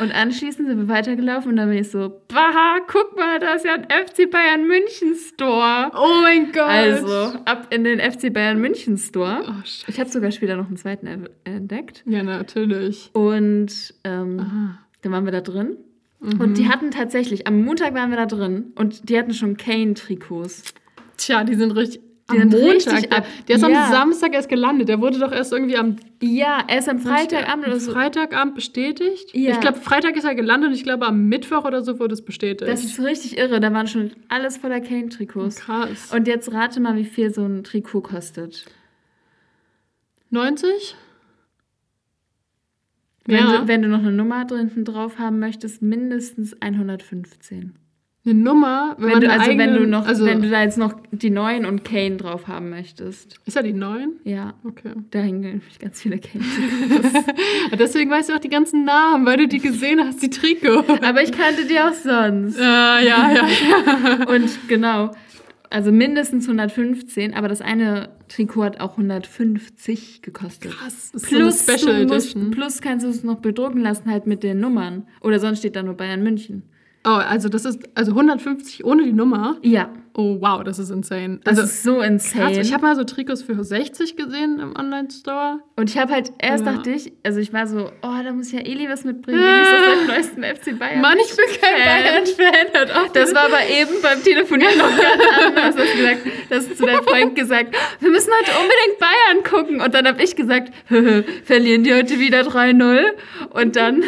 Und 0.00 0.12
anschließend 0.12 0.68
sind 0.68 0.78
wir 0.78 0.88
weitergelaufen 0.88 1.50
und 1.52 1.56
dann 1.56 1.68
bin 1.68 1.78
ich 1.78 1.90
so, 1.90 2.20
baha, 2.28 2.80
guck 2.88 3.16
mal, 3.16 3.38
da 3.38 3.54
ist 3.54 3.64
ja 3.64 3.74
ein 3.74 3.84
FC 3.84 4.30
Bayern 4.30 4.66
München 4.66 5.14
Store. 5.14 5.51
Oh 5.94 6.20
mein 6.22 6.52
Gott. 6.52 6.62
Also, 6.62 7.38
ab 7.44 7.68
in 7.70 7.84
den 7.84 8.00
FC 8.00 8.32
Bayern 8.32 8.60
München 8.60 8.96
Store. 8.96 9.44
Oh. 9.46 9.52
Ich 9.86 9.98
habe 10.00 10.10
sogar 10.10 10.30
später 10.30 10.56
noch 10.56 10.66
einen 10.66 10.76
zweiten 10.76 11.28
entdeckt. 11.44 12.02
Ja, 12.06 12.22
natürlich. 12.22 13.10
Und 13.12 13.94
ähm, 14.04 14.76
dann 15.02 15.12
waren 15.12 15.24
wir 15.24 15.32
da 15.32 15.40
drin. 15.40 15.76
Mhm. 16.20 16.40
Und 16.40 16.58
die 16.58 16.68
hatten 16.68 16.90
tatsächlich, 16.90 17.46
am 17.46 17.62
Montag 17.64 17.94
waren 17.94 18.10
wir 18.10 18.16
da 18.16 18.26
drin 18.26 18.72
und 18.76 19.08
die 19.08 19.18
hatten 19.18 19.34
schon 19.34 19.56
Kane-Trikots. 19.56 20.74
Tja, 21.16 21.44
die 21.44 21.54
sind 21.54 21.72
richtig. 21.72 22.00
Die 22.32 22.40
am 22.40 22.48
Montag. 22.48 23.10
der, 23.10 23.24
der 23.48 23.56
ist 23.56 23.62
Ja. 23.62 23.84
am 23.86 23.92
Samstag 23.92 24.34
erst 24.34 24.48
gelandet. 24.48 24.88
Der 24.88 25.00
wurde 25.00 25.18
doch 25.18 25.32
erst 25.32 25.52
irgendwie 25.52 25.76
am 25.76 25.96
Ja, 26.20 26.64
erst 26.68 26.88
am 26.88 26.98
Freitagabend 26.98 27.66
oder 27.66 27.78
so. 27.80 27.92
Freitagabend 27.92 28.54
bestätigt. 28.54 29.34
Ja. 29.34 29.50
Ich 29.52 29.60
glaube, 29.60 29.78
Freitag 29.78 30.16
ist 30.16 30.24
er 30.24 30.34
gelandet 30.34 30.70
und 30.70 30.74
ich 30.74 30.84
glaube, 30.84 31.06
am 31.06 31.28
Mittwoch 31.28 31.64
oder 31.64 31.82
so 31.82 31.98
wurde 31.98 32.14
es 32.14 32.24
bestätigt. 32.24 32.70
Das 32.70 32.84
ist 32.84 32.98
richtig 33.00 33.38
irre. 33.38 33.60
Da 33.60 33.72
waren 33.72 33.86
schon 33.86 34.12
alles 34.28 34.56
voller 34.56 34.80
Kane-Trikots. 34.80 35.56
krass. 35.56 36.12
Und 36.14 36.26
jetzt 36.28 36.52
rate 36.52 36.80
mal, 36.80 36.96
wie 36.96 37.04
viel 37.04 37.32
so 37.32 37.44
ein 37.44 37.64
Trikot 37.64 38.02
kostet. 38.02 38.66
90? 40.30 40.96
Wenn, 43.24 43.36
Ja. 43.36 43.58
du, 43.58 43.68
wenn 43.68 43.82
du 43.82 43.88
noch 43.88 44.00
eine 44.00 44.10
Nummer 44.12 44.44
drin 44.44 44.84
drauf 44.84 45.18
haben 45.18 45.38
möchtest, 45.38 45.80
mindestens 45.82 46.56
115. 46.60 47.74
Eine 48.24 48.34
Nummer, 48.34 48.94
wenn, 48.98 49.14
Wenn 49.14 49.20
du, 49.22 49.30
also 49.30 49.50
wenn 49.50 49.60
eigene- 49.60 49.78
du 49.80 49.86
noch, 49.88 50.06
also, 50.06 50.24
wenn 50.24 50.42
du 50.42 50.48
da 50.48 50.62
jetzt 50.62 50.78
noch 50.78 50.94
die 51.10 51.30
neuen 51.30 51.66
und 51.66 51.84
Kane 51.84 52.16
drauf 52.18 52.46
haben 52.46 52.70
möchtest. 52.70 53.34
Ist 53.46 53.56
ja 53.56 53.62
die 53.62 53.72
neuen? 53.72 54.12
Ja, 54.22 54.54
Okay. 54.64 54.92
da 55.10 55.18
hängen 55.18 55.40
nämlich 55.40 55.78
ganz 55.80 56.00
viele 56.00 56.18
Kane. 56.20 56.44
Deswegen 57.78 58.10
weißt 58.10 58.28
du 58.30 58.34
auch 58.34 58.38
die 58.38 58.48
ganzen 58.48 58.84
Namen, 58.84 59.26
weil 59.26 59.38
du 59.38 59.48
die 59.48 59.58
gesehen 59.58 60.00
hast, 60.04 60.22
die 60.22 60.30
Trikot. 60.30 60.84
Aber 61.02 61.22
ich 61.22 61.32
kannte 61.32 61.64
die 61.66 61.78
auch 61.80 61.92
sonst. 61.92 62.56
Äh, 62.58 62.62
ja, 62.62 63.00
ja, 63.02 63.32
ja. 63.32 64.28
Und 64.28 64.68
genau, 64.68 65.10
also 65.70 65.90
mindestens 65.90 66.44
115, 66.46 67.34
aber 67.34 67.48
das 67.48 67.60
eine 67.60 68.10
Trikot 68.28 68.62
hat 68.64 68.80
auch 68.80 68.92
150 68.92 70.22
gekostet. 70.22 70.72
Krass. 70.72 71.10
Das 71.12 71.22
ist 71.24 71.28
Plus, 71.28 71.66
so 71.66 71.72
eine 71.72 71.78
Special 71.80 72.06
musst, 72.06 72.30
Edition. 72.36 72.50
plus 72.52 72.80
kannst 72.80 73.04
du 73.04 73.10
es 73.10 73.24
noch 73.24 73.36
bedrucken 73.40 73.80
lassen, 73.80 74.10
halt 74.10 74.26
mit 74.26 74.42
den 74.42 74.60
Nummern. 74.60 75.08
Oder 75.20 75.40
sonst 75.40 75.58
steht 75.58 75.76
da 75.76 75.82
nur 75.82 75.94
Bayern 75.94 76.22
München. 76.22 76.62
Oh, 77.04 77.08
also 77.10 77.48
das 77.48 77.64
ist 77.64 77.80
also 77.94 78.12
150 78.12 78.84
ohne 78.84 79.02
die 79.04 79.12
Nummer. 79.12 79.56
Ja, 79.62 79.90
Oh, 80.14 80.36
wow, 80.42 80.62
das 80.62 80.78
ist 80.78 80.90
insane. 80.90 81.40
das 81.42 81.58
Also 81.58 81.62
ist 81.62 81.82
so 81.84 82.00
insane. 82.02 82.52
krass. 82.54 82.66
Ich 82.66 82.74
habe 82.74 82.82
mal 82.84 82.94
so 82.94 83.02
Trikots 83.04 83.42
für 83.42 83.64
60 83.64 84.14
gesehen 84.14 84.58
im 84.60 84.76
Online-Store. 84.76 85.60
Und 85.76 85.88
ich 85.88 85.96
habe 85.96 86.12
halt, 86.12 86.30
erst 86.38 86.66
Ja. 86.66 86.74
dachte 86.74 86.90
ich, 86.90 87.14
also 87.24 87.40
ich 87.40 87.50
war 87.54 87.66
so, 87.66 87.90
oh, 88.02 88.22
da 88.22 88.30
muss 88.32 88.52
ja 88.52 88.58
Eli 88.60 88.90
was 88.90 89.04
mitbringen. 89.04 89.40
Eli 89.42 89.62
ist 89.62 89.70
der 90.06 90.14
neuesten 90.14 90.42
FC 90.44 90.78
Bayern. 90.78 91.00
Mann, 91.00 91.16
ich 91.18 91.34
bin 91.34 91.46
kein 91.58 91.82
Bayern-Fan. 92.04 93.08
Das 93.14 93.34
war 93.34 93.44
aber 93.46 93.66
eben 93.66 94.02
beim 94.02 94.22
Telefonieren 94.22 94.76
noch 94.76 94.90
ganz 94.90 95.22
anders. 95.46 95.76
Hast 95.78 95.96
gesagt, 95.96 96.18
du 96.50 96.54
hast 96.56 96.76
zu 96.76 96.84
deinem 96.84 97.04
Freund 97.04 97.34
gesagt, 97.34 97.74
wir 98.00 98.10
müssen 98.10 98.30
heute 98.38 98.50
unbedingt 98.60 98.98
Bayern 99.00 99.44
gucken. 99.50 99.80
Und 99.80 99.94
dann 99.94 100.06
habe 100.06 100.22
ich 100.22 100.36
gesagt, 100.36 100.74
verlieren 101.44 101.84
die 101.84 101.94
heute 101.94 102.18
wieder 102.20 102.42
3-0. 102.42 103.00
Und 103.54 103.76
dann, 103.76 104.04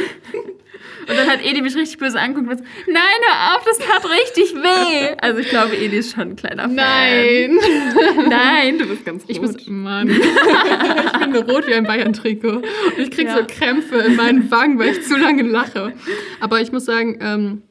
und 1.08 1.16
dann 1.16 1.26
hat 1.28 1.44
Eli 1.44 1.62
mich 1.62 1.74
richtig 1.76 1.98
böse 1.98 2.18
angeguckt 2.20 2.50
und 2.50 2.58
so, 2.58 2.64
nein, 2.86 3.02
hör 3.28 3.56
auf, 3.56 3.64
das 3.64 3.78
tat 3.78 4.04
richtig 4.10 4.54
weh. 4.54 5.14
Also 5.20 5.40
ich 5.40 5.48
glaube, 5.48 5.76
Eli 5.76 5.98
ist 5.98 6.12
schon 6.14 6.30
ein 6.30 6.36
kleiner 6.36 6.64
Fan. 6.64 6.74
Nein. 6.74 7.58
Nein, 8.28 8.78
du 8.78 8.86
bist 8.86 9.04
ganz 9.04 9.24
Ich 9.26 9.40
gut. 9.40 9.52
muss, 9.52 9.66
Mann. 9.68 10.08
ich 10.10 11.18
bin 11.18 11.36
rot 11.36 11.66
wie 11.66 11.74
ein 11.74 11.84
Bayern-Trikot. 11.84 12.48
Und 12.58 12.64
ich 12.98 13.10
krieg 13.10 13.26
Ja. 13.26 13.38
so 13.38 13.44
Krämpfe 13.46 13.96
in 13.96 14.16
meinen 14.16 14.50
Wangen, 14.50 14.78
weil 14.78 14.90
ich 14.90 15.02
zu 15.02 15.16
lange 15.16 15.42
lache. 15.42 15.92
Aber 16.40 16.60
ich 16.60 16.72
muss 16.72 16.84
sagen, 16.84 17.18
ähm, 17.20 17.62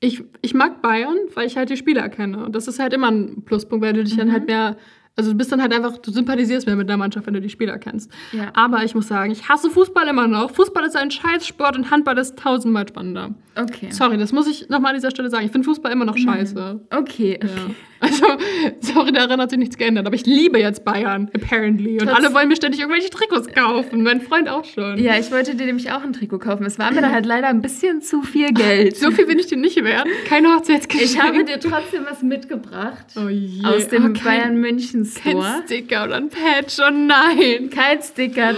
ich, 0.00 0.22
ich 0.40 0.54
mag 0.54 0.82
Bayern, 0.82 1.16
weil 1.34 1.46
ich 1.46 1.56
halt 1.56 1.70
die 1.70 1.76
Spieler 1.76 2.08
kenne. 2.08 2.44
Und 2.44 2.54
das 2.56 2.66
ist 2.68 2.78
halt 2.80 2.92
immer 2.92 3.10
ein 3.10 3.42
Pluspunkt, 3.44 3.84
weil 3.84 3.92
du 3.92 4.02
dich 4.04 4.16
dann 4.16 4.32
halt 4.32 4.46
mehr. 4.46 4.76
Also 5.14 5.32
du 5.32 5.36
bist 5.36 5.52
dann 5.52 5.60
halt 5.60 5.74
einfach, 5.74 5.98
du 5.98 6.10
sympathisierst 6.10 6.66
mehr 6.66 6.74
mit 6.76 6.88
der 6.88 6.96
Mannschaft, 6.96 7.26
wenn 7.26 7.34
du 7.34 7.40
die 7.42 7.50
Spieler 7.50 7.78
kennst. 7.78 8.10
Ja. 8.32 8.50
Aber 8.54 8.82
ich 8.82 8.94
muss 8.94 9.08
sagen, 9.08 9.30
ich 9.30 9.48
hasse 9.48 9.68
Fußball 9.70 10.06
immer 10.08 10.26
noch. 10.26 10.50
Fußball 10.52 10.84
ist 10.84 10.96
ein 10.96 11.10
Scheißsport 11.10 11.76
und 11.76 11.90
Handball 11.90 12.16
ist 12.16 12.38
tausendmal 12.38 12.88
spannender. 12.88 13.34
Okay. 13.54 13.88
Sorry, 13.90 14.16
das 14.16 14.32
muss 14.32 14.46
ich 14.46 14.70
nochmal 14.70 14.92
an 14.92 14.96
dieser 14.96 15.10
Stelle 15.10 15.28
sagen. 15.28 15.44
Ich 15.44 15.52
finde 15.52 15.66
Fußball 15.66 15.92
immer 15.92 16.06
noch 16.06 16.16
scheiße. 16.16 16.80
Okay, 16.90 17.38
okay. 17.38 17.40
Ja. 17.42 17.74
Also, 18.00 18.24
sorry, 18.80 19.12
daran 19.12 19.38
hat 19.40 19.50
sich 19.50 19.58
nichts 19.58 19.76
geändert. 19.76 20.06
Aber 20.06 20.16
ich 20.16 20.24
liebe 20.24 20.58
jetzt 20.58 20.84
Bayern, 20.84 21.30
apparently. 21.34 22.00
Und 22.00 22.08
Trotz- 22.08 22.16
alle 22.16 22.34
wollen 22.34 22.48
mir 22.48 22.56
ständig 22.56 22.80
irgendwelche 22.80 23.10
Trikots 23.10 23.48
kaufen. 23.52 24.02
Mein 24.02 24.22
Freund 24.22 24.48
auch 24.48 24.64
schon. 24.64 24.96
Ja, 24.98 25.18
ich 25.18 25.30
wollte 25.30 25.54
dir 25.54 25.66
nämlich 25.66 25.92
auch 25.92 26.02
ein 26.02 26.14
Trikot 26.14 26.38
kaufen. 26.38 26.64
Es 26.64 26.78
war 26.78 26.90
mir 26.92 27.02
da 27.02 27.10
halt 27.10 27.26
leider 27.26 27.48
ein 27.48 27.60
bisschen 27.60 28.00
zu 28.00 28.22
viel 28.22 28.48
Geld. 28.54 28.96
So 28.96 29.10
viel 29.10 29.28
will 29.28 29.38
ich 29.38 29.46
dir 29.48 29.58
nicht 29.58 29.76
werden. 29.84 30.10
Keine 30.26 30.48
Hochzeitsgeschenk. 30.54 31.04
Ich 31.10 31.20
habe 31.22 31.44
dir 31.44 31.60
trotzdem 31.60 32.04
was 32.10 32.22
mitgebracht. 32.22 33.04
oh 33.22 33.28
je. 33.28 33.62
Aus 33.64 33.86
dem 33.88 34.14
kein- 34.14 34.24
Bayern 34.24 34.56
München 34.56 35.01
Kein 35.04 35.32
Store. 35.32 35.62
Sticker 35.66 36.04
oder 36.04 36.16
ein 36.16 36.28
Patch. 36.28 36.78
Oh 36.78 36.90
nein. 36.90 37.70
Kein 37.70 38.02
Sticker. 38.02 38.54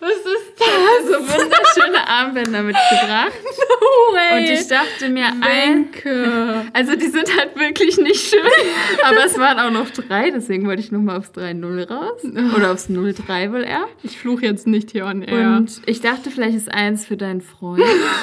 Was 0.00 0.10
ist 0.16 0.58
das? 0.58 1.06
So 1.06 1.18
wunderschöne 1.18 2.08
Armbänder 2.08 2.62
mitgebracht. 2.62 3.32
No 3.82 4.14
way. 4.16 4.38
Und 4.38 4.50
ich 4.50 4.66
dachte 4.68 5.08
mir, 5.08 5.26
ein, 5.40 5.90
Danke. 5.92 6.66
also 6.72 6.94
die 6.96 7.08
sind 7.08 7.36
halt 7.36 7.56
wirklich 7.58 7.98
nicht 7.98 8.30
schön. 8.30 8.40
Aber 9.02 9.24
es 9.26 9.36
waren 9.38 9.58
auch 9.58 9.70
noch 9.70 9.90
drei, 9.90 10.30
deswegen 10.30 10.66
wollte 10.66 10.80
ich 10.82 10.92
nochmal 10.92 11.18
aufs 11.18 11.30
3-0 11.32 11.88
raus. 11.88 12.22
Oder 12.56 12.72
aufs 12.72 12.88
0-3 12.88 13.52
wohl 13.52 13.64
eher. 13.64 13.86
Ich 14.02 14.18
fluche 14.18 14.46
jetzt 14.46 14.66
nicht 14.66 14.92
hier 14.92 15.04
on 15.06 15.22
air. 15.22 15.56
Und 15.56 15.82
ich 15.86 16.00
dachte, 16.00 16.30
vielleicht 16.30 16.56
ist 16.56 16.72
eins 16.72 17.04
für 17.04 17.16
deinen 17.16 17.40
Freund, 17.42 17.82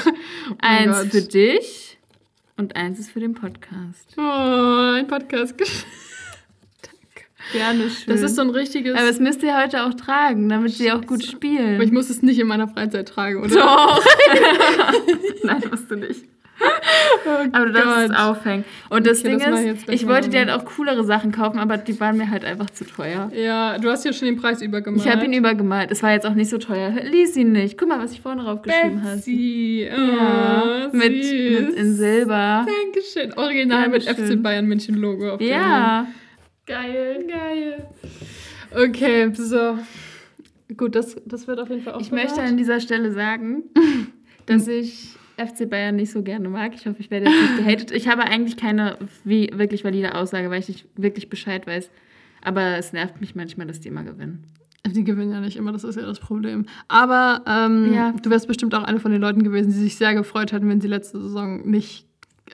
eins 0.61 0.97
Gott. 0.97 1.11
für 1.11 1.21
dich 1.21 1.97
und 2.57 2.75
eins 2.75 2.99
ist 2.99 3.11
für 3.11 3.19
den 3.19 3.33
Podcast. 3.35 4.15
oh, 4.17 4.21
ein 4.95 5.07
Podcast. 5.07 5.55
Gerne 7.51 7.89
schön. 7.89 8.05
Das 8.07 8.21
ist 8.21 8.35
so 8.35 8.41
ein 8.41 8.49
richtiges. 8.51 8.97
Aber 8.97 9.09
es 9.09 9.19
müsst 9.19 9.41
ihr 9.43 9.57
heute 9.61 9.83
auch 9.85 9.93
tragen, 9.93 10.49
damit 10.49 10.71
sie 10.73 10.91
auch 10.91 11.01
gut 11.05 11.23
Aber 11.23 11.31
spielen. 11.31 11.81
ich 11.81 11.91
muss 11.91 12.09
es 12.09 12.21
nicht 12.21 12.39
in 12.39 12.47
meiner 12.47 12.67
Freizeit 12.67 13.07
tragen, 13.07 13.41
oder? 13.43 13.55
Doch. 13.55 14.03
Nein, 15.43 15.63
musst 15.69 15.89
du 15.89 15.95
nicht. 15.95 16.25
Oh 16.61 17.29
Aber 17.53 17.65
du 17.67 17.71
darfst 17.71 18.09
es 18.11 18.15
aufhängen. 18.17 18.65
Und 18.89 19.07
das 19.07 19.19
Okay, 19.21 19.29
Ding 19.29 19.39
das 19.39 19.61
ist, 19.61 19.89
ich 19.89 20.05
wollte 20.07 20.27
dir 20.29 20.39
halt 20.39 20.49
auch 20.49 20.65
coolere 20.65 21.05
Sachen 21.05 21.31
kaufen, 21.31 21.57
aber 21.57 21.77
die 21.77 21.97
waren 22.01 22.17
mir 22.17 22.29
halt 22.29 22.43
einfach 22.43 22.69
zu 22.69 22.83
teuer. 22.85 23.31
Ja, 23.33 23.77
du 23.77 23.89
hast 23.89 24.03
ja 24.03 24.11
schon 24.11 24.25
den 24.27 24.35
Preis 24.35 24.61
übergemalt. 24.61 25.05
Ich 25.05 25.09
habe 25.11 25.23
ihn 25.23 25.31
übergemalt. 25.31 25.89
Es 25.89 26.03
war 26.03 26.11
jetzt 26.11 26.25
auch 26.25 26.33
nicht 26.33 26.49
so 26.49 26.57
teuer. 26.57 26.91
Lies 27.03 27.37
ihn 27.37 27.53
nicht. 27.53 27.77
Guck 27.77 27.87
mal, 27.87 27.99
was 27.99 28.11
ich 28.11 28.19
vorne 28.19 28.43
drauf 28.43 28.61
geschrieben 28.61 29.03
habe. 29.03 29.15
Betsy. 29.15 29.89
Oh, 29.89 29.99
Ja, 30.01 30.89
mit, 30.91 31.11
mit 31.13 31.73
in 31.75 31.93
Silber. 31.95 32.65
Dankeschön. 32.67 33.33
Original 33.37 33.87
mit 33.87 34.05
Dankeschön. 34.05 34.37
FC 34.39 34.43
Bayern 34.43 34.65
München 34.65 34.95
Logo 34.95 35.29
auf 35.35 35.41
Ja. 35.41 36.01
dem. 36.03 36.13
Geil, 36.69 37.25
geil. 37.27 37.87
Okay, 38.71 39.33
so. 39.33 39.79
Gut, 40.77 40.93
das, 40.93 41.15
das 41.25 41.47
wird 41.47 41.59
auf 41.59 41.69
jeden 41.69 41.81
Fall 41.81 41.95
auch 41.95 42.01
Ich 42.01 42.11
möchte 42.11 42.43
an 42.43 42.57
dieser 42.57 42.79
Stelle 42.79 43.11
sagen, 43.11 43.63
dass 44.45 44.67
ich 44.67 45.15
FC 45.37 45.67
Bayern 45.67 45.95
nicht 45.95 46.11
so 46.11 46.21
gerne 46.21 46.47
mag. 46.47 46.73
Ich 46.75 46.85
hoffe, 46.85 46.99
ich 46.99 47.09
werde 47.09 47.25
jetzt 47.25 47.41
nicht 47.41 47.57
gehatet. 47.57 47.91
Ich 47.91 48.07
habe 48.07 48.21
eigentlich 48.21 48.55
keine 48.55 48.97
wie, 49.23 49.49
wirklich 49.51 49.83
valide 49.83 50.13
Aussage, 50.13 50.51
weil 50.51 50.59
ich 50.59 50.67
nicht 50.67 50.85
wirklich 50.95 51.27
Bescheid 51.29 51.65
weiß. 51.65 51.89
Aber 52.43 52.77
es 52.77 52.93
nervt 52.93 53.19
mich 53.19 53.33
manchmal, 53.33 53.65
dass 53.65 53.79
die 53.79 53.87
immer 53.87 54.03
gewinnen. 54.03 54.43
Die 54.85 55.03
gewinnen 55.03 55.31
ja 55.31 55.41
nicht 55.41 55.57
immer, 55.57 55.71
das 55.71 55.83
ist 55.83 55.95
ja 55.95 56.03
das 56.05 56.19
Problem. 56.19 56.67
Aber 56.87 57.41
ähm, 57.47 57.93
Ja. 57.95 58.11
du 58.11 58.29
wärst 58.29 58.47
bestimmt 58.47 58.75
auch 58.75 58.83
eine 58.83 58.99
von 58.99 59.11
den 59.11 59.21
Leuten 59.21 59.41
gewesen, 59.41 59.71
die 59.71 59.77
sich 59.79 59.95
sehr 59.97 60.13
gefreut 60.13 60.51
hätten, 60.51 60.69
wenn 60.69 60.81
sie 60.81 60.87
letzte 60.87 61.19
Saison 61.19 61.67
nicht 61.67 62.05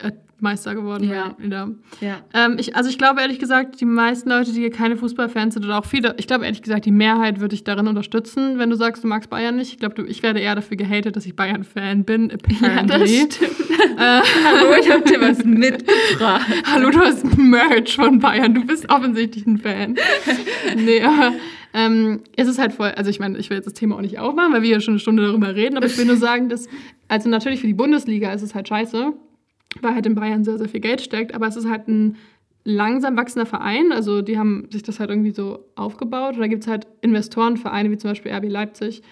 äh, 0.02 0.10
Meister 0.38 0.74
geworden 0.74 1.08
Ja. 1.08 1.34
Wieder. 1.38 1.70
Ja. 2.00 2.18
Ähm, 2.34 2.56
ich, 2.58 2.76
also 2.76 2.90
ich 2.90 2.98
glaube 2.98 3.20
ehrlich 3.20 3.38
gesagt, 3.38 3.80
die 3.80 3.84
meisten 3.86 4.28
Leute, 4.28 4.52
die 4.52 4.68
keine 4.70 4.96
Fußballfans 4.96 5.54
sind 5.54 5.64
oder 5.64 5.78
auch 5.78 5.84
viele, 5.86 6.14
ich 6.18 6.26
glaube 6.26 6.44
ehrlich 6.44 6.62
gesagt, 6.62 6.84
die 6.84 6.90
Mehrheit 6.90 7.40
würde 7.40 7.54
dich 7.54 7.64
darin 7.64 7.86
unterstützen, 7.88 8.58
wenn 8.58 8.68
du 8.70 8.76
sagst, 8.76 9.02
du 9.04 9.08
magst 9.08 9.30
Bayern 9.30 9.56
nicht. 9.56 9.72
Ich 9.72 9.78
glaube, 9.78 10.06
ich 10.06 10.22
werde 10.22 10.40
eher 10.40 10.54
dafür 10.54 10.76
gehatet, 10.76 11.16
dass 11.16 11.24
ich 11.26 11.34
Bayern-Fan 11.36 12.04
bin. 12.04 12.30
Ja, 12.30 12.36
das 12.82 13.02
apparently. 13.02 13.08
stimmt. 13.30 13.50
Äh, 13.98 14.20
Hallo, 14.44 14.74
ich 14.80 14.90
habe 14.90 15.02
dir 15.04 15.20
was 15.20 15.44
mitgebracht. 15.44 16.46
Hallo, 16.66 16.90
du 16.90 16.98
hast 17.00 17.38
Merch 17.38 17.96
von 17.96 18.18
Bayern. 18.18 18.54
Du 18.54 18.64
bist 18.66 18.90
offensichtlich 18.90 19.46
ein 19.46 19.58
Fan. 19.58 19.96
nee, 20.76 21.00
aber 21.02 21.32
ähm, 21.72 22.20
es 22.36 22.48
ist 22.48 22.58
halt 22.58 22.72
voll. 22.72 22.88
Also, 22.96 23.10
ich 23.10 23.20
meine, 23.20 23.38
ich 23.38 23.48
will 23.50 23.56
jetzt 23.56 23.66
das 23.66 23.74
Thema 23.74 23.96
auch 23.96 24.00
nicht 24.00 24.18
aufmachen, 24.18 24.52
weil 24.52 24.62
wir 24.62 24.70
ja 24.70 24.80
schon 24.80 24.92
eine 24.92 24.98
Stunde 24.98 25.26
darüber 25.26 25.54
reden, 25.54 25.76
aber 25.76 25.86
ich 25.86 25.96
will 25.98 26.06
nur 26.06 26.16
sagen, 26.16 26.48
dass, 26.48 26.68
also 27.08 27.28
natürlich 27.28 27.60
für 27.60 27.66
die 27.66 27.74
Bundesliga 27.74 28.32
ist 28.32 28.42
es 28.42 28.54
halt 28.54 28.68
scheiße, 28.68 29.12
weil 29.82 29.94
halt 29.94 30.06
in 30.06 30.14
Bayern 30.14 30.44
sehr, 30.44 30.58
sehr 30.58 30.68
viel 30.68 30.80
Geld 30.80 31.00
steckt, 31.00 31.34
aber 31.34 31.46
es 31.46 31.56
ist 31.56 31.68
halt 31.68 31.88
ein 31.88 32.16
langsam 32.64 33.16
wachsender 33.16 33.46
Verein. 33.46 33.92
Also, 33.92 34.22
die 34.22 34.38
haben 34.38 34.66
sich 34.72 34.82
das 34.82 34.98
halt 34.98 35.10
irgendwie 35.10 35.30
so 35.30 35.60
aufgebaut. 35.76 36.34
Und 36.34 36.40
da 36.40 36.46
gibt 36.48 36.64
es 36.64 36.68
halt 36.68 36.86
Investorenvereine, 37.00 37.90
wie 37.90 37.96
zum 37.96 38.10
Beispiel 38.10 38.32
RB 38.32 38.48
Leipzig, 38.48 39.02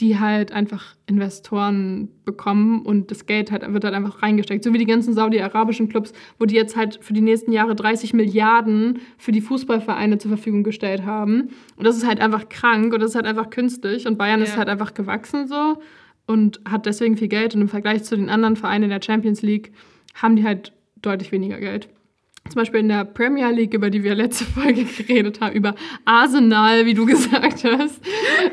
die 0.00 0.18
halt 0.18 0.50
einfach 0.50 0.96
Investoren 1.06 2.08
bekommen 2.24 2.82
und 2.82 3.12
das 3.12 3.26
Geld 3.26 3.52
halt, 3.52 3.72
wird 3.72 3.84
halt 3.84 3.94
einfach 3.94 4.22
reingesteckt. 4.22 4.64
So 4.64 4.72
wie 4.72 4.78
die 4.78 4.86
ganzen 4.86 5.14
saudi-arabischen 5.14 5.88
Clubs, 5.88 6.12
wo 6.40 6.46
die 6.46 6.56
jetzt 6.56 6.76
halt 6.76 6.98
für 7.00 7.12
die 7.12 7.20
nächsten 7.20 7.52
Jahre 7.52 7.76
30 7.76 8.12
Milliarden 8.14 8.98
für 9.16 9.30
die 9.30 9.40
Fußballvereine 9.40 10.18
zur 10.18 10.30
Verfügung 10.30 10.64
gestellt 10.64 11.04
haben. 11.06 11.50
Und 11.76 11.86
das 11.86 11.96
ist 11.96 12.04
halt 12.06 12.20
einfach 12.20 12.48
krank 12.48 12.92
und 12.92 13.00
das 13.00 13.10
ist 13.10 13.14
halt 13.16 13.26
einfach 13.26 13.50
künstlich. 13.50 14.08
Und 14.08 14.18
Bayern 14.18 14.42
ist 14.42 14.52
Ja. 14.54 14.56
halt 14.58 14.68
einfach 14.68 14.94
gewachsen 14.94 15.46
so 15.46 15.78
und 16.26 16.60
hat 16.68 16.86
deswegen 16.86 17.16
viel 17.16 17.28
Geld. 17.28 17.54
Und 17.54 17.60
im 17.60 17.68
Vergleich 17.68 18.02
zu 18.02 18.16
den 18.16 18.28
anderen 18.30 18.56
Vereinen 18.56 18.84
in 18.84 18.90
der 18.90 19.00
Champions 19.00 19.42
League 19.42 19.70
haben 20.14 20.36
die 20.36 20.44
halt 20.44 20.72
deutlich 21.02 21.32
weniger 21.32 21.58
Geld. 21.58 21.88
Zum 22.48 22.56
Beispiel 22.56 22.80
in 22.80 22.88
der 22.88 23.04
Premier 23.06 23.50
League, 23.50 23.72
über 23.72 23.88
die 23.88 24.04
wir 24.04 24.14
letzte 24.14 24.44
Folge 24.60 24.84
geredet 24.84 25.40
haben, 25.40 25.56
über 25.56 25.74
Arsenal, 26.04 26.84
wie 26.86 26.94
du 26.94 27.06
gesagt 27.06 27.64
hast. 27.64 28.00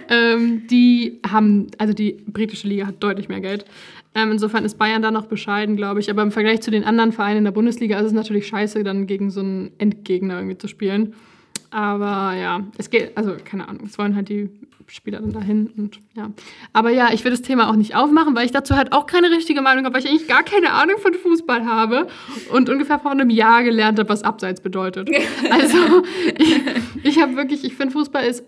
ähm, 0.10 0.68
die 0.68 1.20
haben, 1.30 1.68
also 1.78 1.94
die 1.94 2.24
britische 2.26 2.68
Liga 2.68 2.88
hat 2.88 3.04
deutlich 3.04 3.28
mehr 3.28 3.42
Geld. 3.42 3.66
Ähm, 4.14 4.32
insofern 4.32 4.66
ist 4.66 4.78
Bayern 4.78 5.02
da 5.02 5.12
noch 5.12 5.26
bescheiden, 5.26 5.76
glaube 5.76 6.00
ich. 6.00 6.10
Aber 6.10 6.22
im 6.22 6.32
Vergleich 6.32 6.62
zu 6.62 6.72
den 6.72 6.84
anderen 6.84 7.12
Vereinen 7.12 7.40
in 7.40 7.44
der 7.46 7.52
Bundesliga 7.52 7.98
ist 8.00 8.08
es 8.08 8.14
natürlich 8.14 8.48
scheiße, 8.48 8.84
dann 8.84 9.08
gegen 9.08 9.30
so 9.30 9.42
einen 9.42 9.72
Endgegner 9.78 10.36
irgendwie 10.36 10.58
zu 10.58 10.68
spielen. 10.68 11.14
Aber 11.72 12.34
ja, 12.36 12.62
es 12.78 12.90
geht, 12.90 13.18
also 13.18 13.36
keine 13.44 13.68
Ahnung, 13.68 13.86
es 13.86 13.98
wollen 13.98 14.16
halt 14.16 14.30
die 14.30 14.50
Spieler 14.88 15.22
dann 15.22 15.32
dahin 15.32 15.68
und 15.78 16.00
ja. 16.16 16.32
Aber 16.74 16.90
ja, 16.90 17.14
ich 17.14 17.24
will 17.24 17.32
das 17.32 17.42
Thema 17.42 17.70
auch 17.70 17.76
nicht 17.76 17.96
aufmachen, 17.96 18.36
weil 18.36 18.46
ich 18.46 18.52
dazu 18.52 18.76
halt 18.76 18.92
auch 18.92 19.06
keine 19.06 19.32
richtige 19.32 19.62
Meinung 19.62 19.86
habe, 19.86 19.96
weil 19.96 20.04
ich 20.04 20.10
eigentlich 20.10 20.28
gar 20.28 20.44
keine 20.44 20.72
Ahnung 20.72 20.98
von 21.00 21.14
Fußball 21.14 21.66
habe 21.66 22.08
und 22.52 22.70
ungefähr 22.70 23.00
vor 23.00 23.12
einem 23.12 23.30
Jahr 23.30 23.64
gelernt 23.64 24.00
habe, 24.00 24.10
was 24.10 24.24
Abseits 24.24 24.62
bedeutet. 24.62 25.10
Also 25.50 26.04
ich, 26.38 26.62
ich 27.04 27.22
habe 27.22 27.36
wirklich, 27.36 27.64
ich 27.64 27.76
finde 27.76 27.94
Fußball 27.94 28.26
ist 28.26 28.44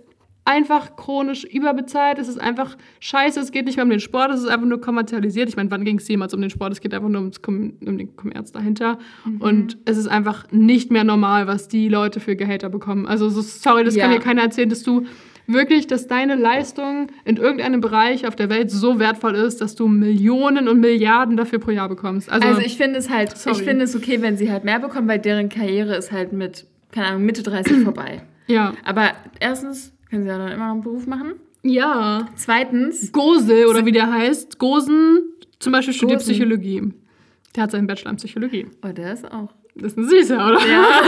einfach 0.46 0.96
chronisch 0.98 1.46
überbezahlt. 1.46 2.20
Es 2.20 2.28
ist 2.28 2.39
einfach 2.39 2.76
scheiße. 3.00 3.39
Es 3.39 3.52
geht 3.52 3.66
nicht 3.66 3.78
mehr 3.78 3.86
um 3.86 3.89
den 3.89 4.00
Sport. 4.02 4.32
Es 4.32 4.41
ist 4.41 4.48
einfach 4.50 4.68
nur 4.68 4.82
kommerzialisiert. 4.82 5.48
Ich 5.50 5.56
meine, 5.56 5.72
wann 5.72 5.86
ging 5.86 5.98
es 6.00 6.08
jemals 6.08 6.34
um 6.34 6.41
den 6.41 6.50
Sport? 6.50 6.74
Es 6.74 6.82
geht 6.82 6.94
einfach 6.94 7.08
nur 7.10 7.22
ums 7.22 7.38
um 7.48 7.74
den 7.98 8.16
Kommerz 8.16 8.52
dahinter. 8.52 8.98
Mhm. 9.26 9.41
Und 9.41 9.78
es 9.86 9.98
ist 9.98 10.08
einfach 10.08 10.46
nicht 10.52 10.91
mehr 10.91 11.04
normal, 11.06 11.48
was 11.48 11.68
die 11.70 11.88
Leute 11.88 12.20
für 12.20 12.36
Gehater 12.36 12.70
bekommen. 12.70 13.06
Also, 13.06 13.30
so, 13.30 13.41
sorry, 13.41 13.84
das 13.86 13.96
kann 13.96 14.12
Ja. 14.12 14.18
dir 14.18 14.24
keiner 14.24 14.41
erzählen, 14.41 14.68
dass 14.70 14.84
du 14.84 15.06
wirklich, 15.48 15.88
dass 15.88 16.08
deine 16.08 16.36
Leistung 16.36 17.08
in 17.26 17.38
irgendeinem 17.38 17.82
Bereich 17.82 18.28
auf 18.28 18.36
der 18.36 18.50
Welt 18.50 18.72
so 18.72 19.00
wertvoll 19.00 19.36
ist, 19.36 19.60
dass 19.62 19.76
du 19.76 19.88
Millionen 19.88 20.68
und 20.70 20.80
Milliarden 20.80 21.36
dafür 21.38 21.60
pro 21.60 21.72
Jahr 21.72 21.89
bekommst. 21.89 22.30
Also, 22.30 22.48
Also 22.48 22.62
ich 22.62 22.78
finde 22.78 23.00
es 23.00 23.10
halt, 23.10 23.38
Sorry. 23.38 23.56
ich 23.58 23.64
finde 23.64 23.84
es 23.86 23.96
okay, 23.96 24.22
wenn 24.22 24.38
sie 24.38 24.52
halt 24.52 24.64
mehr 24.66 24.80
bekommen, 24.80 25.08
weil 25.08 25.20
deren 25.20 25.50
Karriere 25.50 25.96
ist 25.96 26.12
halt 26.14 26.32
mit, 26.34 26.66
keine 26.91 27.08
Ahnung, 27.08 27.24
Mitte 27.26 27.44
30 27.44 27.78
vorbei. 27.84 28.22
ja. 28.48 28.74
Aber 28.86 29.12
erstens 29.39 29.91
können 30.14 30.26
sie 30.26 30.30
ja 30.30 30.38
dann 30.38 30.51
immer 30.51 30.68
noch 30.68 30.74
einen 30.74 30.84
Beruf 30.84 31.07
machen. 31.07 31.34
Ja. 31.64 32.28
Zweitens, 32.36 33.11
Gosel 33.11 33.66
oder 33.66 33.84
wie 33.84 33.91
der 33.91 34.14
heißt, 34.14 34.59
Gosen 34.59 35.22
zum 35.57 35.74
Beispiel 35.74 35.95
studiert 35.95 36.20
Gosen. 36.20 36.34
Psychologie. 36.34 36.93
Der 37.55 37.64
hat 37.64 37.72
seinen 37.72 37.88
Bachelor 37.88 38.11
in 38.11 38.18
Psychologie. 38.18 38.68
oh, 38.84 38.89
der 38.89 39.14
ist 39.14 39.26
auch. 39.26 39.49
Das 39.74 39.93
ist 39.93 39.97
ein 39.97 40.07
Süßer, 40.07 40.36
oder? 40.36 40.59
Ja. 40.68 40.86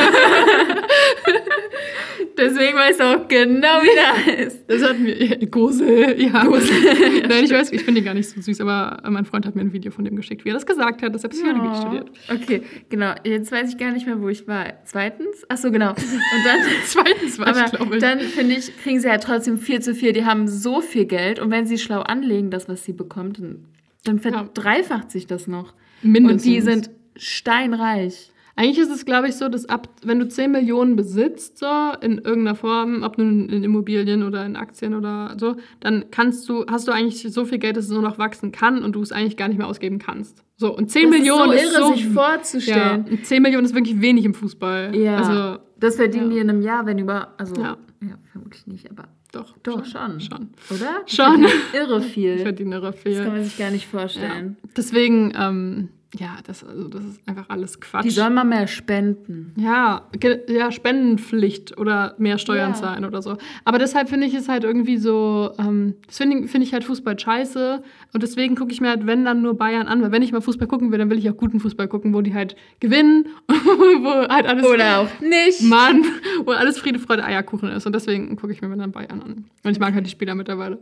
Deswegen 2.37 2.75
weiß 2.77 2.99
er 2.99 3.15
auch 3.17 3.27
genau, 3.27 3.81
wie 3.81 3.95
der 3.95 4.37
heißt. 4.45 4.65
Das 4.67 4.83
hat 4.83 4.99
mir. 4.99 5.15
Ja, 5.23 5.35
Gosel, 5.49 6.21
ja. 6.21 6.43
Nein, 6.43 7.43
ich 7.45 7.51
weiß, 7.51 7.71
ich 7.71 7.83
finde 7.83 8.01
ihn 8.01 8.05
gar 8.05 8.13
nicht 8.13 8.29
so 8.29 8.41
süß, 8.41 8.59
aber 8.61 9.01
mein 9.09 9.25
Freund 9.25 9.45
hat 9.45 9.55
mir 9.55 9.61
ein 9.61 9.71
Video 9.73 9.91
von 9.91 10.03
dem 10.05 10.15
geschickt, 10.15 10.43
wie 10.45 10.49
er 10.49 10.53
das 10.53 10.65
gesagt 10.65 11.01
hat, 11.01 11.13
dass 11.15 11.23
er 11.23 11.29
Psychologie 11.29 11.69
Oh. 11.71 11.75
studiert. 11.75 12.11
Okay, 12.31 12.61
genau. 12.89 13.13
Jetzt 13.23 13.51
weiß 13.51 13.69
ich 13.69 13.77
gar 13.77 13.91
nicht 13.91 14.05
mehr, 14.05 14.21
wo 14.21 14.27
ich 14.29 14.47
war. 14.47 14.65
Zweitens? 14.83 15.43
Ach 15.49 15.57
so, 15.57 15.71
genau. 15.71 15.91
Und 15.91 15.97
dann, 16.45 16.59
Zweitens 16.85 17.39
war 17.39 17.47
aber 17.47 17.65
ich, 17.65 17.71
glaube 17.71 17.95
ich. 17.95 18.01
dann 18.01 18.19
finde 18.19 18.55
ich, 18.55 18.75
kriegen 18.83 18.99
sie 18.99 19.07
ja 19.07 19.17
trotzdem 19.17 19.57
viel 19.57 19.81
zu 19.81 19.95
viel. 19.95 20.11
Die 20.13 20.25
haben 20.25 20.47
so 20.47 20.81
viel 20.81 21.05
Geld 21.05 21.39
und 21.39 21.51
wenn 21.51 21.65
sie 21.65 21.77
schlau 21.77 22.01
anlegen, 22.01 22.49
das, 22.51 22.67
was 22.67 22.83
sie 22.83 22.93
bekommt, 22.93 23.39
dann, 23.39 23.65
dann 24.03 24.19
verdreifacht 24.19 25.09
sich 25.11 25.25
das 25.27 25.47
noch. 25.47 25.73
Mindestens. 26.01 26.43
Und 26.45 26.51
die 26.53 26.61
sind 26.61 26.89
steinreich. 27.17 28.31
Eigentlich 28.57 28.79
ist 28.79 28.89
es, 28.89 29.03
glaube 29.05 29.27
ich, 29.27 29.35
so, 29.35 29.49
dass 29.49 29.65
ab, 29.67 29.89
wenn 30.03 30.17
du 30.19 30.27
10 30.29 30.49
Millionen 30.51 30.95
besitzt, 30.95 31.57
so 31.57 31.65
in 31.99 32.19
irgendeiner 32.19 32.55
Form, 32.55 33.03
ob 33.03 33.17
nun 33.17 33.49
in 33.49 33.63
Immobilien 33.65 34.23
oder 34.23 34.45
in 34.45 34.55
Aktien 34.55 34.93
oder 34.93 35.35
so, 35.37 35.57
dann 35.81 36.05
kannst 36.09 36.47
du, 36.47 36.65
hast 36.69 36.87
du 36.87 36.93
eigentlich 36.93 37.21
so 37.21 37.43
viel 37.43 37.57
Geld, 37.57 37.75
dass 37.75 37.85
es 37.85 37.91
nur 37.91 38.01
noch 38.01 38.17
wachsen 38.17 38.53
kann 38.53 38.81
und 38.83 38.93
du 38.95 39.01
es 39.01 39.11
eigentlich 39.11 39.35
gar 39.35 39.49
nicht 39.49 39.57
mehr 39.57 39.67
ausgeben 39.67 39.99
kannst. 39.99 40.41
So, 40.55 40.73
und 40.75 40.89
10 40.89 41.09
Das 41.11 41.19
Millionen 41.19 41.51
ist 41.51 41.73
so 41.73 41.81
irre, 41.81 41.93
sich 41.95 42.05
ja, 42.05 42.11
vorzustellen. 42.11 43.05
und 43.11 43.25
10 43.25 43.41
Millionen 43.41 43.65
ist 43.65 43.75
wirklich 43.75 43.99
wenig 43.99 44.23
im 44.23 44.33
Fußball. 44.33 44.95
Ja. 44.95 45.17
Also, 45.17 45.59
das 45.77 45.97
verdienen 45.97 46.27
ja. 46.29 46.35
die 46.35 46.39
in 46.39 46.49
einem 46.49 46.61
Jahr, 46.61 46.85
wenn 46.85 46.97
über. 46.97 47.33
Also, 47.37 47.55
Ja. 47.61 47.75
ja, 48.01 48.15
vermutlich 48.31 48.65
nicht, 48.67 48.89
aber. 48.89 49.09
doch. 49.33 49.53
Doch, 49.63 49.83
schon. 49.83 50.21
Schon. 50.21 50.49
Oder? 50.69 51.01
Schon. 51.07 51.45
Irre 51.73 51.99
Ich 51.99 52.05
viel. 52.05 52.37
verdiene 52.39 52.75
irre 52.75 52.91
Das 52.93 53.03
kann 53.03 53.11
viel. 53.13 53.25
man 53.25 53.43
sich 53.43 53.57
gar 53.57 53.69
nicht 53.71 53.91
Ja. 53.91 53.99
vorstellen. 53.99 54.55
Deswegen, 54.77 55.33
ähm, 55.37 55.89
ja, 56.17 56.37
das, 56.45 56.63
also, 56.63 56.87
das 56.87 57.03
ist 57.03 57.27
einfach 57.27 57.49
alles 57.49 57.79
Quatsch. 57.81 58.03
Die 58.05 58.09
sollen 58.09 58.33
mal 58.33 58.43
mehr 58.45 58.67
spenden. 58.67 59.53
Ja, 59.57 60.07
ja, 60.47 60.71
Spendenpflicht 60.71 61.77
oder 61.77 62.15
mehr 62.17 62.37
Steuern 62.37 62.71
Ja. 62.71 62.75
zahlen 62.75 63.05
oder 63.05 63.21
so. 63.21 63.37
Aber 63.65 63.79
deshalb 63.79 64.07
finde 64.09 64.27
ich 64.27 64.33
es 64.33 64.47
halt 64.47 64.63
irgendwie 64.63 64.97
so, 64.97 65.51
ähm, 65.57 65.95
das 66.07 66.17
finde 66.17 66.47
find 66.47 66.63
ich 66.63 66.73
halt 66.73 66.83
Fußball 66.83 67.19
scheiße. 67.19 67.83
Und 68.13 68.23
deswegen 68.23 68.55
gucke 68.55 68.71
ich 68.71 68.81
mir 68.81 68.89
halt, 68.89 69.05
wenn 69.05 69.25
dann 69.25 69.41
nur 69.41 69.57
Bayern 69.57 69.87
an, 69.87 70.01
weil 70.01 70.11
wenn 70.11 70.21
ich 70.21 70.31
mal 70.31 70.41
Fußball 70.41 70.67
gucken 70.67 70.91
will, 70.91 70.97
dann 70.99 71.09
will 71.09 71.17
ich 71.17 71.29
auch 71.29 71.37
guten 71.37 71.59
Fußball 71.59 71.87
gucken, 71.87 72.13
wo 72.13 72.21
die 72.21 72.33
halt 72.33 72.55
gewinnen, 72.79 73.27
wo 73.47 74.27
halt 74.29 74.45
alles. 74.45 74.65
Oder 74.65 74.99
auch 74.99 75.21
nicht. 75.21 75.61
Mann, 75.63 76.03
wo 76.45 76.51
alles 76.51 76.77
Friede, 76.77 76.99
Freude, 76.99 77.23
Eierkuchen 77.25 77.69
ist. 77.69 77.85
Und 77.85 77.93
deswegen 77.93 78.35
gucke 78.35 78.53
ich 78.53 78.61
mir 78.61 78.75
dann 78.75 78.91
Bayern 78.91 79.21
an. 79.21 79.45
Und 79.63 79.71
ich 79.71 79.79
mag 79.79 79.93
halt 79.93 80.05
die 80.05 80.11
Spieler 80.11 80.35
mittlerweile. 80.35 80.79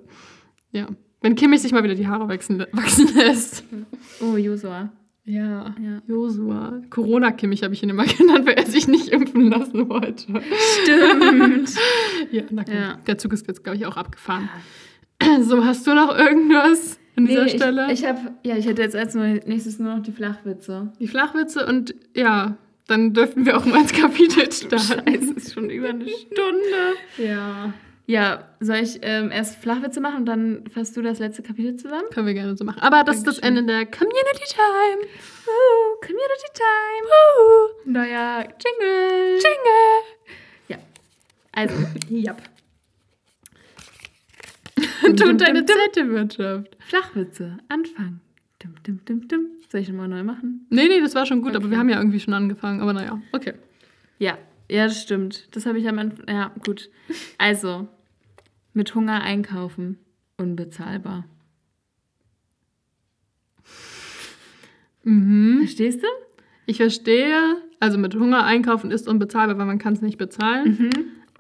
Ja. 0.72 0.88
Wenn 1.22 1.36
Kimmich 1.36 1.62
sich 1.62 1.72
mal 1.72 1.84
wieder 1.84 1.96
die 1.96 2.06
Haare 2.08 2.28
wachsen, 2.28 2.66
wachsen 2.74 3.08
lässt. 3.16 3.64
Oh, 4.20 4.36
Josua. 4.36 4.92
Ja. 5.26 5.74
Ja. 5.82 6.02
Josua. 6.08 6.82
Corona-Kimmich 6.90 7.64
habe 7.64 7.74
ich 7.74 7.84
ihn 7.84 7.90
immer 7.90 8.06
genannt, 8.18 8.46
weil 8.46 8.56
er 8.56 8.66
sich 8.66 8.88
nicht 8.88 9.10
impfen 9.10 9.50
lassen 9.50 9.88
wollte. 9.90 10.26
Stimmt. 10.82 11.70
Ja, 12.32 12.44
na 12.50 12.64
gut. 12.64 12.74
Ja. 12.74 13.00
Der 13.06 13.18
Zug 13.18 13.34
ist 13.34 13.48
jetzt, 13.48 13.64
glaube 13.64 13.78
ich, 13.78 13.86
auch 13.86 13.98
abgefahren. 13.98 14.50
So, 15.42 15.64
hast 15.64 15.88
du 15.88 15.94
noch 15.94 16.18
irgendwas 16.18 17.00
an 17.16 17.26
dieser 17.28 17.46
nee, 17.46 17.50
Stelle? 17.52 17.86
Ich, 17.94 18.02
ich 18.02 18.06
habe, 18.06 18.20
ja, 18.44 18.58
ich 18.58 18.66
hätte 18.66 18.82
jetzt 18.82 18.96
als 18.96 19.16
nächstes 19.16 19.80
nur 19.80 19.96
noch 19.96 20.04
die 20.04 20.12
Flachwitze. 20.12 20.92
die 21.00 21.08
Flachwitze 21.08 21.66
und 21.66 21.96
ja, 22.14 22.58
dann 22.88 23.14
dürften 23.14 23.46
wir 23.46 23.56
auch 23.58 23.66
mal 23.66 23.82
ins 23.82 23.94
Kapitel 23.94 24.52
starten. 24.52 25.14
Es 25.14 25.30
ist 25.32 25.54
schon 25.54 25.70
über 25.70 25.90
eine 25.90 26.08
Stunde. 26.10 26.98
Ja. 27.18 27.74
Ja, 28.06 28.50
soll 28.60 28.78
ich 28.78 29.00
ähm, 29.02 29.32
erst 29.32 29.56
Flachwitze 29.60 30.02
machen 30.02 30.18
und 30.18 30.26
dann 30.26 30.66
fasst 30.68 30.98
du 30.98 31.02
das 31.02 31.20
letzte 31.20 31.42
Kapitel 31.42 31.78
zusammen? 31.78 32.04
Können 32.12 32.28
wir 32.28 32.34
gerne 32.34 32.58
so 32.58 32.66
machen. 32.66 32.82
Aber 32.82 33.04
das 33.06 33.18
ist 33.18 33.28
das 33.28 33.40
Dankeschön. 33.40 33.58
Ende 33.70 33.74
der 33.74 33.86
Community 33.86 34.44
Time. 34.50 35.04
Uh, 35.48 36.00
Community 36.02 36.50
Time. 36.54 37.08
Uh, 37.08 37.90
Neuer 37.90 38.44
Jingle. 38.60 39.34
Jingle. 39.36 40.02
Ja. 40.68 40.78
Also, 41.54 41.76
Yep. 42.12 42.42
Tut 45.18 45.42
deine 45.42 45.66
zweite 45.66 46.10
Wirtschaft. 46.10 46.76
Flachwitze. 46.88 47.58
Anfang. 47.70 48.20
Dum, 48.60 48.76
dum, 48.84 49.00
dum, 49.06 49.28
dum. 49.28 49.46
Soll 49.70 49.82
ich 49.82 49.90
nochmal 49.90 50.08
neu 50.08 50.24
machen? 50.24 50.66
Nee, 50.70 50.88
nee, 50.88 51.00
das 51.02 51.16
war 51.16 51.26
schon 51.26 51.42
gut, 51.42 51.56
aber 51.56 51.66
Okay. 51.66 51.72
wir 51.72 51.78
haben 51.78 51.90
ja 51.90 51.98
irgendwie 51.98 52.20
schon 52.20 52.34
angefangen. 52.34 52.82
Aber 52.82 52.94
naja, 52.94 53.22
okay. 53.32 53.54
Ja, 54.20 54.38
ja, 54.74 54.86
das 54.86 55.02
stimmt. 55.02 55.56
Das 55.56 55.68
habe 55.68 55.78
ich 55.78 55.88
am 55.88 56.00
Anfang. 56.00 56.26
Ja, 56.28 56.52
gut. 56.66 56.90
Also, 57.38 57.88
mit 58.74 58.96
Hunger 58.96 59.22
einkaufen. 59.22 60.00
Unbezahlbar. 60.38 61.26
Mhm. 65.04 65.60
Verstehst 65.60 66.02
du? 66.02 66.08
Ich 66.66 66.78
verstehe, 66.78 67.58
also 67.80 68.00
mit 68.00 68.16
Hunger 68.16 68.46
einkaufen 68.46 68.90
ist 68.90 69.08
unbezahlbar, 69.08 69.60
weil 69.60 69.66
man 69.68 69.78
kann 69.78 69.94
es 69.94 70.02
nicht 70.02 70.18
bezahlen. 70.18 70.90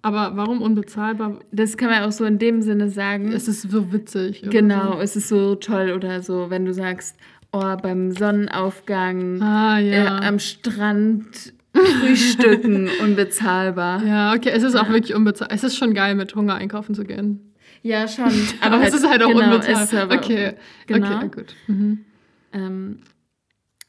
Aber 0.03 0.35
warum 0.35 0.61
unbezahlbar? 0.61 1.39
Das 1.51 1.77
kann 1.77 1.89
man 1.89 2.03
auch 2.03 2.11
so 2.11 2.25
in 2.25 2.37
dem 2.37 2.61
Sinne 2.61 2.89
sagen. 2.89 3.31
Es 3.31 3.47
ist 3.47 3.63
so 3.63 3.91
witzig. 3.93 4.43
genau, 4.47 4.99
es 4.99 5.15
ist 5.15 5.29
so 5.29 5.55
toll 5.55 5.91
oder 5.95 6.21
so, 6.21 6.49
wenn 6.49 6.65
du 6.65 6.73
sagst, 6.73 7.17
oh, 7.53 7.77
beim 7.81 8.11
Sonnenaufgang 8.11 9.37
So. 9.37 9.45
Ah, 9.45 9.79
äh, 9.79 10.03
ja. 10.03 10.17
am 10.19 10.39
Strand 10.39 11.52
frühstücken, 11.73 12.89
unbezahlbar. 13.01 14.03
ja, 14.05 14.33
okay, 14.33 14.49
es 14.49 14.63
ist 14.63 14.75
auch 14.75 14.89
wirklich 14.89 15.15
unbezahlbar. 15.15 15.55
Es 15.55 15.63
ist 15.63 15.75
schon 15.75 15.93
geil, 15.93 16.15
mit 16.15 16.35
Hunger 16.35 16.55
einkaufen 16.55 16.95
zu 16.95 17.03
gehen. 17.03 17.53
Ja, 17.81 18.07
schon. 18.07 18.31
Aber, 18.61 18.81
es 18.81 18.93
ist 18.93 19.07
halt 19.07 19.23
auch 19.23 19.27
genau, 19.27 19.43
unbezahlbar. 19.45 19.83
es 19.83 19.91
ist 19.93 19.99
aber 19.99 20.15
okay, 20.15 20.53
genau. 20.87 21.17
okay, 21.17 21.27
gut. 21.29 21.55
Mhm. 21.67 22.05
Ähm, 22.53 22.99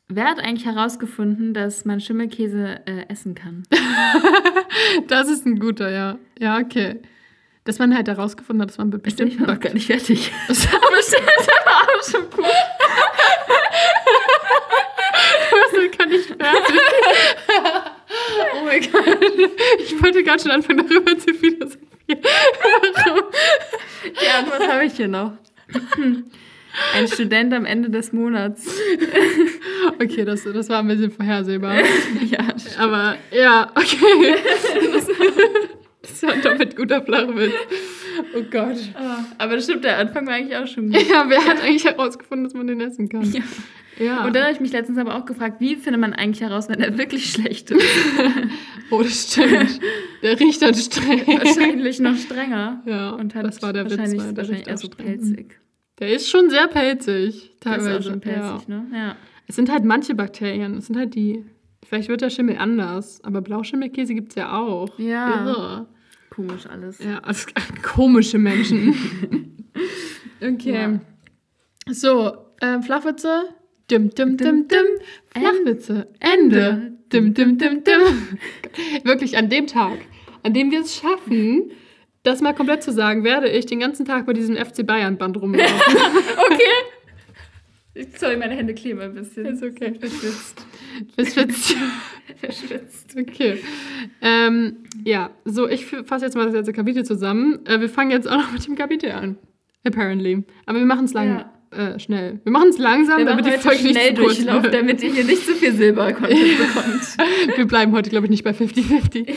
wer 0.08 0.24
hat 0.24 0.40
eigentlich 0.40 0.66
herausgefunden, 0.66 1.54
dass 1.54 1.84
man 1.84 2.00
Schimmelkäse 2.00 2.80
äh, 2.86 3.08
essen 3.08 3.34
kann? 3.34 3.62
Das 5.06 5.28
ist 5.28 5.46
ein 5.46 5.58
guter, 5.60 5.90
ja. 5.90 6.18
Ja, 6.38 6.58
okay. 6.58 7.00
Dass 7.64 7.78
man 7.78 7.94
halt 7.94 8.08
herausgefunden 8.08 8.62
hat, 8.62 8.70
dass 8.70 8.78
man 8.78 8.92
Ich 8.92 9.02
bestimmt 9.02 9.36
bin 9.36 9.46
noch 9.46 9.60
gar 9.60 9.72
nicht 9.72 9.86
fertig. 9.86 10.32
Aber 10.48 10.56
aber 10.56 11.98
auch 11.98 12.02
schon 12.02 12.30
gut. 12.30 12.44
Was 15.52 15.98
kann 15.98 16.12
ich 16.12 16.26
fertig? 16.26 16.80
Gott. 18.80 19.04
Ich 19.78 20.02
wollte 20.02 20.22
gerade 20.22 20.42
schon 20.42 20.50
anfangen, 20.52 20.86
darüber 20.88 21.16
zu 21.18 21.34
philosophieren. 21.34 21.88
Die 22.08 22.16
Antwort 24.38 24.68
habe 24.68 24.84
ich 24.84 24.92
hier 24.94 25.08
noch. 25.08 25.32
Ein 26.94 27.06
Student 27.06 27.54
am 27.54 27.64
Ende 27.66 27.88
des 27.88 28.12
Monats. 28.12 28.66
Okay, 30.00 30.24
das, 30.24 30.42
das 30.42 30.68
war 30.68 30.80
ein 30.80 30.88
bisschen 30.88 31.12
vorhersehbar. 31.12 31.76
ja, 31.76 31.84
Aber 32.78 33.16
ja, 33.30 33.70
okay. 33.76 34.34
Das, 34.92 35.06
das 36.02 36.22
war 36.24 36.34
doppelt 36.36 36.74
guter 36.76 37.00
Flachwitz. 37.02 37.52
Oh 38.36 38.42
Gott. 38.50 38.76
aber 39.38 39.54
das 39.54 39.64
stimmt, 39.64 39.84
der 39.84 39.98
Anfang 39.98 40.26
war 40.26 40.34
eigentlich 40.34 40.56
auch 40.56 40.66
schon 40.66 40.90
gut. 40.90 41.08
Ja, 41.08 41.24
wer 41.28 41.44
hat 41.44 41.62
eigentlich 41.62 41.84
herausgefunden, 41.84 42.44
dass 42.44 42.54
man 42.54 42.66
den 42.66 42.80
essen 42.80 43.08
kann? 43.08 43.22
Ja. 43.32 43.42
Ja. 43.98 44.24
Und 44.26 44.34
dann 44.34 44.42
habe 44.44 44.52
ich 44.52 44.60
mich 44.60 44.72
letztens 44.72 44.98
aber 44.98 45.14
auch 45.16 45.24
gefragt, 45.24 45.60
wie 45.60 45.76
findet 45.76 46.00
man 46.00 46.12
eigentlich 46.14 46.40
heraus, 46.40 46.68
wenn 46.68 46.80
er 46.80 46.98
wirklich 46.98 47.30
schlecht 47.32 47.70
ist? 47.70 47.84
oh, 48.90 49.02
das 49.02 49.32
stimmt. 49.32 49.80
Der 50.22 50.38
riecht 50.40 50.62
dann 50.62 50.74
streng. 50.74 51.26
wahrscheinlich 51.26 52.00
noch 52.00 52.16
strenger. 52.16 52.82
Ja, 52.86 53.10
Und 53.10 53.34
hat 53.34 53.44
das 53.46 53.62
war 53.62 53.72
der 53.72 53.84
Witz. 53.84 53.92
wahrscheinlich, 53.92 54.20
weil 54.20 54.28
der 54.32 54.36
wahrscheinlich 54.38 54.66
eher 54.68 54.78
so 54.78 54.88
pelzig. 54.88 55.60
Der 56.00 56.12
ist 56.12 56.28
schon 56.28 56.50
sehr 56.50 56.66
pelzig, 56.66 57.52
Der 57.64 57.72
teilweise. 57.72 57.90
ist 57.90 58.06
auch 58.06 58.10
schon 58.10 58.20
pelzig, 58.20 58.68
ja. 58.68 58.76
ne? 58.76 58.86
Ja. 58.92 59.16
Es 59.46 59.56
sind 59.56 59.70
halt 59.70 59.84
manche 59.84 60.14
Bakterien. 60.14 60.78
Es 60.78 60.86
sind 60.86 60.96
halt 60.96 61.14
die. 61.14 61.44
Vielleicht 61.86 62.08
wird 62.08 62.22
der 62.22 62.30
Schimmel 62.30 62.56
anders, 62.56 63.22
aber 63.22 63.42
Blauschimmelkäse 63.42 64.14
gibt 64.14 64.30
es 64.30 64.34
ja 64.36 64.58
auch. 64.58 64.98
Ja. 64.98 65.44
Irre. 65.46 65.86
Komisch 66.30 66.66
alles. 66.66 66.98
Ja, 66.98 67.18
also, 67.18 67.46
komische 67.82 68.38
Menschen. 68.38 68.94
okay. 70.42 70.98
So, 71.88 72.32
ähm, 72.60 72.82
Flachwitze. 72.82 73.44
Dim, 73.90 74.10
dim, 74.10 74.36
dim, 74.36 74.68
dim. 74.68 74.86
Flachwitze. 75.26 76.08
Ende. 76.20 76.92
Dim, 77.12 77.34
dim, 77.34 77.58
dim, 77.58 77.84
dim. 77.84 78.38
Wirklich 79.04 79.36
an 79.36 79.48
dem 79.50 79.66
Tag, 79.66 79.98
an 80.42 80.54
dem 80.54 80.70
wir 80.70 80.80
es 80.80 80.96
schaffen, 80.96 81.70
das 82.22 82.40
mal 82.40 82.54
komplett 82.54 82.82
zu 82.82 82.92
sagen, 82.92 83.24
werde 83.24 83.48
ich 83.48 83.66
den 83.66 83.80
ganzen 83.80 84.06
Tag 84.06 84.26
bei 84.26 84.32
diesem 84.32 84.56
FC 84.56 84.86
Bayern-Band 84.86 85.36
rumlaufen. 85.36 85.74
okay. 86.50 88.08
Sorry, 88.16 88.36
meine 88.36 88.54
Hände 88.54 88.74
kleben 88.74 89.00
ein 89.00 89.14
bisschen. 89.14 89.46
Ist 89.46 89.62
okay. 89.62 89.94
Verschwitzt. 89.94 90.66
Verschwitzt. 91.14 91.76
Verschwitzt. 92.40 93.16
Okay. 93.16 93.58
Ähm, 94.20 94.78
ja, 95.04 95.30
so, 95.44 95.68
ich 95.68 95.86
fasse 95.86 96.24
jetzt 96.24 96.34
mal 96.34 96.46
das 96.46 96.54
letzte 96.54 96.72
Kapitel 96.72 97.04
zusammen. 97.04 97.64
Äh, 97.66 97.80
wir 97.80 97.88
fangen 97.88 98.10
jetzt 98.10 98.28
auch 98.28 98.38
noch 98.38 98.52
mit 98.52 98.66
dem 98.66 98.74
Kapitel 98.74 99.12
an. 99.12 99.36
Apparently. 99.84 100.44
Aber 100.66 100.78
wir 100.78 100.86
machen 100.86 101.04
es 101.04 101.12
lang, 101.12 101.44
äh, 101.74 101.98
schnell. 101.98 102.40
Wir 102.44 102.52
machen 102.52 102.68
es 102.70 102.78
langsam, 102.78 103.18
Wir 103.18 103.26
damit 103.26 103.46
die 103.46 103.50
Folge 103.52 103.82
nicht 103.82 103.98
schnell 103.98 104.14
zu 104.14 104.22
kurz 104.22 104.44
wird. 104.44 104.74
damit 104.74 105.02
ihr 105.02 105.12
hier 105.12 105.24
nicht 105.24 105.46
so 105.46 105.52
viel 105.52 105.72
Silber-Content 105.72 106.58
bekommt. 106.58 107.56
Wir 107.56 107.66
bleiben 107.66 107.92
heute, 107.92 108.10
glaube 108.10 108.26
ich, 108.26 108.30
nicht 108.30 108.44
bei 108.44 108.52
50-50. 108.52 109.34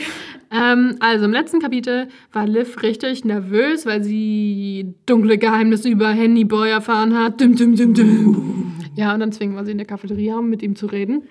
Ähm, 0.50 0.96
also 1.00 1.24
im 1.26 1.32
letzten 1.32 1.60
Kapitel 1.60 2.08
war 2.32 2.46
Liv 2.46 2.82
richtig 2.82 3.24
nervös, 3.24 3.84
weil 3.86 4.02
sie 4.02 4.94
dunkle 5.06 5.38
Geheimnisse 5.38 5.88
über 5.88 6.08
Henny 6.08 6.44
Boy 6.44 6.70
erfahren 6.70 7.18
hat. 7.18 7.40
Dum, 7.40 7.56
dum, 7.56 7.76
dum, 7.76 7.94
dum. 7.94 8.72
Ja, 8.96 9.14
und 9.14 9.20
dann 9.20 9.32
zwingen 9.32 9.54
wir 9.54 9.64
sie 9.64 9.72
in 9.72 9.78
der 9.78 9.86
Cafeteria, 9.86 10.38
um 10.38 10.48
mit 10.48 10.62
ihm 10.62 10.74
zu 10.74 10.86
reden. 10.86 11.22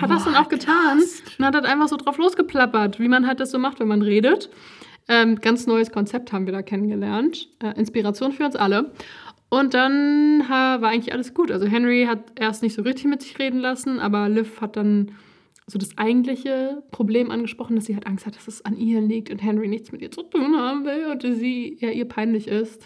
Hat 0.00 0.10
das 0.10 0.24
dann 0.24 0.34
auch 0.34 0.48
getan 0.48 0.98
und 1.38 1.44
hat 1.44 1.54
halt 1.54 1.64
einfach 1.64 1.88
so 1.88 1.96
drauf 1.96 2.18
losgeplappert, 2.18 3.00
wie 3.00 3.08
man 3.08 3.26
halt 3.26 3.40
das 3.40 3.50
so 3.50 3.58
macht, 3.58 3.80
wenn 3.80 3.88
man 3.88 4.02
redet. 4.02 4.50
Ähm, 5.08 5.36
ganz 5.40 5.66
neues 5.66 5.90
Konzept 5.90 6.32
haben 6.32 6.44
wir 6.44 6.52
da 6.52 6.60
kennengelernt. 6.60 7.48
Äh, 7.62 7.78
Inspiration 7.78 8.32
für 8.32 8.44
uns 8.44 8.56
alle. 8.56 8.92
Und 9.50 9.74
dann 9.74 10.46
war 10.48 10.82
eigentlich 10.82 11.12
alles 11.12 11.32
gut. 11.32 11.50
Also 11.50 11.66
Henry 11.66 12.04
hat 12.06 12.32
erst 12.38 12.62
nicht 12.62 12.74
so 12.74 12.82
richtig 12.82 13.06
mit 13.06 13.22
sich 13.22 13.38
reden 13.38 13.60
lassen, 13.60 13.98
aber 13.98 14.28
Liv 14.28 14.60
hat 14.60 14.76
dann 14.76 15.12
so 15.66 15.78
das 15.78 15.96
eigentliche 15.96 16.82
Problem 16.90 17.30
angesprochen, 17.30 17.76
dass 17.76 17.86
sie 17.86 17.94
halt 17.94 18.06
Angst 18.06 18.26
hat, 18.26 18.36
dass 18.36 18.48
es 18.48 18.64
an 18.64 18.76
ihr 18.76 19.00
liegt 19.00 19.30
und 19.30 19.38
Henry 19.38 19.68
nichts 19.68 19.92
mit 19.92 20.00
ihr 20.00 20.10
zu 20.10 20.22
tun 20.22 20.56
haben 20.56 20.84
will 20.84 21.06
und 21.06 21.22
sie 21.22 21.76
ja 21.80 21.90
ihr 21.90 22.06
peinlich 22.06 22.48
ist. 22.48 22.84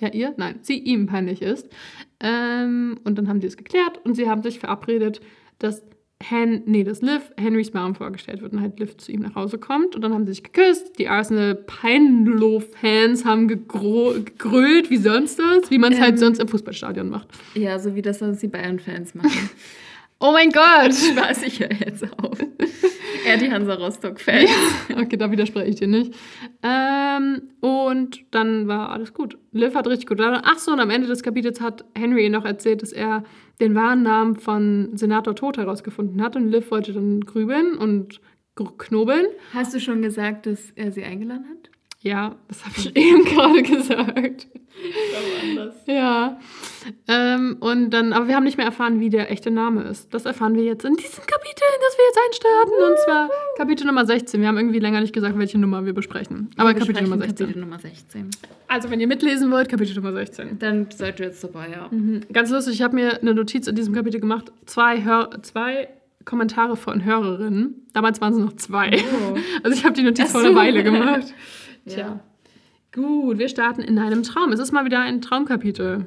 Ja, 0.00 0.08
ihr? 0.08 0.32
Nein, 0.36 0.58
sie 0.62 0.78
ihm 0.78 1.06
peinlich 1.06 1.42
ist. 1.42 1.68
Ähm, 2.20 2.98
und 3.04 3.18
dann 3.18 3.28
haben 3.28 3.40
die 3.40 3.46
es 3.46 3.56
geklärt 3.56 4.00
und 4.04 4.14
sie 4.14 4.28
haben 4.28 4.42
sich 4.42 4.60
verabredet, 4.60 5.20
dass 5.58 5.82
Hen, 6.22 6.62
nee, 6.66 6.84
dass 6.84 7.02
Liv 7.02 7.20
Henrys 7.36 7.74
Mom 7.74 7.94
vorgestellt 7.94 8.42
wird 8.42 8.52
und 8.52 8.60
halt 8.60 8.78
Liv 8.78 8.96
zu 8.96 9.10
ihm 9.12 9.20
nach 9.20 9.34
Hause 9.34 9.58
kommt. 9.58 9.94
Und 9.96 10.02
dann 10.02 10.14
haben 10.14 10.24
sie 10.26 10.32
sich 10.32 10.42
geküsst. 10.42 10.98
Die 10.98 11.08
Arsenal 11.08 11.54
Peinlow-Fans 11.56 13.24
haben 13.24 13.48
gegrölt 13.48 14.90
wie 14.90 14.96
sonst 14.96 15.38
was, 15.38 15.70
wie 15.70 15.78
man 15.78 15.92
es 15.92 16.00
halt 16.00 16.12
Ähm. 16.12 16.18
sonst 16.18 16.38
im 16.40 16.48
Fußballstadion 16.48 17.08
macht. 17.08 17.28
Ja, 17.54 17.78
so 17.78 17.94
wie 17.94 18.02
das 18.02 18.20
sonst 18.20 18.42
die 18.42 18.48
Bayern-Fans 18.48 19.14
machen. 19.14 19.50
Oh 20.24 20.30
mein 20.30 20.50
Gott! 20.50 20.94
Spaß, 20.94 21.42
ich 21.42 21.58
höre 21.58 21.72
jetzt 21.84 22.04
auf. 22.22 22.38
Er 23.26 23.38
die 23.38 23.50
Hansa 23.50 23.74
Rostock-Fans. 23.74 24.48
Okay, 24.96 25.16
da 25.16 25.32
widerspreche 25.32 25.68
ich 25.70 25.74
dir 25.74 25.88
nicht. 25.88 26.14
Ähm, 26.62 27.42
und 27.58 28.22
dann 28.30 28.68
war 28.68 28.90
alles 28.90 29.14
gut. 29.14 29.36
Liv 29.50 29.74
hat 29.74 29.88
richtig 29.88 30.06
gut. 30.06 30.20
Ach 30.20 30.58
so, 30.60 30.70
und 30.70 30.78
am 30.78 30.90
Ende 30.90 31.08
des 31.08 31.24
Kapitels 31.24 31.60
hat 31.60 31.84
Henry 31.96 32.28
noch 32.28 32.44
erzählt, 32.44 32.82
dass 32.82 32.92
er 32.92 33.24
den 33.60 33.74
wahren 33.74 34.02
Namen 34.02 34.36
von 34.36 34.96
Senator 34.96 35.34
Tod 35.34 35.58
herausgefunden 35.58 36.22
hat. 36.22 36.36
Und 36.36 36.48
Liv 36.48 36.70
wollte 36.70 36.92
dann 36.92 37.20
grübeln 37.20 37.76
und 37.76 38.20
knobeln. 38.54 39.26
Hast 39.54 39.74
du 39.74 39.80
schon 39.80 40.02
gesagt, 40.02 40.46
dass 40.46 40.70
er 40.72 40.92
sie 40.92 41.04
eingeladen 41.04 41.46
hat? 41.48 41.71
Ja, 42.02 42.34
das 42.48 42.64
habe 42.64 42.74
ich 42.76 42.96
eben 42.96 43.24
gerade 43.24 43.62
gesagt. 43.62 44.48
Anders. 45.42 45.74
Ja. 45.86 46.40
Ähm, 47.06 47.58
und 47.60 47.90
dann, 47.90 48.12
aber 48.12 48.26
wir 48.26 48.34
haben 48.34 48.42
nicht 48.42 48.56
mehr 48.56 48.66
erfahren, 48.66 48.98
wie 48.98 49.08
der 49.08 49.30
echte 49.30 49.52
Name 49.52 49.82
ist. 49.84 50.12
Das 50.12 50.24
erfahren 50.24 50.56
wir 50.56 50.64
jetzt 50.64 50.84
in 50.84 50.94
diesem 50.94 51.24
Kapitel, 51.24 51.62
in 51.62 51.80
das 51.80 51.96
wir 51.96 52.04
jetzt 52.06 52.18
einstarten. 52.26 52.90
Und 52.90 52.98
zwar 53.04 53.30
Kapitel 53.56 53.86
Nummer 53.86 54.04
16. 54.04 54.40
Wir 54.40 54.48
haben 54.48 54.56
irgendwie 54.56 54.80
länger 54.80 55.00
nicht 55.00 55.12
gesagt, 55.12 55.38
welche 55.38 55.58
Nummer 55.58 55.86
wir 55.86 55.92
besprechen. 55.92 56.50
Aber 56.56 56.70
Wir 56.70 56.74
Kapitel 56.74 56.94
besprechen 56.94 57.10
Nummer 57.10 57.24
16. 57.24 57.46
Kapitel 57.46 57.60
Nummer 57.60 57.78
16. 57.78 58.30
Also, 58.66 58.90
wenn 58.90 59.00
ihr 59.00 59.06
mitlesen 59.06 59.50
wollt, 59.52 59.68
Kapitel 59.68 59.94
Nummer 59.94 60.12
16. 60.12 60.58
Dann 60.58 60.88
seid 60.90 61.20
ihr 61.20 61.26
jetzt 61.26 61.44
dabei, 61.44 61.68
ja. 61.70 61.88
Mhm. 61.90 62.22
Ganz 62.32 62.50
lustig, 62.50 62.74
ich 62.74 62.82
habe 62.82 62.96
mir 62.96 63.20
eine 63.20 63.34
Notiz 63.34 63.68
in 63.68 63.76
diesem 63.76 63.94
Kapitel 63.94 64.20
gemacht. 64.20 64.50
Zwei, 64.66 65.04
Hör 65.04 65.30
zwei 65.42 65.88
Kommentare 66.24 66.76
von 66.76 67.04
Hörerinnen. 67.04 67.86
Damals 67.92 68.20
waren 68.20 68.32
es 68.32 68.38
noch 68.38 68.56
zwei. 68.56 68.90
Oh. 68.96 69.36
Also 69.62 69.76
ich 69.76 69.84
habe 69.84 69.94
die 69.94 70.02
Notiz 70.02 70.32
vor 70.32 70.40
einer 70.40 70.54
Weile 70.54 70.82
gemacht. 70.82 71.32
Ja. 71.84 71.92
Tja. 71.94 72.20
Gut, 72.94 73.38
wir 73.38 73.48
starten 73.48 73.80
in 73.82 73.98
einem 73.98 74.22
Traum. 74.22 74.52
Es 74.52 74.60
ist 74.60 74.72
mal 74.72 74.84
wieder 74.84 75.00
ein 75.00 75.20
Traumkapitel. 75.22 76.06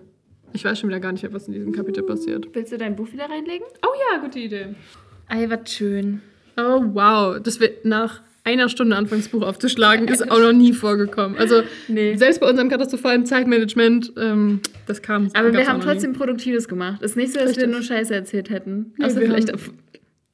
Ich 0.53 0.63
weiß 0.63 0.79
schon 0.79 0.89
wieder 0.89 0.99
gar 0.99 1.11
nicht, 1.11 1.31
was 1.33 1.47
in 1.47 1.53
diesem 1.53 1.71
Kapitel 1.73 2.03
passiert. 2.03 2.47
Willst 2.53 2.71
du 2.71 2.77
dein 2.77 2.95
Buch 2.95 3.11
wieder 3.11 3.25
reinlegen? 3.29 3.65
Oh 3.83 3.89
ja, 4.13 4.19
gute 4.21 4.39
Idee. 4.39 4.67
Ey, 5.29 5.49
was 5.49 5.71
schön. 5.73 6.21
Oh 6.57 6.81
wow, 6.93 7.39
das 7.41 7.59
wird 7.59 7.83
nach 7.85 8.21
einer 8.43 8.69
Stunde 8.69 8.95
anfangen, 8.95 9.21
das 9.21 9.29
Buch 9.31 9.41
aufzuschlagen, 9.41 10.07
ist 10.07 10.29
auch 10.31 10.39
noch 10.39 10.53
nie 10.53 10.71
vorgekommen. 10.71 11.35
Also 11.37 11.63
Nee. 11.87 12.15
selbst 12.15 12.39
bei 12.39 12.47
unserem 12.47 12.69
katastrophalen 12.69 13.25
Zeitmanagement, 13.25 14.13
ähm, 14.17 14.61
das 14.85 15.01
kam. 15.01 15.29
Aber 15.33 15.51
wir 15.51 15.67
haben 15.67 15.79
noch 15.79 15.85
nie. 15.85 15.91
trotzdem 15.91 16.13
Produktives 16.13 16.67
gemacht. 16.67 17.01
Ist 17.01 17.17
nicht 17.17 17.33
so, 17.33 17.39
dass 17.39 17.55
wir 17.55 17.63
Richtig. 17.63 17.71
nur 17.71 17.81
Scheiße 17.81 18.13
erzählt 18.13 18.51
hätten. 18.51 18.93
Nee, 18.97 19.05
Außer 19.05 19.19
wir 19.19 19.27
vielleicht 19.27 19.47
haben- 19.51 19.55
auf. 19.55 19.71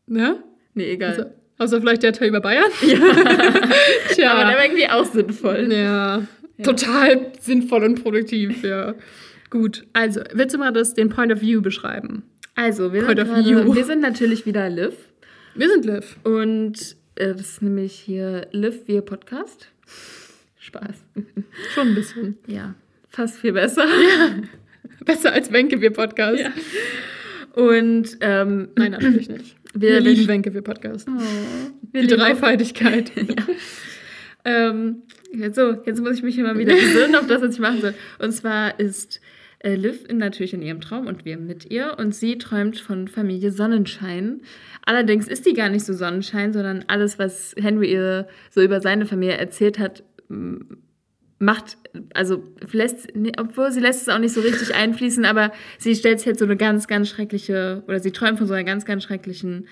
Ne? 0.07 0.43
Nee, 0.73 0.91
egal. 0.91 1.09
Also, 1.11 1.23
außer 1.61 1.79
vielleicht 1.79 2.03
der 2.03 2.13
Teil 2.13 2.29
über 2.29 2.41
Bayern. 2.41 2.71
Tja. 2.79 4.33
Aber 4.33 4.45
der 4.45 4.57
war 4.57 4.65
irgendwie 4.65 4.89
auch 4.89 5.05
sinnvoll. 5.05 5.71
ja, 5.71 6.23
total 6.63 7.31
sinnvoll 7.39 7.83
und 7.83 8.01
produktiv, 8.01 8.63
ja. 8.63 8.95
Gut, 9.49 9.85
also, 9.93 10.21
willst 10.33 10.55
du 10.55 10.59
mal 10.59 10.71
das, 10.71 10.93
den 10.93 11.09
Point 11.09 11.31
of 11.31 11.41
View 11.41 11.61
beschreiben? 11.61 12.23
Also, 12.55 12.93
wir 12.93 13.01
sind, 13.01 13.07
Point 13.07 13.19
of 13.19 13.27
gerade, 13.27 13.65
view. 13.65 13.75
wir 13.75 13.85
sind 13.85 14.01
natürlich 14.01 14.45
wieder 14.45 14.69
Liv. 14.69 14.93
Wir 15.55 15.69
sind 15.69 15.85
Liv. 15.85 16.17
Und 16.23 16.95
äh, 17.15 17.33
das 17.33 17.41
ist 17.41 17.61
nämlich 17.61 17.93
hier 17.93 18.47
Liv, 18.51 18.87
wir 18.87 19.01
Podcast. 19.01 19.67
Spaß. 20.57 20.95
Schon 21.73 21.89
ein 21.89 21.95
bisschen. 21.95 22.37
Ja, 22.47 22.75
fast 23.09 23.37
viel 23.37 23.53
besser. 23.53 23.85
Besser 25.05 25.33
als 25.33 25.51
Wenke, 25.51 25.81
wir 25.81 25.91
Podcast. 25.91 26.39
Ja. 26.39 26.51
Und 27.53 28.17
ähm, 28.21 28.69
Nein, 28.75 28.91
natürlich 28.91 29.29
nicht. 29.29 29.55
Wir, 29.73 29.89
Wir 29.89 29.99
lieben 29.99 30.27
Wenke, 30.27 30.53
wir 30.53 30.61
Podcast. 30.61 31.07
Oh, 31.09 31.21
wir 31.91 32.01
Die 32.01 32.07
Dreifaltigkeit. 32.07 33.11
Ähm, 34.43 35.03
jetzt 35.31 35.55
so, 35.55 35.73
jetzt 35.85 36.01
muss 36.01 36.17
ich 36.17 36.23
mich 36.23 36.37
immer 36.37 36.57
wieder 36.57 36.73
besinnen 36.73 37.15
auf 37.15 37.27
das, 37.27 37.41
was 37.41 37.53
ich 37.53 37.59
machen 37.59 37.81
soll. 37.81 37.93
Und 38.19 38.31
zwar 38.31 38.79
ist 38.79 39.21
äh, 39.59 39.75
Liv 39.75 40.05
natürlich 40.11 40.53
in 40.53 40.61
ihrem 40.61 40.81
Traum 40.81 41.07
und 41.07 41.25
wir 41.25 41.37
mit 41.37 41.69
ihr 41.69 41.97
und 41.99 42.15
sie 42.15 42.37
träumt 42.37 42.79
von 42.79 43.07
Familie 43.07 43.51
Sonnenschein. 43.51 44.41
Allerdings 44.83 45.27
ist 45.27 45.45
die 45.45 45.53
gar 45.53 45.69
nicht 45.69 45.85
so 45.85 45.93
Sonnenschein, 45.93 46.53
sondern 46.53 46.85
alles, 46.87 47.19
was 47.19 47.53
Henry 47.57 47.91
ihr 47.91 48.27
so 48.49 48.61
über 48.61 48.81
seine 48.81 49.05
Familie 49.05 49.37
erzählt 49.37 49.77
hat, 49.77 50.03
macht, 51.41 51.77
also 52.13 52.43
lässt, 52.71 53.07
obwohl 53.37 53.71
sie 53.71 53.79
lässt 53.81 54.03
es 54.03 54.09
auch 54.09 54.19
nicht 54.19 54.33
so 54.33 54.41
richtig 54.41 54.73
einfließen, 54.75 55.25
aber 55.25 55.51
sie 55.79 55.95
stellt 55.95 56.19
sich 56.19 56.27
jetzt 56.27 56.39
so 56.39 56.45
eine 56.45 56.55
ganz, 56.57 56.87
ganz 56.87 57.09
schreckliche, 57.09 57.83
oder 57.87 57.99
sie 57.99 58.11
träumt 58.11 58.37
von 58.37 58.47
so 58.47 58.53
einer 58.53 58.63
ganz, 58.63 58.85
ganz 58.85 59.03
schrecklichen 59.03 59.67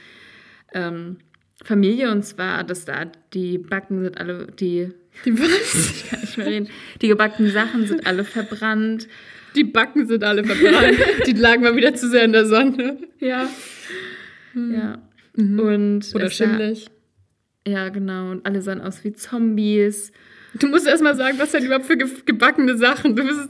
ähm, 0.74 1.18
Familie 1.64 2.12
und 2.12 2.24
zwar, 2.24 2.64
dass 2.64 2.86
da 2.86 3.06
die 3.34 3.58
Backen 3.58 4.04
sind 4.04 4.18
alle, 4.18 4.48
die, 4.60 4.90
Die 5.26 5.34
was? 5.40 5.92
ich 5.92 6.10
kann 6.10 6.22
nicht 6.22 6.38
mehr 6.38 6.48
reden, 6.48 6.70
die 7.02 7.08
gebackenen 7.08 7.52
Sachen 7.52 7.86
sind 7.88 8.06
alle 8.08 8.24
verbrannt. 8.24 9.08
Die 9.56 9.64
Backen 9.64 10.08
sind 10.08 10.24
alle 10.24 10.44
verbrannt. 10.44 10.98
Die 11.26 11.34
lagen 11.34 11.64
mal 11.64 11.76
wieder 11.76 11.94
zu 11.96 12.08
sehr 12.08 12.24
in 12.24 12.34
der 12.34 12.46
Sonne. 12.46 12.98
Ja. 13.20 13.50
Ja. 14.54 15.02
Mhm. 15.36 15.60
Und 15.60 16.16
Oder 16.16 16.26
sah- 16.26 16.32
schimmelig. 16.32 16.88
Ja, 17.68 17.90
genau. 17.90 18.32
Und 18.32 18.46
alle 18.46 18.62
sahen 18.62 18.80
aus 18.82 19.04
wie 19.04 19.12
Zombies. 19.14 20.12
Du 20.56 20.68
musst 20.68 20.88
erst 20.88 21.04
mal 21.04 21.16
sagen, 21.16 21.38
was 21.38 21.52
denn 21.52 21.64
überhaupt 21.64 21.86
für 21.86 21.98
ge 21.98 22.08
gebackene 22.26 22.78
Sachen. 22.78 23.16
Du 23.16 23.24
bist. 23.24 23.50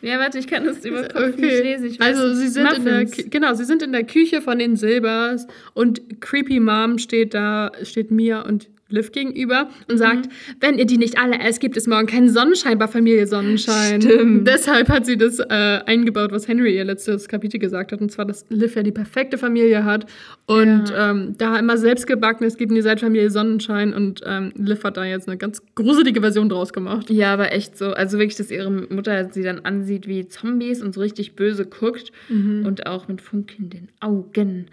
Ja, 0.00 0.18
warte, 0.18 0.38
ich 0.38 0.46
kann 0.46 0.64
das 0.64 0.84
über 0.84 1.02
Kopf 1.02 1.36
nicht 1.36 1.62
lesen. 1.62 1.86
Ich 1.86 2.00
weiß 2.00 2.16
Also 2.16 2.34
sie 2.34 2.48
sind 2.48 2.72
in 2.72 2.84
der 2.84 3.04
genau, 3.04 3.54
sie 3.54 3.64
sind 3.64 3.82
in 3.82 3.92
der 3.92 4.04
Küche 4.04 4.40
von 4.40 4.58
den 4.58 4.76
Silbers 4.76 5.46
und 5.74 6.20
Creepy 6.20 6.60
Mom 6.60 6.98
steht 6.98 7.34
da, 7.34 7.72
steht 7.82 8.10
Mia 8.10 8.40
und 8.42 8.68
Liv 8.90 9.12
gegenüber 9.12 9.68
und 9.88 9.94
Mhm. 9.94 9.98
sagt, 9.98 10.28
wenn 10.60 10.78
ihr 10.78 10.86
die 10.86 10.96
nicht 10.98 11.18
alle 11.18 11.38
esst, 11.40 11.60
gibt 11.60 11.76
es 11.76 11.86
morgen 11.86 12.06
keinen 12.06 12.28
Sonnenschein 12.30 12.78
bei 12.78 12.88
Familie 12.88 13.26
Sonnenschein. 13.26 14.00
Stimmt. 14.00 14.46
Deshalb 14.48 14.88
hat 14.88 15.04
sie 15.06 15.16
das 15.16 15.38
äh, 15.40 15.44
eingebaut, 15.86 16.32
was 16.32 16.48
Henry 16.48 16.76
ihr 16.76 16.84
letztes 16.84 17.28
Kapitel 17.28 17.58
gesagt 17.58 17.92
hat, 17.92 18.00
und 18.00 18.10
zwar, 18.10 18.24
dass 18.24 18.46
Liv 18.48 18.74
ja 18.76 18.82
die 18.82 18.92
perfekte 18.92 19.36
Familie 19.38 19.84
hat 19.84 20.06
und 20.46 20.88
Ja. 20.90 21.10
ähm, 21.10 21.34
da 21.36 21.58
immer 21.58 21.76
selbst 21.76 22.06
gebacken 22.06 22.44
ist, 22.44 22.56
gibt 22.58 22.72
ihr 22.72 22.82
seit 22.82 23.00
Familie 23.00 23.30
Sonnenschein 23.30 23.92
und 23.92 24.22
ähm, 24.24 24.52
Liv 24.56 24.82
hat 24.84 24.96
da 24.96 25.04
jetzt 25.04 25.28
eine 25.28 25.36
ganz 25.36 25.62
gruselige 25.74 26.20
Version 26.20 26.48
draus 26.48 26.72
gemacht. 26.72 27.10
Ja, 27.10 27.34
aber 27.34 27.52
echt 27.52 27.76
so. 27.76 27.90
Also 27.92 28.18
wirklich, 28.18 28.36
dass 28.36 28.50
ihre 28.50 28.70
Mutter 28.70 29.28
sie 29.32 29.42
dann 29.42 29.60
ansieht 29.60 30.08
wie 30.08 30.26
Zombies 30.28 30.82
und 30.82 30.94
so 30.94 31.00
richtig 31.00 31.34
böse 31.36 31.66
guckt 31.66 32.10
Mhm. 32.28 32.64
und 32.66 32.86
auch 32.86 33.06
mit 33.08 33.20
funkelnden 33.20 33.88
Augen. 34.00 34.66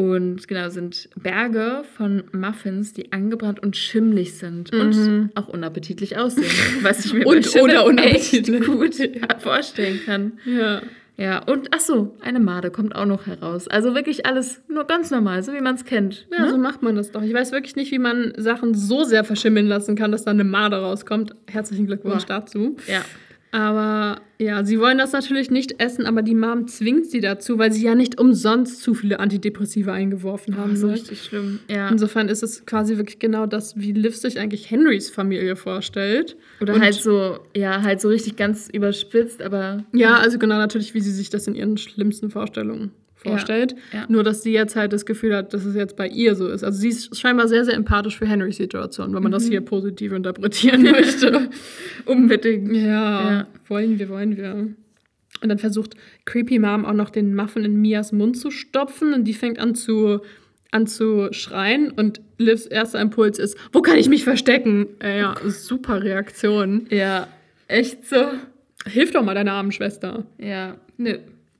Und 0.00 0.46
genau, 0.46 0.68
sind 0.68 1.08
Berge 1.16 1.82
von 1.96 2.22
Muffins, 2.32 2.92
die 2.92 3.10
angebrannt 3.12 3.60
und 3.60 3.76
schimmlig 3.76 4.34
sind 4.38 4.72
und 4.72 5.30
auch 5.34 5.48
unappetitlich 5.48 6.16
aussehen. 6.16 6.46
Was 6.82 7.04
ich 7.04 7.12
mir 7.12 7.20
Mhm. 7.20 7.26
Und 7.26 7.56
oder 7.60 7.84
unappetitlich. 7.84 8.64
gut 8.64 8.94
vorstellen 9.40 9.98
kann. 10.06 10.32
Ja. 10.46 10.82
Ja, 11.16 11.42
und 11.42 11.70
ach 11.74 11.80
so, 11.80 12.14
eine 12.20 12.38
Made 12.38 12.70
kommt 12.70 12.94
auch 12.94 13.04
noch 13.04 13.26
heraus. 13.26 13.66
Also 13.66 13.92
wirklich 13.96 14.24
alles 14.24 14.62
nur 14.68 14.84
ganz 14.84 15.10
normal, 15.10 15.42
so 15.42 15.52
wie 15.52 15.60
man 15.60 15.74
es 15.74 15.84
kennt. 15.84 16.28
Ja, 16.30 16.44
ne? 16.44 16.50
so 16.50 16.58
macht 16.58 16.80
man 16.84 16.94
das 16.94 17.10
doch. 17.10 17.22
Ich 17.22 17.34
weiß 17.34 17.50
wirklich 17.50 17.74
nicht, 17.74 17.90
wie 17.90 17.98
man 17.98 18.34
Sachen 18.36 18.72
so 18.74 19.02
sehr 19.02 19.24
verschimmeln 19.24 19.66
lassen 19.66 19.96
kann, 19.96 20.12
dass 20.12 20.22
da 20.24 20.30
eine 20.30 20.44
Made 20.44 20.76
rauskommt. 20.76 21.34
Herzlichen 21.48 21.86
Glückwunsch 21.88 22.24
Boah. 22.26 22.38
dazu. 22.38 22.76
ja. 22.86 23.00
Aber 23.50 24.20
ja, 24.38 24.64
sie 24.64 24.78
wollen 24.78 24.98
das 24.98 25.12
natürlich 25.12 25.50
nicht 25.50 25.80
essen, 25.80 26.06
aber 26.06 26.22
die 26.22 26.34
Mom 26.34 26.68
zwingt 26.68 27.06
sie 27.06 27.20
dazu, 27.20 27.58
weil 27.58 27.72
sie 27.72 27.84
ja 27.84 27.94
nicht 27.94 28.20
umsonst 28.20 28.82
zu 28.82 28.94
viele 28.94 29.20
Antidepressiva 29.20 29.92
eingeworfen 29.92 30.56
haben. 30.56 30.76
so 30.76 30.88
ne? 30.88 30.92
richtig 30.94 31.22
schlimm. 31.22 31.60
Ja. 31.68 31.88
Insofern 31.88 32.28
ist 32.28 32.42
es 32.42 32.66
quasi 32.66 32.96
wirklich 32.98 33.18
genau 33.18 33.46
das, 33.46 33.76
wie 33.76 33.92
Liv 33.92 34.16
sich 34.16 34.38
eigentlich 34.38 34.70
Henrys 34.70 35.10
Familie 35.10 35.56
vorstellt. 35.56 36.36
Oder 36.60 36.74
Und- 36.74 36.82
halt 36.82 36.94
so, 36.94 37.38
ja, 37.56 37.82
halt 37.82 38.00
so 38.00 38.08
richtig 38.08 38.36
ganz 38.36 38.68
überspitzt, 38.68 39.42
aber 39.42 39.84
Ja, 39.92 40.18
also 40.18 40.38
genau 40.38 40.56
natürlich, 40.56 40.94
wie 40.94 41.00
sie 41.00 41.12
sich 41.12 41.30
das 41.30 41.46
in 41.46 41.54
ihren 41.54 41.78
schlimmsten 41.78 42.30
Vorstellungen 42.30 42.92
vorstellt. 43.18 43.74
ja. 43.92 44.04
Nur, 44.08 44.22
dass 44.24 44.42
sie 44.42 44.52
jetzt 44.52 44.76
halt 44.76 44.92
das 44.92 45.04
Gefühl 45.06 45.34
hat, 45.36 45.52
dass 45.52 45.64
es 45.64 45.74
jetzt 45.74 45.96
bei 45.96 46.06
ihr 46.08 46.34
so 46.34 46.48
ist. 46.48 46.62
Also 46.64 46.78
sie 46.78 46.88
ist 46.88 47.18
scheinbar 47.18 47.48
sehr, 47.48 47.64
sehr 47.64 47.74
empathisch 47.74 48.16
für 48.18 48.26
Henrys 48.26 48.56
Situation, 48.56 49.14
wenn 49.14 49.22
man 49.22 49.32
das 49.32 49.46
hier 49.48 49.60
positiv 49.60 50.12
interpretieren 50.12 50.82
möchte. 50.90 51.48
unbedingt. 52.06 52.74
ja, 52.76 53.30
Ja. 53.30 53.46
wollen 53.68 53.98
wir, 53.98 54.08
wollen 54.08 54.36
wir. 54.36 54.68
Und 55.40 55.48
dann 55.48 55.58
versucht 55.58 55.94
Creepy 56.24 56.58
Mom 56.58 56.84
auch 56.84 56.94
noch 56.94 57.10
den 57.10 57.34
Muffin 57.34 57.64
in 57.64 57.80
Mias 57.80 58.12
Mund 58.12 58.36
zu 58.36 58.50
stopfen 58.50 59.12
und 59.14 59.24
die 59.24 59.34
fängt 59.34 59.58
an 59.60 59.74
zu, 59.74 60.20
an 60.72 60.86
zu 60.86 61.28
schreien 61.32 61.90
und 61.92 62.20
Livs 62.38 62.66
erster 62.66 63.00
Impuls 63.00 63.38
ist, 63.38 63.56
wo 63.72 63.80
kann 63.82 63.98
ich 63.98 64.08
mich 64.08 64.24
verstecken? 64.24 64.86
Äh, 65.00 65.18
ja, 65.20 65.34
super 65.46 66.02
Reaktion. 66.02 66.86
Ja, 66.90 67.28
echt 67.68 68.06
so. 68.06 68.16
Hilf 68.86 69.10
doch 69.12 69.22
mal 69.24 69.34
deiner 69.34 69.52
armen 69.52 69.70
Schwester. 69.72 70.24
Ja, 70.38 70.76
nö, 70.96 71.18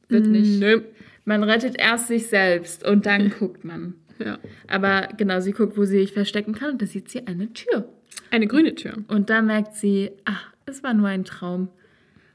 wird 0.09 0.27
nicht. 0.27 0.59
Nö. 0.61 0.81
Man 1.29 1.43
rettet 1.43 1.79
erst 1.79 2.09
sich 2.09 2.27
selbst 2.29 2.87
und 2.87 3.05
dann 3.05 3.29
guckt 3.39 3.63
man. 3.63 3.95
Ja. 4.19 4.39
Aber 4.67 5.09
genau, 5.17 5.41
sie 5.41 5.53
guckt, 5.53 5.77
wo 5.77 5.85
sie 5.85 5.99
sich 5.99 6.13
verstecken 6.15 6.55
kann 6.55 6.73
und 6.73 6.83
da 6.83 6.87
sieht 6.87 7.11
sie 7.11 7.27
eine 7.27 7.53
Tür. 7.53 7.87
Eine 8.31 8.47
grüne 8.47 8.75
Tür. 8.75 8.95
Und 9.09 9.29
da 9.29 9.43
merkt 9.43 9.75
sie, 9.75 10.11
ach, 10.25 10.53
es 10.65 10.83
war 10.83 10.95
nur 10.95 11.09
ein 11.09 11.25
Traum. 11.25 11.69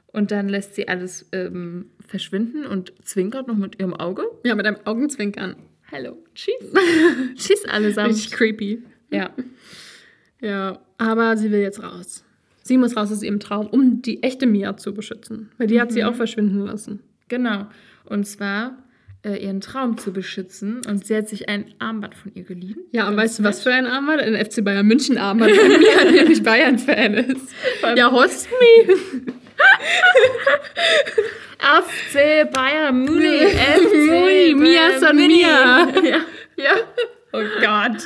Und 0.06 0.30
dann 0.30 0.48
lässt 0.48 0.76
sie 0.76 0.86
alles 0.86 1.28
ähm, 1.32 1.86
verschwinden 2.06 2.64
und 2.66 2.92
zwinkert 3.02 3.48
noch 3.48 3.56
mit 3.56 3.80
ihrem 3.80 3.94
Auge. 3.94 4.22
Ja, 4.44 4.54
mit 4.54 4.64
einem 4.64 4.78
Augenzwinkern. 4.84 5.56
Hallo, 5.90 6.16
tschüss. 6.36 6.54
tschüss 7.34 7.64
allesamt. 7.68 8.10
Richtig 8.10 8.30
creepy. 8.30 8.82
Ja, 9.10 9.30
Ja, 10.40 10.78
aber 10.98 11.36
sie 11.36 11.50
will 11.50 11.60
jetzt 11.60 11.82
raus. 11.82 12.24
Sie 12.62 12.78
muss 12.78 12.96
raus 12.96 13.10
aus 13.10 13.22
ihrem 13.24 13.40
Traum, 13.40 13.66
um 13.66 14.02
die 14.02 14.22
echte 14.22 14.46
Mia 14.46 14.76
zu 14.76 14.94
beschützen. 14.94 15.50
Weil 15.58 15.66
die 15.66 15.80
hat 15.80 15.90
sie 15.90 16.04
auch 16.04 16.14
verschwinden 16.14 16.60
lassen. 16.60 17.00
genau. 17.28 17.66
Und 18.06 18.26
zwar 18.26 18.83
ihren 19.30 19.60
Traum 19.60 19.96
zu 19.98 20.12
beschützen. 20.12 20.82
Und 20.88 21.06
sie 21.06 21.16
hat 21.16 21.28
sich 21.28 21.48
ein 21.48 21.72
Armband 21.78 22.14
von 22.14 22.32
ihr 22.34 22.44
geliehen. 22.44 22.76
Ja, 22.92 23.08
und 23.08 23.16
weißt 23.16 23.38
du, 23.38 23.44
was 23.44 23.62
für 23.62 23.72
ein 23.72 23.86
Armband? 23.86 24.20
Ein 24.20 24.34
FC 24.36 24.64
Bayern 24.64 24.86
München 24.86 25.18
Armband 25.18 25.52
von 25.52 25.68
Mia, 25.68 26.02
der 26.04 26.10
nämlich 26.12 26.42
Bayern-Fan 26.42 27.14
ist. 27.14 27.54
Ja, 27.96 28.10
host 28.10 28.48
me. 28.60 28.94
FC 31.58 32.50
Bayern 32.52 33.04
München. 33.04 34.06
Mui, 34.08 34.54
Mia 34.54 34.98
San 34.98 35.16
Mia. 35.26 35.88
Ja, 36.02 36.20
ja. 36.56 36.74
Oh 37.32 37.42
Gott. 37.60 38.02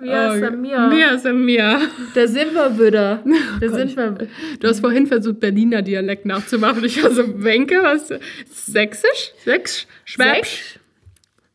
Mia 0.00 0.32
oh, 0.32 0.38
San 0.38 0.60
Mia. 0.60 0.88
Mia 0.88 1.18
San 1.18 1.44
Mia. 1.44 1.80
Da 2.14 2.26
sind 2.26 2.54
wir 2.54 2.78
wieder. 2.78 3.22
Da 3.60 3.68
sind 3.68 3.96
wir. 3.96 4.28
Du 4.58 4.68
hast 4.68 4.80
vorhin 4.80 5.06
versucht, 5.06 5.40
Berliner 5.40 5.82
Dialekt 5.82 6.24
nachzumachen. 6.24 6.84
Ich 6.84 7.02
war 7.02 7.10
so, 7.10 7.42
Wenke, 7.42 7.82
was? 7.82 8.08
Sächsisch? 8.50 9.32
Sächsisch? 9.44 9.86
Schwäbisch? 10.04 10.78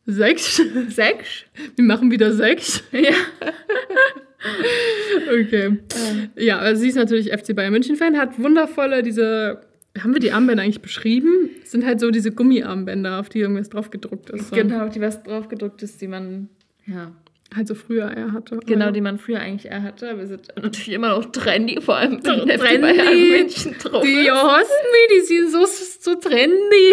Sechs? 0.06 0.62
Sechs? 0.88 1.44
Wir 1.74 1.84
machen 1.84 2.10
wieder 2.10 2.32
sechs. 2.32 2.82
Ja. 2.92 3.14
Okay. 5.28 5.78
Ja, 6.36 6.58
also 6.58 6.80
sie 6.80 6.88
ist 6.88 6.94
natürlich 6.94 7.32
FC 7.32 7.56
Bayern 7.56 7.72
München-Fan, 7.72 8.16
hat 8.16 8.38
wundervolle 8.38 9.02
diese. 9.02 9.60
Haben 9.98 10.12
wir 10.12 10.20
die 10.20 10.30
Armbänder 10.30 10.62
eigentlich 10.62 10.82
beschrieben? 10.82 11.50
Es 11.64 11.72
sind 11.72 11.84
halt 11.84 11.98
so 11.98 12.10
diese 12.10 12.30
Gummiarmbänder, 12.30 13.18
auf 13.18 13.28
die 13.28 13.40
irgendwas 13.40 13.70
drauf 13.70 13.90
gedruckt 13.90 14.30
ist. 14.30 14.50
So. 14.50 14.54
Genau, 14.54 14.88
die 14.88 15.00
was 15.00 15.22
draufgedruckt 15.22 15.82
ist, 15.82 16.00
die 16.00 16.06
man. 16.06 16.48
Ja. 16.86 17.12
Halt 17.54 17.68
so 17.68 17.74
früher 17.76 18.04
er 18.06 18.32
hatte. 18.32 18.58
Genau, 18.66 18.86
Ja. 18.86 18.90
die 18.90 19.00
man 19.00 19.18
früher 19.18 19.38
eigentlich 19.40 19.70
eher 19.70 19.82
hatte, 19.82 20.10
aber 20.10 20.18
wir 20.20 20.26
sind 20.26 20.48
natürlich 20.56 20.88
immer 20.90 21.10
noch 21.10 21.26
trendy, 21.30 21.80
vor 21.80 21.96
allem 21.96 22.20
Trendy. 22.22 22.48
wenn 22.48 22.58
FC 22.60 22.80
Bayern 22.80 23.28
München 23.30 23.76
drauf 23.78 24.02
Die 24.02 24.12
ist. 24.14 24.30
Hosmi, 24.32 25.02
die 25.14 25.20
sind 25.26 25.50
so, 25.52 25.64
so 26.00 26.14
trendy. 26.16 26.92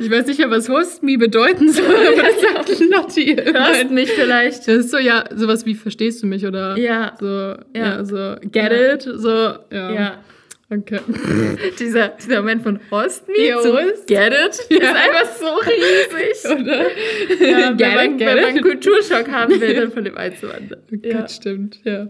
Ich 0.00 0.10
weiß 0.10 0.26
nicht 0.26 0.38
mehr, 0.38 0.50
was 0.50 0.68
Host 0.68 1.02
Me 1.02 1.16
bedeuten 1.18 1.68
soll, 1.70 1.84
aber 1.84 2.22
das 2.22 2.40
sagt 2.40 2.80
Lotti. 2.80 3.36
Hörst 3.36 3.90
mich 3.90 4.10
vielleicht. 4.12 4.60
Das 4.60 4.68
ist 4.68 4.90
so, 4.90 4.98
ja, 4.98 5.24
sowas 5.34 5.66
wie, 5.66 5.74
verstehst 5.74 6.22
du 6.22 6.26
mich? 6.26 6.46
Oder 6.46 6.76
Ja. 6.78 7.14
so, 7.18 7.26
ja, 7.26 7.56
Ja. 7.74 8.04
so, 8.04 8.36
get 8.42 8.72
Ja. 8.72 8.94
it? 8.94 9.02
So, 9.02 9.28
ja. 9.30 9.58
Ja. 9.92 10.24
Okay. 10.70 11.00
Dieser, 11.78 12.08
dieser 12.08 12.40
Moment 12.40 12.62
von 12.62 12.78
Host 12.90 13.26
Me 13.26 13.46
Ja, 13.48 13.58
zu. 13.60 13.72
Get 14.06 14.32
It 14.34 14.66
Ja. 14.70 14.76
ist 14.78 14.96
einfach 14.96 15.32
so 15.38 15.46
riesig. 15.46 16.44
Oder? 16.60 16.82
Ja, 17.40 17.72
Get 17.72 17.80
wenn, 17.80 17.94
man, 17.94 18.12
it, 18.12 18.18
get 18.18 18.26
wenn 18.28 18.42
man 18.42 18.56
it. 18.56 18.62
Kulturschock 18.62 19.28
haben 19.30 19.58
will, 19.60 19.74
dann 19.74 19.90
von 19.92 20.04
dem 20.04 20.16
einen 20.18 20.36
zum 20.36 20.50
anderen. 20.50 20.82
Oh 20.92 20.96
Ja. 21.02 21.20
Gott, 21.20 21.30
stimmt, 21.30 21.80
ja. 21.84 22.08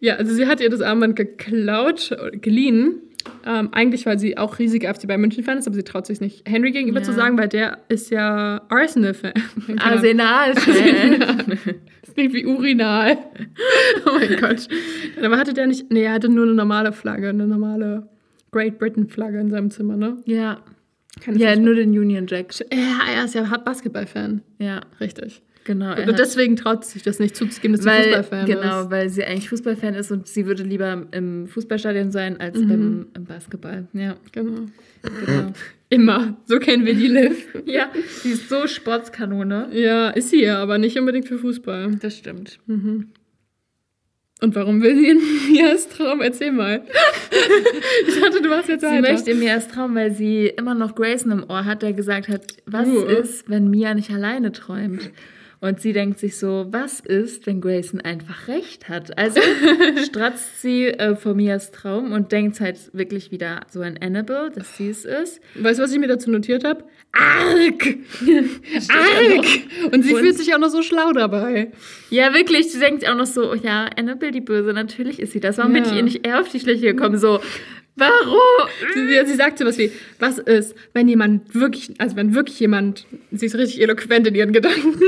Ja, 0.00 0.16
also 0.16 0.34
sie 0.34 0.46
hat 0.46 0.60
ihr 0.60 0.70
das 0.70 0.80
Armband 0.80 1.14
geklaut, 1.14 2.10
geliehen. 2.42 3.00
Ähm, 3.46 3.68
eigentlich, 3.72 4.06
weil 4.06 4.18
sie 4.18 4.36
auch 4.38 4.58
riesige 4.58 4.92
FC 4.92 5.06
Bayern 5.06 5.20
München-Fan 5.20 5.58
ist, 5.58 5.66
aber 5.66 5.76
sie 5.76 5.82
traut 5.82 6.06
sich 6.06 6.20
nicht 6.20 6.48
Henry 6.48 6.72
gegenüber 6.72 7.00
Ja. 7.00 7.04
zu 7.04 7.12
sagen, 7.12 7.36
weil 7.38 7.48
der 7.48 7.78
ist 7.88 8.10
ja 8.10 8.62
Arsenal-Fan. 8.68 9.32
Arsenal-Fan. 9.78 11.58
Das 12.04 12.14
klingt 12.14 12.34
wie 12.34 12.46
Urinal. 12.46 13.16
Oh 14.06 14.18
mein 14.18 14.36
Gott. 14.38 14.68
Aber 15.22 15.36
hatte 15.38 15.52
der 15.54 15.66
nicht. 15.66 15.90
Nee, 15.90 16.04
er 16.04 16.12
hatte 16.12 16.28
nur 16.28 16.44
eine 16.44 16.54
normale 16.54 16.92
Flagge, 16.92 17.30
eine 17.30 17.46
normale 17.46 18.08
Great 18.52 18.78
Britain-Flagge 18.78 19.40
in 19.40 19.50
seinem 19.50 19.70
Zimmer, 19.70 19.96
ne? 19.96 20.18
ja. 20.26 20.58
Ja, 21.32 21.54
nur 21.56 21.74
den 21.76 21.90
Union 21.90 22.26
Jack. 22.26 22.52
ja, 22.72 23.14
er 23.16 23.24
ist 23.24 23.34
ja 23.36 23.42
Basketball-Fan. 23.42 24.42
Ja, 24.58 24.80
Richtig. 25.00 25.42
Genau. 25.64 25.96
Und 25.96 26.18
deswegen 26.18 26.56
traut 26.56 26.84
sie 26.84 26.92
sich 26.92 27.02
das 27.02 27.18
nicht 27.18 27.34
zuzugeben, 27.36 27.72
dass 27.76 27.82
sie 27.84 27.90
weil, 27.90 28.02
Fußballfan 28.04 28.46
genau, 28.46 28.82
ist. 28.82 28.90
weil 28.90 29.08
sie 29.08 29.24
eigentlich 29.24 29.48
Fußballfan 29.48 29.94
ist 29.94 30.10
und 30.12 30.28
sie 30.28 30.46
würde 30.46 30.62
lieber 30.62 31.06
im 31.12 31.46
Fußballstadion 31.48 32.10
sein 32.12 32.38
als 32.40 32.54
beim 32.60 33.06
im 33.14 33.24
Basketball. 33.24 33.86
Ja, 33.92 34.16
Genau. 34.32 34.60
genau. 35.02 35.52
Immer. 35.90 36.36
So 36.46 36.58
kennen 36.58 36.86
wir 36.86 36.94
die 36.94 37.08
Liv. 37.08 37.46
ja, 37.66 37.90
sie 38.22 38.30
ist 38.32 38.48
so 38.48 38.66
Sportskanone. 38.66 39.68
Ja, 39.72 40.08
ist 40.10 40.30
sie 40.30 40.42
ja, 40.42 40.60
aber 40.60 40.78
nicht 40.78 40.98
unbedingt 40.98 41.28
für 41.28 41.38
Fußball. 41.38 41.96
Das 42.00 42.16
stimmt. 42.18 42.58
Und 44.40 44.54
warum 44.56 44.82
will 44.82 44.96
sie 44.96 45.08
in 45.10 45.20
Mias 45.52 45.88
Traum? 45.88 46.20
Erzähl 46.20 46.50
mal. 46.52 46.82
ich 48.08 48.20
dachte, 48.20 48.42
du 48.42 48.50
warst 48.50 48.68
jetzt 48.68 48.80
Sie 48.80 48.86
weiter. 48.88 49.12
möchte 49.12 49.34
mir 49.34 49.48
erst 49.48 49.70
trauen, 49.70 49.94
weil 49.94 50.12
sie 50.12 50.46
immer 50.48 50.74
noch 50.74 50.94
Grayson 50.96 51.30
im 51.32 51.44
Ohr 51.48 51.64
hat, 51.64 51.82
der 51.82 51.92
gesagt 51.92 52.28
hat, 52.28 52.42
was 52.66 52.88
Uh. 52.88 53.04
ist, 53.04 53.48
wenn 53.48 53.70
Mia 53.70 53.94
nicht 53.94 54.10
alleine 54.10 54.52
träumt? 54.52 55.10
Und 55.66 55.80
sie 55.80 55.94
denkt 55.94 56.18
sich 56.18 56.36
so, 56.36 56.66
was 56.72 57.00
ist, 57.00 57.46
wenn 57.46 57.62
Grayson 57.62 57.98
einfach 58.02 58.48
recht 58.48 58.86
hat? 58.90 59.16
Also 59.16 59.40
stratzt 60.04 60.60
sie 60.60 60.88
äh, 60.88 61.16
vor 61.16 61.32
Mias 61.34 61.70
Traum 61.70 62.12
und 62.12 62.32
denkt 62.32 62.60
halt 62.60 62.76
wirklich 62.92 63.30
wieder 63.30 63.60
so 63.70 63.80
an 63.80 63.96
Annabelle, 63.98 64.50
dass 64.54 64.76
sie 64.76 64.90
es 64.90 65.06
ist. 65.06 65.40
Weißt 65.54 65.78
du, 65.78 65.84
was 65.84 65.90
ich 65.92 65.98
mir 65.98 66.06
dazu 66.08 66.30
notiert 66.30 66.64
habe? 66.64 66.84
Arg! 67.12 67.82
Arg! 68.90 69.46
Und 69.92 70.02
sie 70.04 70.12
Und- 70.12 70.20
fühlt 70.20 70.36
sich 70.36 70.54
auch 70.54 70.58
noch 70.58 70.68
so 70.68 70.82
schlau 70.82 71.12
dabei. 71.12 71.70
Ja, 72.10 72.34
wirklich, 72.34 72.70
sie 72.70 72.78
denkt 72.78 73.08
auch 73.08 73.16
noch 73.16 73.24
so, 73.26 73.52
oh 73.52 73.54
ja, 73.54 73.86
Annabelle 73.96 74.32
die 74.32 74.42
Böse, 74.42 74.74
natürlich 74.74 75.18
ist 75.18 75.32
sie 75.32 75.40
das. 75.40 75.56
Warum 75.56 75.72
bin 75.72 75.84
Ja. 75.84 75.90
ich 75.92 75.96
ihr 75.96 76.02
nicht 76.02 76.26
eher 76.26 76.40
auf 76.40 76.48
die 76.50 76.60
Schliche 76.60 76.94
gekommen? 76.94 77.16
So, 77.16 77.40
warum? 77.96 78.68
Sie, 78.94 79.26
sie 79.26 79.34
sagt 79.34 79.58
sowas 79.58 79.78
wie, 79.78 79.92
was 80.18 80.38
ist, 80.38 80.74
wenn 80.92 81.08
jemand 81.08 81.54
wirklich, 81.54 81.92
also 81.98 82.16
wenn 82.16 82.34
wirklich 82.34 82.58
jemand, 82.60 83.06
sie 83.30 83.46
ist 83.46 83.54
richtig 83.56 83.80
eloquent 83.80 84.26
in 84.26 84.34
ihren 84.34 84.52
Gedanken, 84.52 85.00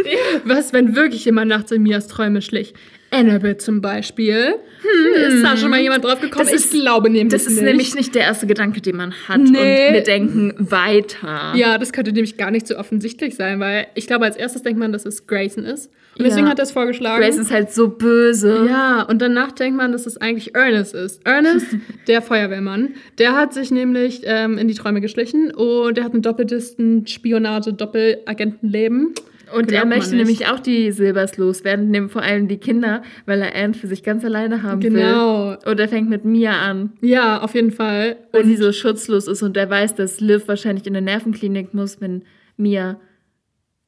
was, 0.45 0.73
wenn 0.73 0.95
wirklich 0.95 1.25
jemand 1.25 1.49
nachts 1.49 1.73
in 1.73 1.83
Mias 1.83 2.09
Träume 2.09 2.43
schlich? 2.43 2.75
Annabelle 3.17 3.57
zum 3.57 3.81
Beispiel. 3.81 4.55
Hm, 4.83 5.37
ist 5.37 5.43
da 5.43 5.57
schon 5.57 5.71
mal 5.71 5.81
jemand 5.81 6.05
drauf 6.05 6.21
gekommen? 6.21 6.45
Das 6.45 6.53
ist- 6.55 6.75
ich 6.75 6.81
glaube 6.83 7.09
nämlich 7.11 7.33
Das 7.33 7.47
ist 7.47 7.55
nicht. 7.57 7.65
nämlich 7.65 7.95
nicht 7.95 8.15
der 8.15 8.23
erste 8.23 8.47
Gedanke, 8.47 8.81
den 8.81 8.97
man 8.97 9.13
hat. 9.29 9.41
Nee. 9.41 9.89
Und 9.89 9.95
wir 9.95 10.03
denken 10.03 10.55
weiter. 10.59 11.53
Ja, 11.57 11.79
das 11.79 11.93
könnte 11.93 12.13
nämlich 12.13 12.37
gar 12.37 12.51
nicht 12.51 12.67
so 12.67 12.77
offensichtlich 12.79 13.35
sein, 13.37 13.59
weil 13.61 13.87
ich 13.95 14.07
glaube, 14.07 14.25
als 14.27 14.37
erstes 14.37 14.63
denkt 14.63 14.79
man, 14.79 14.93
dass 14.93 15.07
es 15.07 15.27
Grayson 15.27 15.65
ist. 15.65 15.91
Und 16.19 16.25
deswegen 16.25 16.47
Ja. 16.47 16.53
hat 16.53 16.59
er 16.59 16.63
es 16.63 16.71
vorgeschlagen. 16.73 17.23
Grace 17.23 17.37
ist 17.37 17.51
halt 17.51 17.71
so 17.73 17.89
böse. 17.89 18.67
Ja, 18.71 19.03
und 19.03 19.21
danach 19.21 19.53
denkt 19.53 19.77
man, 19.77 19.93
dass 19.93 20.07
es 20.07 20.17
eigentlich 20.17 20.55
Ernest 20.55 20.95
ist. 20.95 21.21
Ernest, 21.27 21.67
der 22.09 22.23
Feuerwehrmann, 22.23 22.95
der 23.19 23.37
hat 23.37 23.53
sich 23.53 23.71
nämlich 23.71 24.23
ähm, 24.25 24.57
in 24.57 24.67
die 24.67 24.73
Träume 24.75 25.03
geschlichen 25.03 25.51
und 25.51 25.99
der 25.99 26.05
hat 26.05 26.15
ein 26.15 26.23
Doppeldisten-Spionage-Doppelagentenleben. 26.23 29.15
Und 29.55 29.71
er 29.73 29.85
möchte 29.87 30.17
nämlich 30.17 30.47
auch 30.49 30.59
die 30.59 30.91
Silbers 30.93 31.37
loswerden, 31.37 31.91
nehmen 31.91 32.09
vor 32.09 32.23
allem 32.23 32.49
die 32.49 32.57
Kinder, 32.59 33.03
weil 33.27 33.41
er 33.43 33.55
Anne 33.55 33.75
für 33.75 33.87
sich 33.87 34.03
ganz 34.03 34.25
alleine 34.25 34.63
haben 34.63 34.83
will. 34.83 34.91
Genau. 34.91 35.57
Und 35.65 35.79
er 35.81 35.89
fängt 35.89 36.09
mit 36.11 36.25
Mia 36.25 36.53
an, 36.61 36.93
Ja, 37.01 37.41
auf 37.43 37.55
jeden 37.55 37.71
Fall. 37.71 38.17
weil 38.33 38.45
sie 38.45 38.57
so 38.57 38.73
schutzlos 38.73 39.29
ist 39.29 39.43
und 39.43 39.57
er 39.57 39.71
weiß, 39.71 39.95
dass 39.95 40.21
Liv 40.21 40.49
wahrscheinlich 40.49 40.87
in 40.87 40.97
eine 40.97 41.05
Nervenklinik 41.05 41.75
muss, 41.75 42.01
wenn 42.01 42.23
Mia 42.57 42.99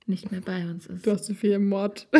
nicht 0.08 0.32
mehr 0.32 0.40
bei 0.40 0.62
uns 0.62 0.86
ist. 0.86 1.06
Du 1.06 1.10
hast 1.10 1.24
zu 1.24 1.34
viel 1.34 1.58
Mord. 1.58 2.06
ich 2.12 2.14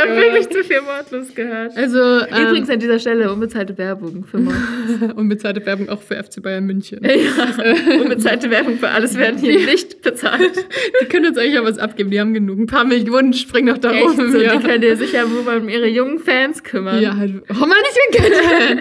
habe 0.00 0.16
wirklich 0.16 0.48
zu 0.48 0.62
viel 0.64 0.80
Mordlos 0.82 1.34
gehört. 1.34 1.76
Also, 1.76 1.98
ähm, 1.98 2.46
Übrigens 2.48 2.70
an 2.70 2.78
dieser 2.78 2.98
Stelle 2.98 3.32
unbezahlte 3.32 3.76
Werbung 3.76 4.24
für 4.24 4.38
Mord. 4.38 4.56
unbezahlte 5.16 5.64
Werbung 5.66 5.88
auch 5.88 6.00
für 6.00 6.22
FC 6.22 6.42
Bayern 6.42 6.64
München. 6.64 7.00
ja, 7.04 8.00
unbezahlte 8.00 8.50
Werbung 8.50 8.78
für 8.78 8.88
alles 8.88 9.16
werden 9.16 9.38
hier 9.38 9.58
nicht 9.66 10.02
bezahlt. 10.02 10.66
Die 11.02 11.06
können 11.06 11.26
uns 11.26 11.38
eigentlich 11.38 11.58
auch 11.58 11.64
was 11.64 11.78
abgeben. 11.78 12.10
Die 12.10 12.20
haben 12.20 12.34
genug. 12.34 12.58
Ein 12.58 12.66
paar 12.66 12.84
Millionen 12.84 13.32
springen 13.32 13.68
noch 13.68 13.78
da 13.78 13.92
Echt 13.92 14.04
rum. 14.04 14.30
so, 14.30 14.38
ja. 14.38 14.56
die 14.56 14.64
können 14.64 14.80
dir 14.80 14.96
sicher 14.96 15.24
wohl 15.30 15.56
um 15.56 15.68
ihre 15.68 15.88
jungen 15.88 16.18
Fans 16.18 16.62
kümmern. 16.62 17.02
Ja, 17.02 17.16
halt. 17.16 17.42
Oh 17.50 17.66
Mann, 17.66 17.72
ich 17.90 18.18
bin 18.18 18.24
kein 18.24 18.80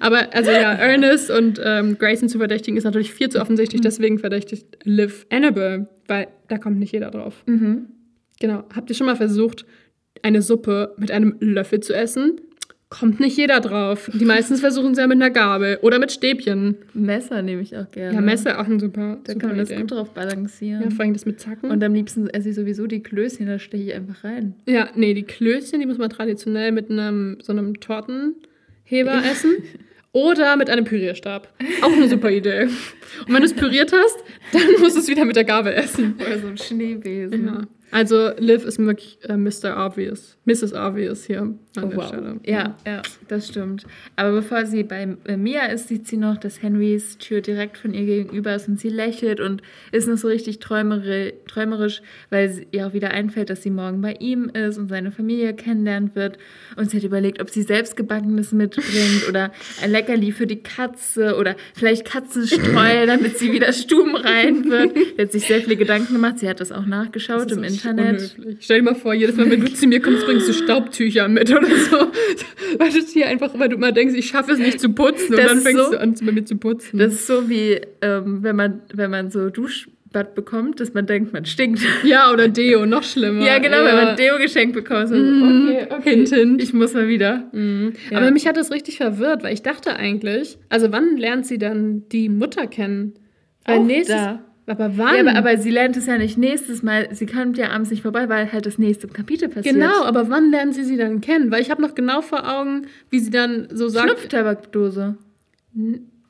Aber 0.00 0.34
also 0.34 0.50
ja, 0.50 0.72
Ernest 0.72 1.30
und 1.30 1.60
ähm, 1.64 1.98
Grayson 1.98 2.28
zu 2.28 2.38
verdächtigen 2.38 2.76
ist 2.76 2.84
natürlich 2.84 3.12
viel 3.12 3.28
zu 3.28 3.40
offensichtlich. 3.40 3.80
Deswegen 3.80 4.18
verdächtigt 4.18 4.78
Liv 4.84 5.26
Annabelle, 5.30 5.88
weil 6.06 6.28
da 6.48 6.58
kommt 6.58 6.78
nicht 6.78 6.92
jeder 6.92 7.10
drauf. 7.10 7.42
Mhm. 7.46 7.86
Genau. 8.40 8.64
Habt 8.74 8.90
ihr 8.90 8.96
schon 8.96 9.06
mal 9.06 9.16
versucht, 9.16 9.66
eine 10.22 10.42
Suppe 10.42 10.94
mit 10.98 11.10
einem 11.10 11.36
Löffel 11.40 11.80
zu 11.80 11.92
essen? 11.94 12.40
Kommt 12.90 13.20
nicht 13.20 13.36
jeder 13.36 13.60
drauf. 13.60 14.10
Die 14.14 14.24
meisten 14.24 14.56
versuchen 14.56 14.92
es 14.92 14.98
ja 14.98 15.06
mit 15.06 15.16
einer 15.16 15.28
Gabel 15.30 15.78
oder 15.82 15.98
mit 15.98 16.10
Stäbchen. 16.10 16.76
Messer 16.94 17.42
nehme 17.42 17.60
ich 17.60 17.76
auch 17.76 17.90
gerne. 17.90 18.14
Ja, 18.14 18.20
Messer 18.22 18.58
auch 18.58 18.64
ein 18.66 18.80
super, 18.80 19.18
Da 19.24 19.32
super 19.34 19.40
kann 19.40 19.48
man 19.50 19.58
das 19.58 19.70
Idee. 19.70 19.80
gut 19.82 19.90
drauf 19.90 20.14
balancieren. 20.14 20.82
Ja, 20.82 20.90
vor 20.90 21.04
allem 21.04 21.12
das 21.12 21.26
mit 21.26 21.38
Zacken. 21.38 21.70
Und 21.70 21.84
am 21.84 21.92
liebsten 21.92 22.28
esse 22.30 22.48
ich 22.48 22.54
sowieso 22.54 22.86
die 22.86 23.02
Klößchen, 23.02 23.46
da 23.46 23.58
steche 23.58 23.82
ich 23.90 23.94
einfach 23.94 24.24
rein. 24.24 24.54
Ja, 24.66 24.88
nee, 24.94 25.12
die 25.12 25.24
Klößchen, 25.24 25.80
die 25.80 25.86
muss 25.86 25.98
man 25.98 26.08
traditionell 26.08 26.72
mit 26.72 26.90
einem 26.90 27.36
so 27.42 27.52
einem 27.52 27.78
Tortenheber 27.78 29.22
essen. 29.30 29.56
Oder 30.12 30.56
mit 30.56 30.70
einem 30.70 30.84
Pürierstab. 30.84 31.52
Auch 31.82 31.92
eine 31.92 32.08
super 32.08 32.30
Idee. 32.30 32.62
Und 32.62 33.34
wenn 33.34 33.42
du 33.42 33.44
es 33.44 33.54
püriert 33.54 33.92
hast, 33.92 34.16
dann 34.52 34.80
musst 34.80 34.96
du 34.96 35.00
es 35.00 35.08
wieder 35.08 35.24
mit 35.24 35.36
der 35.36 35.44
Gabel 35.44 35.72
essen. 35.74 36.14
Oder 36.18 36.38
so 36.38 36.46
ein 36.48 36.56
Schneebesen. 36.56 37.46
Ja. 37.46 37.60
Also 37.90 38.30
Liv 38.38 38.64
ist 38.64 38.78
wirklich 38.78 39.18
äh, 39.28 39.36
Mr. 39.36 39.86
Obvious. 39.86 40.37
Mrs. 40.48 40.72
Obvious 40.74 41.24
hier 41.26 41.42
an 41.42 41.58
Oh, 41.76 41.86
der 41.86 41.96
wow. 41.96 42.08
Stelle. 42.08 42.40
Ja, 42.44 42.74
ja, 42.84 43.02
das 43.28 43.46
stimmt. 43.46 43.84
Aber 44.16 44.32
bevor 44.32 44.66
sie 44.66 44.82
bei 44.82 45.16
äh, 45.26 45.36
Mia 45.36 45.66
ist, 45.66 45.86
sieht 45.86 46.08
sie 46.08 46.16
noch, 46.16 46.36
dass 46.36 46.60
Henrys 46.62 47.18
Tür 47.18 47.40
direkt 47.40 47.78
von 47.78 47.94
ihr 47.94 48.04
gegenüber 48.04 48.52
ist 48.54 48.66
und 48.66 48.80
sie 48.80 48.88
lächelt 48.88 49.38
und 49.38 49.62
ist 49.92 50.08
noch 50.08 50.16
so 50.16 50.26
richtig 50.26 50.58
träumeri 50.58 51.34
träumerisch, 51.46 52.02
weil 52.30 52.48
sie- 52.50 52.66
ihr 52.72 52.86
auch 52.88 52.94
wieder 52.94 53.10
einfällt, 53.12 53.50
dass 53.50 53.62
sie 53.62 53.70
morgen 53.70 54.00
bei 54.00 54.14
ihm 54.18 54.48
ist 54.48 54.76
und 54.78 54.88
seine 54.88 55.12
Familie 55.12 55.54
kennenlernen 55.54 56.10
wird. 56.14 56.38
Und 56.76 56.90
sie 56.90 56.96
hat 56.96 57.04
überlegt, 57.04 57.40
ob 57.40 57.48
sie 57.50 57.62
selbstgebackenes 57.62 58.50
mitbringt 58.52 59.28
oder 59.28 59.52
ein 59.82 59.92
Leckerli 59.92 60.32
für 60.32 60.46
die 60.48 60.62
Katze 60.62 61.36
oder 61.36 61.54
vielleicht 61.74 62.04
Katzenstreu, 62.06 63.06
damit 63.06 63.38
sie 63.38 63.52
wieder 63.52 63.72
stubenrein 63.72 64.64
wird. 64.68 64.94
Sie 65.16 65.22
hat 65.22 65.32
sich 65.32 65.46
sehr 65.46 65.60
viele 65.60 65.76
Gedanken 65.76 66.12
gemacht. 66.14 66.38
Sie 66.38 66.48
hat 66.48 66.60
das 66.60 66.72
auch 66.72 66.86
nachgeschaut 66.86 67.50
Das 67.50 67.56
im 67.56 67.64
Internet. 67.64 68.34
unhöflich. 68.36 68.58
Stell 68.60 68.78
dir 68.78 68.84
mal 68.84 68.94
vor, 68.94 69.14
jedes 69.14 69.36
Mal, 69.36 69.50
wenn 69.50 69.60
du 69.60 69.72
zu 69.72 69.86
mir 69.86 70.00
kommst, 70.00 70.24
bringst 70.26 70.37
du 70.46 70.52
Staubtücher 70.52 71.28
mit 71.28 71.50
oder 71.50 71.66
so. 71.68 71.96
Weil 72.78 72.90
du 72.90 73.00
hier 73.00 73.26
einfach, 73.28 73.58
weil 73.58 73.70
du 73.70 73.76
immer 73.76 73.92
denkst, 73.92 74.14
ich 74.16 74.26
schaffe 74.28 74.52
es 74.52 74.58
nicht 74.58 74.78
zu 74.78 74.90
putzen 74.90 75.30
und 75.34 75.38
Das 75.38 75.46
dann 75.48 75.58
ist 75.58 75.64
fängst 75.64 75.84
so- 75.84 75.90
du 75.92 76.00
an, 76.00 76.14
bei 76.22 76.32
mir 76.32 76.44
zu 76.44 76.56
putzen. 76.56 76.98
Das 76.98 77.14
ist 77.14 77.26
so 77.26 77.48
wie, 77.48 77.80
ähm, 78.02 78.42
wenn, 78.42 78.56
man, 78.56 78.82
wenn 78.92 79.10
man 79.10 79.30
so 79.30 79.48
Duschbad 79.48 80.34
bekommt, 80.34 80.80
dass 80.80 80.92
man 80.92 81.06
denkt, 81.06 81.32
man 81.32 81.46
stinkt. 81.46 81.80
ja, 82.04 82.30
oder 82.32 82.48
Deo, 82.48 82.84
noch 82.84 83.02
schlimmer. 83.02 83.44
Ja, 83.44 83.58
genau, 83.58 83.78
wenn 83.84 83.96
man 83.96 84.16
Deo 84.16 84.36
geschenkt 84.36 84.74
bekommt. 84.74 85.08
So, 85.08 85.14
okay, 85.14 85.86
okay. 85.90 86.10
Hint, 86.10 86.28
hint. 86.28 86.62
Ich 86.62 86.72
muss 86.74 86.92
mal 86.94 87.08
wieder. 87.08 87.48
Mhm. 87.52 87.94
Ja. 88.10 88.18
Aber 88.18 88.30
mich 88.30 88.46
hat 88.46 88.56
das 88.58 88.70
richtig 88.70 88.98
verwirrt, 88.98 89.42
weil 89.42 89.54
ich 89.54 89.62
dachte 89.62 89.96
eigentlich, 89.96 90.58
also 90.68 90.92
wann 90.92 91.16
lernt 91.16 91.46
sie 91.46 91.58
dann 91.58 92.04
die 92.10 92.28
Mutter 92.28 92.66
kennen? 92.66 93.14
Weil 93.64 93.78
Auch 93.78 93.84
nächstes, 93.84 94.14
da. 94.16 94.44
Aber 94.68 94.96
wann? 94.96 95.14
Ja, 95.14 95.20
aber, 95.20 95.36
aber 95.36 95.58
sie 95.58 95.70
lernt 95.70 95.96
es 95.96 96.06
ja 96.06 96.18
nicht 96.18 96.38
nächstes 96.38 96.82
Mal. 96.82 97.08
Sie 97.12 97.26
kommt 97.26 97.58
ja 97.58 97.70
abends 97.70 97.90
nicht 97.90 98.02
vorbei, 98.02 98.28
weil 98.28 98.52
halt 98.52 98.66
das 98.66 98.78
nächste 98.78 99.08
Kapitel 99.08 99.48
passiert. 99.48 99.74
genau, 99.74 100.04
aber 100.04 100.28
wann 100.30 100.50
lernen 100.50 100.72
sie 100.72 100.84
sie 100.84 100.96
dann 100.96 101.20
kennen? 101.20 101.50
Weil 101.50 101.62
ich 101.62 101.70
habe 101.70 101.82
noch 101.82 101.94
genau 101.94 102.20
vor 102.22 102.48
Augen, 102.48 102.86
wie 103.10 103.20
sie 103.20 103.30
dann 103.30 103.68
so 103.72 103.88
sagt. 103.88 104.10
Schnupftabakdose. 104.10 105.16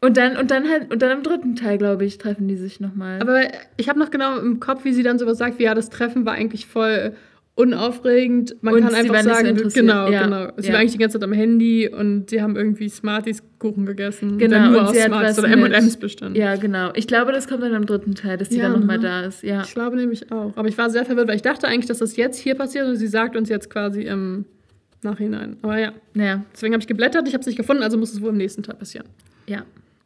Und 0.00 0.16
dann, 0.16 0.36
und 0.36 0.50
dann 0.50 0.68
halt, 0.68 0.92
und 0.92 1.02
dann 1.02 1.18
im 1.18 1.22
dritten 1.24 1.56
Teil, 1.56 1.78
glaube 1.78 2.04
ich, 2.04 2.18
treffen 2.18 2.46
die 2.46 2.56
sich 2.56 2.78
nochmal. 2.78 3.20
Aber 3.20 3.40
ich 3.76 3.88
habe 3.88 3.98
noch 3.98 4.10
genau 4.10 4.38
im 4.38 4.60
Kopf, 4.60 4.84
wie 4.84 4.92
sie 4.92 5.02
dann 5.02 5.18
sowas 5.18 5.38
sagt, 5.38 5.58
wie 5.58 5.64
ja, 5.64 5.74
das 5.74 5.90
Treffen 5.90 6.24
war 6.24 6.34
eigentlich 6.34 6.66
voll 6.66 7.14
unaufregend. 7.58 8.56
Man 8.62 8.74
Und 8.74 8.80
kann 8.82 8.90
sie 8.92 8.96
einfach 9.10 9.22
sagen, 9.22 9.56
genau, 9.74 10.08
Ja, 10.10 10.24
genau. 10.24 10.48
Sie 10.56 10.68
ja. 10.68 10.72
war 10.72 10.80
eigentlich 10.80 10.92
die 10.92 10.98
ganze 10.98 11.18
Zeit 11.18 11.24
am 11.24 11.32
Handy 11.32 11.88
und 11.88 12.30
sie 12.30 12.40
haben 12.40 12.56
irgendwie 12.56 12.88
Smarties 12.88 13.42
Kuchen 13.58 13.86
gegessen, 13.86 14.38
Genau, 14.38 14.68
nur 14.70 14.80
und 14.80 14.86
aus 14.86 14.92
sie 14.94 15.02
Smarties 15.02 15.38
oder 15.38 15.48
M&M's 15.48 15.96
bestand. 15.96 16.36
ja, 16.36 16.56
genau. 16.56 16.90
Ich 16.94 17.06
glaube, 17.06 17.32
das 17.32 17.48
kommt 17.48 17.62
dann 17.62 17.74
im 17.74 17.86
dritten 17.86 18.14
Teil, 18.14 18.36
dass 18.38 18.48
die 18.48 18.56
Ja, 18.58 18.68
dann 18.68 18.80
nochmal 18.80 18.98
ne? 18.98 19.02
da 19.02 19.20
ist. 19.22 19.42
Ja. 19.42 19.62
Ich 19.62 19.74
glaube 19.74 19.96
nämlich 19.96 20.30
auch. 20.30 20.52
Aber 20.56 20.68
ich 20.68 20.78
war 20.78 20.88
sehr 20.90 21.04
verwirrt, 21.04 21.28
weil 21.28 21.36
ich 21.36 21.42
dachte 21.42 21.66
eigentlich, 21.66 21.86
dass 21.86 21.98
das 21.98 22.16
jetzt 22.16 22.38
hier 22.38 22.54
passiert 22.54 22.86
und 22.86 22.96
sie 22.96 23.08
sagt 23.08 23.36
uns 23.36 23.48
jetzt 23.48 23.68
quasi 23.70 24.02
im 24.02 24.44
Nachhinein. 25.02 25.56
Aber 25.62 25.78
ja, 25.78 25.92
Naja, 26.14 26.44
deswegen 26.52 26.72
habe 26.74 26.80
ich 26.82 26.86
geblättert, 26.88 27.26
ich 27.28 27.34
habe 27.34 27.40
es 27.40 27.46
nicht 27.46 27.56
gefunden, 27.56 27.82
also 27.82 27.98
muss 27.98 28.12
es 28.12 28.20
wohl 28.20 28.30
im 28.30 28.36
nächsten 28.36 28.62
Teil 28.62 28.76
passieren. 28.76 29.06
ja. 29.46 29.62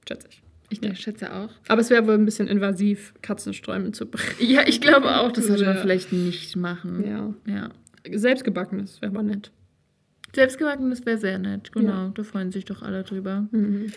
Schätze 0.08 0.26
ich. 0.30 0.42
Ich 0.72 0.82
Ja. 0.82 0.94
schätze 0.94 1.32
auch. 1.34 1.50
Aber 1.68 1.80
es 1.80 1.90
wäre 1.90 2.06
wohl 2.06 2.14
ein 2.14 2.24
bisschen 2.24 2.48
invasiv, 2.48 3.12
Katzensträume 3.22 3.92
zu 3.92 4.06
bringen. 4.06 4.34
Ja, 4.40 4.62
ich 4.66 4.80
glaube 4.80 5.16
auch, 5.18 5.30
das 5.32 5.46
sollte 5.46 5.64
man 5.64 5.76
Ja. 5.76 5.80
vielleicht 5.82 6.12
nicht 6.12 6.56
machen. 6.56 7.04
Ja. 7.06 7.34
ja. 7.52 7.68
Selbstgebackenes 8.10 9.00
wäre 9.02 9.12
aber 9.12 9.22
nett. 9.22 9.50
Selbstgebackenes 10.34 11.04
wäre 11.04 11.18
sehr 11.18 11.38
nett, 11.38 11.72
genau. 11.72 11.90
Ja. 12.06 12.12
Da 12.14 12.22
freuen 12.22 12.50
sich 12.52 12.64
doch 12.64 12.82
alle 12.82 13.02
drüber. 13.04 13.46
Mhm. 13.50 13.92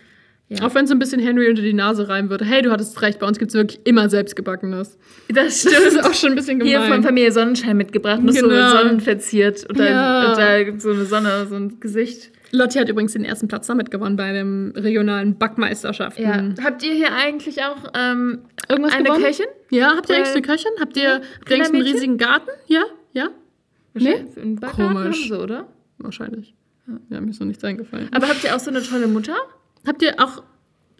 Ja. 0.49 0.63
Auch 0.63 0.75
wenn 0.75 0.83
es 0.83 0.89
so 0.89 0.95
ein 0.95 0.99
bisschen 0.99 1.19
Henry 1.21 1.49
unter 1.49 1.63
die 1.63 1.73
Nase 1.73 2.07
reiben 2.07 2.29
würde. 2.29 2.45
Hey, 2.45 2.61
du 2.61 2.69
hattest 2.71 3.01
recht, 3.01 3.17
bei 3.19 3.25
uns 3.27 3.39
gibt 3.39 3.49
es 3.49 3.55
wirklich 3.55 3.79
immer 3.85 4.09
Selbstgebackenes. 4.09 4.97
Das 5.29 5.35
Das 5.45 5.59
stimmt. 5.61 5.87
ist 5.87 6.03
auch 6.05 6.13
schon 6.13 6.31
ein 6.33 6.35
bisschen 6.35 6.59
gemein. 6.59 6.81
Hier 6.81 6.81
von 6.93 7.01
Familie 7.01 7.31
Sonnenschein 7.31 7.77
mitgebracht, 7.77 8.21
nur 8.21 8.31
so 8.33 8.47
Genau. 8.47 8.69
sonnenverziert 8.69 9.65
und, 9.67 9.79
Ja. 9.79 10.35
da, 10.35 10.59
und 10.59 10.73
da 10.75 10.79
so 10.79 10.91
eine 10.91 11.05
Sonne, 11.05 11.47
so 11.47 11.55
ein 11.55 11.79
Gesicht. 11.79 12.31
Lotti 12.51 12.77
hat 12.79 12.89
übrigens 12.89 13.13
den 13.13 13.25
ersten 13.25 13.47
Platz 13.47 13.67
damit 13.67 13.91
gewonnen 13.91 14.15
bei 14.15 14.31
den 14.31 14.71
regionalen 14.75 15.37
Backmeisterschaften. 15.37 16.23
Ja. 16.23 16.63
Habt 16.63 16.83
ihr 16.83 16.93
hier 16.93 17.13
eigentlich 17.13 17.61
auch 17.63 17.91
ähm, 17.95 18.39
Irgendwas 18.69 18.93
eine 18.93 19.03
gewonnen? 19.05 19.23
Köchin? 19.23 19.45
Ja, 19.71 19.95
habt 19.95 20.09
ihr 20.09 20.15
Äh, 20.15 20.19
eigentlich 20.19 20.33
eine 20.33 20.41
Köchin? 20.41 20.71
Habt 20.79 20.97
ihr, 20.97 21.03
ja, 21.03 21.13
habt 21.15 21.49
ihr 21.49 21.55
eigentlich 21.55 21.73
einen 21.73 21.81
riesigen 21.83 22.17
Garten? 22.17 22.49
Ja? 22.67 22.83
Ja? 23.13 23.29
Nee? 23.93 24.25
Einen 24.35 24.59
Komisch. 24.59 25.27
sie, 25.29 25.33
oder? 25.33 25.67
Wahrscheinlich. 25.97 26.53
Ja, 27.09 27.19
mir 27.21 27.29
ist 27.31 27.39
noch 27.39 27.47
nichts 27.47 27.63
eingefallen. 27.63 28.09
Aber 28.13 28.27
habt 28.27 28.43
ihr 28.43 28.55
auch 28.55 28.59
so 28.59 28.69
eine 28.69 28.83
tolle 28.83 29.07
Mutter? 29.07 29.35
Habt 29.87 30.01
ihr 30.03 30.13
auch, 30.19 30.43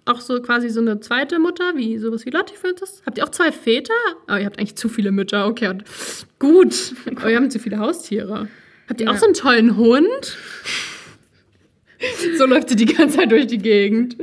auch 0.05 0.21
so 0.21 0.41
quasi 0.41 0.69
so 0.69 0.79
eine 0.79 0.99
zweite 0.99 1.37
Mutter, 1.39 1.73
wie 1.75 1.97
sowas 1.99 2.25
wie 2.25 2.29
Lotti 2.31 2.55
für 2.55 2.69
uns? 2.73 3.01
Habt 3.05 3.17
ihr 3.17 3.23
auch 3.23 3.29
zwei 3.29 3.51
Väter? 3.51 3.93
Oh, 4.29 4.35
ihr 4.35 4.45
habt 4.45 4.57
eigentlich 4.59 4.75
zu 4.77 4.89
viele 4.89 5.11
Mütter, 5.11 5.45
okay. 5.47 5.77
Gut. 6.39 6.93
Aber 7.17 7.29
ihr 7.29 7.39
habt 7.39 7.51
zu 7.51 7.59
viele 7.59 7.77
Haustiere. 7.79 8.47
Habt 8.87 9.01
ihr 9.01 9.07
Ja. 9.07 9.13
auch 9.13 9.17
so 9.17 9.25
einen 9.25 9.33
tollen 9.35 9.77
Hund? 9.77 10.37
so 12.37 12.45
läuft 12.45 12.69
sie 12.69 12.75
die 12.75 12.85
ganze 12.85 13.17
Zeit 13.17 13.31
durch 13.31 13.47
die 13.47 13.57
Gegend. 13.57 14.17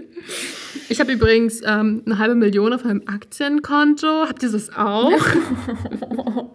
Ich 0.88 1.00
habe 1.00 1.12
übrigens 1.12 1.62
ähm, 1.64 2.02
eine 2.04 2.18
halbe 2.18 2.34
Million 2.34 2.72
auf 2.72 2.84
meinem 2.84 3.02
Aktienkonto. 3.06 4.26
Habt 4.28 4.42
ihr 4.42 4.50
das 4.50 4.74
auch? 4.76 5.12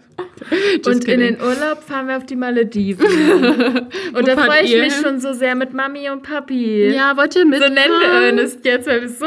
Und 0.85 0.88
in 0.88 0.99
kidding. 0.99 1.19
den 1.19 1.41
Urlaub 1.41 1.84
fahren 1.84 2.07
wir 2.07 2.18
auf 2.18 2.26
die 2.26 2.35
Malediven. 2.35 3.06
und 4.14 4.27
da 4.27 4.38
freue 4.38 4.64
ich 4.64 4.73
mich 4.73 4.94
hin? 4.94 5.03
schon 5.03 5.19
so 5.19 5.34
sehr 5.34 5.56
mit 5.56 5.73
Mami 5.73 6.10
und 6.10 6.23
Papi. 6.23 6.89
Ja, 6.89 7.18
wollt 7.18 7.35
ihr 7.35 7.45
mit? 7.45 7.61
so 7.61 7.68
nennen 7.68 7.99
wir 7.99 8.07
Ernest 8.07 8.64
jetzt, 8.64 8.88
weil 8.88 9.02
wir 9.02 9.10
so 9.10 9.26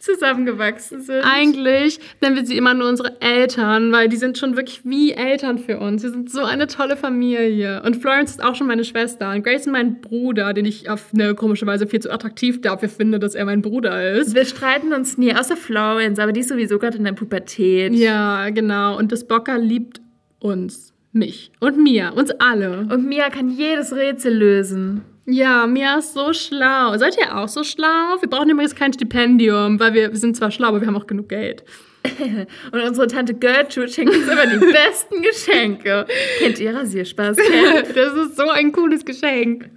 zusammengewachsen 0.00 1.00
sind. 1.00 1.22
Eigentlich 1.22 2.00
nennen 2.20 2.36
wir 2.36 2.44
sie 2.44 2.56
immer 2.56 2.74
nur 2.74 2.88
unsere 2.88 3.20
Eltern, 3.20 3.92
weil 3.92 4.08
die 4.08 4.16
sind 4.16 4.38
schon 4.38 4.56
wirklich 4.56 4.82
wie 4.84 5.12
Eltern 5.12 5.58
für 5.58 5.78
uns. 5.78 6.02
Wir 6.02 6.10
sind 6.10 6.30
so 6.30 6.42
eine 6.42 6.66
tolle 6.66 6.96
Familie. 6.96 7.82
Und 7.82 7.96
Florence 7.96 8.32
ist 8.32 8.42
auch 8.42 8.54
schon 8.54 8.66
meine 8.66 8.84
Schwester. 8.84 9.30
Und 9.30 9.42
Grayson 9.42 9.72
mein 9.72 10.00
Bruder, 10.00 10.52
den 10.52 10.64
ich 10.64 10.88
auf 10.88 11.10
eine 11.12 11.34
komische 11.34 11.66
Weise 11.66 11.86
viel 11.86 12.00
zu 12.00 12.10
attraktiv 12.10 12.60
dafür 12.60 12.88
finde, 12.88 13.18
dass 13.18 13.34
er 13.34 13.44
mein 13.44 13.62
Bruder 13.62 14.12
ist. 14.12 14.34
wir 14.34 14.44
streiten 14.44 14.92
uns 14.92 15.18
nie, 15.18 15.34
außer 15.34 15.56
Florence, 15.56 16.18
aber 16.18 16.32
die 16.32 16.40
ist 16.40 16.48
sowieso 16.48 16.78
gerade 16.78 16.98
in 16.98 17.04
der 17.04 17.12
Pubertät. 17.12 17.94
Ja, 17.94 18.50
genau. 18.50 18.98
Und 18.98 19.12
das 19.12 19.26
Bocker 19.26 19.58
liebt 19.58 20.00
uns. 20.38 20.92
Mich. 21.12 21.50
Und 21.58 21.76
mir. 21.82 22.12
Uns 22.14 22.30
alle. 22.38 22.86
Und 22.90 23.08
Mia 23.08 23.30
kann 23.30 23.50
jedes 23.50 23.92
Rätsel 23.92 24.32
lösen. 24.32 25.02
Ja, 25.26 25.66
Mia 25.66 25.98
ist 25.98 26.14
so 26.14 26.32
schlau. 26.32 26.96
Seid 26.98 27.16
ihr 27.18 27.36
auch 27.36 27.48
so 27.48 27.62
schlau? 27.62 28.16
Wir 28.20 28.28
brauchen 28.28 28.50
übrigens 28.50 28.74
kein 28.74 28.92
Stipendium, 28.92 29.78
weil 29.78 29.94
wir, 29.94 30.10
wir 30.10 30.18
sind 30.18 30.36
zwar 30.36 30.50
schlau, 30.50 30.68
aber 30.68 30.80
wir 30.80 30.86
haben 30.86 30.96
auch 30.96 31.06
genug 31.06 31.28
Geld. 31.28 31.64
Und 32.72 32.80
unsere 32.80 33.06
Tante 33.06 33.34
Gertrude 33.34 33.88
schenkt 33.88 34.14
uns 34.14 34.26
immer 34.26 34.46
die 34.46 34.58
besten 34.72 35.22
Geschenke. 35.22 36.06
Kennt 36.38 36.58
ihr 36.58 36.74
Rasierspaß? 36.74 37.36
Das 37.94 38.14
ist 38.14 38.36
so 38.36 38.48
ein 38.48 38.72
cooles 38.72 39.04
Geschenk. 39.04 39.68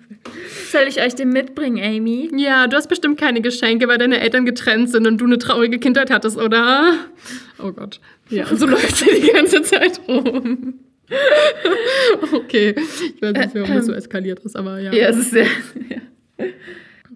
Soll 0.72 0.84
ich 0.88 1.02
euch 1.02 1.16
den 1.16 1.30
mitbringen, 1.30 1.84
Amy? 1.84 2.32
Ja, 2.36 2.68
du 2.68 2.78
hast 2.78 2.88
bestimmt 2.88 3.20
keine 3.20 3.42
Geschenke, 3.42 3.88
weil 3.90 3.98
deine 3.98 4.22
Eltern 4.22 4.46
getrennt 4.46 4.90
sind 4.90 5.06
und 5.06 5.20
du 5.20 5.26
eine 5.26 5.38
traurige 5.38 5.80
Kindheit 5.80 6.10
hattest, 6.12 6.38
oder? 6.38 6.94
Oh 7.62 7.72
Gott. 7.72 8.00
Ja, 8.30 8.46
so 8.56 8.66
läuft 8.66 8.98
sie 8.98 9.22
die 9.22 9.32
ganze 9.32 9.62
Zeit 9.64 10.00
rum. 10.08 10.80
okay. 12.34 12.76
Ich 12.78 13.22
weiß 13.22 13.34
nicht, 13.34 13.56
warum 13.56 13.76
das 13.76 13.86
so 13.86 13.94
eskaliert 13.94 14.40
ist, 14.40 14.56
aber 14.56 14.80
ja. 14.80 14.94
Ja, 14.94 15.10
es 15.10 15.18
ist 15.18 15.32
sehr. 15.32 15.48
Ja. 15.90 16.48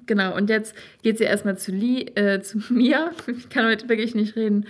Genau, 0.05 0.35
und 0.35 0.49
jetzt 0.49 0.73
geht 1.03 1.18
sie 1.18 1.26
erstmal 1.26 1.57
zu, 1.57 1.72
Li, 1.72 2.03
äh, 2.15 2.41
zu 2.41 2.59
Mia. 2.73 3.11
Ich 3.27 3.49
kann 3.49 3.65
heute 3.65 3.88
wirklich 3.89 4.15
nicht 4.15 4.35
reden. 4.35 4.65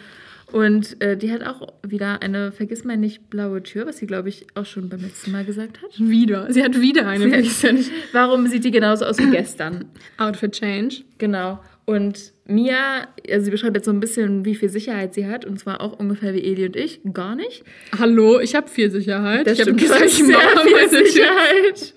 Und 0.51 1.01
äh, 1.01 1.17
die 1.17 1.31
hat 1.31 1.43
auch 1.43 1.73
wieder 1.85 2.21
eine 2.21 2.53
Vergissmeinnicht 2.53 3.29
blaue 3.29 3.63
Tür, 3.63 3.85
was 3.85 3.97
sie, 3.97 4.07
glaube 4.07 4.29
ich, 4.29 4.47
auch 4.55 4.65
schon 4.65 4.87
beim 4.87 5.01
letzten 5.01 5.31
Mal 5.31 5.43
gesagt 5.43 5.81
hat. 5.81 5.89
Wieder. 5.99 6.51
Sie 6.51 6.63
hat 6.63 6.79
wieder 6.79 7.05
eine. 7.05 7.25
Sie 7.25 7.29
vergiss 7.29 7.63
nicht. 7.63 7.91
Warum 8.13 8.47
sieht 8.47 8.63
die 8.63 8.71
genauso 8.71 9.05
aus 9.05 9.19
wie 9.19 9.29
gestern? 9.29 9.85
Outfit 10.17 10.53
Change. 10.53 11.03
Genau. 11.17 11.59
Und 11.89 12.33
Mia, 12.45 13.07
also 13.31 13.45
sie 13.45 13.51
beschreibt 13.51 13.77
jetzt 13.77 13.85
so 13.85 13.91
ein 13.91 14.01
bisschen, 14.01 14.43
wie 14.43 14.55
viel 14.55 14.67
Sicherheit 14.67 15.13
sie 15.13 15.25
hat. 15.25 15.45
Und 15.45 15.57
zwar 15.57 15.79
auch 15.79 15.97
ungefähr 15.97 16.33
wie 16.33 16.43
Eli 16.43 16.65
und 16.65 16.75
ich. 16.75 16.99
Gar 17.13 17.35
nicht. 17.37 17.63
Hallo, 17.97 18.41
ich 18.41 18.55
habe 18.55 18.67
viel 18.67 18.91
Sicherheit. 18.91 19.47
Das 19.47 19.53
ich 19.53 19.61
habe 19.61 19.69
stimmt, 19.71 19.79
du 19.79 19.83
gesagt, 19.85 20.03
hast 20.03 20.19
ich 20.19 20.25
sehr 20.25 20.89
viel. 20.89 21.05
Sicherheit. 21.05 21.93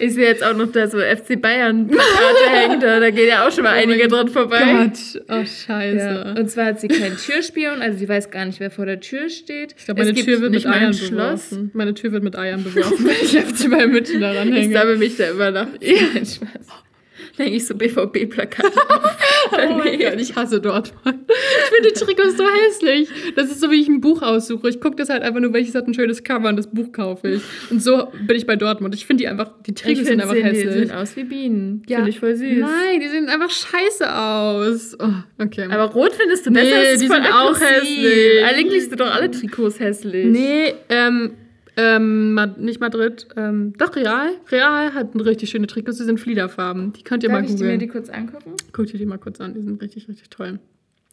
Ich 0.00 0.14
sehe 0.14 0.26
jetzt 0.26 0.42
auch 0.44 0.56
noch 0.56 0.72
da 0.72 0.88
so 0.88 0.98
FC 0.98 1.40
Bayern 1.40 1.90
hängt. 2.50 2.82
Da, 2.82 2.98
da 2.98 3.10
gehen 3.10 3.28
ja 3.28 3.46
auch 3.46 3.52
schon 3.52 3.62
mal 3.62 3.74
Oh 3.74 3.82
einige 3.82 4.08
dran 4.08 4.26
vorbei. 4.26 4.88
Gott, 4.90 5.22
oh 5.28 5.44
scheiße. 5.44 5.96
Ja. 5.96 6.32
Und 6.32 6.50
zwar 6.50 6.66
hat 6.66 6.80
sie 6.80 6.88
keinen 6.88 7.16
Türspion, 7.16 7.82
also 7.82 7.96
sie 7.96 8.08
weiß 8.08 8.32
gar 8.32 8.44
nicht, 8.46 8.58
wer 8.58 8.72
vor 8.72 8.86
der 8.86 8.98
Tür 8.98 9.28
steht. 9.28 9.76
Ich 9.78 9.84
glaube, 9.84 10.02
meine 10.02 10.18
es 10.18 10.24
Tür 10.24 10.40
wird 10.40 10.50
mit 10.50 10.66
Eiern 10.66 10.90
beworfen. 10.90 11.70
Meine 11.72 11.94
Tür 11.94 12.10
wird 12.10 12.24
mit 12.24 12.36
Eiern 12.36 12.64
beworfen, 12.64 12.98
wenn 13.06 13.14
ich 13.22 13.38
FC 13.38 13.70
Bayern 13.70 13.92
München 13.92 14.20
daran 14.20 14.48
Ich 14.48 14.54
hänge. 14.54 14.74
sammle 14.74 14.96
mich 14.96 15.16
da 15.16 15.30
immer 15.30 15.52
nach. 15.52 15.68
Ja. 15.80 15.96
Spaß. 16.16 16.38
Hänge 17.36 17.56
ich 17.56 17.66
so 17.66 17.74
BVB-Plakate 17.74 18.72
auf. 18.88 19.18
Oh 19.52 19.74
mein 19.74 19.98
Gott, 19.98 20.18
ich 20.18 20.34
hasse 20.34 20.60
Dortmund. 20.60 21.16
Ich 21.28 21.74
finde 21.76 21.88
die 21.88 21.92
Trikots 22.00 22.36
so 22.36 22.44
hässlich. 22.44 23.08
Das 23.36 23.50
ist 23.50 23.60
so, 23.60 23.70
wie 23.70 23.80
ich 23.80 23.88
ein 23.88 24.00
Buch 24.00 24.22
aussuche. 24.22 24.68
Ich 24.68 24.80
gucke 24.80 24.96
das 24.96 25.10
halt 25.10 25.22
einfach 25.22 25.38
nur, 25.38 25.52
welches 25.52 25.74
hat 25.74 25.86
ein 25.86 25.94
schönes 25.94 26.24
Cover 26.24 26.48
und 26.48 26.56
das 26.56 26.66
Buch 26.66 26.90
kaufe 26.92 27.28
ich. 27.28 27.42
Und 27.70 27.80
so 27.82 28.08
bin 28.26 28.36
ich 28.36 28.46
bei 28.46 28.56
Dortmund. 28.56 28.94
Ich 28.94 29.06
finde 29.06 29.22
die 29.22 29.28
einfach, 29.28 29.52
die 29.66 29.74
Trikots 29.74 30.08
sind 30.08 30.20
einfach 30.20 30.34
sie 30.34 30.42
die 30.42 30.48
hässlich. 30.48 30.72
sehen 30.72 30.90
aus 30.92 31.14
wie 31.16 31.24
Bienen. 31.24 31.82
Ja. 31.88 31.98
Finde 31.98 32.10
ich 32.10 32.20
voll 32.20 32.34
süß. 32.34 32.58
Nein, 32.58 33.00
die 33.00 33.08
sehen 33.08 33.28
einfach 33.28 33.50
scheiße 33.50 34.16
aus. 34.16 34.96
Oh, 34.98 35.42
okay. 35.42 35.66
Aber 35.70 35.84
rot 35.92 36.12
findest 36.14 36.46
du 36.46 36.50
besser? 36.50 36.76
Nee, 36.76 36.92
die 36.94 37.06
sind 37.06 37.12
auch 37.12 37.50
aggressiv. 37.54 37.80
hässlich. 37.82 38.44
Eigentlich 38.44 38.84
sind 38.88 38.98
doch 39.00 39.14
alle 39.14 39.30
Trikots 39.30 39.78
hässlich. 39.78 40.26
nee, 40.26 40.74
ähm, 40.88 41.32
ähm, 41.76 42.38
nicht 42.58 42.80
Madrid, 42.80 43.26
ähm, 43.36 43.72
doch 43.78 43.96
Real. 43.96 44.30
Real 44.50 44.94
hat 44.94 45.14
richtig 45.14 45.50
schöne 45.50 45.66
Trikots, 45.66 45.98
die 45.98 46.04
sind 46.04 46.20
Fliederfarben. 46.20 46.92
Die 46.92 47.02
könnt 47.02 47.22
ihr 47.22 47.28
Darf 47.30 47.40
mal 47.40 47.44
ich 47.44 47.54
die 47.56 47.62
mir 47.62 47.72
googeln. 47.72 47.80
die 47.80 47.88
kurz 47.88 48.08
angucken? 48.10 48.52
Guck 48.72 48.86
dir 48.86 48.98
die 48.98 49.06
mal 49.06 49.18
kurz 49.18 49.40
an, 49.40 49.54
die 49.54 49.62
sind 49.62 49.80
richtig, 49.82 50.08
richtig 50.08 50.30
toll. 50.30 50.60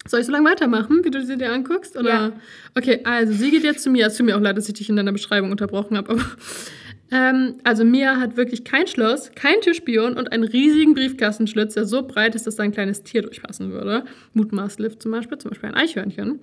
Soll 0.08 0.20
ich 0.20 0.26
so 0.26 0.32
lange 0.32 0.50
weitermachen, 0.50 1.02
wie 1.04 1.12
du 1.12 1.24
sie 1.24 1.38
dir 1.38 1.52
anguckst? 1.52 1.96
Oder? 1.96 2.10
Ja. 2.10 2.32
Okay, 2.76 3.02
also 3.04 3.34
sie 3.34 3.52
geht 3.52 3.64
jetzt 3.64 3.84
zu 3.84 3.92
mir. 3.92 4.08
Es 4.08 4.18
tut 4.18 4.26
mir 4.26 4.36
auch 4.36 4.42
leid, 4.42 4.58
dass 4.58 4.68
ich 4.68 4.74
dich 4.74 4.90
in 4.90 4.96
deiner 4.96 5.12
Beschreibung 5.12 5.52
unterbrochen 5.52 5.96
habe. 5.96 6.14
Aber 6.14 6.26
ähm, 7.12 7.56
also 7.64 7.84
Mia 7.84 8.20
hat 8.20 8.36
wirklich 8.36 8.64
kein 8.64 8.88
Schloss, 8.88 9.32
kein 9.36 9.62
Türspion 9.62 10.18
und 10.18 10.32
einen 10.32 10.44
riesigen 10.44 10.96
Briefkastenschlitz, 10.96 11.76
der 11.76 11.86
so 11.86 12.02
breit 12.02 12.34
ist, 12.34 12.48
dass 12.48 12.56
da 12.56 12.64
ein 12.64 12.72
kleines 12.72 13.04
Tier 13.04 13.22
durchpassen 13.22 13.72
würde. 13.72 14.04
Mutmaß 14.34 14.80
Liv 14.80 14.98
zum 14.98 15.12
Beispiel, 15.12 15.38
zum 15.38 15.52
Beispiel 15.52 15.70
ein 15.70 15.76
Eichhörnchen. 15.76 16.40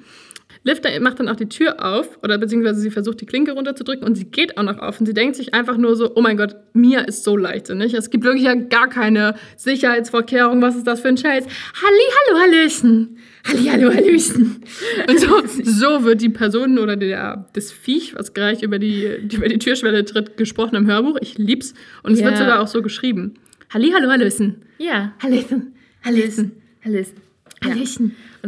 Liv 0.65 0.81
da- 0.81 0.99
macht 1.01 1.21
dann 1.21 1.29
auch 1.29 1.37
die 1.37 1.49
Tür 1.49 1.85
auf 1.85 2.19
oder 2.23 2.37
beziehungsweise 2.39 2.81
sie 2.81 2.91
versucht 2.91 3.21
die 3.21 3.27
Klinke 3.27 3.53
runterzudrücken 3.53 4.05
und 4.07 4.17
sie 4.17 4.25
geht 4.25 4.57
auch 4.59 4.63
noch 4.63 4.79
auf 4.79 4.99
und 4.99 5.07
sie 5.07 5.15
denkt 5.15 5.37
sich 5.37 5.55
einfach 5.55 5.77
nur 5.77 5.95
so, 5.95 6.13
oh 6.15 6.21
mein 6.21 6.37
Gott, 6.37 6.57
Mia 6.73 7.01
ist 7.01 7.23
so 7.25 7.37
leichtsinnig. 7.37 7.95
Es 7.95 8.11
gibt 8.11 8.25
wirklich 8.25 8.45
ja 8.45 8.55
gar 8.55 8.89
keine 8.89 9.35
Sicherheitsvorkehrung. 9.57 10.61
Was 10.63 10.77
ist 10.77 10.87
das 10.87 11.01
für 11.01 11.09
ein 11.09 11.17
Scheiß? 11.17 11.45
Halli, 11.45 12.05
hallo, 12.29 12.39
hallöchen. 12.41 13.19
Halli, 13.47 13.65
hallo, 13.67 13.91
hallöchen. 13.95 14.63
Und 15.09 15.21
so, 15.21 15.43
so 15.63 16.05
wird 16.05 16.21
die 16.23 16.29
Person 16.29 16.79
oder 16.79 16.97
der, 16.97 17.47
das 17.55 17.71
Viech, 17.73 18.15
was 18.17 18.35
gleich 18.35 18.63
über 18.63 18.79
die, 18.79 19.07
über 19.33 19.49
die 19.49 19.59
Türschwelle 19.59 20.05
tritt, 20.05 20.37
gesprochen 20.37 20.75
im 20.77 20.87
Hörbuch. 20.87 21.17
Ich 21.21 21.39
lieb's. 21.39 21.75
Und 22.03 22.13
es 22.15 22.21
Ja. 22.21 22.27
wird 22.27 22.39
sogar 22.39 22.61
auch 22.61 22.69
so 22.69 22.83
geschrieben. 22.83 23.35
Halli, 23.73 23.93
hallo, 23.95 24.09
hallöchen. 24.11 24.63
Ja. 24.79 25.13
Hallöchen. 25.23 25.75
Hallöchen. 26.05 26.53
Hallöchen. 26.85 27.23
Ja. 27.65 27.71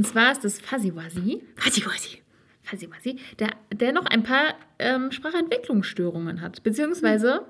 Und 0.00 0.06
zwar 0.06 0.32
ist 0.32 0.42
das 0.42 0.58
Fuzzy-Wuzzy. 0.62 1.42
Fuzzy, 1.56 1.84
Wuzzy. 1.84 2.22
Fuzzy-Wuzzy, 2.62 3.18
der, 3.38 3.50
der 3.70 3.92
noch 3.92 4.06
ein 4.06 4.22
paar 4.22 4.54
ähm, 4.78 5.12
Sprachentwicklungsstörungen 5.12 6.40
hat, 6.40 6.62
beziehungsweise 6.62 7.42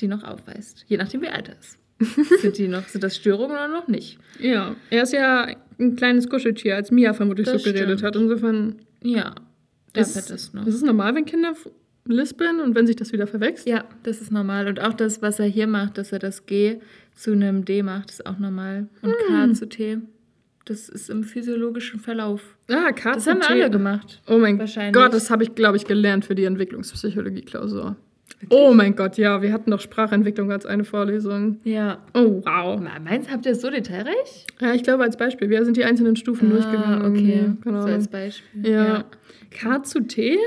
die 0.00 0.06
noch 0.08 0.22
aufweist, 0.22 0.84
je 0.86 0.98
nachdem 0.98 1.22
wie 1.22 1.28
alt 1.28 1.48
er 1.48 1.58
ist. 1.58 1.78
sind, 2.42 2.58
die 2.58 2.68
noch, 2.68 2.86
sind 2.88 3.02
das 3.02 3.16
Störungen 3.16 3.52
oder 3.52 3.68
noch 3.68 3.88
nicht? 3.88 4.18
Ja, 4.38 4.76
er 4.90 5.04
ist 5.04 5.14
ja 5.14 5.46
ein 5.80 5.96
kleines 5.96 6.28
Kuscheltier, 6.28 6.76
als 6.76 6.90
Mia 6.90 7.14
vermutlich 7.14 7.46
Das 7.46 7.62
so 7.62 7.72
geredet 7.72 8.00
stimmt. 8.00 8.02
hat. 8.02 8.16
Insofern 8.16 8.76
Ja, 9.02 9.34
darf 9.94 10.14
ist, 10.14 10.28
das 10.30 10.52
noch. 10.52 10.66
ist 10.66 10.74
es 10.74 10.82
normal, 10.82 11.14
wenn 11.14 11.24
Kinder 11.24 11.54
lispeln 12.04 12.60
und 12.60 12.74
wenn 12.74 12.86
sich 12.86 12.96
das 12.96 13.12
wieder 13.12 13.26
verwechselt? 13.26 13.66
Ja, 13.74 13.84
das 14.02 14.20
ist 14.20 14.30
normal. 14.30 14.68
Und 14.68 14.78
auch 14.78 14.92
das, 14.92 15.22
was 15.22 15.38
er 15.38 15.46
hier 15.46 15.66
macht, 15.68 15.96
dass 15.96 16.12
er 16.12 16.18
das 16.18 16.44
G 16.44 16.80
zu 17.14 17.32
einem 17.32 17.64
D 17.64 17.82
macht, 17.82 18.10
ist 18.10 18.26
auch 18.26 18.38
normal. 18.38 18.88
Und 19.00 19.14
K 19.26 19.54
zu 19.54 19.66
T. 19.70 20.00
Das 20.64 20.88
ist 20.88 21.10
im 21.10 21.24
physiologischen 21.24 22.00
Verlauf. 22.00 22.56
Ah, 22.70 22.92
Katze. 22.92 23.16
Das 23.16 23.26
haben 23.26 23.40
wir 23.40 23.50
alle 23.50 23.70
gemacht. 23.70 24.22
Oh 24.26 24.38
mein 24.38 24.58
Wahrscheinlich. 24.58 24.94
Gott, 24.94 25.12
das 25.12 25.30
habe 25.30 25.42
ich, 25.42 25.54
glaube 25.54 25.76
ich, 25.76 25.84
gelernt 25.84 26.24
für 26.24 26.34
die 26.34 26.44
Entwicklungspsychologie-Klausur. 26.44 27.96
Oh 28.50 28.72
mein 28.74 28.96
Gott, 28.96 29.16
ja, 29.16 29.42
wir 29.42 29.52
hatten 29.52 29.70
doch 29.70 29.80
Sprachentwicklung 29.80 30.50
als 30.50 30.66
eine 30.66 30.84
Vorlesung. 30.84 31.60
Ja. 31.64 31.98
Oh, 32.14 32.42
wow. 32.44 32.80
Meins 33.02 33.30
habt 33.30 33.46
ihr 33.46 33.54
so 33.54 33.70
detailreich? 33.70 34.46
Ja, 34.60 34.74
ich 34.74 34.82
glaube 34.82 35.02
als 35.02 35.16
Beispiel. 35.16 35.50
Wir 35.50 35.64
sind 35.64 35.76
die 35.76 35.84
einzelnen 35.84 36.16
Stufen 36.16 36.50
durchgegangen. 36.50 37.02
Ah, 37.02 37.08
okay. 37.08 37.40
irgendwie. 37.40 37.62
Genau. 37.62 37.82
So 37.82 37.88
als 37.88 38.08
Beispiel. 38.08 38.68
ja. 38.70 38.84
ja. 38.84 39.04
K 39.50 39.82
zu 39.82 40.00
T? 40.00 40.38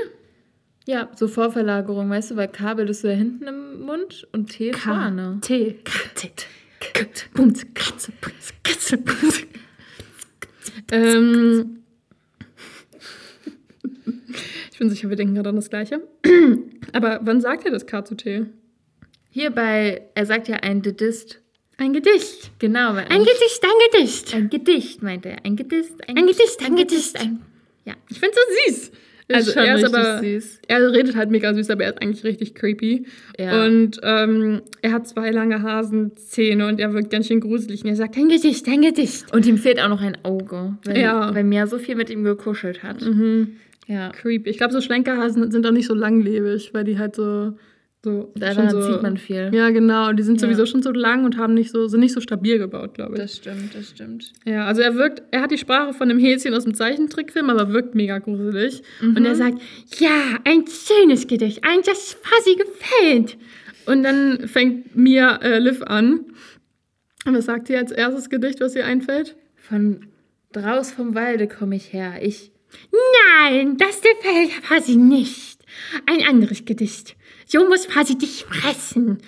Ja, 0.86 1.08
so 1.14 1.28
Vorverlagerung, 1.28 2.08
weißt 2.10 2.30
du, 2.30 2.36
weil 2.36 2.48
K 2.48 2.74
bildest 2.74 3.04
du 3.04 3.08
ja 3.08 3.14
hinten 3.14 3.46
im 3.46 3.80
Mund 3.80 4.26
und 4.32 4.50
T 4.50 4.72
vorne. 4.72 5.38
T. 5.42 5.78
Katze. 6.80 7.26
Bums, 7.34 7.66
Katze, 7.74 8.12
Bums, 8.20 8.54
Katze, 8.62 8.98
Bums. 8.98 9.42
Ähm, 10.90 11.78
ich 14.72 14.78
bin 14.78 14.90
sicher, 14.90 15.08
wir 15.08 15.16
denken 15.16 15.34
gerade 15.34 15.50
an 15.50 15.56
das 15.56 15.70
Gleiche. 15.70 16.02
Aber 16.92 17.20
wann 17.22 17.40
sagt 17.40 17.64
er 17.64 17.70
das 17.70 17.86
K 17.86 18.04
zu 18.04 18.14
T? 18.16 18.46
Hier 19.30 19.50
bei, 19.50 20.02
er 20.14 20.26
sagt 20.26 20.48
ja 20.48 20.56
ein 20.56 20.82
Didist. 20.82 21.40
Ein 21.76 21.92
Gedicht. 21.92 22.50
Genau, 22.58 22.94
weil 22.94 23.06
Ein 23.06 23.20
Gedicht, 23.20 23.62
ein 23.62 23.90
Gedicht. 23.92 24.34
ein 24.34 24.50
Gedicht, 24.50 25.02
meint 25.02 25.24
er. 25.24 25.44
Ein 25.44 25.54
Gedicht, 25.54 25.92
Ein 26.08 26.26
Gedicht, 26.26 26.64
ein 26.64 26.74
Gedicht. 26.74 27.20
Ein, 27.20 27.42
ja, 27.84 27.94
Ich 28.08 28.18
finde 28.18 28.34
so 28.34 28.72
süß. 28.74 28.90
Also 29.30 29.50
er 29.52 29.76
ist 29.76 29.84
aber, 29.84 30.20
süß. 30.20 30.60
er 30.68 30.92
redet 30.92 31.14
halt 31.16 31.30
mega 31.30 31.52
süß, 31.52 31.68
aber 31.70 31.84
er 31.84 31.90
ist 31.90 32.00
eigentlich 32.02 32.24
richtig 32.24 32.54
creepy. 32.54 33.04
Ja. 33.38 33.64
Und 33.64 34.00
ähm, 34.02 34.62
er 34.80 34.92
hat 34.92 35.06
zwei 35.06 35.30
lange 35.30 35.62
Hasenzähne 35.62 36.66
und 36.66 36.80
er 36.80 36.94
wirkt 36.94 37.10
ganz 37.10 37.26
schön 37.26 37.40
gruselig. 37.40 37.82
Und 37.84 37.90
er 37.90 37.96
sagt, 37.96 38.16
ein 38.16 38.28
Gedicht, 38.28 38.66
ein 38.68 38.80
Gedicht. 38.82 39.32
Und 39.34 39.46
ihm 39.46 39.58
fehlt 39.58 39.80
auch 39.80 39.88
noch 39.88 40.00
ein 40.00 40.16
Auge, 40.24 40.76
weil, 40.84 40.98
Ja. 40.98 41.34
weil 41.34 41.44
Mia 41.44 41.66
so 41.66 41.78
viel 41.78 41.94
mit 41.94 42.08
ihm 42.10 42.24
gekuschelt 42.24 42.82
hat. 42.82 43.02
Mhm. 43.02 43.56
Ja. 43.86 44.10
Creepy. 44.10 44.48
Ich 44.50 44.58
glaube, 44.58 44.72
so 44.72 44.80
Schlenkerhasen 44.80 45.50
sind 45.50 45.66
auch 45.66 45.72
nicht 45.72 45.86
so 45.88 45.94
langlebig, 45.94 46.70
weil 46.74 46.84
die 46.84 46.98
halt 46.98 47.16
so. 47.16 47.52
So 48.04 48.32
daran 48.36 48.70
so, 48.70 48.80
sieht 48.80 49.02
man 49.02 49.16
viel. 49.16 49.50
Ja, 49.52 49.70
genau. 49.70 50.08
Und 50.08 50.16
die 50.18 50.22
sind 50.22 50.40
Ja. 50.40 50.46
sowieso 50.46 50.66
schon 50.66 50.82
so 50.82 50.90
lang 50.92 51.24
und 51.24 51.36
haben 51.36 51.54
nicht 51.54 51.70
so, 51.72 51.88
sind 51.88 52.00
nicht 52.00 52.14
so 52.14 52.20
stabil 52.20 52.58
gebaut, 52.58 52.94
glaube 52.94 53.14
ich. 53.14 53.20
Das 53.20 53.36
stimmt, 53.36 53.74
das 53.74 53.90
stimmt. 53.90 54.32
Ja, 54.44 54.66
also 54.66 54.82
er 54.82 54.94
wirkt, 54.94 55.22
er 55.32 55.42
hat 55.42 55.50
die 55.50 55.58
Sprache 55.58 55.92
von 55.92 56.08
einem 56.10 56.20
Häschen 56.20 56.54
aus 56.54 56.64
dem 56.64 56.74
Zeichentrickfilm, 56.74 57.50
aber 57.50 57.72
wirkt 57.72 57.94
mega 57.96 58.18
gruselig. 58.18 58.82
Und 59.02 59.24
er 59.24 59.34
sagt, 59.34 59.58
ja, 59.98 60.38
ein 60.44 60.64
schönes 60.68 61.26
Gedicht, 61.26 61.64
ein, 61.64 61.80
das 61.84 62.16
fuzzy 62.22 62.56
gefällt. 62.56 63.36
Und 63.86 64.02
dann 64.04 64.46
fängt 64.46 64.94
Mia 64.94 65.36
äh, 65.36 65.58
Liv 65.58 65.82
an. 65.82 66.26
Und 67.26 67.34
was 67.34 67.46
sagt 67.46 67.66
sie 67.66 67.76
als 67.76 67.90
erstes 67.90 68.30
Gedicht, 68.30 68.60
was 68.60 68.76
ihr 68.76 68.86
einfällt? 68.86 69.34
Von 69.56 70.06
draus 70.52 70.92
vom 70.92 71.14
Walde 71.14 71.48
komme 71.48 71.74
ich 71.76 71.92
her. 71.92 72.14
Ich. 72.22 72.52
Nein, 73.40 73.76
das 73.76 74.00
gefällt 74.02 74.52
Fuzzy 74.62 74.96
nicht. 74.96 75.58
Ein 76.06 76.26
anderes 76.28 76.64
Gedicht. 76.64 77.16
So 77.50 77.66
muss 77.66 77.86
Fuzzy 77.86 78.18
dich 78.18 78.44
fressen. 78.44 79.18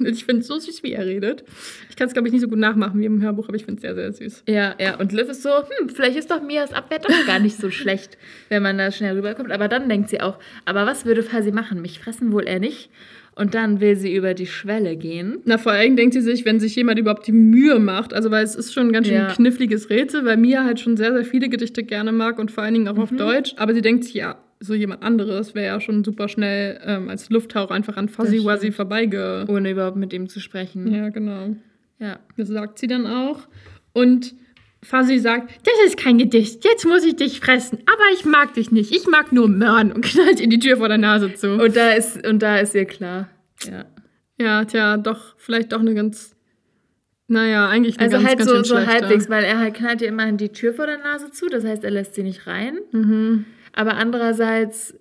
Und 0.00 0.08
ich 0.08 0.24
finde 0.24 0.40
es 0.40 0.46
so 0.46 0.58
süß, 0.58 0.82
wie 0.82 0.92
er 0.92 1.04
redet. 1.04 1.44
Ich 1.90 1.96
kann 1.96 2.06
es, 2.08 2.14
glaube 2.14 2.26
ich, 2.28 2.32
nicht 2.32 2.40
so 2.40 2.48
gut 2.48 2.58
nachmachen 2.58 2.98
wie 2.98 3.04
im 3.04 3.20
Hörbuch, 3.20 3.46
aber 3.48 3.56
ich 3.56 3.66
finde 3.66 3.76
es 3.76 3.82
sehr, 3.82 3.94
sehr 3.94 4.10
süß. 4.12 4.44
Ja, 4.48 4.74
ja. 4.80 4.96
Und 4.98 5.12
Liv 5.12 5.28
ist 5.28 5.42
so, 5.42 5.50
hm, 5.50 5.90
vielleicht 5.90 6.16
ist 6.16 6.30
doch 6.30 6.42
Mias 6.42 6.72
Abwehr 6.72 6.98
doch 6.98 7.26
gar 7.26 7.38
nicht 7.38 7.58
so 7.58 7.70
schlecht, 7.80 8.16
wenn 8.48 8.62
man 8.62 8.78
da 8.78 8.90
schnell 8.90 9.14
rüberkommt. 9.16 9.52
Aber 9.52 9.68
dann 9.68 9.86
denkt 9.88 10.08
sie 10.08 10.20
auch, 10.22 10.38
aber 10.64 10.86
was 10.86 11.04
würde 11.04 11.22
Fuzzy 11.22 11.52
machen? 11.52 11.82
Mich 11.82 11.98
fressen 12.00 12.32
wohl 12.32 12.44
er 12.44 12.58
nicht. 12.58 12.88
Und 13.34 13.54
dann 13.54 13.80
will 13.80 13.94
sie 13.96 14.12
über 14.16 14.34
die 14.34 14.46
Schwelle 14.48 14.96
gehen. 14.96 15.38
Na, 15.44 15.58
vor 15.58 15.70
allem 15.70 15.94
denkt 15.94 16.14
sie 16.14 16.22
sich, 16.22 16.44
wenn 16.44 16.58
sich 16.58 16.74
jemand 16.74 16.98
überhaupt 16.98 17.24
die 17.28 17.32
Mühe 17.32 17.78
macht, 17.78 18.12
also 18.12 18.32
weil 18.32 18.42
es 18.42 18.56
ist 18.56 18.72
schon 18.74 18.88
ein 18.88 18.92
ganz 18.92 19.06
schön 19.06 19.14
Ja. 19.16 19.28
kniffliges 19.28 19.90
Rätsel, 19.90 20.24
weil 20.24 20.38
Mia 20.38 20.64
halt 20.64 20.80
schon 20.80 20.96
sehr, 20.96 21.12
sehr 21.12 21.24
viele 21.24 21.48
Gedichte 21.48 21.84
gerne 21.84 22.10
mag 22.10 22.40
und 22.40 22.50
vor 22.50 22.64
allen 22.64 22.74
Dingen 22.74 22.88
auch 22.88 22.98
auf 22.98 23.10
Deutsch, 23.12 23.52
aber 23.56 23.74
sie 23.74 23.80
denkt 23.82 24.02
sich, 24.04 24.14
ja, 24.14 24.38
so 24.60 24.74
jemand 24.74 25.02
anderes 25.02 25.54
wäre 25.54 25.66
ja 25.66 25.80
schon 25.80 26.04
super 26.04 26.28
schnell 26.28 26.80
ähm, 26.84 27.08
als 27.08 27.30
Lufthauch 27.30 27.70
einfach 27.70 27.96
an 27.96 28.08
Fuzzy 28.08 28.42
Wuzzy 28.42 28.72
vorbeige. 28.72 29.44
Ohne 29.48 29.70
überhaupt 29.70 29.96
mit 29.96 30.12
ihm 30.12 30.28
zu 30.28 30.40
sprechen. 30.40 30.92
Ja, 30.92 31.10
genau. 31.10 31.56
Ja. 31.98 32.18
Das 32.36 32.48
sagt 32.48 32.78
sie 32.78 32.86
dann 32.86 33.06
auch. 33.06 33.46
Und 33.92 34.34
Fuzzy 34.82 35.18
sagt, 35.18 35.66
das 35.66 35.74
ist 35.86 35.96
kein 35.96 36.18
Gedicht, 36.18 36.64
jetzt 36.64 36.86
muss 36.86 37.04
ich 37.04 37.16
dich 37.16 37.40
fressen, 37.40 37.78
aber 37.86 38.04
ich 38.14 38.24
mag 38.24 38.54
dich 38.54 38.70
nicht, 38.70 38.94
ich 38.94 39.08
mag 39.08 39.32
nur 39.32 39.48
Möhren 39.48 39.90
und 39.90 40.04
knallt 40.04 40.40
ihr 40.40 40.48
die 40.48 40.60
Tür 40.60 40.76
vor 40.76 40.88
der 40.88 40.98
Nase 40.98 41.34
zu. 41.34 41.54
Und 41.54 41.74
da 41.74 41.92
ist, 41.92 42.24
und 42.26 42.42
da 42.42 42.58
ist 42.58 42.74
ihr 42.74 42.84
klar. 42.84 43.28
Ja. 43.64 43.86
ja, 44.38 44.64
tja, 44.64 44.96
doch, 44.96 45.34
vielleicht 45.36 45.72
doch 45.72 45.80
eine 45.80 45.94
ganz, 45.94 46.36
naja, 47.26 47.68
eigentlich 47.68 47.98
eine 47.98 48.04
Also 48.04 48.18
ganz, 48.18 48.28
halt 48.28 48.38
ganz 48.38 48.50
so, 48.50 48.62
so 48.62 48.86
halbwegs, 48.86 49.28
weil 49.28 49.42
er 49.42 49.58
halt 49.58 49.74
knallt 49.74 50.00
ihr 50.00 50.08
immerhin 50.08 50.36
die 50.36 50.50
Tür 50.50 50.74
vor 50.74 50.86
der 50.86 50.98
Nase 50.98 51.32
zu, 51.32 51.48
das 51.48 51.64
heißt, 51.64 51.82
er 51.82 51.90
lässt 51.90 52.14
sie 52.14 52.22
nicht 52.22 52.46
rein. 52.46 52.78
Mhm. 52.92 53.46
Aber 53.78 53.94
andererseits, 53.96 54.94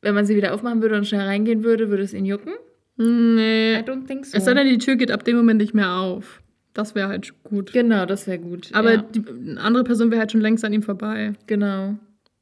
wenn 0.00 0.14
man 0.14 0.24
sie 0.24 0.34
wieder 0.34 0.54
aufmachen 0.54 0.80
würde 0.80 0.96
und 0.96 1.06
schnell 1.06 1.26
reingehen 1.26 1.62
würde, 1.62 1.90
würde 1.90 2.02
es 2.02 2.14
ihn 2.14 2.24
jucken. 2.24 2.52
I 2.98 3.02
Nee, 3.02 3.76
don't 3.86 4.06
think 4.06 4.24
so. 4.26 4.36
es 4.36 4.44
sei 4.44 4.54
denn, 4.54 4.66
die 4.68 4.78
Tür 4.78 4.96
geht 4.96 5.10
ab 5.10 5.24
dem 5.24 5.36
Moment 5.36 5.60
nicht 5.60 5.74
mehr 5.74 5.92
auf. 5.92 6.40
Das 6.74 6.94
wäre 6.94 7.08
halt 7.08 7.32
gut. 7.44 7.72
genau, 7.72 8.06
das 8.06 8.26
wäre 8.26 8.38
gut. 8.38 8.70
Aber 8.72 8.92
ja, 8.94 9.02
die, 9.02 9.22
eine 9.28 9.60
andere 9.60 9.84
Person 9.84 10.10
wäre 10.10 10.20
halt 10.20 10.32
schon 10.32 10.40
längst 10.40 10.64
an 10.64 10.72
ihm 10.72 10.82
vorbei. 10.82 11.32
genau. 11.46 11.96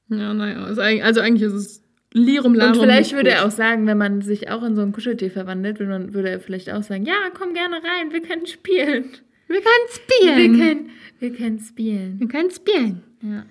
Ja, 0.09 0.35
naja, 0.35 0.64
also, 0.64 0.81
eigentlich- 0.81 1.05
also 1.05 1.20
eigentlich 1.20 1.43
ist 1.43 1.52
es 1.52 1.82
Lirum 2.12 2.55
Larum. 2.55 2.72
Und 2.78 2.81
vielleicht 2.85 3.12
würde 3.14 3.31
er 3.31 3.44
auch 3.47 3.51
sagen, 3.51 3.86
wenn 3.86 3.98
man 3.98 4.22
sich 4.22 4.51
auch 4.51 4.62
in 4.64 4.74
so 4.77 4.82
ein 4.82 4.90
Kuscheltier 4.93 5.31
verwandelt, 5.31 5.78
würde, 5.78 5.90
man, 5.93 6.14
würde 6.14 6.31
er 6.31 6.40
vielleicht 6.40 6.70
auch 6.72 6.82
sagen, 6.82 7.05
ja, 7.06 7.14
komm 7.36 7.55
gerne 7.55 7.77
rein, 7.77 8.12
wir 8.12 8.20
können 8.22 8.47
spielen. 8.47 9.05
Wir 9.48 9.60
können 9.60 9.86
Wir 9.89 10.28
spielen. 10.28 10.59
können, 10.59 10.90
wir 11.20 11.32
können 11.32 11.59
spielen. 11.60 12.20
Wir 12.20 12.28
können 12.28 12.51
spielen. 12.51 13.02
Ja. 13.22 13.44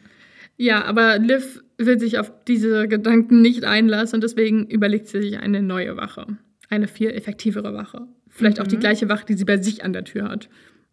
Ja, 0.58 0.84
aber 0.86 1.18
Liv 1.20 1.62
will 1.86 2.00
sich 2.00 2.20
auf 2.20 2.32
diese 2.48 2.88
Gedanken 2.88 3.42
nicht 3.42 3.64
einlassen 3.64 4.18
und 4.18 4.24
deswegen 4.24 4.68
überlegt 4.68 5.08
sie 5.08 5.22
sich 5.22 5.40
eine 5.40 5.62
neue 5.62 5.98
Wache. 5.98 6.28
Eine 6.70 6.88
viel 6.88 7.10
effektivere 7.10 7.74
Wache. 7.74 8.08
Vielleicht 8.30 8.60
auch 8.60 8.68
die 8.68 8.78
gleiche 8.78 9.10
Wache, 9.10 9.26
die 9.26 9.34
sie 9.34 9.46
bei 9.46 9.58
sich 9.58 9.84
an 9.84 9.94
der 9.94 10.04
Tür 10.04 10.30
hat. 10.30 10.50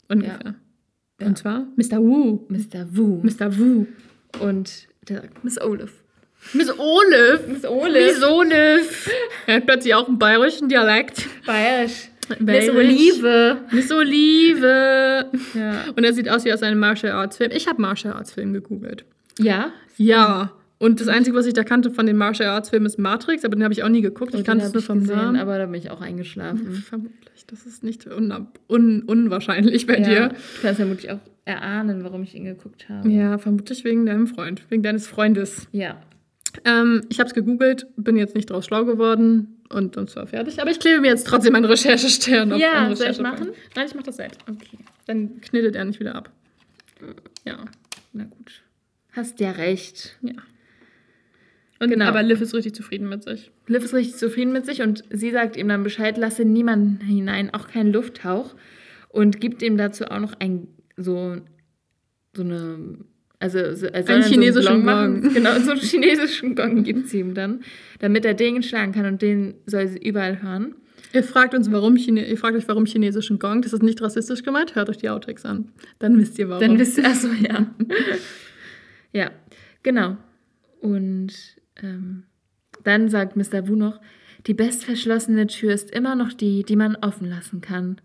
Ungefähr. 0.08 0.56
Ja. 1.20 1.26
Und 1.26 1.38
zwar 1.38 1.66
Mr. 1.76 1.98
Wu. 1.98 2.46
Mr. 2.48 2.86
Wu. 2.90 3.20
Mr. 3.22 3.58
Wu. 3.58 3.86
Und 4.40 4.88
der 5.08 5.22
sagt, 5.22 5.44
Miss 5.44 5.60
Olive. 5.60 5.90
Miss 6.52 6.70
Olive. 6.78 7.40
Miss 7.48 7.64
Olive. 7.64 8.06
Miss 8.06 8.22
Olive. 8.22 8.84
Er 9.46 9.56
hat 9.56 9.66
plötzlich 9.66 9.94
auch 9.94 10.08
einen 10.08 10.18
bayerischen 10.18 10.68
Dialekt. 10.68 11.26
Bayerisch. 11.46 12.08
Miss 12.28 12.38
Bayerisch. 12.40 12.76
Olive. 12.76 13.56
Miss 13.72 13.92
Olive. 13.92 15.30
Ja. 15.54 15.84
Und 15.96 16.04
er 16.04 16.12
sieht 16.12 16.28
aus 16.28 16.44
wie 16.44 16.52
aus 16.52 16.62
einem 16.62 16.78
Martial 16.78 17.12
Arts 17.12 17.38
Film. 17.38 17.50
Ich 17.52 17.66
habe 17.66 17.80
Martial 17.80 18.14
Arts 18.14 18.32
Film 18.32 18.52
gegoogelt. 18.52 19.04
Ja. 19.38 19.72
Ja. 19.96 20.52
Und 20.78 21.01
das 21.01 21.09
Einzige, 21.09 21.35
was 21.36 21.47
ich 21.47 21.55
da 21.55 21.65
kannte 21.65 21.90
von 21.90 22.05
den 22.07 22.16
Martial 22.19 22.51
Arts 22.51 22.69
Filmen, 22.70 22.85
ist 22.86 22.98
Matrix, 22.98 23.44
aber 23.44 23.57
den 23.57 23.62
habe 23.65 23.73
ich 23.73 23.82
auch 23.82 23.89
nie 23.89 24.03
geguckt. 24.03 24.35
Ich 24.35 24.44
kannte 24.44 24.66
es 24.66 24.73
nur 24.74 24.82
vom 24.82 25.01
gesehen, 25.01 25.16
Namen. 25.16 25.36
Aber 25.36 25.57
da 25.59 25.65
bin 25.66 25.74
ich 25.81 25.90
auch 25.90 26.01
eingeschlafen. 26.03 26.73
Vermutlich. 26.89 27.47
Das 27.47 27.65
ist 27.65 27.82
nicht 27.82 28.07
un 28.07 28.48
un 28.69 29.03
unwahrscheinlich 29.03 29.86
bei 29.86 29.98
Ja. 29.98 30.05
dir. 30.09 30.28
Du 30.28 30.35
kannst 30.62 30.77
vermutlich 30.77 31.11
auch 31.11 31.19
erahnen, 31.47 32.05
warum 32.05 32.23
ich 32.24 32.35
ihn 32.35 32.44
geguckt 32.44 32.89
habe. 32.90 33.09
Ja, 33.09 33.39
vermutlich 33.39 33.85
wegen 33.85 34.05
deinem 34.05 34.27
Freund, 34.27 34.62
wegen 34.69 34.82
deines 34.82 35.07
Freundes. 35.07 35.66
Ja. 35.73 35.97
Ähm, 36.65 37.03
ich 37.09 37.20
habe 37.20 37.28
es 37.28 37.35
gegoogelt, 37.35 37.86
bin 37.97 38.16
jetzt 38.16 38.35
nicht 38.35 38.51
draus 38.51 38.66
schlau 38.66 38.85
geworden 38.85 39.57
und 39.70 39.97
dann 39.97 40.15
war 40.15 40.27
fertig. 40.27 40.61
Aber 40.61 40.70
ich 40.70 40.78
klebe 40.81 41.01
mir 41.01 41.09
jetzt 41.09 41.27
trotzdem 41.27 41.55
einen 41.55 41.66
Recherchestern 41.66 42.53
auf 42.53 42.61
Ja, 42.61 42.94
soll 42.94 43.09
ich 43.11 43.20
machen? 43.20 43.48
Nein, 43.74 43.86
ich 43.86 43.94
mache 43.94 44.05
das 44.07 44.16
selbst. 44.16 44.40
Okay. 44.48 44.78
Dann 45.07 45.40
knittet 45.40 45.77
er 45.77 45.85
nicht 45.85 46.01
wieder 46.01 46.15
ab. 46.15 46.31
Ja. 47.47 47.65
Na 48.12 48.24
gut. 48.24 48.62
Hast 49.12 49.40
ja 49.40 49.53
recht. 49.53 50.16
Ja. 50.23 50.32
Und, 51.78 51.90
Genau. 51.90 52.07
Aber 52.07 52.23
Liv 52.23 52.40
ist 52.40 52.55
richtig 52.55 52.74
zufrieden 52.74 53.09
mit 53.09 53.23
sich. 53.23 53.51
Liv 53.66 53.85
ist 53.85 53.94
richtig 53.94 54.16
zufrieden 54.16 54.53
mit 54.53 54.66
sich 54.66 54.82
und 54.82 55.05
sie 55.11 55.31
sagt 55.31 55.57
ihm 55.57 55.69
dann 55.69 55.82
Bescheid, 55.82 56.16
lasse 56.16 56.44
niemanden 56.44 57.05
hinein, 57.05 57.53
auch 57.53 57.69
keinen 57.69 57.93
Lufthauch. 57.93 58.55
Und 59.09 59.40
gibt 59.40 59.62
ihm 59.62 59.77
dazu 59.77 60.05
auch 60.07 60.20
noch 60.20 60.35
ein, 60.40 60.69
so, 60.97 61.36
so 62.35 62.43
eine, 62.43 62.98
also 63.39 63.59
so, 63.74 63.86
er 63.86 64.03
soll 64.03 64.16
Einen 64.16 64.24
chinesischen 64.24 64.85
so 64.85 64.90
einen. 64.90 65.23
Gong. 65.23 65.35
Genau, 65.35 65.59
so 65.61 65.73
einen 65.73 65.81
chinesischen 65.81 66.55
Gong 66.55 66.82
gibt 66.82 67.09
sie 67.09 67.20
ihm 67.20 67.35
dann, 67.35 67.61
damit 67.98 68.24
er 68.24 68.35
den 68.35 68.62
schlagen 68.62 68.93
kann 68.93 69.07
und 69.07 69.23
den 69.23 69.55
soll 69.66 69.89
sie 69.89 69.98
überall 69.98 70.43
hören. 70.43 70.74
Ihr 71.12 71.23
fragt 71.23 71.55
uns, 71.55 71.70
warum 71.73 71.97
Chine 71.97 72.27
ihr 72.27 72.36
fragt 72.36 72.57
euch, 72.57 72.69
warum 72.69 72.85
chinesischen 72.85 73.39
Gong. 73.39 73.62
Das 73.62 73.73
ist 73.73 73.82
nicht 73.82 74.03
rassistisch 74.03 74.43
gemeint. 74.43 74.74
Hört 74.74 74.90
euch 74.90 74.98
die 74.98 75.09
Outtakes 75.09 75.44
an. 75.44 75.73
Dann 75.98 76.19
wisst 76.19 76.39
ihr 76.39 76.48
warum. 76.48 76.61
Dann 76.61 76.78
wisst 76.78 76.98
ihr, 76.98 77.07
achso, 77.07 77.28
ja. 77.28 77.66
ja, 79.12 79.31
genau. 79.82 80.16
Und 80.81 81.32
ähm, 81.82 82.24
dann 82.85 83.09
sagt 83.09 83.36
Mr. 83.36 83.69
Wu 83.69 83.74
noch, 83.74 84.01
die 84.47 84.55
bestverschlossene 84.55 85.47
Tür 85.47 85.73
ist 85.73 85.90
immer 85.90 86.15
noch 86.15 86.32
die, 86.32 86.62
die 86.62 86.77
man 86.77 86.97
offen 86.97 87.28
lassen 87.28 87.61
kann. 87.61 88.01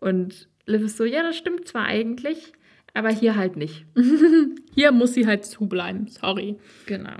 Und 0.00 0.48
Liv 0.66 0.82
ist 0.82 0.96
so, 0.96 1.04
ja, 1.04 1.22
das 1.22 1.36
stimmt 1.36 1.66
zwar 1.66 1.84
eigentlich, 1.84 2.52
aber 2.94 3.10
hier 3.10 3.36
halt 3.36 3.56
nicht. 3.56 3.84
Hier 4.74 4.92
muss 4.92 5.14
sie 5.14 5.26
halt 5.26 5.44
zubleiben. 5.44 6.06
Sorry. 6.08 6.56
Genau. 6.86 7.16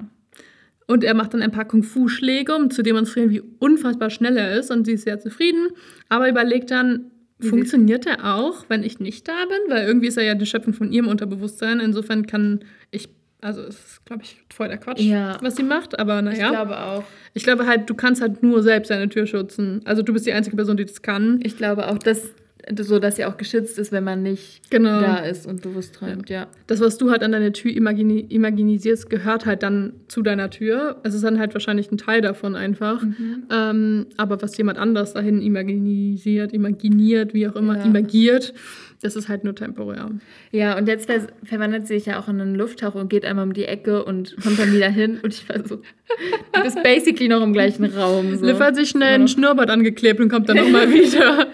Und 0.87 1.05
er 1.05 1.15
macht 1.15 1.35
dann 1.35 1.43
ein 1.43 1.51
paar 1.51 1.67
Kung-Fu-Schläge, 1.67 2.55
um 2.55 2.71
zu 2.71 2.83
demonstrieren, 2.83 3.31
wie 3.31 3.43
unfassbar 3.59 4.09
schnell 4.11 4.37
er 4.37 4.59
ist. 4.59 4.71
Und 4.71 4.87
sie 4.87 4.93
ist 4.93 5.05
sehr 5.05 5.21
zufrieden. 5.21 5.69
Aber 6.09 6.29
überlegt 6.29 6.71
dann, 6.71 7.11
funktioniert 7.41 8.07
er 8.07 8.37
auch, 8.37 8.65
wenn 8.69 8.83
ich 8.83 8.99
nicht 8.99 9.29
da 9.29 9.45
bin? 9.45 9.59
Weil 9.69 9.87
irgendwie 9.87 10.09
ist 10.09 10.17
er 10.17 10.25
ja 10.25 10.35
die 10.35 10.47
Schöpfung 10.47 10.73
von 10.73 10.91
ihrem 10.91 11.09
Unterbewusstsein. 11.09 11.81
Insofern 11.81 12.27
kann 12.27 12.65
ich, 12.91 13.11
also 13.40 13.62
es 13.62 13.77
ist, 13.77 14.05
glaube 14.06 14.23
ich, 14.24 14.36
voll 14.52 14.69
der 14.69 14.78
Quatsch, 14.78 15.01
Ja. 15.01 15.39
was 15.43 15.56
sie 15.56 15.62
macht. 15.62 15.98
Aber 15.98 16.20
naja. 16.23 16.47
Ich 16.47 16.51
glaube 16.51 16.78
auch. 16.78 17.05
Ich 17.35 17.44
glaube 17.44 17.66
halt, 17.66 17.89
du 17.89 17.94
kannst 17.94 18.20
halt 18.20 18.43
nur 18.43 18.62
selbst 18.62 18.90
deine 18.90 19.09
Tür 19.09 19.27
schützen. 19.27 19.81
Also 19.85 20.02
du 20.02 20.12
bist 20.12 20.27
die 20.27 20.32
einzige 20.32 20.56
Person, 20.56 20.77
die 20.77 20.85
das 20.85 21.02
kann. 21.02 21.40
Ich 21.43 21.56
glaube 21.56 21.89
auch, 21.89 21.98
dass 21.98 22.23
so, 22.77 22.99
dass 22.99 23.16
sie 23.16 23.24
auch 23.24 23.36
geschützt 23.36 23.78
ist, 23.78 23.93
wenn 23.93 24.05
man 24.05 24.23
nicht 24.23 24.70
Genau. 24.70 25.01
da 25.01 25.16
ist 25.19 25.47
und 25.47 25.62
bewusst 25.62 25.95
träumt, 25.95 26.28
ja. 26.31 26.47
Das, 26.66 26.81
was 26.81 26.99
du 26.99 27.11
halt 27.11 27.23
an 27.23 27.32
deine 27.32 27.53
Tür 27.53 27.70
imagini 27.73 28.20
imaginisierst, 28.28 29.09
gehört 29.09 29.47
halt 29.47 29.62
dann 29.62 29.93
zu 30.09 30.23
deiner 30.23 30.51
Tür. 30.51 30.97
Es 31.03 31.15
ist 31.15 31.24
dann 31.24 31.39
halt 31.39 31.55
wahrscheinlich 31.55 31.90
ein 31.90 31.99
Teil 31.99 32.20
davon 32.20 32.57
einfach. 32.57 33.03
Mhm. 33.03 33.45
Ähm, 33.51 34.07
aber 34.16 34.40
was 34.43 34.57
jemand 34.59 34.78
anders 34.78 35.15
dahin 35.15 35.40
imaginisiert, 35.40 36.53
imaginiert, 36.53 37.35
wie 37.35 37.49
auch 37.49 37.57
immer, 37.57 37.77
Ja. 37.78 37.85
imagiert, 37.85 38.53
das 39.01 39.15
ist 39.16 39.28
halt 39.28 39.45
nur 39.45 39.55
temporär. 39.55 40.11
Ja, 40.51 40.77
und 40.77 40.89
jetzt 40.89 41.07
ver 41.07 41.20
verwandelt 41.45 41.86
sie 41.86 41.95
sich 41.99 42.07
ja 42.07 42.19
auch 42.20 42.28
in 42.28 42.40
einen 42.40 42.55
Lufthauch 42.57 42.97
und 42.97 43.09
geht 43.09 43.24
einmal 43.24 43.45
um 43.47 43.53
die 43.53 43.65
Ecke 43.65 44.05
und 44.05 44.36
kommt 44.43 44.59
dann 44.59 44.73
wieder 44.73 44.89
hin. 44.89 45.20
Und 45.23 45.32
ich 45.32 45.49
war 45.49 45.57
so, 45.66 45.77
du 46.53 46.62
bist 46.62 46.82
basically 46.82 47.28
noch 47.28 47.43
im 47.43 47.53
gleichen 47.53 47.85
Raum. 47.85 48.36
So. 48.36 48.45
Liv 48.45 48.59
hat 48.59 48.74
sich 48.77 48.89
schnell 48.90 49.09
Ja. 49.11 49.15
einen 49.15 49.28
Schnurrbart 49.28 49.70
angeklebt 49.70 50.19
und 50.20 50.28
kommt 50.28 50.49
dann 50.49 50.57
nochmal 50.57 50.90
wieder. 50.93 51.47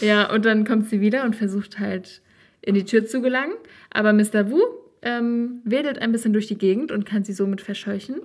Ja, 0.00 0.32
und 0.32 0.44
dann 0.44 0.64
kommt 0.66 0.88
sie 0.88 1.00
wieder 1.00 1.24
und 1.24 1.34
versucht 1.36 1.78
halt 1.78 2.22
in 2.62 2.74
die 2.74 2.84
Tür 2.84 3.06
zu 3.06 3.20
gelangen. 3.20 3.54
Aber 3.90 4.12
Mr. 4.12 4.50
Wu 4.50 4.60
ähm, 5.02 5.60
wedelt 5.64 5.98
ein 6.00 6.12
bisschen 6.12 6.32
durch 6.32 6.46
die 6.46 6.58
Gegend 6.58 6.92
und 6.92 7.06
kann 7.06 7.24
sie 7.24 7.32
somit 7.32 7.60
verscheuchen. 7.60 8.16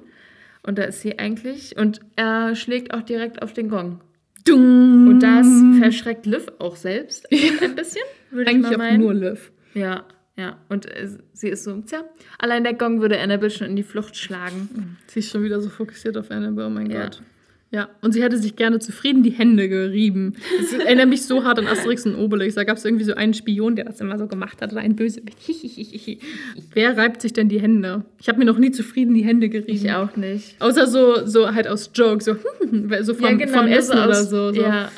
Und 0.63 0.77
da 0.77 0.83
ist 0.83 1.01
sie 1.01 1.19
eigentlich. 1.19 1.77
Und 1.77 1.99
er 2.15 2.55
schlägt 2.55 2.93
auch 2.93 3.01
direkt 3.01 3.41
auf 3.41 3.53
den 3.53 3.69
Gong. 3.69 4.01
Dung. 4.45 5.07
Und 5.07 5.19
das 5.21 5.47
verschreckt 5.79 6.25
Liv 6.25 6.47
auch 6.59 6.75
selbst 6.75 7.27
ein 7.31 7.75
bisschen, 7.75 8.01
würde 8.29 8.49
ich 8.51 8.57
Eigentlich 8.57 8.69
mal 8.71 8.73
auch 8.73 8.77
meinen. 8.77 9.01
nur 9.01 9.13
Liv. 9.13 9.51
Ja, 9.73 10.05
ja. 10.35 10.57
Und 10.69 10.85
äh, 10.85 11.07
sie 11.31 11.47
ist 11.49 11.63
so, 11.63 11.79
tja, 11.81 12.03
allein 12.39 12.63
der 12.63 12.73
Gong 12.73 12.99
würde 13.01 13.19
Annabelle 13.19 13.49
schon 13.51 13.67
in 13.67 13.75
die 13.77 13.83
Flucht 13.83 14.17
schlagen. 14.17 14.97
Sie 15.07 15.19
ist 15.19 15.31
schon 15.31 15.43
wieder 15.43 15.61
so 15.61 15.69
fokussiert 15.69 16.17
auf 16.17 16.29
Annabelle, 16.29 16.67
oh 16.67 16.69
mein 16.69 16.89
Ja. 16.89 17.03
Gott. 17.05 17.21
Ja, 17.73 17.89
und 18.01 18.11
sie 18.11 18.21
hätte 18.21 18.37
sich 18.37 18.55
gerne 18.55 18.77
zufrieden 18.77 19.23
die 19.23 19.31
Hände 19.31 19.67
gerieben. 19.67 20.35
Das 20.61 20.73
erinnert 20.79 21.09
mich 21.09 21.23
so 21.23 21.43
hart 21.43 21.57
an 21.57 21.65
Asterix 21.65 22.05
und 22.05 22.13
Obelix. 22.15 22.53
Da 22.53 22.65
gab 22.65 22.77
es 22.77 22.85
irgendwie 22.85 23.03
so 23.03 23.15
einen 23.15 23.33
Spion, 23.33 23.75
der 23.75 23.85
das 23.85 23.99
immer 23.99 24.19
so 24.19 24.27
gemacht 24.27 24.61
hat, 24.61 24.71
oder 24.71 24.81
ein 24.81 24.95
Bösewicht. 24.95 25.39
Wer 26.75 26.95
reibt 26.95 27.21
sich 27.23 27.33
denn 27.33 27.49
die 27.49 27.59
Hände? 27.59 28.05
Ich 28.19 28.29
habe 28.29 28.37
mir 28.37 28.45
noch 28.45 28.59
nie 28.59 28.69
zufrieden 28.69 29.15
die 29.15 29.23
Hände 29.23 29.49
gerieben. 29.49 29.73
Ich 29.73 29.91
auch 29.91 30.15
nicht. 30.15 30.55
Außer 30.61 30.85
so, 30.85 31.25
so 31.25 31.55
halt 31.55 31.67
aus 31.67 31.89
Joke, 31.95 32.23
so, 32.23 32.35
so 33.01 33.13
vom, 33.15 33.39
vom 33.39 33.65
nur 33.65 33.75
Essen 33.75 33.93
oder 33.97 34.09
aus- 34.09 34.29
so. 34.29 34.53
so 34.53 34.61
Ja, 34.61 34.91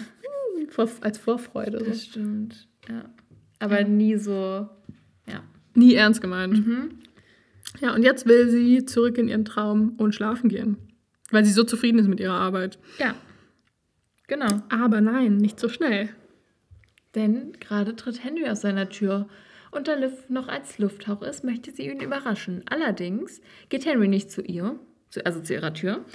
als 0.99 1.17
Vorfreude. 1.17 1.79
So. 1.79 1.85
das 1.85 2.03
stimmt. 2.03 2.67
Ja. 2.89 3.05
Aber 3.59 3.85
nie 3.85 4.17
so, 4.17 4.67
ja. 5.29 5.43
Nie 5.75 5.93
ernst 5.93 6.19
gemeint. 6.21 6.67
Mhm. 6.67 6.89
Ja, 7.79 7.95
und 7.95 8.03
jetzt 8.03 8.27
will 8.27 8.49
sie 8.49 8.83
zurück 8.85 9.17
in 9.17 9.29
ihren 9.29 9.45
Traum 9.45 9.93
und 9.97 10.13
schlafen 10.13 10.49
gehen. 10.49 10.75
Weil 11.31 11.45
sie 11.45 11.51
so 11.51 11.63
zufrieden 11.63 11.99
ist 11.99 12.07
mit 12.07 12.19
ihrer 12.19 12.39
Arbeit. 12.39 12.77
Ja. 12.99 13.15
Genau. 14.27 14.61
Aber 14.69 15.01
nein, 15.01 15.37
nicht 15.37 15.59
so 15.59 15.69
schnell. 15.69 16.09
Denn 17.15 17.53
gerade 17.59 17.95
tritt 17.95 18.23
Henry 18.23 18.47
aus 18.49 18.61
seiner 18.61 18.89
Tür. 18.89 19.27
Und 19.71 19.87
da 19.87 19.95
Liv 19.95 20.29
noch 20.29 20.47
als 20.47 20.77
Lufthauch 20.77 21.21
ist, 21.21 21.43
möchte 21.43 21.71
sie 21.71 21.89
ihn 21.89 22.01
überraschen. 22.01 22.63
Allerdings 22.69 23.41
geht 23.69 23.85
Henry 23.85 24.07
nicht 24.07 24.31
zu 24.31 24.41
ihr, 24.41 24.79
also 25.23 25.41
zu 25.41 25.53
ihrer 25.53 25.73
Tür, 25.73 26.05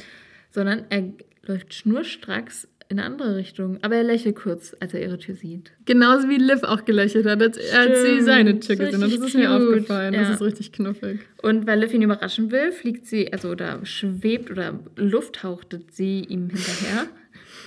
sondern 0.51 0.87
er 0.91 1.13
läuft 1.43 1.75
schnurstracks 1.75 2.69
in 2.91 2.99
eine 2.99 3.07
andere 3.07 3.37
Richtung. 3.37 3.79
Aber 3.83 3.95
er 3.95 4.03
lächelt 4.03 4.35
kurz, 4.35 4.77
als 4.81 4.93
er 4.93 5.01
ihre 5.01 5.17
Tür 5.17 5.37
sieht. 5.37 5.73
Genauso 5.87 6.29
wie 6.29 6.37
Liv 6.37 6.65
auch 6.65 6.85
gelächelt 6.85 7.25
hat, 7.25 7.41
als, 7.41 7.59
als 7.73 8.03
sie 8.03 8.21
seine 8.21 8.59
Tür 8.59 8.77
gesehen 8.77 9.03
hat. 9.03 9.13
Das 9.13 9.21
ist 9.21 9.35
mir 9.35 9.53
aufgefallen. 9.53 10.13
Das 10.13 10.29
ja. 10.29 10.35
ist 10.35 10.43
richtig 10.43 10.73
knuffig. 10.73 11.21
Und 11.41 11.69
weil 11.69 11.79
Liv 11.79 11.95
ihn 11.95 12.03
überraschen 12.03 12.51
will, 12.51 12.73
fliegt 12.73 13.07
sie, 13.07 13.33
also 13.33 13.51
oder 13.51 13.87
schwebt 13.87 14.51
oder 14.51 14.81
lufthauchtet 14.97 15.93
sie 15.95 16.25
ihm 16.25 16.51
hinterher. 16.51 17.07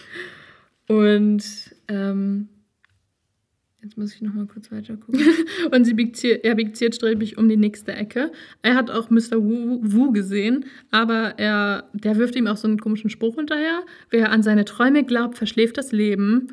Und 0.90 1.44
ähm, 1.88 2.50
Jetzt 3.84 3.98
muss 3.98 4.16
ich 4.16 4.22
noch 4.22 4.34
mal 4.34 4.46
kurz 4.46 4.72
weiter 4.72 4.96
gucken. 4.96 5.22
Und 5.72 5.84
sie 5.84 5.94
biegt 5.94 6.16
hier, 6.16 6.46
er 6.46 6.56
biegt 6.56 6.78
zielstrebig 6.78 7.38
um 7.38 7.50
die 7.50 7.58
nächste 7.58 7.92
Ecke. 7.92 8.32
Er 8.62 8.76
hat 8.76 8.90
auch 8.90 9.10
Mr. 9.10 9.44
Wu, 9.44 9.80
Wu 9.82 10.12
gesehen, 10.14 10.66
aber 10.90 11.38
er, 11.38 11.90
der 11.92 12.16
wirft 12.16 12.38
ihm 12.38 12.48
auch 12.48 12.56
so 12.56 12.68
einen 12.68 12.80
komischen 12.80 13.10
Spruch 13.10 13.36
hinterher. 13.36 13.82
Wer 14.10 14.32
an 14.32 14.42
seine 14.42 14.64
Träume 14.64 15.04
glaubt, 15.04 15.38
verschläft 15.38 15.78
das 15.78 15.92
Leben. 15.92 16.48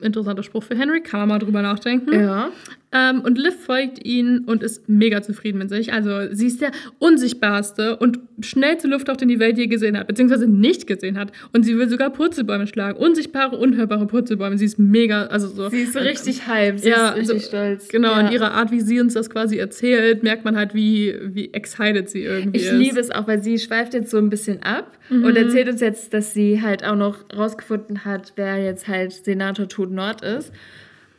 Interessanter 0.00 0.42
Spruch 0.42 0.62
für 0.62 0.76
Henry, 0.76 1.02
kann 1.02 1.20
man 1.20 1.28
mal 1.28 1.38
drüber 1.38 1.60
nachdenken. 1.60 2.14
ja. 2.18 2.50
Ähm, 2.96 3.22
und 3.22 3.36
Liv 3.38 3.54
folgt 3.66 4.06
ihnen 4.06 4.44
und 4.44 4.62
ist 4.62 4.88
mega 4.88 5.20
zufrieden 5.20 5.58
mit 5.58 5.68
sich. 5.68 5.92
Also 5.92 6.32
sie 6.32 6.46
ist 6.46 6.60
der 6.60 6.70
unsichtbarste 7.00 7.96
und 7.96 8.18
schnellste 8.40 8.88
Luftaucht, 8.88 9.20
den 9.20 9.28
die 9.28 9.38
Welt 9.40 9.58
je 9.58 9.66
gesehen 9.66 9.98
hat, 9.98 10.06
beziehungsweise 10.06 10.46
nicht 10.46 10.86
gesehen 10.86 11.18
hat. 11.18 11.32
Und 11.52 11.64
sie 11.64 11.76
will 11.78 11.88
sogar 11.88 12.10
Purzelbäume 12.10 12.66
schlagen. 12.66 12.98
Unsichtbare, 12.98 13.56
unhörbare 13.56 14.06
Purzelbäume. 14.06 14.58
Sie 14.58 14.64
ist 14.64 14.78
mega, 14.78 15.26
also 15.26 15.48
so. 15.48 15.68
Sie 15.70 15.82
ist 15.82 15.92
so 15.92 15.98
richtig 15.98 16.46
hype, 16.46 16.78
sie 16.78 16.90
Ja, 16.90 17.10
ist 17.10 17.16
richtig 17.30 17.42
so- 17.42 17.48
stolz. 17.48 17.88
Genau, 17.88 18.12
ja. 18.12 18.26
in 18.26 18.32
ihrer 18.32 18.52
Art, 18.52 18.70
wie 18.70 18.80
sie 18.80 19.00
uns 19.00 19.14
das 19.14 19.30
quasi 19.30 19.58
erzählt, 19.58 20.22
merkt 20.22 20.44
man 20.44 20.56
halt, 20.56 20.74
wie, 20.74 21.14
wie 21.32 21.52
excited 21.52 22.08
sie 22.08 22.22
irgendwie 22.22 22.58
Ich 22.58 22.66
ist. 22.66 22.72
liebe 22.74 23.00
es 23.00 23.10
auch, 23.10 23.26
weil 23.26 23.42
sie 23.42 23.58
schweift 23.58 23.94
jetzt 23.94 24.10
so 24.10 24.18
ein 24.18 24.30
bisschen 24.30 24.62
ab 24.62 24.96
Mhm. 25.10 25.24
und 25.24 25.36
erzählt 25.36 25.68
uns 25.68 25.80
jetzt, 25.82 26.14
dass 26.14 26.32
sie 26.32 26.62
halt 26.62 26.82
auch 26.84 26.96
noch 26.96 27.18
rausgefunden 27.36 28.06
hat, 28.06 28.32
wer 28.36 28.62
jetzt 28.64 28.88
halt 28.88 29.12
Senator 29.12 29.68
Tod 29.68 29.90
Nord 29.90 30.22
ist. 30.22 30.50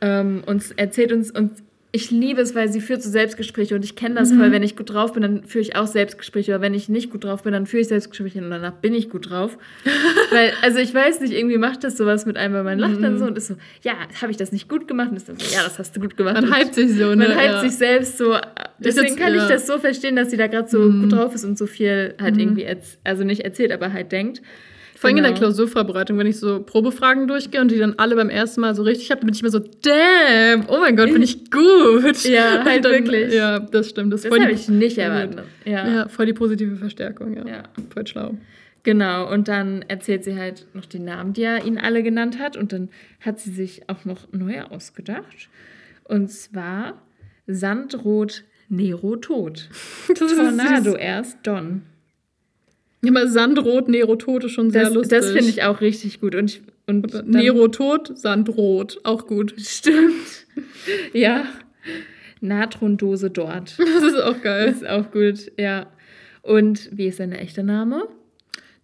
Ähm, 0.05 0.43
und 0.45 0.63
erzählt 0.77 1.11
uns, 1.11 1.31
und 1.31 1.51
ich 1.91 2.11
liebe 2.11 2.41
es, 2.41 2.53
weil 2.55 2.67
sie 2.69 2.81
führt 2.81 3.01
so 3.01 3.09
Selbstgespräche 3.09 3.73
und 3.73 3.85
ich 3.85 3.95
kenne 3.95 4.15
das 4.15 4.29
Mhm. 4.29 4.39
voll, 4.39 4.51
wenn 4.51 4.63
ich 4.63 4.75
gut 4.75 4.89
drauf 4.93 5.13
bin, 5.13 5.21
dann 5.21 5.45
führe 5.45 5.61
ich 5.61 5.77
auch 5.77 5.87
Selbstgespräche, 5.87 6.51
oder 6.51 6.59
wenn 6.61 6.73
ich 6.73 6.89
nicht 6.89 7.09
gut 7.09 7.23
drauf 7.23 7.43
bin, 7.43 7.53
dann 7.53 7.65
führe 7.67 7.79
ich 7.81 7.87
Selbstgespräche 7.87 8.39
und 8.43 8.49
danach 8.49 8.73
bin 8.73 8.93
ich 8.93 9.09
gut 9.09 9.29
drauf. 9.29 9.57
weil, 10.31 10.51
also 10.61 10.79
ich 10.79 10.93
weiß 10.93 11.21
nicht, 11.21 11.31
irgendwie 11.33 11.57
macht 11.57 11.85
das 11.85 11.95
sowas 11.95 12.25
mit 12.25 12.35
einem, 12.35 12.53
weil 12.53 12.63
man 12.65 12.79
lacht 12.79 13.01
dann 13.01 13.17
so 13.17 13.23
und 13.25 13.37
ist 13.37 13.47
so, 13.47 13.55
ja, 13.81 13.93
habe 14.21 14.29
ich 14.31 14.35
das 14.37 14.51
nicht 14.51 14.67
gut 14.67 14.89
gemacht? 14.89 15.09
Und 15.11 15.15
ist 15.17 15.29
dann 15.29 15.39
so, 15.39 15.45
ja, 15.55 15.63
das 15.63 15.79
hast 15.79 15.95
du 15.95 16.01
gut 16.01 16.17
gemacht. 16.17 16.35
Man 16.41 16.53
hypt 16.53 16.75
sich 16.75 16.91
so, 16.91 17.15
ne? 17.15 17.29
man 17.29 17.31
hypt 17.31 17.45
ja. 17.45 17.61
sich 17.61 17.71
selbst 17.77 18.17
so. 18.17 18.35
Deswegen 18.77 19.07
jetzt- 19.07 19.17
kann 19.17 19.33
ich 19.33 19.41
ja. 19.43 19.47
das 19.47 19.65
so 19.65 19.79
verstehen, 19.79 20.17
dass 20.17 20.29
sie 20.31 20.37
da 20.37 20.47
gerade 20.47 20.67
so 20.67 20.79
Mhm. 20.79 21.03
gut 21.03 21.13
drauf 21.13 21.33
ist 21.33 21.45
und 21.45 21.57
so 21.57 21.65
viel 21.65 22.13
halt 22.21 22.37
irgendwie, 22.37 22.65
erz- 22.65 22.97
also 23.05 23.23
nicht 23.23 23.45
erzählt, 23.45 23.71
aber 23.71 23.93
halt 23.93 24.11
denkt. 24.11 24.41
Vor 25.05 25.09
allem 25.09 25.17
in 25.17 25.23
der 25.23 25.33
Genau. 25.33 25.39
Klausurvorbereitung, 25.39 26.17
wenn 26.17 26.27
ich 26.27 26.39
so 26.39 26.61
Probefragen 26.63 27.27
durchgehe 27.27 27.61
und 27.61 27.69
die 27.69 27.77
dann 27.77 27.93
alle 27.97 28.15
beim 28.15 28.29
ersten 28.29 28.61
Mal 28.61 28.73
so 28.75 28.83
richtig 28.83 29.11
habe, 29.11 29.21
dann 29.21 29.27
bin 29.27 29.35
ich 29.35 29.43
mir 29.43 29.49
so, 29.49 29.59
damn, 29.59 30.65
oh 30.67 30.79
mein 30.79 30.95
Gott, 30.95 31.11
bin 31.13 31.21
ich 31.21 31.51
gut. 31.51 32.23
Ja, 32.23 32.63
halt 32.65 32.83
wirklich. 32.83 33.33
Ja, 33.33 33.59
das 33.59 33.89
stimmt. 33.89 34.11
Das, 34.13 34.23
Das 34.23 34.31
habe 34.31 34.51
ich 34.51 34.67
nicht 34.67 34.97
erwartet. 34.97 35.43
Ja. 35.65 35.87
ja, 35.87 36.07
voll 36.07 36.25
die 36.25 36.33
positive 36.33 36.75
Verstärkung, 36.75 37.35
ja. 37.35 37.45
Ja. 37.45 37.63
Voll 37.93 38.07
schlau. 38.07 38.35
Genau, 38.83 39.31
und 39.31 39.47
dann 39.47 39.83
erzählt 39.87 40.23
sie 40.23 40.37
halt 40.37 40.67
noch 40.73 40.85
die 40.85 40.99
Namen, 40.99 41.33
die 41.33 41.41
er 41.43 41.65
ihnen 41.65 41.77
alle 41.79 42.03
genannt 42.03 42.37
hat. 42.39 42.55
Und 42.55 42.71
dann 42.71 42.89
hat 43.19 43.39
sie 43.39 43.51
sich 43.51 43.89
auch 43.89 44.05
noch 44.05 44.31
neue 44.31 44.69
ausgedacht. 44.71 45.49
Und 46.03 46.31
zwar 46.31 47.01
Sandrot 47.47 48.43
Nero 48.69 49.15
tot. 49.15 49.69
Ist 50.09 50.17
Tornado 50.19 50.95
erst 50.95 51.37
Don. 51.43 51.83
Mal 53.11 53.27
Sandrot, 53.27 53.87
Nero 53.89 54.15
tot 54.15 54.43
ist 54.43 54.51
schon 54.51 54.71
sehr 54.71 54.83
Das, 54.85 54.93
lustig. 54.93 55.17
das 55.17 55.31
finde 55.31 55.49
ich 55.49 55.63
auch 55.63 55.81
richtig 55.81 56.19
gut. 56.19 56.35
Und, 56.35 56.51
ich, 56.51 56.61
und 56.87 57.27
Nero 57.27 57.67
tot, 57.67 58.17
Sandrot, 58.17 58.99
auch 59.03 59.27
gut. 59.27 59.53
Stimmt. 59.57 60.45
ja. 61.13 61.45
Natrondose 62.41 63.29
dort. 63.29 63.77
Das 63.77 64.03
ist 64.03 64.21
auch 64.21 64.41
geil. 64.41 64.67
Das 64.67 64.77
ist 64.77 64.87
auch 64.87 65.11
gut, 65.11 65.51
ja. 65.57 65.87
Und 66.41 66.89
wie 66.95 67.07
ist 67.07 67.17
seine 67.17 67.39
echte 67.39 67.63
Name? 67.63 68.07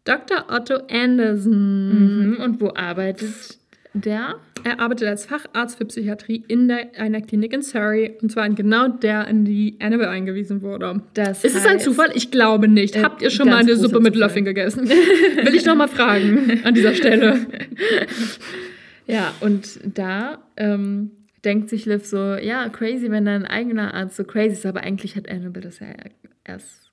Dr. 0.03 0.45
Otto 0.49 0.75
Anderson. 0.89 2.31
Mhm. 2.31 2.37
Und 2.41 2.59
wo 2.59 2.71
arbeitet 2.73 3.59
der? 3.93 4.35
Er 4.63 4.79
arbeitet 4.79 5.07
als 5.07 5.25
Facharzt 5.25 5.77
für 5.77 5.85
Psychiatrie 5.85 6.43
in 6.47 6.67
der, 6.67 6.91
einer 6.97 7.21
Klinik 7.21 7.53
in 7.53 7.61
Surrey 7.61 8.17
und 8.21 8.31
zwar 8.31 8.45
in 8.45 8.55
genau 8.55 8.87
der, 8.87 9.27
in 9.27 9.43
die 9.43 9.77
Annabelle 9.81 10.09
eingewiesen 10.09 10.61
wurde. 10.61 11.01
Das 11.13 11.43
Ist 11.43 11.55
es 11.55 11.65
ein 11.65 11.79
Zufall? 11.79 12.11
Ich 12.13 12.31
glaube 12.31 12.67
nicht. 12.67 12.95
Äh, 12.95 13.03
Habt 13.03 13.21
ihr 13.21 13.31
schon 13.31 13.49
mal 13.49 13.57
eine 13.57 13.75
Suppe 13.75 13.99
mit 13.99 14.13
Zufall. 14.13 14.27
Löffeln 14.27 14.45
gegessen? 14.45 14.87
Will 14.89 15.55
ich 15.55 15.65
noch 15.65 15.75
mal 15.75 15.87
fragen 15.87 16.61
an 16.63 16.73
dieser 16.73 16.93
Stelle. 16.93 17.47
Ja, 19.07 19.33
und 19.41 19.79
da 19.83 20.39
ähm, 20.55 21.11
denkt 21.43 21.69
sich 21.69 21.85
Liv 21.85 22.05
so, 22.05 22.35
ja, 22.35 22.69
crazy, 22.69 23.11
wenn 23.11 23.25
dein 23.25 23.45
eigener 23.45 23.93
Arzt 23.93 24.15
so 24.15 24.23
crazy 24.23 24.53
ist, 24.53 24.65
aber 24.65 24.81
eigentlich 24.81 25.17
hat 25.17 25.29
Annabelle 25.29 25.65
das 25.65 25.79
ja 25.79 25.87
erst 26.45 26.91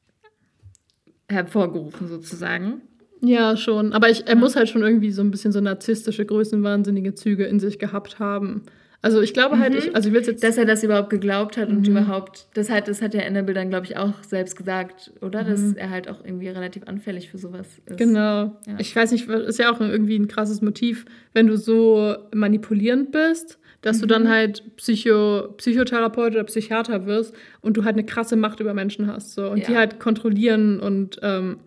hervorgerufen 1.29 2.09
sozusagen. 2.09 2.81
Ja, 3.21 3.57
schon. 3.57 3.93
Aber 3.93 4.09
ich, 4.11 4.27
er 4.27 4.37
muss 4.37 4.55
halt 4.57 4.69
schon 4.69 4.83
irgendwie 4.83 5.11
so 5.11 5.23
ein 5.23 5.31
bisschen 5.31 5.53
so 5.53 5.61
narzisstische, 5.61 6.25
größenwahnsinnige 6.25 7.15
Züge 7.15 7.45
in 7.45 7.59
sich 7.61 7.79
gehabt 7.79 8.19
haben. 8.19 8.63
Also 9.01 9.21
ich 9.21 9.33
glaube 9.33 9.61
halt, 9.61 9.77
ich, 9.77 9.95
also 9.95 10.09
ich 10.09 10.15
will 10.15 10.23
jetzt... 10.23 10.43
Dass 10.43 10.57
er 10.59 10.65
das 10.65 10.83
überhaupt 10.83 11.11
geglaubt 11.11 11.57
hat 11.57 11.69
Mhm. 11.71 11.77
und 11.79 11.89
überhaupt, 11.89 12.47
das 12.55 12.69
hat, 12.69 12.89
das 12.89 13.01
hat 13.01 13.15
ja 13.15 13.23
Annabelle 13.23 13.55
dann, 13.55 13.69
glaube 13.71 13.87
ich, 13.87 13.97
auch 13.97 14.13
selbst 14.27 14.57
gesagt, 14.57 15.13
oder? 15.21 15.45
Dass 15.45 15.61
Mhm. 15.61 15.77
er 15.77 15.91
halt 15.91 16.09
auch 16.09 16.25
irgendwie 16.25 16.49
relativ 16.49 16.83
anfällig 16.87 17.29
für 17.31 17.39
sowas 17.39 17.67
ist. 17.87 17.97
Genau. 17.97 18.57
Ja. 18.67 18.75
Ich 18.79 18.95
weiß 18.95 19.13
nicht, 19.13 19.29
ist 19.29 19.59
ja 19.61 19.73
auch 19.73 19.81
irgendwie 19.81 20.17
ein 20.19 20.27
krasses 20.27 20.63
Motiv, 20.63 21.05
wenn 21.33 21.47
du 21.47 21.57
so 21.57 22.17
manipulierend 22.35 23.13
bist, 23.13 23.59
dass 23.83 24.01
du 24.01 24.07
Mhm. 24.07 24.11
dann 24.11 24.29
halt 24.31 24.65
Psycho, 24.77 25.49
Psychotherapeut 25.59 26.33
oder 26.33 26.43
Psychiater 26.45 27.07
wirst 27.07 27.33
und 27.61 27.77
du 27.77 27.85
halt 27.85 27.95
eine 27.95 28.05
krasse 28.05 28.35
Macht 28.35 28.59
über 28.59 28.75
Menschen 28.75 29.07
hast. 29.07 29.35
So, 29.35 29.49
und 29.49 29.59
Ja. 29.59 29.67
die 29.69 29.77
halt 29.77 30.01
kontrollieren 30.01 30.81
und 30.81 31.21
ähm, 31.23 31.59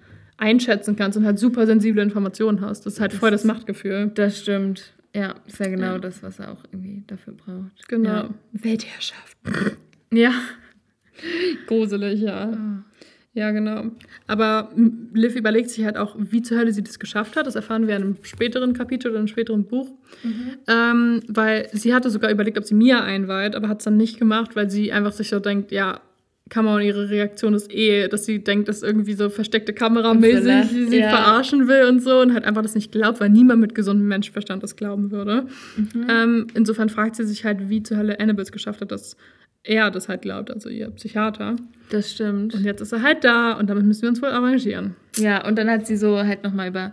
einschätzen 0.42 0.96
kannst 0.96 1.18
und 1.18 1.26
halt 1.26 1.40
super 1.40 1.66
sensible 1.66 2.02
Informationen 2.02 2.62
hast. 2.62 2.86
Das 2.86 2.94
ist 2.96 3.00
halt 3.00 3.14
voll 3.14 3.32
das 3.32 3.44
Machtgefühl. 3.46 4.12
Das 4.16 4.40
stimmt. 4.40 4.94
Ja, 5.16 5.36
ist 5.46 5.60
ja 5.60 5.68
genau 5.68 5.94
Ja. 5.94 6.00
das, 6.00 6.24
was 6.24 6.40
er 6.40 6.52
auch 6.52 6.64
irgendwie 6.72 7.04
dafür 7.08 7.34
braucht. 7.34 7.88
Genau. 7.88 8.10
Ja. 8.10 8.30
Weltherrschaft. 8.54 9.38
ja. 10.14 10.32
Gruselig, 11.68 12.22
ja. 12.22 12.52
Ja, 13.34 13.52
genau. 13.52 13.86
Aber 14.28 14.72
Liv 15.14 15.36
überlegt 15.36 15.70
sich 15.70 15.86
halt 15.86 15.96
auch, 15.96 16.16
wie 16.18 16.42
zur 16.42 16.58
Hölle 16.58 16.74
sie 16.74 16.84
das 16.84 17.00
geschafft 17.00 17.38
hat. 17.38 17.48
Das 17.48 17.56
erfahren 17.56 17.88
wir 17.88 17.96
in 17.96 18.02
einem 18.02 18.18
späteren 18.24 18.74
Kapitel 18.74 19.10
oder 19.12 19.20
einem 19.20 19.28
späteren 19.30 19.66
Buch. 19.66 19.90
Ähm, 20.68 21.22
weil 21.28 21.70
sie 21.72 21.94
hatte 21.94 22.10
sogar 22.10 22.30
überlegt, 22.32 22.58
ob 22.58 22.66
sie 22.66 22.74
Mia 22.74 23.02
einweiht, 23.02 23.56
aber 23.56 23.70
hat 23.70 23.80
es 23.80 23.86
dann 23.86 23.96
nicht 23.96 24.18
gemacht, 24.20 24.56
weil 24.56 24.70
sie 24.70 24.92
einfach 24.92 25.14
sich 25.14 25.30
so 25.30 25.40
denkt, 25.40 25.72
ja, 25.72 26.02
kann 26.52 26.66
man 26.66 26.82
ihre 26.82 27.10
Reaktion 27.10 27.54
ist 27.54 27.74
eh, 27.74 28.10
dass 28.10 28.26
sie 28.26 28.44
denkt, 28.44 28.68
dass 28.68 28.84
irgendwie 28.84 29.14
so 29.14 29.30
versteckte 29.30 29.72
Kameramäßig 29.72 30.70
sie, 30.70 30.90
sie 30.90 31.00
ja. 31.00 31.10
verarschen 31.10 31.70
will 31.70 31.86
und 31.86 32.02
so 32.02 32.20
und 32.20 32.34
halt 32.34 32.44
einfach 32.44 32.62
das 32.62 32.76
nicht 32.76 32.92
glaubt, 32.92 33.22
weil 33.22 33.30
niemand 33.30 33.62
mit 33.62 33.74
gesundem 33.74 34.10
Menschenverstand 34.10 34.62
das 34.62 34.76
glauben 34.76 35.12
würde. 35.12 35.48
Ähm, 36.10 36.48
insofern 36.54 36.90
fragt 36.90 37.16
sie 37.16 37.24
sich 37.24 37.46
halt, 37.46 37.70
wie 37.70 37.82
zur 37.84 37.98
Hölle 37.98 38.20
Annabelle 38.20 38.44
es 38.44 38.52
geschafft 38.52 38.82
hat, 38.82 38.92
dass 38.92 39.16
er 39.64 39.92
das 39.92 40.10
halt 40.10 40.24
glaubt, 40.24 40.52
also 40.52 40.68
ihr 40.68 40.90
Psychiater. 40.92 41.56
Das 41.90 42.12
stimmt. 42.12 42.54
Und 42.54 42.66
jetzt 42.66 42.82
ist 42.82 42.92
er 42.92 43.02
halt 43.02 43.24
da 43.24 43.54
und 43.54 43.70
damit 43.70 43.86
müssen 43.86 44.02
wir 44.02 44.10
uns 44.10 44.22
wohl 44.22 44.30
arrangieren. 44.30 44.96
Ja, 45.16 45.48
und 45.48 45.58
dann 45.58 45.70
hat 45.70 45.88
sie 45.88 45.96
so 45.96 46.18
halt 46.18 46.44
nochmal 46.44 46.68
über 46.68 46.92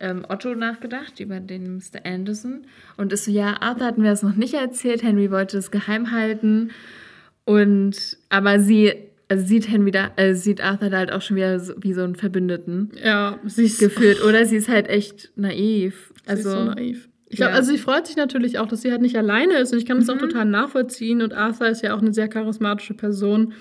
ähm, 0.00 0.26
Otto 0.28 0.52
nachgedacht, 0.56 1.20
über 1.20 1.38
den 1.38 1.76
Mr. 1.76 2.04
Anderson. 2.04 2.66
Und 2.96 3.12
ist 3.12 3.26
so, 3.26 3.30
ja, 3.30 3.60
Arthur 3.60 3.86
hatten 3.86 4.02
wir 4.02 4.10
das 4.10 4.24
noch 4.24 4.34
nicht 4.34 4.54
erzählt. 4.54 5.04
Henry 5.04 5.30
wollte 5.30 5.58
es 5.58 5.70
geheim 5.70 6.10
halten. 6.10 6.72
Und, 7.46 8.18
aber 8.28 8.60
sie 8.60 8.92
also 9.28 9.44
sieht 9.44 9.68
Henry 9.68 9.90
da, 9.90 10.10
äh, 10.16 10.34
sieht 10.34 10.60
Arthur 10.60 10.88
da 10.90 10.98
halt 10.98 11.10
auch 11.12 11.20
schon 11.22 11.36
wieder 11.36 11.58
so, 11.58 11.72
wie 11.80 11.92
so 11.94 12.02
einen 12.02 12.14
Verbündeten 12.14 12.92
Ja, 13.02 13.40
sie 13.44 13.64
ist 13.64 13.80
gefühlt. 13.80 14.22
Oder 14.28 14.44
sie 14.46 14.54
ist 14.56 14.68
halt 14.68 14.88
echt 14.88 15.32
naiv. 15.34 16.12
Also, 16.26 16.50
Also, 16.50 16.50
sie 16.50 16.56
ist 16.56 16.64
so 16.64 16.64
naiv. 16.74 17.08
Ich 17.28 17.36
glaube, 17.38 17.50
ja. 17.52 17.56
also 17.56 17.72
sie 17.72 17.78
freut 17.78 18.06
sich 18.06 18.14
natürlich 18.16 18.60
auch, 18.60 18.68
dass 18.68 18.82
sie 18.82 18.92
halt 18.92 19.02
nicht 19.02 19.16
alleine 19.16 19.58
ist 19.58 19.72
und 19.72 19.78
ich 19.78 19.86
kann 19.86 19.98
das 19.98 20.06
Mhm. 20.06 20.14
auch 20.14 20.18
total 20.18 20.44
nachvollziehen 20.44 21.22
und 21.22 21.34
Arthur 21.34 21.66
ist 21.68 21.82
ja 21.82 21.94
auch 21.96 22.00
eine 22.00 22.14
sehr 22.14 22.28
charismatische 22.28 22.94
Person, 22.94 23.52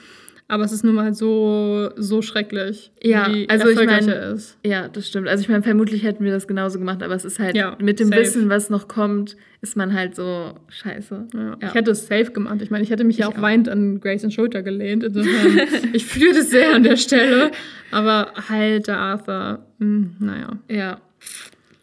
aber 0.47 0.63
es 0.63 0.71
ist 0.71 0.83
nun 0.83 0.95
mal 0.95 1.13
so 1.13 1.89
so 1.95 2.21
schrecklich, 2.21 2.91
Ja, 3.01 3.27
wie 3.33 3.49
also 3.49 3.67
ich 3.67 3.75
erfolgreich 3.77 4.05
mein- 4.05 4.09
er 4.15 4.31
ist. 4.33 4.57
ja, 4.65 4.87
das 4.87 5.07
stimmt. 5.07 5.27
Also 5.27 5.41
ich 5.41 5.49
meine, 5.49 5.63
vermutlich 5.63 6.03
hätten 6.03 6.23
wir 6.23 6.31
das 6.31 6.47
genauso 6.47 6.77
gemacht, 6.79 7.01
aber 7.01 7.15
es 7.15 7.25
ist 7.25 7.39
halt 7.39 7.55
Ja, 7.55 7.77
mit 7.81 7.99
dem 7.99 8.09
safe. 8.09 8.21
Wissen, 8.21 8.49
was 8.49 8.69
noch 8.69 8.87
kommt, 8.87 9.35
ist 9.61 9.75
man 9.75 9.93
halt 9.93 10.15
so 10.15 10.53
scheiße. 10.69 11.27
Ja. 11.33 11.39
Ja. 11.39 11.57
Ich 11.67 11.73
hätte 11.73 11.91
es 11.91 12.05
safe 12.07 12.31
gemacht. 12.31 12.61
Ich 12.61 12.69
meine, 12.69 12.83
ich 12.83 12.91
hätte 12.91 13.03
mich 13.03 13.17
ja 13.17 13.27
Ich 13.27 13.33
auch 13.33 13.37
auch. 13.39 13.41
weinend 13.41 13.69
an 13.69 13.99
Grace 13.99 14.31
Schulter 14.31 14.61
gelehnt. 14.61 15.03
Insofern, 15.03 15.61
ich 15.93 16.05
fühle 16.05 16.33
das 16.35 16.51
sehr 16.51 16.75
an 16.75 16.83
der 16.83 16.97
Stelle. 16.97 17.49
Aber 17.91 18.31
halt, 18.47 18.87
der 18.87 18.97
Arthur, 18.99 19.65
hm, 19.79 20.15
naja. 20.19 20.59
Ja, 20.69 21.01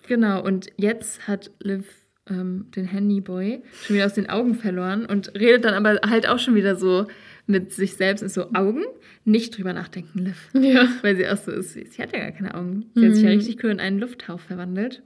genau. 0.07 0.43
Und 0.43 0.69
jetzt 0.77 1.27
hat 1.27 1.51
Liv 1.61 1.85
ähm, 2.31 2.67
den 2.77 2.85
Handyboy 2.85 3.63
schon 3.85 3.97
wieder 3.97 4.07
aus 4.07 4.15
den 4.15 4.29
Augen 4.31 4.55
verloren 4.55 5.07
und 5.07 5.33
redet 5.35 5.65
dann 5.65 5.75
aber 5.75 5.99
halt 6.09 6.29
auch 6.29 6.39
schon 6.39 6.55
wieder 6.55 6.77
so 6.77 7.07
mit 7.47 7.73
sich 7.73 7.95
selbst. 7.95 8.23
Ist 8.23 8.35
so 8.35 8.53
Augen, 8.55 8.83
nicht 9.25 9.57
drüber 9.57 9.73
nachdenken, 9.73 10.21
Liv. 10.27 10.49
Ja. 10.55 10.89
Weil 11.03 11.17
sie 11.17 11.27
auch 11.29 11.37
so 11.37 11.51
ist, 11.51 11.73
sie 11.75 12.03
hat 12.03 12.13
ja 12.13 12.21
gar 12.21 12.33
keine 12.33 12.55
Augen. 12.55 12.87
Sie 12.95 13.07
hat 13.07 13.15
sich 13.15 13.25
ja 13.25 13.31
Mhm. 13.31 13.37
richtig 13.37 13.63
cool 13.65 13.71
in 13.71 13.81
einen 13.81 13.99
Lufthauch 13.99 14.41
verwandelt. 14.41 15.03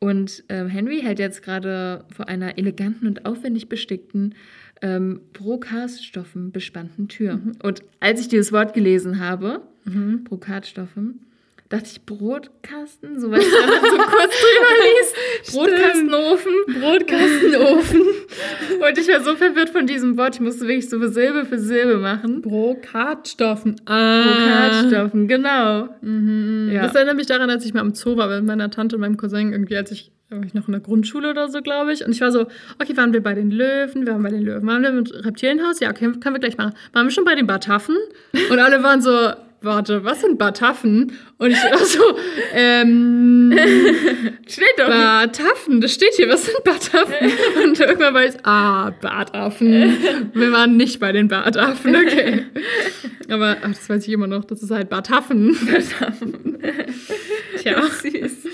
Und 0.00 0.44
ähm, 0.48 0.68
Henry 0.68 1.00
hält 1.00 1.18
jetzt 1.18 1.42
gerade 1.42 2.04
vor 2.14 2.28
einer 2.28 2.56
eleganten 2.58 3.06
und 3.06 3.26
aufwendig 3.26 3.68
bestickten 3.68 4.34
ähm, 4.80 5.20
Brokaststoffen 5.32 6.52
bespannten 6.52 7.08
Tür. 7.08 7.40
Und 7.64 7.82
als 7.98 8.20
ich 8.20 8.28
dieses 8.28 8.52
Wort 8.52 8.74
gelesen 8.74 9.18
habe, 9.18 9.62
Mhm. 9.84 10.24
Brokatstoffen, 10.24 11.20
dachte 11.68 11.84
ich 11.92 12.06
Brotkasten, 12.06 13.20
so 13.20 13.30
was 13.30 13.40
du 13.40 13.56
einfach 13.56 13.90
so 13.90 13.96
kurz 13.98 14.34
drüber 14.40 14.72
liest. 14.84 15.54
Brotkastenofen. 15.54 16.52
Brotkastenofen. 16.80 18.00
Und 18.88 18.98
ich 18.98 19.08
war 19.08 19.20
so 19.22 19.36
verwirrt 19.36 19.70
von 19.70 19.86
diesem 19.86 20.16
Wort. 20.16 20.36
Ich 20.36 20.40
musste 20.40 20.66
wirklich 20.66 20.88
so 20.88 21.06
Silbe 21.08 21.44
für 21.44 21.58
Silbe 21.58 21.98
machen. 21.98 22.40
Brokatstoffen. 22.40 23.76
Ah. 23.84 24.22
Brokatstoffen, 24.22 25.28
genau. 25.28 25.88
Mhm. 26.00 26.70
Ja. 26.72 26.82
Das 26.82 26.94
erinnert 26.94 27.16
mich 27.16 27.26
daran, 27.26 27.50
als 27.50 27.64
ich 27.66 27.74
mal 27.74 27.80
am 27.80 27.94
Zoo 27.94 28.16
war 28.16 28.28
mit 28.28 28.44
meiner 28.44 28.70
Tante 28.70 28.96
und 28.96 29.00
meinem 29.00 29.18
Cousin, 29.18 29.52
irgendwie, 29.52 29.76
als 29.76 29.90
ich, 29.90 30.10
war 30.30 30.42
ich 30.44 30.54
noch 30.54 30.68
in 30.68 30.72
der 30.72 30.80
Grundschule 30.80 31.30
oder 31.30 31.48
so, 31.48 31.60
glaube 31.60 31.92
ich. 31.92 32.04
Und 32.04 32.12
ich 32.12 32.20
war 32.22 32.32
so, 32.32 32.46
okay, 32.80 32.96
waren 32.96 33.12
wir 33.12 33.22
bei 33.22 33.34
den 33.34 33.50
Löwen? 33.50 34.06
Wir 34.06 34.12
waren 34.14 34.22
bei 34.22 34.30
den 34.30 34.42
Löwen. 34.42 34.66
Waren 34.66 34.82
wir 34.82 34.92
mit 34.92 35.12
Reptilienhaus? 35.12 35.80
Ja, 35.80 35.90
okay, 35.90 36.12
können 36.18 36.34
wir 36.34 36.40
gleich 36.40 36.56
machen. 36.56 36.72
Waren 36.94 37.06
wir 37.06 37.10
schon 37.10 37.24
bei 37.24 37.34
den 37.34 37.46
Bataffen? 37.46 37.96
Und 38.50 38.58
alle 38.58 38.82
waren 38.82 39.02
so, 39.02 39.32
warte, 39.60 40.04
was 40.04 40.20
sind 40.20 40.38
Bataffen? 40.38 41.12
Und 41.38 41.50
ich 41.50 41.62
war 41.62 41.78
so, 41.78 42.02
ähm, 42.54 43.52
Steht 44.48 44.78
doch. 44.78 44.88
Bataffen, 44.88 45.80
das 45.80 45.92
steht 45.92 46.14
hier, 46.14 46.28
was 46.28 46.46
sind 46.46 46.64
Bataffen? 46.64 47.14
Und 47.64 47.78
irgendwann 47.78 48.14
war 48.14 48.24
ich, 48.24 48.34
ah, 48.44 48.90
Bartaffen. 49.00 49.96
Wir 50.32 50.52
waren 50.52 50.76
nicht 50.76 51.00
bei 51.00 51.12
den 51.12 51.28
Bartaffen, 51.28 51.94
okay. 51.94 52.46
Aber 53.28 53.58
ach, 53.62 53.68
das 53.68 53.88
weiß 53.88 54.06
ich 54.06 54.12
immer 54.12 54.26
noch, 54.26 54.44
das 54.44 54.62
ist 54.62 54.70
halt 54.70 54.88
Bartaffen. 54.88 55.54
Tja. 57.58 57.82
Süß. 57.82 58.48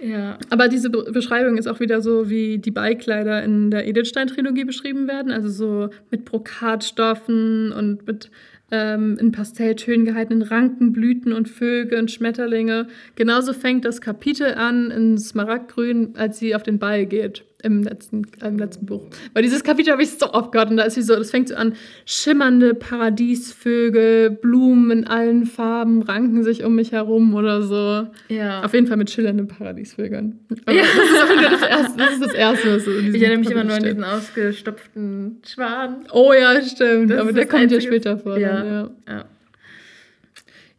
Ja. 0.00 0.38
Aber 0.50 0.68
diese 0.68 0.90
Be 0.90 1.10
Beschreibung 1.12 1.56
ist 1.56 1.66
auch 1.66 1.80
wieder 1.80 2.00
so, 2.00 2.28
wie 2.28 2.58
die 2.58 2.70
Beikleider 2.70 3.42
in 3.42 3.70
der 3.70 3.86
Edelstein-Trilogie 3.86 4.64
beschrieben 4.64 5.08
werden. 5.08 5.32
Also 5.32 5.48
so 5.48 5.90
mit 6.10 6.24
Brokatstoffen 6.24 7.72
und 7.72 8.06
mit 8.06 8.30
ähm, 8.70 9.16
in 9.18 9.32
Pastelltönen 9.32 10.04
gehaltenen 10.04 10.42
Ranken, 10.42 10.92
Blüten 10.92 11.32
und 11.32 11.48
Vögel 11.48 11.98
und 11.98 12.10
Schmetterlinge. 12.10 12.88
Genauso 13.14 13.52
fängt 13.52 13.84
das 13.84 14.00
Kapitel 14.00 14.54
an 14.54 14.90
in 14.90 15.18
Smaragdgrün, 15.18 16.16
als 16.16 16.38
sie 16.38 16.54
auf 16.54 16.62
den 16.62 16.78
Ball 16.78 17.06
geht. 17.06 17.44
Im 17.64 17.82
letzten, 17.82 18.26
im 18.44 18.58
letzten 18.58 18.84
Buch. 18.84 19.00
Weil 19.32 19.42
dieses 19.42 19.64
Kapitel 19.64 19.90
habe 19.90 20.02
ich 20.02 20.10
so 20.10 20.30
oft 20.32 20.52
gehört 20.52 20.70
und 20.70 20.76
da 20.76 20.82
ist 20.82 20.94
sie 20.94 21.02
so, 21.02 21.16
das 21.16 21.30
fängt 21.30 21.48
so 21.48 21.54
an, 21.54 21.72
schimmernde 22.04 22.74
Paradiesvögel, 22.74 24.30
Blumen 24.30 24.90
in 24.90 25.06
allen 25.06 25.46
Farben 25.46 26.02
ranken 26.02 26.44
sich 26.44 26.62
um 26.62 26.74
mich 26.74 26.92
herum 26.92 27.34
oder 27.34 27.62
so. 27.62 28.06
Ja. 28.28 28.62
Auf 28.62 28.74
jeden 28.74 28.86
Fall 28.86 28.98
mit 28.98 29.10
schillernden 29.10 29.48
Paradiesvögeln. 29.48 30.40
Ja. 30.68 30.82
Das 30.84 31.30
ist 31.30 31.62
das 31.62 31.68
Erste, 31.68 31.96
das 31.96 32.12
ist 32.12 32.22
das 32.22 32.34
Erste, 32.34 32.76
was 32.76 32.84
so 32.84 32.90
in 32.90 32.96
diesem 33.06 33.14
Ich 33.14 33.22
erinnere 33.22 33.38
mich 33.38 33.50
immer 33.50 33.64
nur 33.64 33.76
an 33.76 33.82
diesen 33.82 34.04
ausgestopften 34.04 35.38
Schwan. 35.46 36.04
Oh 36.12 36.34
ja, 36.34 36.60
stimmt. 36.60 37.10
Das 37.12 37.20
aber 37.20 37.32
der 37.32 37.46
kommt 37.46 37.72
ja 37.72 37.80
später 37.80 38.18
vor. 38.18 38.38
Ja. 38.38 38.62
Dann, 38.62 38.66
ja. 38.66 38.90
Ja. 39.08 39.24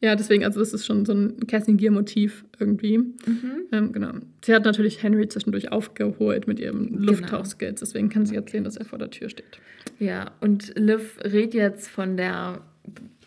ja, 0.02 0.16
deswegen, 0.16 0.46
also 0.46 0.60
das 0.60 0.72
ist 0.72 0.86
schon 0.86 1.04
so 1.06 1.14
ein 1.14 1.48
Cassie 1.48 1.74
Gear-Motiv 1.74 2.45
irgendwie. 2.60 2.98
Mhm. 2.98 3.52
Ähm, 3.72 3.92
genau. 3.92 4.12
Sie 4.44 4.54
hat 4.54 4.66
natürlich 4.66 5.02
Henry 5.04 5.28
zwischendurch 5.28 5.72
aufgeholt 5.72 6.48
mit 6.48 6.60
ihrem 6.60 6.88
Genau. 6.92 7.12
Lufttauchskills, 7.12 7.80
deswegen 7.80 8.10
kann 8.10 8.26
sie 8.26 8.36
erzählen, 8.36 8.64
dass 8.64 8.78
er 8.78 8.86
vor 8.86 9.00
der 9.00 9.10
Tür 9.10 9.30
steht. 9.30 9.60
Ja, 10.00 10.32
und 10.42 10.74
Liv 10.78 11.18
redet 11.24 11.54
jetzt 11.54 11.88
von 11.88 12.18
der 12.18 12.62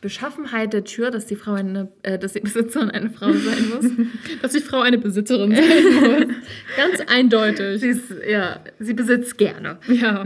Beschaffenheit 0.00 0.72
der 0.72 0.84
Tür, 0.84 1.10
dass 1.10 1.26
die 1.26 1.34
Frau 1.34 1.54
eine, 1.54 1.88
äh, 2.02 2.18
dass 2.18 2.32
die 2.34 2.40
Besitzerin 2.40 2.90
eine 2.90 3.10
Frau 3.10 3.32
sein 3.32 3.68
muss. 3.74 3.90
Dass 4.42 4.52
die 4.52 4.60
Frau 4.60 4.80
eine 4.80 4.98
Besitzerin 4.98 5.52
sein 5.56 5.64
muss. 5.64 6.36
Ganz 6.76 7.00
eindeutig. 7.08 7.80
sie 7.80 7.88
ist, 7.88 8.12
ja, 8.28 8.60
sie 8.78 8.94
besitzt 8.94 9.38
gerne. 9.38 9.78
Ja. 9.88 10.24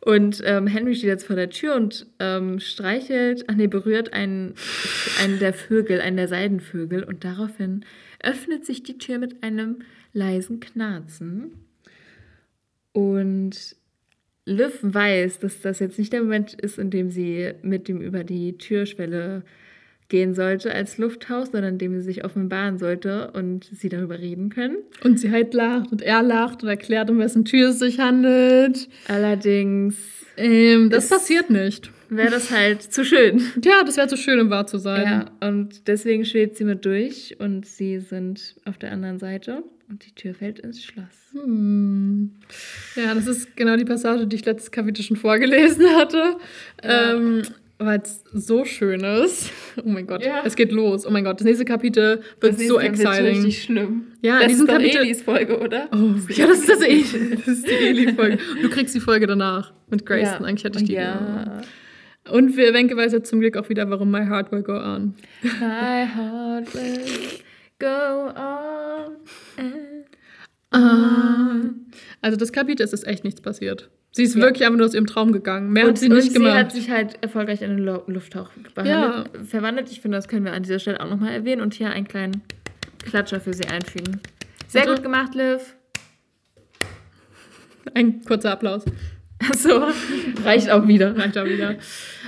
Und 0.00 0.42
ähm, 0.44 0.66
Henry 0.66 0.94
steht 0.94 1.08
jetzt 1.08 1.26
vor 1.26 1.36
der 1.36 1.48
Tür 1.48 1.74
und 1.76 2.06
ähm, 2.18 2.60
streichelt, 2.60 3.44
ach 3.48 3.54
nee, 3.54 3.66
berührt 3.66 4.12
einen, 4.12 4.54
einen 5.22 5.38
der 5.38 5.54
Vögel, 5.54 6.02
einen 6.02 6.18
der 6.18 6.28
Seidenvögel 6.28 7.02
und 7.02 7.24
daraufhin 7.24 7.84
öffnet 8.24 8.64
sich 8.64 8.82
die 8.82 8.98
Tür 8.98 9.18
mit 9.18 9.42
einem 9.42 9.78
leisen 10.12 10.60
Knarzen. 10.60 11.52
Und 12.92 13.76
Liv 14.46 14.78
weiß, 14.82 15.40
dass 15.40 15.60
das 15.60 15.78
jetzt 15.78 15.98
nicht 15.98 16.12
der 16.12 16.22
Moment 16.22 16.54
ist, 16.54 16.78
in 16.78 16.90
dem 16.90 17.10
sie 17.10 17.52
mit 17.62 17.88
ihm 17.88 18.00
über 18.00 18.24
die 18.24 18.58
Türschwelle 18.58 19.42
gehen 20.08 20.34
sollte 20.34 20.72
als 20.72 20.98
Lufthaus, 20.98 21.50
sondern 21.50 21.74
in 21.74 21.78
dem 21.78 21.94
sie 21.94 22.02
sich 22.02 22.24
offenbaren 22.24 22.78
sollte 22.78 23.30
und 23.32 23.64
sie 23.64 23.88
darüber 23.88 24.18
reden 24.18 24.50
können. 24.50 24.76
Und 25.02 25.18
sie 25.18 25.30
halt 25.30 25.54
lacht 25.54 25.92
und 25.92 26.02
er 26.02 26.22
lacht 26.22 26.62
und 26.62 26.68
erklärt, 26.68 27.10
um 27.10 27.18
wessen 27.18 27.44
Tür 27.44 27.70
es 27.70 27.78
sich 27.78 28.00
handelt. 28.00 28.88
Allerdings 29.08 29.96
Ähm, 30.36 30.90
das 30.90 31.08
passiert 31.08 31.50
nicht. 31.50 31.90
Wäre 32.08 32.30
das 32.30 32.50
halt 32.50 32.82
zu 32.82 33.04
schön. 33.04 33.42
Ja, 33.64 33.82
das 33.84 33.96
wäre 33.96 34.08
zu 34.08 34.16
schön, 34.16 34.40
um 34.40 34.50
wahr 34.50 34.66
zu 34.66 34.78
sein. 34.78 35.28
Ja, 35.40 35.48
und 35.48 35.86
deswegen 35.88 36.24
schwebt 36.24 36.56
sie 36.56 36.64
mit 36.64 36.84
durch 36.84 37.36
und 37.38 37.66
sie 37.66 37.98
sind 38.00 38.56
auf 38.64 38.78
der 38.78 38.92
anderen 38.92 39.18
Seite 39.18 39.62
und 39.88 40.04
die 40.06 40.12
Tür 40.14 40.34
fällt 40.34 40.58
ins 40.60 40.82
Schloss. 40.84 41.06
Hm. 41.32 42.30
Ja, 42.96 43.14
das 43.14 43.26
ist 43.26 43.56
genau 43.56 43.76
die 43.76 43.84
Passage, 43.84 44.26
die 44.26 44.36
ich 44.36 44.44
letztes 44.44 44.70
Kapitel 44.70 45.02
schon 45.02 45.16
vorgelesen 45.16 45.86
hatte. 45.96 46.36
Ja. 46.82 47.12
Ähm, 47.14 47.42
weil 47.76 48.00
es 48.00 48.22
so 48.32 48.64
schön 48.64 49.00
ist. 49.02 49.50
Oh 49.84 49.88
mein 49.88 50.06
Gott, 50.06 50.24
Ja. 50.24 50.42
es 50.44 50.54
geht 50.54 50.70
los. 50.70 51.04
Oh 51.04 51.10
mein 51.10 51.24
Gott, 51.24 51.40
das 51.40 51.44
nächste 51.44 51.64
Kapitel 51.64 52.22
wird 52.40 52.58
so 52.60 52.78
exciting. 52.78 53.26
richtig 53.42 53.64
schlimm. 53.64 54.04
Ja, 54.22 54.36
in 54.36 54.42
das 54.42 54.48
diesem 54.52 54.66
ist 54.66 54.72
Kapitel- 54.72 55.00
Elis 55.02 55.22
Folge, 55.22 55.58
oder? 55.58 55.88
Oh, 55.92 56.14
ja, 56.32 56.46
das 56.46 56.60
ist 56.60 56.68
das 56.68 56.80
Eli. 56.82 57.04
Das 57.36 57.48
ist 57.48 57.66
die 57.66 57.72
Eli-Folge. 57.72 58.38
Du 58.62 58.70
kriegst 58.70 58.94
die 58.94 59.00
Folge 59.00 59.26
danach 59.26 59.72
mit 59.90 60.06
Grayson. 60.06 60.42
Ja. 60.42 60.46
Eigentlich 60.46 60.64
hätte 60.64 60.78
ich 60.78 60.84
die. 60.84 60.92
Ja. 60.92 61.62
Und 62.30 62.56
wir 62.56 62.72
Wenke 62.72 62.96
weiß 62.96 63.12
jetzt 63.12 63.28
zum 63.28 63.40
Glück 63.40 63.56
auch 63.56 63.68
wieder, 63.68 63.88
warum 63.90 64.10
My 64.10 64.24
Heart 64.26 64.50
Will 64.52 64.62
Go 64.62 64.72
On. 64.72 65.14
My 65.42 66.06
heart 66.06 66.74
will 66.74 67.00
go 67.78 68.32
on. 68.34 69.16
Also 72.22 72.36
das 72.36 72.52
Kapitel 72.52 72.82
ist, 72.82 72.92
ist 72.94 73.06
echt 73.06 73.24
nichts 73.24 73.40
passiert. 73.40 73.90
Sie 74.12 74.22
ist 74.22 74.34
Ja. 74.36 74.42
wirklich 74.42 74.64
einfach 74.64 74.78
nur 74.78 74.86
aus 74.86 74.94
ihrem 74.94 75.06
Traum 75.06 75.32
gegangen. 75.32 75.70
Mehr 75.72 75.82
hat 75.84 75.90
Und, 75.90 75.98
sie 75.98 76.08
und 76.08 76.16
nicht 76.16 76.28
sie 76.32 76.38
gemacht. 76.38 76.54
hat 76.56 76.72
sich 76.72 76.90
halt 76.90 77.18
erfolgreich 77.20 77.60
in 77.62 77.76
den 77.76 77.78
Lufttauch 78.06 78.50
behandelt, 78.74 79.30
verwandelt. 79.46 79.90
Ich 79.90 80.00
finde, 80.00 80.16
das 80.16 80.28
können 80.28 80.44
wir 80.44 80.52
an 80.52 80.62
dieser 80.62 80.78
Stelle 80.78 81.00
auch 81.00 81.10
nochmal 81.10 81.32
erwähnen 81.32 81.60
und 81.60 81.74
hier 81.74 81.90
einen 81.90 82.08
kleinen 82.08 82.42
Klatscher 83.04 83.40
für 83.40 83.52
sie 83.52 83.66
einfügen. 83.66 84.20
Sehr 84.68 84.82
Bitte? 84.82 84.94
gut 84.94 85.02
gemacht, 85.02 85.34
Liv. 85.34 85.76
Ein 87.92 88.22
kurzer 88.24 88.52
Applaus. 88.52 88.84
So, 89.56 89.82
reicht 90.44 90.70
auch 90.70 90.86
wieder. 90.88 91.16
Reicht 91.16 91.36
auch 91.38 91.44
wieder. 91.46 91.76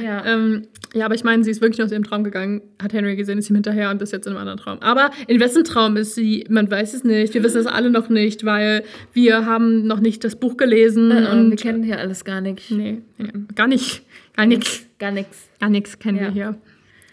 Ja. 0.03 0.25
Ähm, 0.27 0.63
ja, 0.95 1.05
aber 1.05 1.15
ich 1.15 1.25
meine, 1.25 1.45
sie 1.45 1.51
ist 1.51 1.61
wirklich 1.61 1.83
aus 1.83 1.93
ihrem 1.93 2.05
Traum 2.05 2.25
gegangen, 2.25 2.63
hat 2.83 2.93
Henry 2.93 3.17
gesehen, 3.17 3.39
ist 3.39 3.51
ihm 3.51 3.57
hinterher 3.57 3.91
und 3.91 4.01
ist 4.01 4.13
jetzt 4.13 4.27
in 4.27 4.33
einem 4.33 4.41
anderen 4.41 4.59
Traum. 4.59 4.79
Aber 4.81 5.11
in 5.27 5.39
wessen 5.41 5.65
Traum 5.65 5.97
ist 5.97 6.15
sie? 6.15 6.45
Man 6.49 6.71
weiß 6.71 6.95
es 6.95 7.05
nicht. 7.05 7.35
Wir 7.35 7.43
wissen 7.43 7.59
es 7.61 7.67
alle 7.67 7.91
noch 7.91 8.09
nicht, 8.09 8.45
weil 8.45 8.83
wir 9.13 9.45
haben 9.45 9.87
noch 9.87 10.01
nicht 10.01 10.25
das 10.25 10.37
Buch 10.37 10.57
gelesen 10.57 11.11
Äh, 11.11 11.29
und 11.33 11.51
wir 11.51 11.57
kennen 11.57 11.83
hier 11.83 11.99
alles 11.99 12.25
gar 12.25 12.41
nicht. 12.41 12.71
nee, 12.71 12.99
nee, 13.19 13.29
gar 13.55 13.67
nicht, 13.67 14.03
gar 14.37 14.47
nichts, 14.47 14.87
Gar 14.99 15.11
nichts. 15.13 15.49
gar 15.61 15.69
nichts 15.71 15.99
kennen 15.99 16.17
Ja. 16.19 16.23
wir 16.25 16.31
hier. 16.33 16.55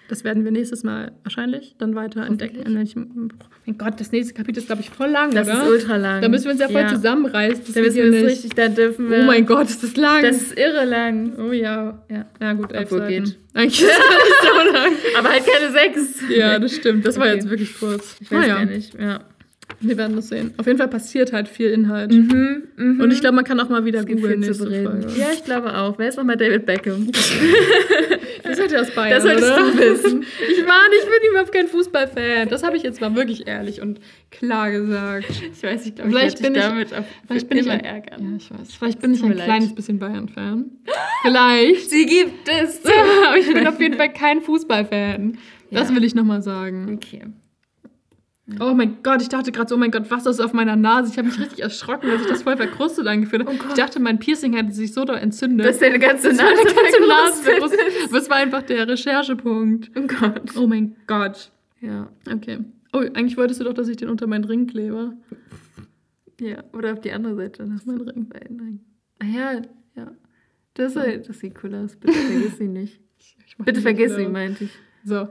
Das 0.09 0.23
werden 0.23 0.43
wir 0.43 0.51
nächstes 0.51 0.83
Mal 0.83 1.13
wahrscheinlich 1.23 1.75
dann 1.79 1.95
weiter 1.95 2.25
entdecken. 2.25 2.61
In 2.63 2.75
welchem 2.75 3.29
Buch. 3.29 3.47
Mein 3.65 3.77
Gott, 3.77 3.99
das 3.99 4.11
nächste 4.11 4.33
Kapitel 4.33 4.59
ist 4.59 4.65
glaube 4.67 4.81
ich 4.81 4.89
voll 4.89 5.07
lang, 5.09 5.31
Das 5.31 5.47
oder? 5.47 5.63
ist 5.63 5.69
ultra 5.69 5.95
lang. 5.95 6.21
da 6.21 6.27
müssen 6.27 6.45
wir 6.45 6.51
uns 6.51 6.59
ja 6.61 6.67
voll 6.67 6.87
zusammenreißen. 6.89 7.63
dass 7.63 7.73
Da 7.73 7.81
müssen 7.81 7.95
wir 7.95 8.05
uns 8.05 8.15
richtig, 8.31 8.51
da 8.53 8.67
dürfen 8.67 9.09
wir. 9.09 9.19
Oh 9.21 9.23
mein 9.23 9.45
Gott, 9.45 9.69
ist 9.69 9.81
das 9.81 9.95
lang. 9.95 10.21
Das 10.23 10.35
ist 10.41 10.57
irre 10.57 10.83
lang. 10.85 11.33
oh 11.39 11.51
ja. 11.53 12.03
Ja. 12.09 12.25
Ja 12.41 12.53
gut, 12.53 12.73
elf 12.73 12.91
Obwohl 12.91 12.99
Seiten. 12.99 13.23
geht. 13.23 13.37
Eigentlich 13.53 13.81
ist 13.81 13.87
nicht 13.87 14.41
so 14.41 14.71
lang. 14.73 14.91
Aber 15.17 15.29
halt 15.29 15.43
keine 15.45 15.71
sechs. 15.71 16.21
Ja, 16.29 16.59
das 16.59 16.75
stimmt. 16.75 17.05
Das 17.05 17.17
war 17.17 17.27
Okay. 17.27 17.35
jetzt 17.35 17.49
wirklich 17.49 17.79
kurz. 17.79 18.17
Ich 18.19 18.29
weiß 18.31 18.39
Naja, 18.41 18.55
gar 18.55 18.65
nicht. 18.65 18.93
Ja. 18.99 19.19
Wir 19.79 19.97
werden 19.97 20.15
das 20.15 20.29
sehen. 20.29 20.53
Auf 20.57 20.65
jeden 20.65 20.77
Fall 20.77 20.87
passiert 20.87 21.33
halt 21.33 21.47
viel 21.47 21.69
Inhalt. 21.69 22.11
Mhm, 22.11 22.63
mhm. 22.77 23.01
Und 23.01 23.11
ich 23.11 23.19
glaube, 23.21 23.35
man 23.35 23.43
kann 23.45 23.59
auch 23.59 23.69
mal 23.69 23.85
wieder 23.85 23.99
es 23.99 24.05
googeln 24.05 24.39
nächste. 24.39 24.69
Ja, 25.17 25.27
ich 25.33 25.43
glaube 25.43 25.75
auch. 25.77 25.97
Wer 25.97 26.09
ist 26.09 26.17
nochmal 26.17 26.37
David 26.37 26.65
Beckham? 26.65 27.09
Das 28.45 28.59
ihr 28.71 28.81
aus 28.81 28.91
Bayern, 28.91 29.11
Das 29.11 29.23
solltest 29.23 29.51
oder? 29.51 29.71
du 29.71 29.77
wissen. 29.77 30.25
Ich 30.51 30.65
war 30.67 30.89
nicht, 30.89 31.03
ich 31.03 31.09
bin 31.21 31.29
überhaupt 31.31 31.51
kein 31.53 31.67
Fußballfan. 31.67 32.49
Das 32.49 32.61
habe 32.63 32.75
ich 32.77 32.83
jetzt 32.83 32.99
mal 32.99 33.15
wirklich 33.15 33.47
ehrlich 33.47 33.81
und 33.81 33.99
klar 34.31 34.69
gesagt. 34.69 35.25
Ich 35.29 35.63
weiß, 35.63 35.85
ich 35.85 35.95
glaube, 35.95 36.09
Vielleicht 36.11 36.39
ich 36.39 36.45
bin 36.45 36.53
ich- 36.55 36.61
damit 36.61 36.93
auf 36.93 37.05
Vielleicht 37.25 37.49
bin 37.49 37.57
ich 37.59 37.69
ein, 37.69 37.79
ärgern. 37.79 38.21
Ja, 38.31 38.37
ich 38.37 38.51
weiß. 38.51 38.73
Vielleicht 38.77 38.99
bin 39.01 39.13
ich 39.13 39.23
ein 39.23 39.33
leid. 39.33 39.45
kleines 39.45 39.73
bisschen 39.73 39.97
Bayern-Fan. 39.97 40.65
Vielleicht. 41.23 41.89
Sie 41.89 42.05
gibt 42.05 42.47
es. 42.49 42.81
Aber 43.27 43.37
ich 43.37 43.51
bin 43.51 43.65
auf 43.65 43.79
jeden 43.79 43.95
Fall 43.95 44.11
kein 44.11 44.41
Fußballfan. 44.41 45.37
Das 45.71 45.89
Ja. 45.89 45.95
will 45.95 46.03
ich 46.03 46.13
nochmal 46.13 46.43
sagen. 46.43 46.93
Okay. 47.01 47.21
Oh 48.59 48.73
mein 48.73 48.97
Gott, 49.03 49.21
ich 49.21 49.29
dachte 49.29 49.53
gerade 49.53 49.69
so, 49.69 49.75
oh 49.75 49.77
mein 49.77 49.91
Gott, 49.91 50.11
was 50.11 50.25
ist 50.25 50.41
auf 50.41 50.51
meiner 50.51 50.75
Nase? 50.75 51.09
Ich 51.11 51.17
habe 51.17 51.29
mich 51.29 51.39
richtig 51.39 51.61
erschrocken, 51.61 52.09
dass 52.09 52.21
ich 52.23 52.27
das 52.27 52.43
voll 52.43 52.57
verkrustet 52.57 53.07
angefühlt 53.07 53.45
habe. 53.45 53.55
ich 53.55 53.73
dachte, 53.73 54.01
mein 54.01 54.19
Piercing 54.19 54.53
hätte 54.53 54.73
sich 54.73 54.91
so 54.93 55.05
da 55.05 55.15
entzündet. 55.15 55.65
Das 55.65 55.75
ist 55.75 55.81
deine 55.81 55.97
ganze 55.97 56.29
Das 56.29 56.37
Nase. 56.37 56.51
eine 56.51 56.73
ganze 56.73 57.07
Nase. 57.07 58.17
es 58.17 58.29
war 58.29 58.37
einfach 58.37 58.63
der 58.63 58.85
Recherchepunkt. 58.87 59.91
Oh 59.95 60.07
Gott. 60.07 60.57
Oh 60.57 60.67
mein 60.67 60.95
Gott. 61.07 61.51
Ja. 61.79 62.09
Okay. 62.29 62.59
Oh, 62.91 62.97
eigentlich 62.99 63.37
wolltest 63.37 63.61
du 63.61 63.63
doch, 63.63 63.73
dass 63.73 63.87
ich 63.87 63.95
den 63.97 64.09
unter 64.09 64.27
meinen 64.27 64.43
Ring 64.43 64.67
klebe. 64.67 65.13
Ja. 66.41 66.63
Oder 66.73 66.93
auf 66.93 66.99
die 66.99 67.13
andere 67.13 67.35
Seite. 67.35 67.63
Das 67.63 67.75
ist 67.81 67.87
mein 67.87 68.01
Ring. 68.01 68.29
Ring. 68.33 68.79
Ah 69.19 69.25
ja, 69.25 69.61
ja. 69.95 70.11
Das, 70.73 70.95
das 70.95 71.39
sieht 71.39 71.55
cool 71.63 71.75
aus. 71.75 71.95
Bitte 71.95 72.13
vergiss 72.13 72.57
sie 72.57 72.67
nicht. 72.67 72.99
Ich 73.19 73.55
mach 73.57 73.65
Bitte 73.65 73.79
vergiss 73.79 74.15
sie, 74.15 74.27
meinte 74.27 74.65
ich. 74.65 74.71
So. 75.05 75.27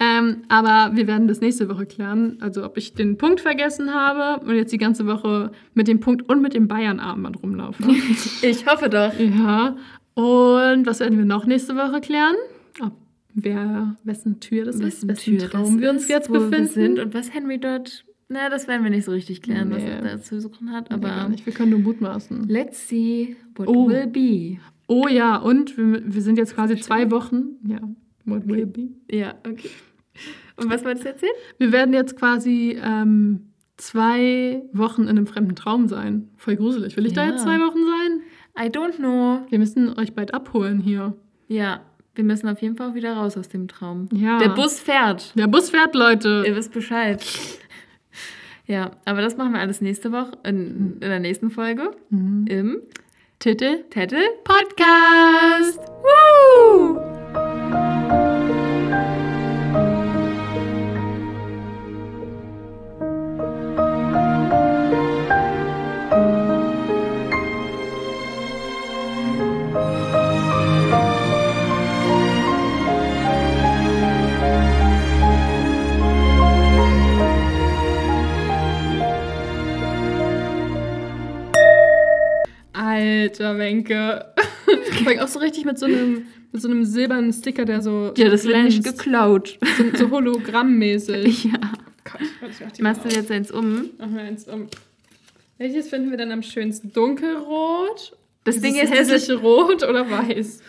Ähm, 0.00 0.42
aber 0.48 0.96
wir 0.96 1.06
werden 1.06 1.28
das 1.28 1.40
nächste 1.40 1.68
Woche 1.68 1.86
klären. 1.86 2.38
Also, 2.40 2.64
ob 2.64 2.76
ich 2.76 2.94
den 2.94 3.18
Punkt 3.18 3.40
vergessen 3.40 3.94
habe 3.94 4.44
und 4.44 4.54
jetzt 4.56 4.72
die 4.72 4.78
ganze 4.78 5.06
Woche 5.06 5.52
mit 5.74 5.86
dem 5.88 6.00
Punkt 6.00 6.28
und 6.28 6.42
mit 6.42 6.54
dem 6.54 6.66
Bayern-Armband 6.68 7.42
rumlaufe. 7.42 7.82
Ich 8.42 8.66
hoffe 8.66 8.88
doch. 8.88 9.12
ja. 9.18 9.76
Und 10.14 10.86
was 10.86 11.00
werden 11.00 11.16
wir 11.18 11.24
noch 11.24 11.46
nächste 11.46 11.74
Woche 11.76 12.00
klären? 12.00 12.34
Ob 12.82 12.92
wer, 13.34 13.96
wessen 14.04 14.40
Tür 14.40 14.64
das 14.66 14.76
ist, 14.76 15.06
wessen 15.08 15.38
Traum 15.38 15.80
wir 15.80 15.90
uns 15.90 16.08
jetzt 16.08 16.28
wo 16.28 16.34
befinden. 16.34 16.66
Sind 16.68 16.98
und 16.98 17.14
was 17.14 17.32
Henry 17.32 17.58
dort. 17.58 18.04
Na, 18.28 18.48
das 18.50 18.66
werden 18.66 18.82
wir 18.82 18.90
nicht 18.90 19.04
so 19.04 19.12
richtig 19.12 19.42
klären, 19.42 19.70
was 19.70 19.82
Nee. 19.82 19.90
er 19.90 20.02
da 20.02 20.20
zu 20.20 20.40
suchen 20.40 20.70
hat. 20.72 20.90
Nee, 20.90 20.96
Aber 20.96 21.28
nicht. 21.28 21.44
Wir 21.46 21.52
können 21.52 21.70
nur 21.70 21.80
mutmaßen. 21.80 22.48
let's 22.48 22.88
see 22.88 23.36
what 23.56 23.68
Oh. 23.68 23.88
will 23.88 24.06
be. 24.06 24.58
Oh 24.88 25.06
ja, 25.08 25.36
und 25.36 25.76
wir, 25.78 26.02
wir 26.14 26.22
sind 26.22 26.36
jetzt 26.38 26.54
quasi 26.54 26.76
zwei 26.76 27.10
Wochen. 27.10 27.56
Ja, 27.66 27.80
what 28.24 28.46
will 28.46 28.66
be. 28.66 28.88
Ja, 29.10 29.34
okay. 29.46 29.70
Und 30.56 30.70
was 30.70 30.84
wolltest 30.84 31.04
du 31.04 31.08
erzählen? 31.10 31.32
Wir 31.58 31.72
werden 31.72 31.94
jetzt 31.94 32.16
quasi 32.18 32.78
ähm, 32.82 33.52
zwei 33.76 34.62
Wochen 34.72 35.02
in 35.02 35.08
einem 35.08 35.26
fremden 35.26 35.56
Traum 35.56 35.88
sein. 35.88 36.28
Voll 36.36 36.56
gruselig. 36.56 36.96
Will 36.96 37.06
ich 37.06 37.14
da 37.14 37.24
Ja. 37.24 37.30
jetzt 37.30 37.42
zwei 37.42 37.58
Wochen 37.58 37.78
sein? 37.84 38.20
I 38.66 38.68
don't 38.70 38.96
know. 38.96 39.40
Wir 39.48 39.58
müssen 39.58 39.98
euch 39.98 40.14
bald 40.14 40.34
abholen 40.34 40.78
hier. 40.80 41.14
Ja, 41.48 41.80
wir 42.14 42.24
müssen 42.24 42.48
auf 42.48 42.60
jeden 42.60 42.76
Fall 42.76 42.90
auch 42.90 42.94
wieder 42.94 43.14
raus 43.14 43.36
aus 43.38 43.48
dem 43.48 43.68
Traum. 43.68 44.08
Ja. 44.12 44.38
Der 44.38 44.50
Bus 44.50 44.78
fährt. 44.78 45.32
Der 45.38 45.46
Bus 45.46 45.70
fährt, 45.70 45.94
Leute. 45.94 46.44
Ihr 46.46 46.54
wisst 46.54 46.72
Bescheid. 46.72 47.24
Ja, 48.66 48.92
aber 49.06 49.22
das 49.22 49.36
machen 49.36 49.52
wir 49.54 49.60
alles 49.60 49.80
nächste 49.80 50.12
Woche, 50.12 50.32
in, 50.44 50.92
in 50.94 51.00
der 51.00 51.18
nächsten 51.20 51.50
Folge. 51.50 51.90
Mhm. 52.10 52.46
Im 52.48 52.76
Titel? 53.38 53.82
Tette 53.90 54.18
Podcast. 54.44 55.78
Woo! 55.78 57.11
Alter, 82.92 83.58
Wenke. 83.58 84.26
Auch 85.20 85.28
so 85.28 85.38
richtig 85.38 85.64
mit 85.64 85.78
so 85.78 85.86
einem, 85.86 86.26
mit 86.52 86.60
so 86.62 86.68
einem 86.68 86.84
silbernen 86.84 87.32
Sticker, 87.32 87.64
der 87.64 87.80
so 87.80 88.12
Ja, 88.16 88.28
das 88.28 88.44
wird 88.44 88.62
nicht 88.64 88.84
geklaut. 88.84 89.58
so, 89.76 89.96
so 89.96 90.10
hologrammmäßig. 90.10 91.44
Ja. 91.52 91.60
Gott, 92.04 92.20
Gott, 92.40 92.50
mach 92.60 92.96
Machst 92.96 93.04
du 93.04 93.08
jetzt 93.16 93.30
eins 93.30 93.50
um? 93.50 93.90
Machen 93.98 94.16
wir 94.16 94.22
eins 94.22 94.48
um. 94.48 94.66
Welches 95.58 95.88
finden 95.88 96.10
wir 96.10 96.18
dann 96.18 96.32
am 96.32 96.42
schönsten? 96.42 96.92
Dunkelrot? 96.92 98.16
Das 98.44 98.60
Ding 98.60 98.74
Dieses 98.74 98.90
ist, 98.90 98.92
das 98.92 99.00
ist 99.08 99.12
hässliche 99.12 99.40
Rot 99.40 99.84
oder 99.84 100.10
weiß? 100.10 100.60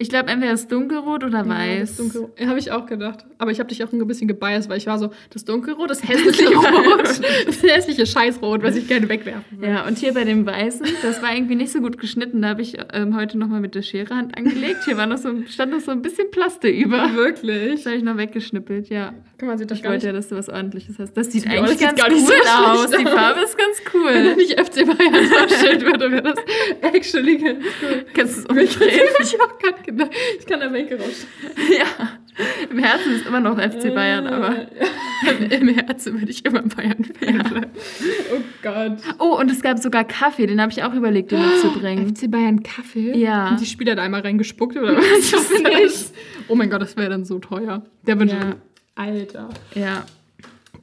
Ich 0.00 0.08
glaube, 0.08 0.28
entweder 0.30 0.52
ist 0.54 0.72
dunkelrot 0.72 1.22
oder 1.24 1.40
Ja, 1.44 1.48
weiß. 1.48 1.80
das 1.90 1.96
Dunkelrot. 1.98 2.40
Ja, 2.40 2.46
habe 2.48 2.58
ich 2.58 2.72
auch 2.72 2.86
gedacht. 2.86 3.26
Aber 3.38 3.50
ich 3.50 3.58
habe 3.60 3.68
dich 3.68 3.84
auch 3.84 3.92
ein 3.92 4.06
bisschen 4.06 4.26
gebiased, 4.28 4.68
weil 4.70 4.78
ich 4.78 4.86
war 4.86 4.98
so, 4.98 5.10
das 5.30 5.44
Dunkelrot, 5.44 5.90
das 5.90 6.02
hässliche 6.08 6.48
Rot, 6.54 7.20
das 7.46 7.62
hässliche 7.62 8.06
Scheißrot, 8.06 8.62
was 8.62 8.76
ich 8.76 8.88
gerne 8.88 9.08
wegwerfen 9.08 9.60
will. 9.60 9.68
Ja, 9.68 9.86
und 9.86 9.98
hier 9.98 10.14
bei 10.14 10.24
dem 10.24 10.46
Weißen, 10.46 10.86
das 11.02 11.22
war 11.22 11.34
irgendwie 11.34 11.54
nicht 11.54 11.70
so 11.70 11.80
gut 11.80 11.98
geschnitten. 11.98 12.40
Da 12.42 12.48
habe 12.48 12.62
ich 12.62 12.76
ähm, 12.94 13.14
heute 13.14 13.36
nochmal 13.38 13.60
mit 13.60 13.74
der 13.74 13.82
Schere 13.82 14.14
Hand 14.16 14.36
angelegt. 14.36 14.84
Hier 14.86 14.96
war 14.96 15.06
noch 15.06 15.18
so, 15.18 15.28
stand 15.48 15.72
noch 15.72 15.80
so 15.80 15.90
ein 15.90 16.00
bisschen 16.02 16.30
Plaste 16.30 16.68
über. 16.68 17.14
Wirklich? 17.14 17.74
Das 17.74 17.86
habe 17.86 17.96
ich 17.96 18.02
noch 18.02 18.16
weggeschnippelt, 18.16 18.88
ja. 18.88 19.12
Guck 19.38 19.48
mal, 19.48 19.58
sieht 19.58 19.70
doch 19.70 19.76
Ich 19.76 19.84
wollte 19.84 20.06
ja, 20.06 20.12
dass 20.14 20.28
du 20.28 20.36
was 20.36 20.48
ordentliches 20.48 20.98
hast. 20.98 21.14
Das 21.14 21.30
sieht 21.30 21.44
Ja, 21.44 21.52
eigentlich 21.62 21.78
das 21.78 21.90
sieht 21.90 21.98
ganz 21.98 22.12
cool 22.12 22.20
so 22.20 22.32
aus. 22.34 22.90
Die. 22.90 23.04
Farbe 23.04 23.40
ist 23.40 23.56
ganz 23.58 23.82
Wenn 23.92 24.24
da 24.24 24.30
cool. 24.30 24.36
nicht 24.36 24.58
FC 24.58 24.86
Bayern 24.86 25.30
draufsteht 25.30 25.84
würde, 25.84 26.10
wäre 26.10 26.22
das 26.22 26.38
actually 26.82 27.36
ganz 27.38 27.64
cool. 27.82 28.04
Kannst 28.14 28.36
du 28.50 28.54
es 28.54 28.70
Ich 28.70 28.80
umdrehen? 28.80 29.00
habe 29.40 29.52
auch 29.52 29.58
gerade 29.58 29.82
gedacht, 29.90 30.10
ich 30.38 30.46
kann 30.46 30.60
da 30.60 30.72
Wenke 30.72 30.96
rausstellen. 30.96 31.54
ja. 31.78 32.08
Im 32.70 32.78
Herzen 32.78 33.12
ist 33.12 33.26
immer 33.26 33.40
noch 33.40 33.58
FC 33.60 33.94
Bayern, 33.94 34.26
aber. 34.26 34.56
Äh, 34.56 35.44
Im 35.56 35.68
Herzen 35.68 36.18
würde 36.18 36.30
ich 36.30 36.44
immer 36.46 36.62
Bayern-Fan 36.62 37.38
bleiben. 37.38 37.66
Oh 38.34 38.40
Gott. 38.62 38.98
Oh, 39.18 39.38
und 39.38 39.50
es 39.50 39.60
gab 39.60 39.78
sogar 39.78 40.04
Kaffee, 40.04 40.46
den 40.46 40.60
habe 40.60 40.72
ich 40.72 40.82
auch 40.82 40.94
überlegt, 40.94 41.32
den 41.32 41.40
mitzubringen. 41.40 42.16
FC 42.16 42.30
Bayern 42.30 42.62
Kaffee? 42.62 43.14
Ja. 43.18 43.50
Und 43.50 43.60
die 43.60 43.66
Spieler 43.66 43.94
da 43.94 44.02
einmal 44.02 44.22
reingespuckt 44.22 44.76
oder 44.76 44.96
was? 44.96 45.18
Ich 45.26 45.32
weiß 45.34 45.50
nicht. 45.60 46.14
Oh 46.48 46.54
mein 46.54 46.70
Gott, 46.70 46.80
das 46.80 46.96
wäre 46.96 47.10
dann 47.10 47.24
so 47.26 47.38
teuer. 47.38 47.82
Der 48.06 48.18
würde. 48.18 48.32
Ja. 48.32 48.56
Alter. 48.94 49.48
Ja. 49.74 50.04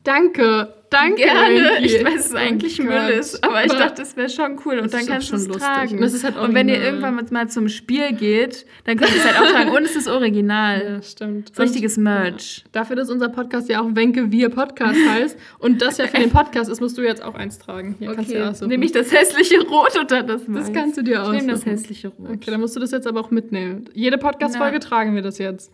Danke. 0.07 0.73
Danke. 0.89 1.17
Gerne. 1.21 1.79
Ich 1.85 2.01
weiß, 2.01 2.27
es 2.27 2.33
Oh 2.33 2.37
eigentlich 2.37 2.77
Gott. 2.77 2.85
Müll 2.87 3.09
ist, 3.19 3.43
aber 3.43 3.65
ich 3.65 3.73
dachte, 3.73 4.03
es 4.03 4.15
wäre 4.15 4.29
schon 4.29 4.57
cool. 4.65 4.75
Und 4.77 4.85
das 4.85 4.91
dann 4.91 5.01
ist 5.01 5.07
kannst 5.09 5.27
du 5.27 5.31
schon 5.31 5.39
es 5.41 5.47
lustig. 5.47 5.63
tragen. 5.65 5.99
Ist 6.01 6.23
halt 6.23 6.37
und 6.37 6.53
wenn 6.53 6.69
ihr 6.69 6.81
irgendwann 6.81 7.15
mal- 7.29 7.49
zum 7.49 7.67
Spiel 7.67 8.13
geht, 8.13 8.65
dann 8.85 8.95
könnt 8.95 9.11
ihr 9.11 9.17
es 9.17 9.25
halt 9.25 9.37
auch 9.45 9.51
tragen. 9.51 9.71
Und 9.71 9.83
es 9.83 9.97
ist 9.97 10.07
original. 10.07 10.81
Ja, 10.95 11.01
stimmt. 11.01 11.51
Richtiges 11.59 11.97
Merch. 11.97 12.59
ja, 12.63 12.69
Dafür, 12.71 12.95
dass 12.95 13.09
unser 13.09 13.27
Podcast 13.27 13.67
ja 13.67 13.81
auch 13.81 13.87
Wenke 13.95 14.31
Wir 14.31 14.47
Podcast 14.47 14.95
heißt 15.09 15.37
und 15.59 15.81
das 15.81 15.97
ja 15.97 16.07
für 16.07 16.19
den 16.21 16.29
Podcast 16.29 16.69
ist, 16.71 16.79
musst 16.79 16.97
du 16.97 17.01
jetzt 17.01 17.21
auch 17.21 17.35
eins 17.35 17.59
tragen. 17.59 17.95
Hier 17.99 18.13
kannst 18.13 18.31
du 18.31 18.47
aussuchen. 18.49 18.69
nehme 18.69 18.85
ich 18.85 18.93
das 18.93 19.11
hässliche 19.11 19.59
Rot 19.67 19.99
oder 19.99 20.23
das 20.23 20.45
das 20.45 20.67
Weiß? 20.67 20.73
kannst 20.73 20.95
du 20.97 21.01
dir 21.01 21.15
Ich 21.15 21.19
aussuchen. 21.19 21.35
nehme 21.35 21.51
das 21.51 21.65
hässliche 21.65 22.07
Rot. 22.07 22.29
Okay, 22.29 22.49
dann 22.51 22.61
musst 22.61 22.77
du 22.77 22.79
das 22.79 22.91
jetzt 22.91 23.07
aber 23.07 23.19
auch 23.19 23.29
mitnehmen. 23.31 23.89
Jede 23.93 24.17
Podcast-Folge 24.17 24.79
tragen 24.79 25.15
wir 25.15 25.21
das 25.21 25.37
jetzt. 25.37 25.69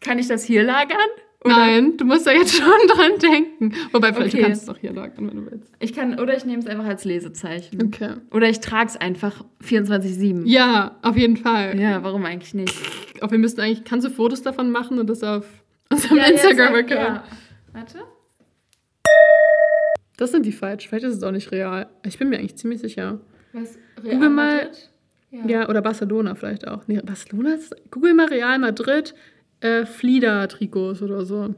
Kann 0.00 0.18
ich 0.18 0.26
das 0.26 0.42
hier 0.42 0.64
lagern? 0.64 0.98
Oder? 1.44 1.56
Nein, 1.56 1.96
du 1.96 2.04
musst 2.04 2.26
da 2.26 2.32
jetzt 2.32 2.54
schon 2.56 2.66
dran 2.88 3.12
denken. 3.18 3.72
Wobei, 3.92 4.12
vielleicht 4.12 4.34
Okay. 4.34 4.44
kannst 4.44 4.66
du 4.68 4.72
es 4.72 4.76
auch 4.76 4.80
hier 4.80 4.92
lagern, 4.92 5.28
wenn 5.30 5.36
du 5.44 5.50
willst. 5.50 5.72
Ich 5.78 5.94
kann, 5.94 6.18
oder 6.20 6.36
ich 6.36 6.44
nehme 6.44 6.58
es 6.58 6.66
einfach 6.66 6.84
als 6.84 7.04
Lesezeichen. 7.06 7.82
Okay. 7.86 8.14
Oder 8.30 8.48
ich 8.50 8.60
trage 8.60 8.88
es 8.90 8.96
einfach 8.98 9.42
24-7. 9.64 10.42
Ja, 10.44 10.98
auf 11.02 11.16
jeden 11.16 11.38
Fall. 11.38 11.80
Ja, 11.80 12.02
warum 12.04 12.26
eigentlich 12.26 12.52
nicht? 12.52 12.74
Auch 13.22 13.30
wir 13.30 13.38
müssten 13.38 13.60
eigentlich, 13.62 13.84
kannst 13.84 14.06
du 14.06 14.10
Fotos 14.10 14.42
davon 14.42 14.70
machen 14.70 14.98
und 14.98 15.08
das 15.08 15.22
auf 15.22 15.46
unserem 15.90 16.18
Instagram-Account? 16.18 16.90
Ja. 16.90 17.24
Warte. 17.72 17.98
Das 20.16 20.32
sind 20.32 20.44
die 20.44 20.52
falsch. 20.52 20.88
Vielleicht 20.88 21.04
ist 21.06 21.16
es 21.16 21.22
auch 21.22 21.32
nicht 21.32 21.50
real. 21.52 21.88
Ich 22.06 22.18
bin 22.18 22.28
mir 22.28 22.38
eigentlich 22.38 22.56
ziemlich 22.56 22.80
sicher. 22.80 23.20
Was? 23.52 23.78
Google 23.96 24.28
mal- 24.28 24.54
Madrid? 24.64 24.90
Ja, 25.46 25.68
oder 25.68 25.80
Barcelona 25.80 26.34
vielleicht 26.34 26.66
auch. 26.66 26.82
Nee, 26.88 27.00
Barcelona 27.04 27.54
ist. 27.54 27.74
Google 27.92 28.14
mal 28.14 28.26
Real 28.26 28.58
Madrid, 28.58 29.14
äh, 29.60 29.86
Flieder-Trikots 29.86 31.02
oder 31.02 31.24
so. 31.24 31.54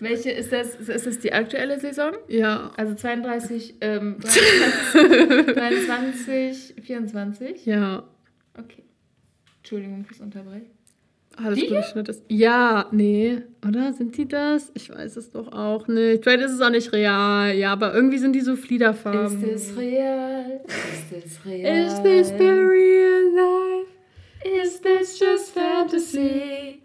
Welche 0.00 0.30
ist 0.30 0.52
das? 0.52 0.74
Ist 0.76 1.06
das 1.06 1.18
die 1.20 1.32
aktuelle 1.32 1.78
Saison? 1.78 2.12
Ja. 2.28 2.72
Also 2.76 2.94
32, 2.94 3.76
ähm, 3.80 4.16
23, 4.20 5.54
23, 5.54 6.74
24? 6.82 7.66
Ja. 7.66 8.02
Okay. 8.58 8.82
Entschuldigung 9.58 10.04
fürs 10.04 10.20
Unterbrechen. 10.20 10.70
Alles 11.36 11.58
Die 11.58 11.66
gut 11.66 12.08
ist. 12.08 12.22
Ja, 12.28 12.86
nee. 12.92 13.42
Oder? 13.66 13.92
Sind 13.92 14.16
die 14.16 14.28
das? 14.28 14.70
Ich 14.74 14.90
weiß 14.90 15.16
es 15.16 15.30
doch 15.30 15.50
auch 15.52 15.88
nicht. 15.88 16.22
Vielleicht 16.22 16.44
ist 16.44 16.52
es 16.52 16.60
auch 16.60 16.70
nicht 16.70 16.92
real. 16.92 17.54
Ja, 17.54 17.72
aber 17.72 17.92
irgendwie 17.92 18.18
sind 18.18 18.34
die 18.34 18.40
so 18.40 18.54
Fliederfarben. 18.54 19.42
Ist 19.42 19.70
es 19.70 19.76
real? 19.76 20.60
Ist 20.66 21.24
es 21.26 21.44
real? 21.44 21.86
Is 21.86 22.02
this 22.02 22.28
the 22.38 22.44
real 22.44 23.34
life? 23.34 23.90
Is 24.62 24.80
this 24.80 25.18
just 25.18 25.50
fantasy? 25.52 26.80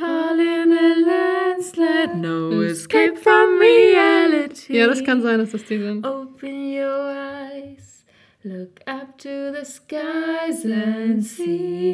Calling 0.00 0.72
a 0.72 0.94
landslide, 1.06 2.16
no 2.16 2.50
mm. 2.50 2.70
escape 2.70 3.18
from 3.18 3.58
reality. 3.60 4.78
Ja, 4.78 4.86
das 4.86 5.04
kann 5.04 5.20
sein, 5.20 5.40
dass 5.40 5.50
das 5.50 5.64
die 5.66 5.76
sind. 5.76 6.06
Open 6.06 6.72
your 6.72 7.10
eyes, 7.10 8.06
look 8.42 8.80
up 8.86 9.18
to 9.18 9.52
the 9.52 9.62
skies 9.62 10.64
and 10.64 11.22
see. 11.22 11.90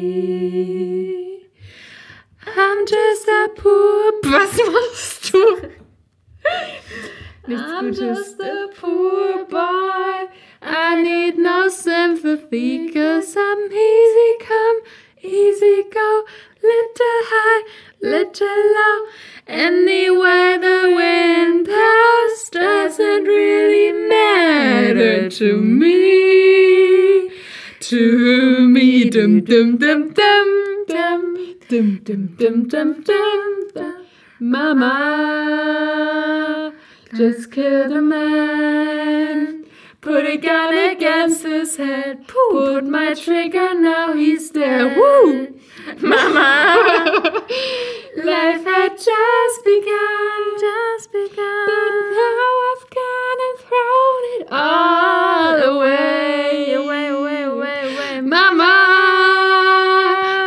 I'm 2.45 2.85
just 2.87 3.27
a 3.27 3.49
poor. 3.55 4.13
Was 4.23 4.57
machst 4.71 5.33
du? 5.33 5.71
Nichts 7.47 7.71
I'm 7.71 7.91
Gutes. 7.91 7.99
just 7.99 8.39
a 8.39 8.69
poor 8.79 9.45
boy. 9.45 10.29
I 10.61 11.01
need 11.01 11.37
no 11.37 11.67
sympathy, 11.67 12.89
cause 12.89 13.35
I'm 13.37 13.71
easy 13.71 14.45
come, 14.47 14.79
easy 15.21 15.83
go, 15.91 16.23
little 16.61 17.21
high, 17.31 17.63
little 18.01 18.47
low. 18.47 19.05
Anywhere 19.47 20.57
the 20.59 20.93
wind 20.95 21.65
blows 21.65 22.49
doesn't 22.49 23.23
really 23.23 23.91
matter 24.09 25.29
to 25.29 25.57
me. 25.61 27.31
To 27.79 28.67
me, 28.67 29.09
dum 29.09 29.41
dum 29.41 29.77
dum 29.77 30.09
dum 30.09 30.83
dum 30.87 31.55
dum 31.69 31.99
dum 32.03 32.27
dum 32.37 32.67
dum 32.67 33.01
dum 33.03 33.67
dum. 33.73 34.05
Mama 34.39 34.93
just 37.15 37.51
killed 37.51 37.91
a 37.91 38.01
man. 38.01 39.65
Put 40.01 40.25
a 40.25 40.37
gun 40.37 40.77
against 40.77 41.43
his 41.43 41.77
head. 41.77 42.27
Put 42.27 42.85
my 42.85 43.13
trigger, 43.13 43.73
now 43.73 44.13
he's 44.13 44.49
dead. 44.51 44.95
Woo! 44.95 45.56
Mama. 46.01 47.33
Life 48.23 48.63
had 48.65 48.97
just 48.97 49.63
begun, 49.65 50.59
just 50.59 51.11
begun. 51.11 51.65
But 51.65 51.91
now 52.13 52.49
I've 52.69 52.85
gone 52.93 53.39
and 53.47 53.57
thrown 53.65 54.21
it 54.33 54.45
all 54.51 55.55
away, 55.75 56.73
away, 56.73 57.07
away, 57.07 57.41
away, 57.43 57.81
away. 57.95 58.21
Mama. 58.21 58.75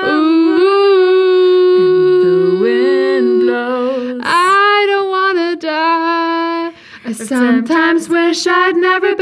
Ooh. 0.06 0.60
And 1.77 2.22
the 2.22 2.60
wind 2.62 3.40
blows. 3.40 4.20
I 4.22 4.86
don't 4.89 5.09
wanna 5.10 5.56
die. 5.56 6.72
I 7.06 7.12
sometimes 7.12 8.09
wish 8.09 8.47
I'd 8.47 8.77
never 8.77 9.16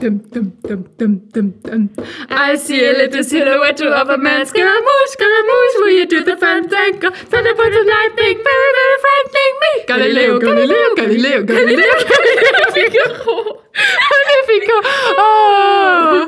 Dum, 0.00 0.18
dum, 0.32 0.56
dum, 0.62 0.88
dum, 0.96 1.18
dum, 1.30 1.50
dum. 1.62 1.90
I 2.30 2.56
see 2.56 2.82
a 2.82 2.92
little 2.92 3.22
silhouette 3.22 3.82
of 3.82 4.08
a 4.08 4.16
man. 4.16 4.46
Scaramouche, 4.46 5.10
Scaramouche, 5.10 5.74
will 5.80 5.90
you 5.90 6.06
do 6.06 6.24
the 6.24 6.36
fandango? 6.38 7.10
Thunderbolt 7.10 7.74
and 7.74 7.86
lightning, 7.86 8.40
very, 8.42 8.70
very 8.78 8.96
frightening 9.04 9.54
me. 9.60 9.72
Galileo, 9.86 10.38
Galileo, 10.40 10.94
Galileo, 10.96 11.42
Galileo, 11.42 11.82
Galileo, 12.12 12.70
Figaro. 12.72 13.62
Magnifico. 14.10 14.76
Oh. 15.22 16.26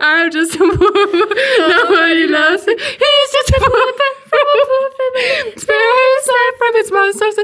I'm 0.00 0.30
just 0.30 0.54
a 0.56 0.58
woman. 0.58 0.78
Nobody 0.78 2.26
loves 2.26 2.66
me. 2.66 2.74
He's 2.76 3.30
just 3.32 3.50
a 3.50 3.60
woman 3.60 4.12
from 4.28 4.40
a 4.40 4.58
woman. 4.70 5.58
Spare 5.58 5.94
his 6.00 6.26
life 6.28 6.56
from 6.58 6.72
his 6.76 6.92
monsters. 6.92 7.36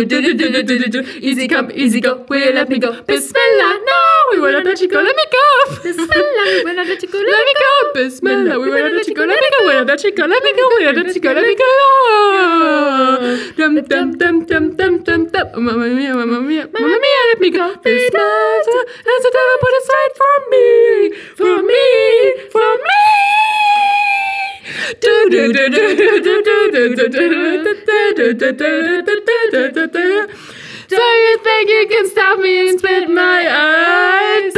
Do, 0.00 0.06
do, 0.06 0.22
do, 0.22 0.32
do, 0.32 0.48
do, 0.50 0.62
do, 0.62 0.78
do, 0.78 0.88
do, 0.88 1.02
do. 1.02 1.10
Easy 1.20 1.46
come, 1.46 1.70
easy 1.74 2.00
go. 2.00 2.24
Will 2.30 2.54
let 2.54 2.70
me 2.70 2.78
go? 2.78 3.02
Bismillah. 3.02 3.80
No, 3.84 3.98
we 4.32 4.40
will 4.40 4.52
not 4.52 4.64
let 4.64 4.80
you 4.80 4.88
go. 4.88 4.96
Let 5.02 5.14
me 5.14 5.26
go. 5.30 5.44
Bismillah, 5.82 6.44
we 6.56 6.64
will 6.64 6.74
not 6.74 6.86
let 6.86 7.02
you 7.02 7.08
go. 7.12 7.18
Let 7.18 7.44
me 7.48 7.54
go. 7.60 7.70
Bismillah. 7.92 8.58
We 8.60 8.70
will 8.70 8.80
not 8.80 8.92
let 8.92 9.06
you 9.08 9.14
go. 9.14 9.24
Let 9.26 9.40
me 9.44 9.50
go. 9.50 9.60
We 9.60 9.66
will 9.68 9.84
not 9.84 9.88
let 9.88 10.04
you 10.04 10.12
go. 10.16 10.24
Let 10.24 10.42
me 10.42 10.52
go. 10.56 10.64
We 10.72 10.86
will 10.86 10.94
not 10.94 11.04
let 11.06 11.14
you 11.16 11.20
go. 11.20 11.32
Let 11.32 11.44
me 11.44 11.54
go. 11.60 11.70
Dum 13.58 13.74
dum 13.92 14.06
dum 14.16 14.46
dum 14.46 14.76
dum 14.76 15.02
dum 15.04 15.26
dum. 15.28 15.46
Mamma 15.64 15.86
mia, 15.86 16.14
mamma 16.14 16.40
mia, 16.40 16.66
mamma 16.72 16.96
mia, 17.04 17.22
let 17.28 17.40
me 17.40 17.50
go. 17.50 17.76
Bismillah. 17.76 18.86
As 19.12 19.22
the 19.26 19.30
devil 19.36 19.58
put 19.60 19.74
aside 19.80 20.12
for 20.20 20.34
me, 20.50 20.66
for 21.36 21.56
me, 21.68 21.84
for 22.50 22.72
me. 22.88 23.04
Do 25.00 25.14
do 25.30 25.52
do 25.52 25.68
do 25.68 25.84
do 25.96 26.10
do 26.24 26.42
do 26.42 26.72
do 26.72 26.88
do 26.88 26.98
do 26.98 27.24
do 27.60 27.74
do 28.14 28.32
do 28.32 28.52
do 28.52 29.02
do. 29.02 29.09
So 30.88 30.96
you 30.96 31.38
think 31.44 31.68
you 31.70 31.86
can 31.88 32.08
stop 32.10 32.38
me 32.40 32.68
and 32.68 32.78
spit 32.78 33.08
my 33.08 33.46
eyes? 33.48 34.52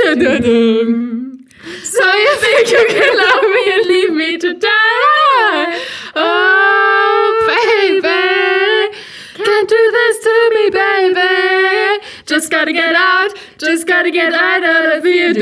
So 1.85 2.05
you 2.25 2.37
think 2.37 2.71
you 2.71 2.87
can 2.89 3.17
love 3.17 3.43
me 3.43 3.73
and 3.75 3.87
leave 3.87 4.13
me 4.13 4.39
to 4.39 4.55
die? 4.55 5.81
Oh, 6.15 7.45
baby, 7.47 8.09
can't 9.45 9.69
do 9.69 9.91
this 9.99 10.19
to 10.25 10.51
me, 10.55 10.71
baby. 10.71 12.01
Just 12.27 12.51
gotta 12.51 12.73
get 12.73 12.95
out, 12.95 13.35
just 13.59 13.87
gotta 13.87 14.11
get 14.11 14.33
out 14.33 14.65
of 14.65 15.05
here. 15.05 15.35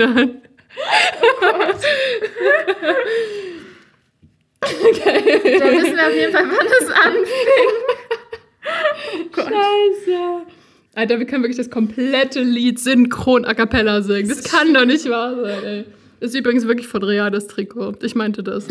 Welt 0.00 0.18
an. 0.18 0.40
Okay. 4.62 5.58
Da 5.58 5.66
wissen 5.72 5.96
wir 5.96 6.06
auf 6.06 6.14
jeden 6.14 6.32
Fall, 6.32 6.44
wann 6.44 6.66
es 6.80 6.90
anfing. 6.90 7.70
Scheiße. 9.34 10.46
Alter, 10.94 11.18
wir 11.18 11.26
können 11.26 11.42
wirklich 11.42 11.56
das 11.56 11.70
komplette 11.70 12.42
Lied 12.42 12.78
synchron 12.78 13.44
a 13.44 13.54
cappella 13.54 14.02
singen. 14.02 14.28
Das 14.28 14.44
kann 14.44 14.74
doch 14.74 14.84
nicht 14.84 15.08
wahr 15.08 15.34
sein, 15.40 15.64
ey. 15.64 15.84
Das 16.20 16.30
ist 16.30 16.36
übrigens 16.36 16.66
wirklich 16.66 16.88
von 16.88 17.02
Real, 17.02 17.30
das 17.30 17.46
Trikot. 17.46 17.94
Ich 18.02 18.14
meinte 18.14 18.42
das. 18.42 18.66